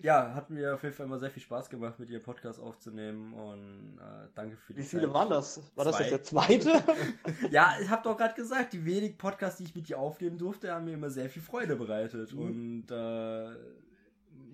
[0.00, 3.32] ja, hat mir auf jeden Fall immer sehr viel Spaß gemacht, mit dir Podcast aufzunehmen
[3.34, 5.14] und äh, danke für die Wie viele Zeit.
[5.14, 5.60] waren das?
[5.74, 6.02] War das Zwei.
[6.04, 6.84] jetzt der zweite?
[7.50, 10.72] Ja, ich habe doch gerade gesagt, die wenigen Podcasts, die ich mit dir aufnehmen durfte,
[10.72, 12.32] haben mir immer sehr viel Freude bereitet.
[12.32, 12.40] Mhm.
[12.40, 13.54] Und äh,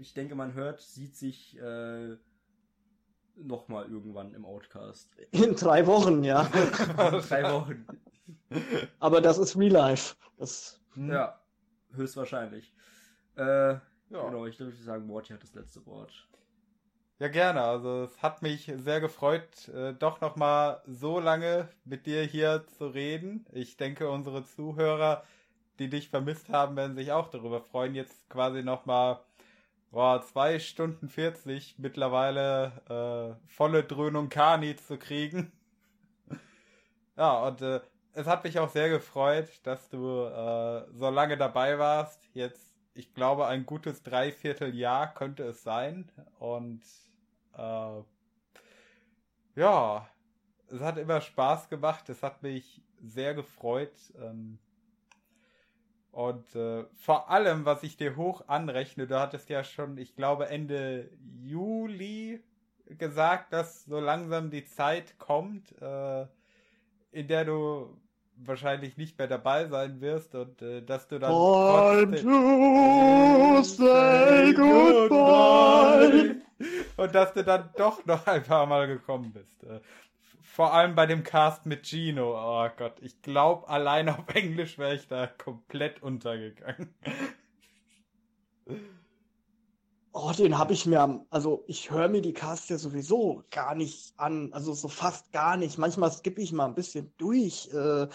[0.01, 2.17] ich denke, man hört, sieht sich äh,
[3.37, 5.15] nochmal irgendwann im Outcast.
[5.33, 6.45] In drei Wochen, ja.
[7.29, 7.87] Drei Wochen.
[9.01, 10.17] Aber das ist Real Life.
[10.39, 11.11] Das, Hm.
[11.11, 11.41] Ja,
[11.93, 12.73] höchstwahrscheinlich.
[13.37, 13.77] Äh,
[14.11, 14.27] Ja.
[14.27, 16.29] Genau, ich würde sagen, Morty hat das letzte Wort.
[17.19, 17.63] Ja, gerne.
[17.63, 22.89] Also es hat mich sehr gefreut, äh, doch nochmal so lange mit dir hier zu
[22.89, 23.47] reden.
[23.53, 25.25] Ich denke, unsere Zuhörer,
[25.79, 29.21] die dich vermisst haben, werden sich auch darüber freuen, jetzt quasi nochmal
[29.95, 35.53] boah, zwei Stunden 40 mittlerweile äh, volle Dröhnung Kani zu kriegen.
[37.17, 37.81] Ja, und äh,
[38.13, 42.29] es hat mich auch sehr gefreut, dass du äh, so lange dabei warst.
[42.35, 46.11] Jetzt, ich glaube, ein gutes Dreivierteljahr könnte es sein.
[46.39, 46.83] Und
[47.57, 48.03] äh,
[49.57, 50.09] ja,
[50.69, 52.09] es hat immer Spaß gemacht.
[52.09, 53.93] Es hat mich sehr gefreut.
[54.19, 54.59] Ähm,
[56.13, 60.49] und äh, vor allem, was ich dir hoch anrechne, du hattest ja schon, ich glaube,
[60.49, 61.11] Ende
[61.43, 62.41] Juli
[62.87, 66.27] gesagt, dass so langsam die Zeit kommt, äh,
[67.11, 68.01] in der du
[68.37, 76.37] wahrscheinlich nicht mehr dabei sein wirst und äh, dass du dann Time to say goodbye.
[76.97, 79.65] Und dass du dann doch noch ein paar Mal gekommen bist.
[79.65, 79.81] Äh,
[80.43, 82.35] Vor allem bei dem Cast mit Gino.
[82.37, 86.95] Oh Gott, ich glaube, allein auf Englisch wäre ich da komplett untergegangen.
[90.17, 94.13] Oh, den habe ich mir, also ich höre mir die Casts ja sowieso gar nicht
[94.17, 95.77] an, also so fast gar nicht.
[95.77, 98.07] Manchmal skippe ich mal ein bisschen durch äh,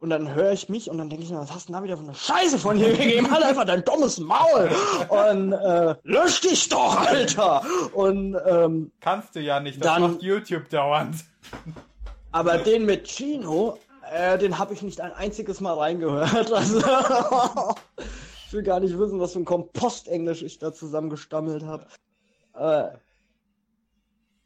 [0.00, 1.84] und dann höre ich mich und dann denke ich mir, was hast du denn da
[1.84, 3.30] wieder für eine Scheiße von dir gegeben?
[3.30, 4.70] Halt einfach dein dummes Maul
[5.08, 7.62] und äh, lösch dich doch, Alter!
[7.92, 11.14] Und ähm, Kannst du ja nicht, das Dann- macht YouTube dauernd.
[12.32, 13.78] aber den mit Chino,
[14.10, 16.52] äh, den habe ich nicht ein einziges Mal reingehört.
[16.52, 16.80] Also,
[18.50, 21.86] ich will gar nicht wissen, was für ein Kompostenglisch ich da zusammengestammelt habe.
[22.54, 22.88] Äh,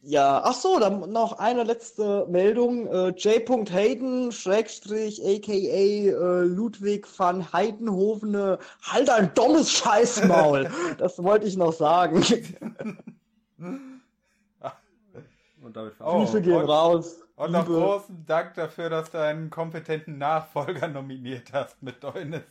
[0.02, 2.86] ja, ach so, dann noch eine letzte Meldung.
[2.88, 3.48] Äh, J.
[3.70, 6.10] Hayden, Schrägstrich, aka äh,
[6.42, 10.68] Ludwig van Heidenhovene, halt ein dummes Scheißmaul.
[10.98, 12.22] das wollte ich noch sagen.
[13.56, 14.02] Und
[15.74, 17.22] damit Oh, Grüße gehen und- raus.
[17.36, 22.42] Und noch großen Dank dafür, dass du einen kompetenten Nachfolger nominiert hast mit Deunis.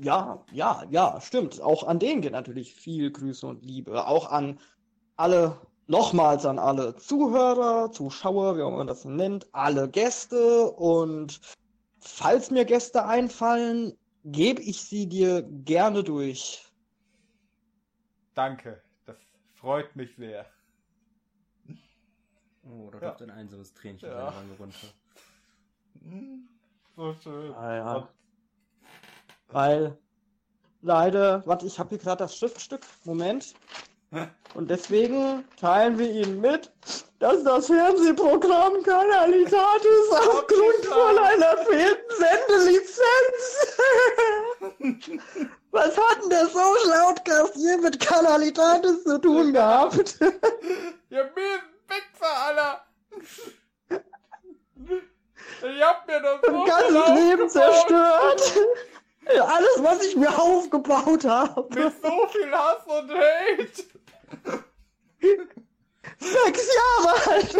[0.00, 1.60] Ja, ja, ja, stimmt.
[1.60, 4.06] Auch an den geht natürlich viel Grüße und Liebe.
[4.06, 4.60] Auch an
[5.16, 10.70] alle, nochmals an alle Zuhörer, Zuschauer, wie auch immer man das nennt, alle Gäste.
[10.70, 11.40] Und
[12.00, 16.64] falls mir Gäste einfallen, gebe ich sie dir gerne durch.
[18.34, 18.82] danke.
[19.06, 19.18] Das
[19.54, 20.46] freut mich sehr.
[22.62, 23.08] Oh, da Ja.
[23.08, 24.28] läuft ein einsames Tränchen Ja.
[24.58, 24.88] runter.
[26.96, 27.52] So schön.
[27.54, 28.08] Ah, ja.
[29.50, 29.96] Weil,
[30.82, 32.82] leider, warte, ich habe hier gerade das Schriftstück.
[33.04, 33.54] Moment.
[34.54, 36.72] Und deswegen teilen wir Ihnen mit,
[37.18, 43.76] dass das Fernsehprogramm Kanalitatis aufgrund von einer fehlenden Sendelizenz.
[45.70, 50.18] Was hat denn der Social Outcast hier mit Kanalitatis zu tun gehabt?
[51.10, 52.84] Ihr Wichser, Alter!
[55.60, 58.58] Ich hab mir das so ganzes Leben zerstört.
[59.28, 61.66] Alles, was ich mir aufgebaut habe.
[61.74, 63.84] Mit so viel Hass und Hate.
[66.18, 67.56] Sechs Jahre alt.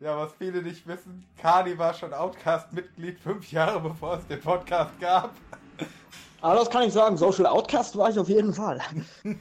[0.00, 4.98] Ja, was viele nicht wissen, Kani war schon Outcast-Mitglied fünf Jahre bevor es den Podcast
[4.98, 5.34] gab.
[6.40, 8.80] Aber das kann ich sagen, Social Outcast war ich auf jeden Fall.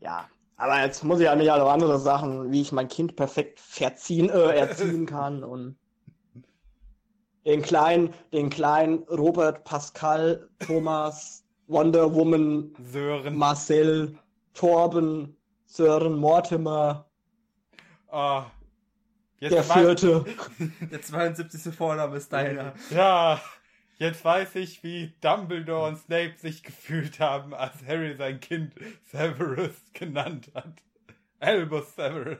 [0.00, 0.28] ja,
[0.58, 4.28] aber jetzt muss ich ja nicht alle andere Sachen, wie ich mein Kind perfekt verziehen,
[4.28, 5.76] äh, erziehen kann und
[7.46, 13.36] den kleinen, den kleinen Robert, Pascal, Thomas, Wonder Woman, Sören.
[13.36, 14.18] Marcel,
[14.52, 17.08] Torben, Sören Mortimer,
[18.10, 18.42] Oh.
[19.40, 20.24] Jetzt der vierte.
[20.90, 21.72] Der 72.
[21.74, 22.72] Vorname ist deiner.
[22.90, 23.40] Ja,
[23.98, 28.74] jetzt weiß ich, wie Dumbledore und Snape sich gefühlt haben, als Harry sein Kind
[29.10, 30.72] Severus genannt hat.
[31.40, 32.38] Albus Severus.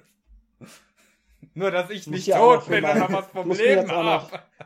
[1.55, 4.49] Nur, dass ich nicht tot bin noch was vom Leben jetzt auch noch- hab.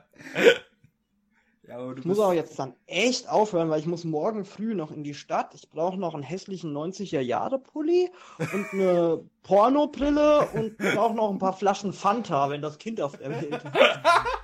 [1.69, 4.91] Ja, aber Ich muss auch jetzt dann echt aufhören, weil ich muss morgen früh noch
[4.91, 5.55] in die Stadt.
[5.55, 11.93] Ich brauche noch einen hässlichen 90er-Jahre-Pulli und eine Pornobrille und brauche noch ein paar Flaschen
[11.95, 13.65] Fanta, wenn das Kind auf der Welt ist.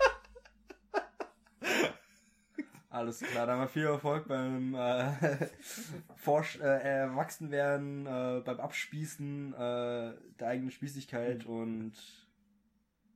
[2.99, 5.13] Alles klar, dann mal viel Erfolg beim äh,
[6.17, 11.93] Forsch äh, Erwachsenwerden, äh, beim Abspießen äh, der eigenen Spießigkeit und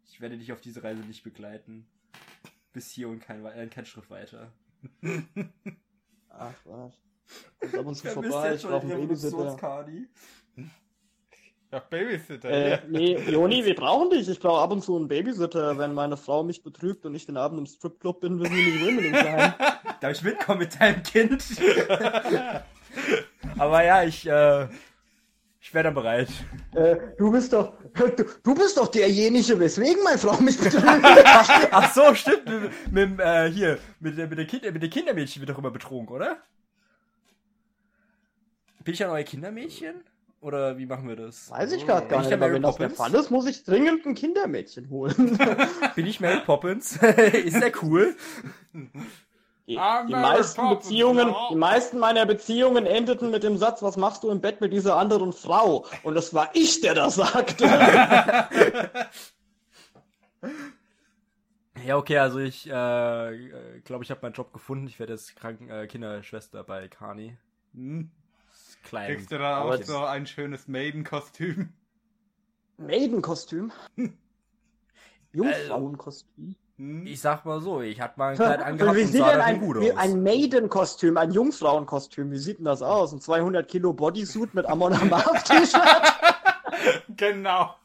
[0.04, 1.88] ich werde dich auf diese Reise nicht begleiten.
[2.72, 4.52] Bis hier und kein, äh, kein Schritt weiter.
[6.28, 7.02] Ach was.
[7.58, 9.90] Kommt ab und zu Vermisst vorbei, ich brauche einen Babysitter.
[11.72, 12.50] Ja, Babysitter.
[12.50, 12.78] Äh, ja.
[12.86, 14.28] nee, Joni, wir brauchen dich.
[14.28, 15.78] Ich brauche ab und zu einen Babysitter.
[15.78, 19.04] Wenn meine Frau mich betrügt und ich den Abend im Stripclub bin, wissen wir nicht,
[19.04, 19.54] dem Kleinen.
[20.00, 21.42] Darf ich mitkommen mit deinem Kind?
[23.58, 24.68] Aber ja, ich, äh,
[25.60, 26.28] ich wäre dann bereit.
[26.74, 30.84] Äh, du bist doch, du, du bist doch derjenige, weswegen meine Frau mich betrügt.
[30.84, 32.44] Ach so, stimmt.
[32.90, 36.08] Mit, mit, äh, hier, mit, mit, der kind, mit den Kindermädchen wird doch immer betrogen,
[36.08, 36.36] oder?
[38.84, 40.04] Bin ich dann euer Kindermädchen?
[40.42, 41.52] Oder wie machen wir das?
[41.52, 42.98] Weiß ich gerade Bin gar ich nicht, aber wenn das der Poppins?
[42.98, 45.38] Fall ist, muss ich dringend ein Kindermädchen holen.
[45.94, 46.96] Bin ich Mary Poppins?
[47.32, 48.16] ist der cool?
[49.68, 51.48] Die, die meisten Poppins, Beziehungen, ja.
[51.48, 54.96] die meisten meiner Beziehungen endeten mit dem Satz, was machst du im Bett mit dieser
[54.96, 55.86] anderen Frau?
[56.02, 57.64] Und es war ich, der das sagte.
[61.84, 64.86] Ja, okay, also ich äh, glaube, ich habe meinen Job gefunden.
[64.86, 67.36] Ich werde jetzt Kranken äh, Kinderschwester bei Kani.
[67.74, 68.08] Hm.
[68.82, 69.14] Klein.
[69.14, 71.72] Kriegst du Aber auch so ein schönes Maiden-Kostüm?
[72.78, 73.72] Maidenkostüm.
[75.32, 76.56] Jungfrauenkostüm.
[76.76, 77.06] Hm?
[77.06, 79.38] Ich sag mal so, ich hatte mal ein Kleid Wie angehabt und sieht sah denn
[79.38, 79.98] da ein, gut wie aus.
[79.98, 83.12] ein Maidenkostüm, ein Jungfrauenkostüm, wie sieht denn das aus?
[83.12, 85.80] Ein 200 Kilo Bodysuit mit Amon Amarth T-Shirt?
[87.16, 87.76] Genau.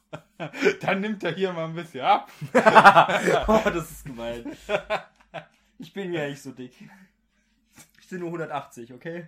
[0.81, 2.31] Dann nimmt er hier mal ein bisschen ab.
[2.53, 4.55] oh, das ist gemein.
[5.77, 6.73] Ich bin ja nicht so dick.
[8.01, 9.27] Ich bin nur 180, okay?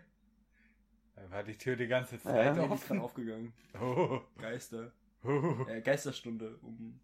[1.21, 2.87] Da war die Tür die ganze Ja, Zeit ist offen.
[2.87, 3.53] gerade aufgegangen.
[3.81, 4.19] Oh.
[4.37, 4.91] Geister.
[5.23, 5.65] Oh.
[5.67, 6.99] Äh, Geisterstunde um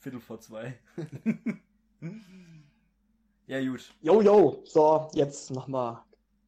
[0.00, 0.78] Viertel vor zwei.
[3.46, 3.94] ja, gut.
[4.02, 6.02] Jo, jo, so, jetzt nochmal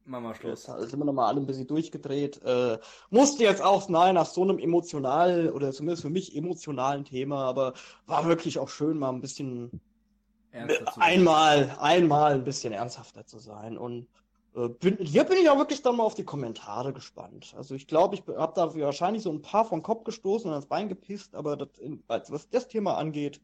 [0.05, 0.67] Machen wir Schluss.
[0.67, 2.41] Jetzt sind wir nochmal alle ein bisschen durchgedreht.
[2.43, 2.79] Äh,
[3.11, 7.73] musste jetzt auch sein, nach so einem emotional oder zumindest für mich emotionalen Thema, aber
[8.07, 9.79] war wirklich auch schön, mal ein bisschen
[10.51, 13.77] Ernster zu einmal, einmal ein bisschen ernsthafter zu sein.
[13.77, 14.07] Und
[14.53, 17.53] bin, hier bin ich auch wirklich dann mal auf die Kommentare gespannt.
[17.55, 20.65] Also ich glaube, ich habe da wahrscheinlich so ein paar vom Kopf gestoßen und ans
[20.67, 21.69] Bein gepisst, aber das,
[22.07, 23.41] was das Thema angeht,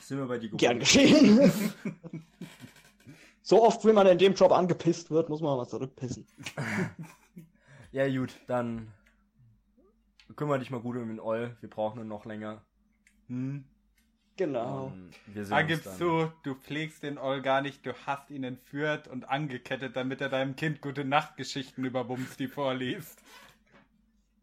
[0.00, 1.52] Sind wir bei dir gern geschehen.
[3.42, 6.26] so oft, wie man in dem Job angepisst wird, muss man mal zurückpissen.
[7.92, 8.92] Ja, gut, dann
[10.34, 11.56] kümmere dich mal gut um den Oll.
[11.60, 12.60] Wir brauchen ihn noch länger.
[13.28, 13.64] Hm.
[14.36, 14.92] Genau.
[15.48, 19.94] Da gibst du, du pflegst den Oll gar nicht, du hast ihn entführt und angekettet,
[19.96, 23.20] damit er deinem Kind gute Nachtgeschichten über Bumsti vorliest.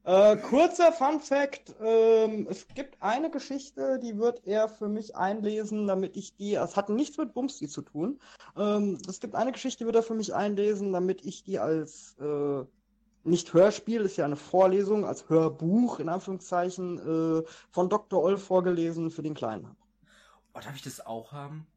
[0.04, 5.88] Äh, kurzer Fun Fact: ähm, Es gibt eine Geschichte, die wird er für mich einlesen,
[5.88, 6.56] damit ich die.
[6.56, 8.20] Es hat nichts mit Bumsti zu tun.
[8.58, 12.18] Ähm, es gibt eine Geschichte, die wird er für mich einlesen, damit ich die als
[12.20, 12.64] äh,
[13.24, 18.24] nicht Hörspiel, ist ja eine Vorlesung, als Hörbuch in Anführungszeichen äh, von Dr.
[18.24, 19.81] Oll vorgelesen für den Kleinen habe.
[20.54, 21.68] Oh, darf ich das auch haben?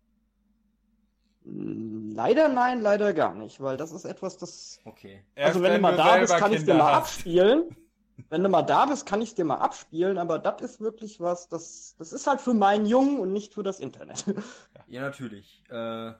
[1.47, 4.81] Leider nein, leider gar nicht, weil das ist etwas, das.
[4.85, 5.23] Okay.
[5.37, 7.03] Also Erst wenn du mal da bist, kann ich dir Kinder mal hast.
[7.03, 7.77] abspielen.
[8.31, 11.49] Wenn du mal da bist, kann ich dir mal abspielen, aber das ist wirklich was,
[11.49, 14.25] das, das ist halt für meinen Jungen und nicht für das Internet.
[14.87, 15.65] Ja, natürlich.
[15.69, 16.13] Äh,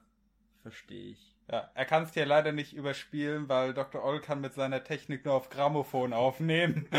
[0.63, 1.34] verstehe ich.
[1.51, 4.03] Ja, er kann es dir leider nicht überspielen, weil Dr.
[4.03, 6.89] Oll kann mit seiner Technik nur auf Grammophon aufnehmen.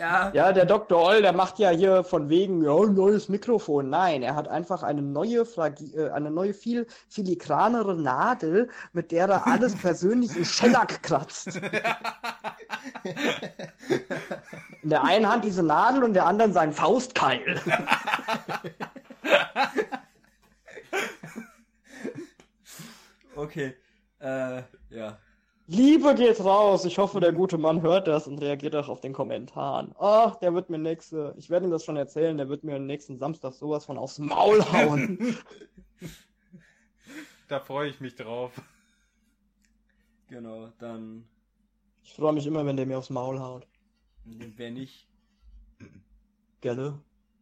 [0.00, 0.32] Ja.
[0.34, 1.00] Ja, der Dr.
[1.00, 3.88] Oll, der macht ja hier von wegen, ja, ein neues Mikrofon.
[3.88, 9.28] Nein, er hat einfach eine neue, Fragi äh, eine neue, viel filigranere Nadel, mit der
[9.28, 11.60] er alles persönlich in Schellack kratzt.
[14.82, 17.60] In der einen Hand diese Nadel und in der anderen sein Faustkeil.
[23.36, 23.74] Okay.
[24.20, 25.18] Äh, ja.
[25.66, 26.84] Liebe geht raus.
[26.84, 29.94] Ich hoffe, der gute Mann hört das und reagiert auch auf den Kommentaren.
[29.98, 33.16] Ach, der wird mir nächste, ich werde ihm das schon erzählen, der wird mir nächsten
[33.18, 35.36] Samstag sowas von aufs Maul hauen.
[37.48, 38.50] Da freue ich mich drauf.
[40.28, 41.28] Genau, dann.
[42.02, 43.66] Ich freue mich immer, wenn der mir aufs Maul haut.
[44.24, 45.06] Wer nicht.
[46.62, 46.98] Gelle?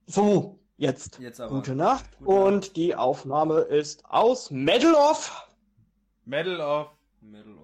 [0.06, 1.20] So, jetzt.
[1.20, 1.54] Jetzt aber.
[1.54, 2.18] Gute Nacht.
[2.18, 2.42] Gute Nacht.
[2.42, 5.48] Und die Aufnahme ist aus Medal of.
[6.30, 6.86] Medal of
[7.20, 7.59] Medal of.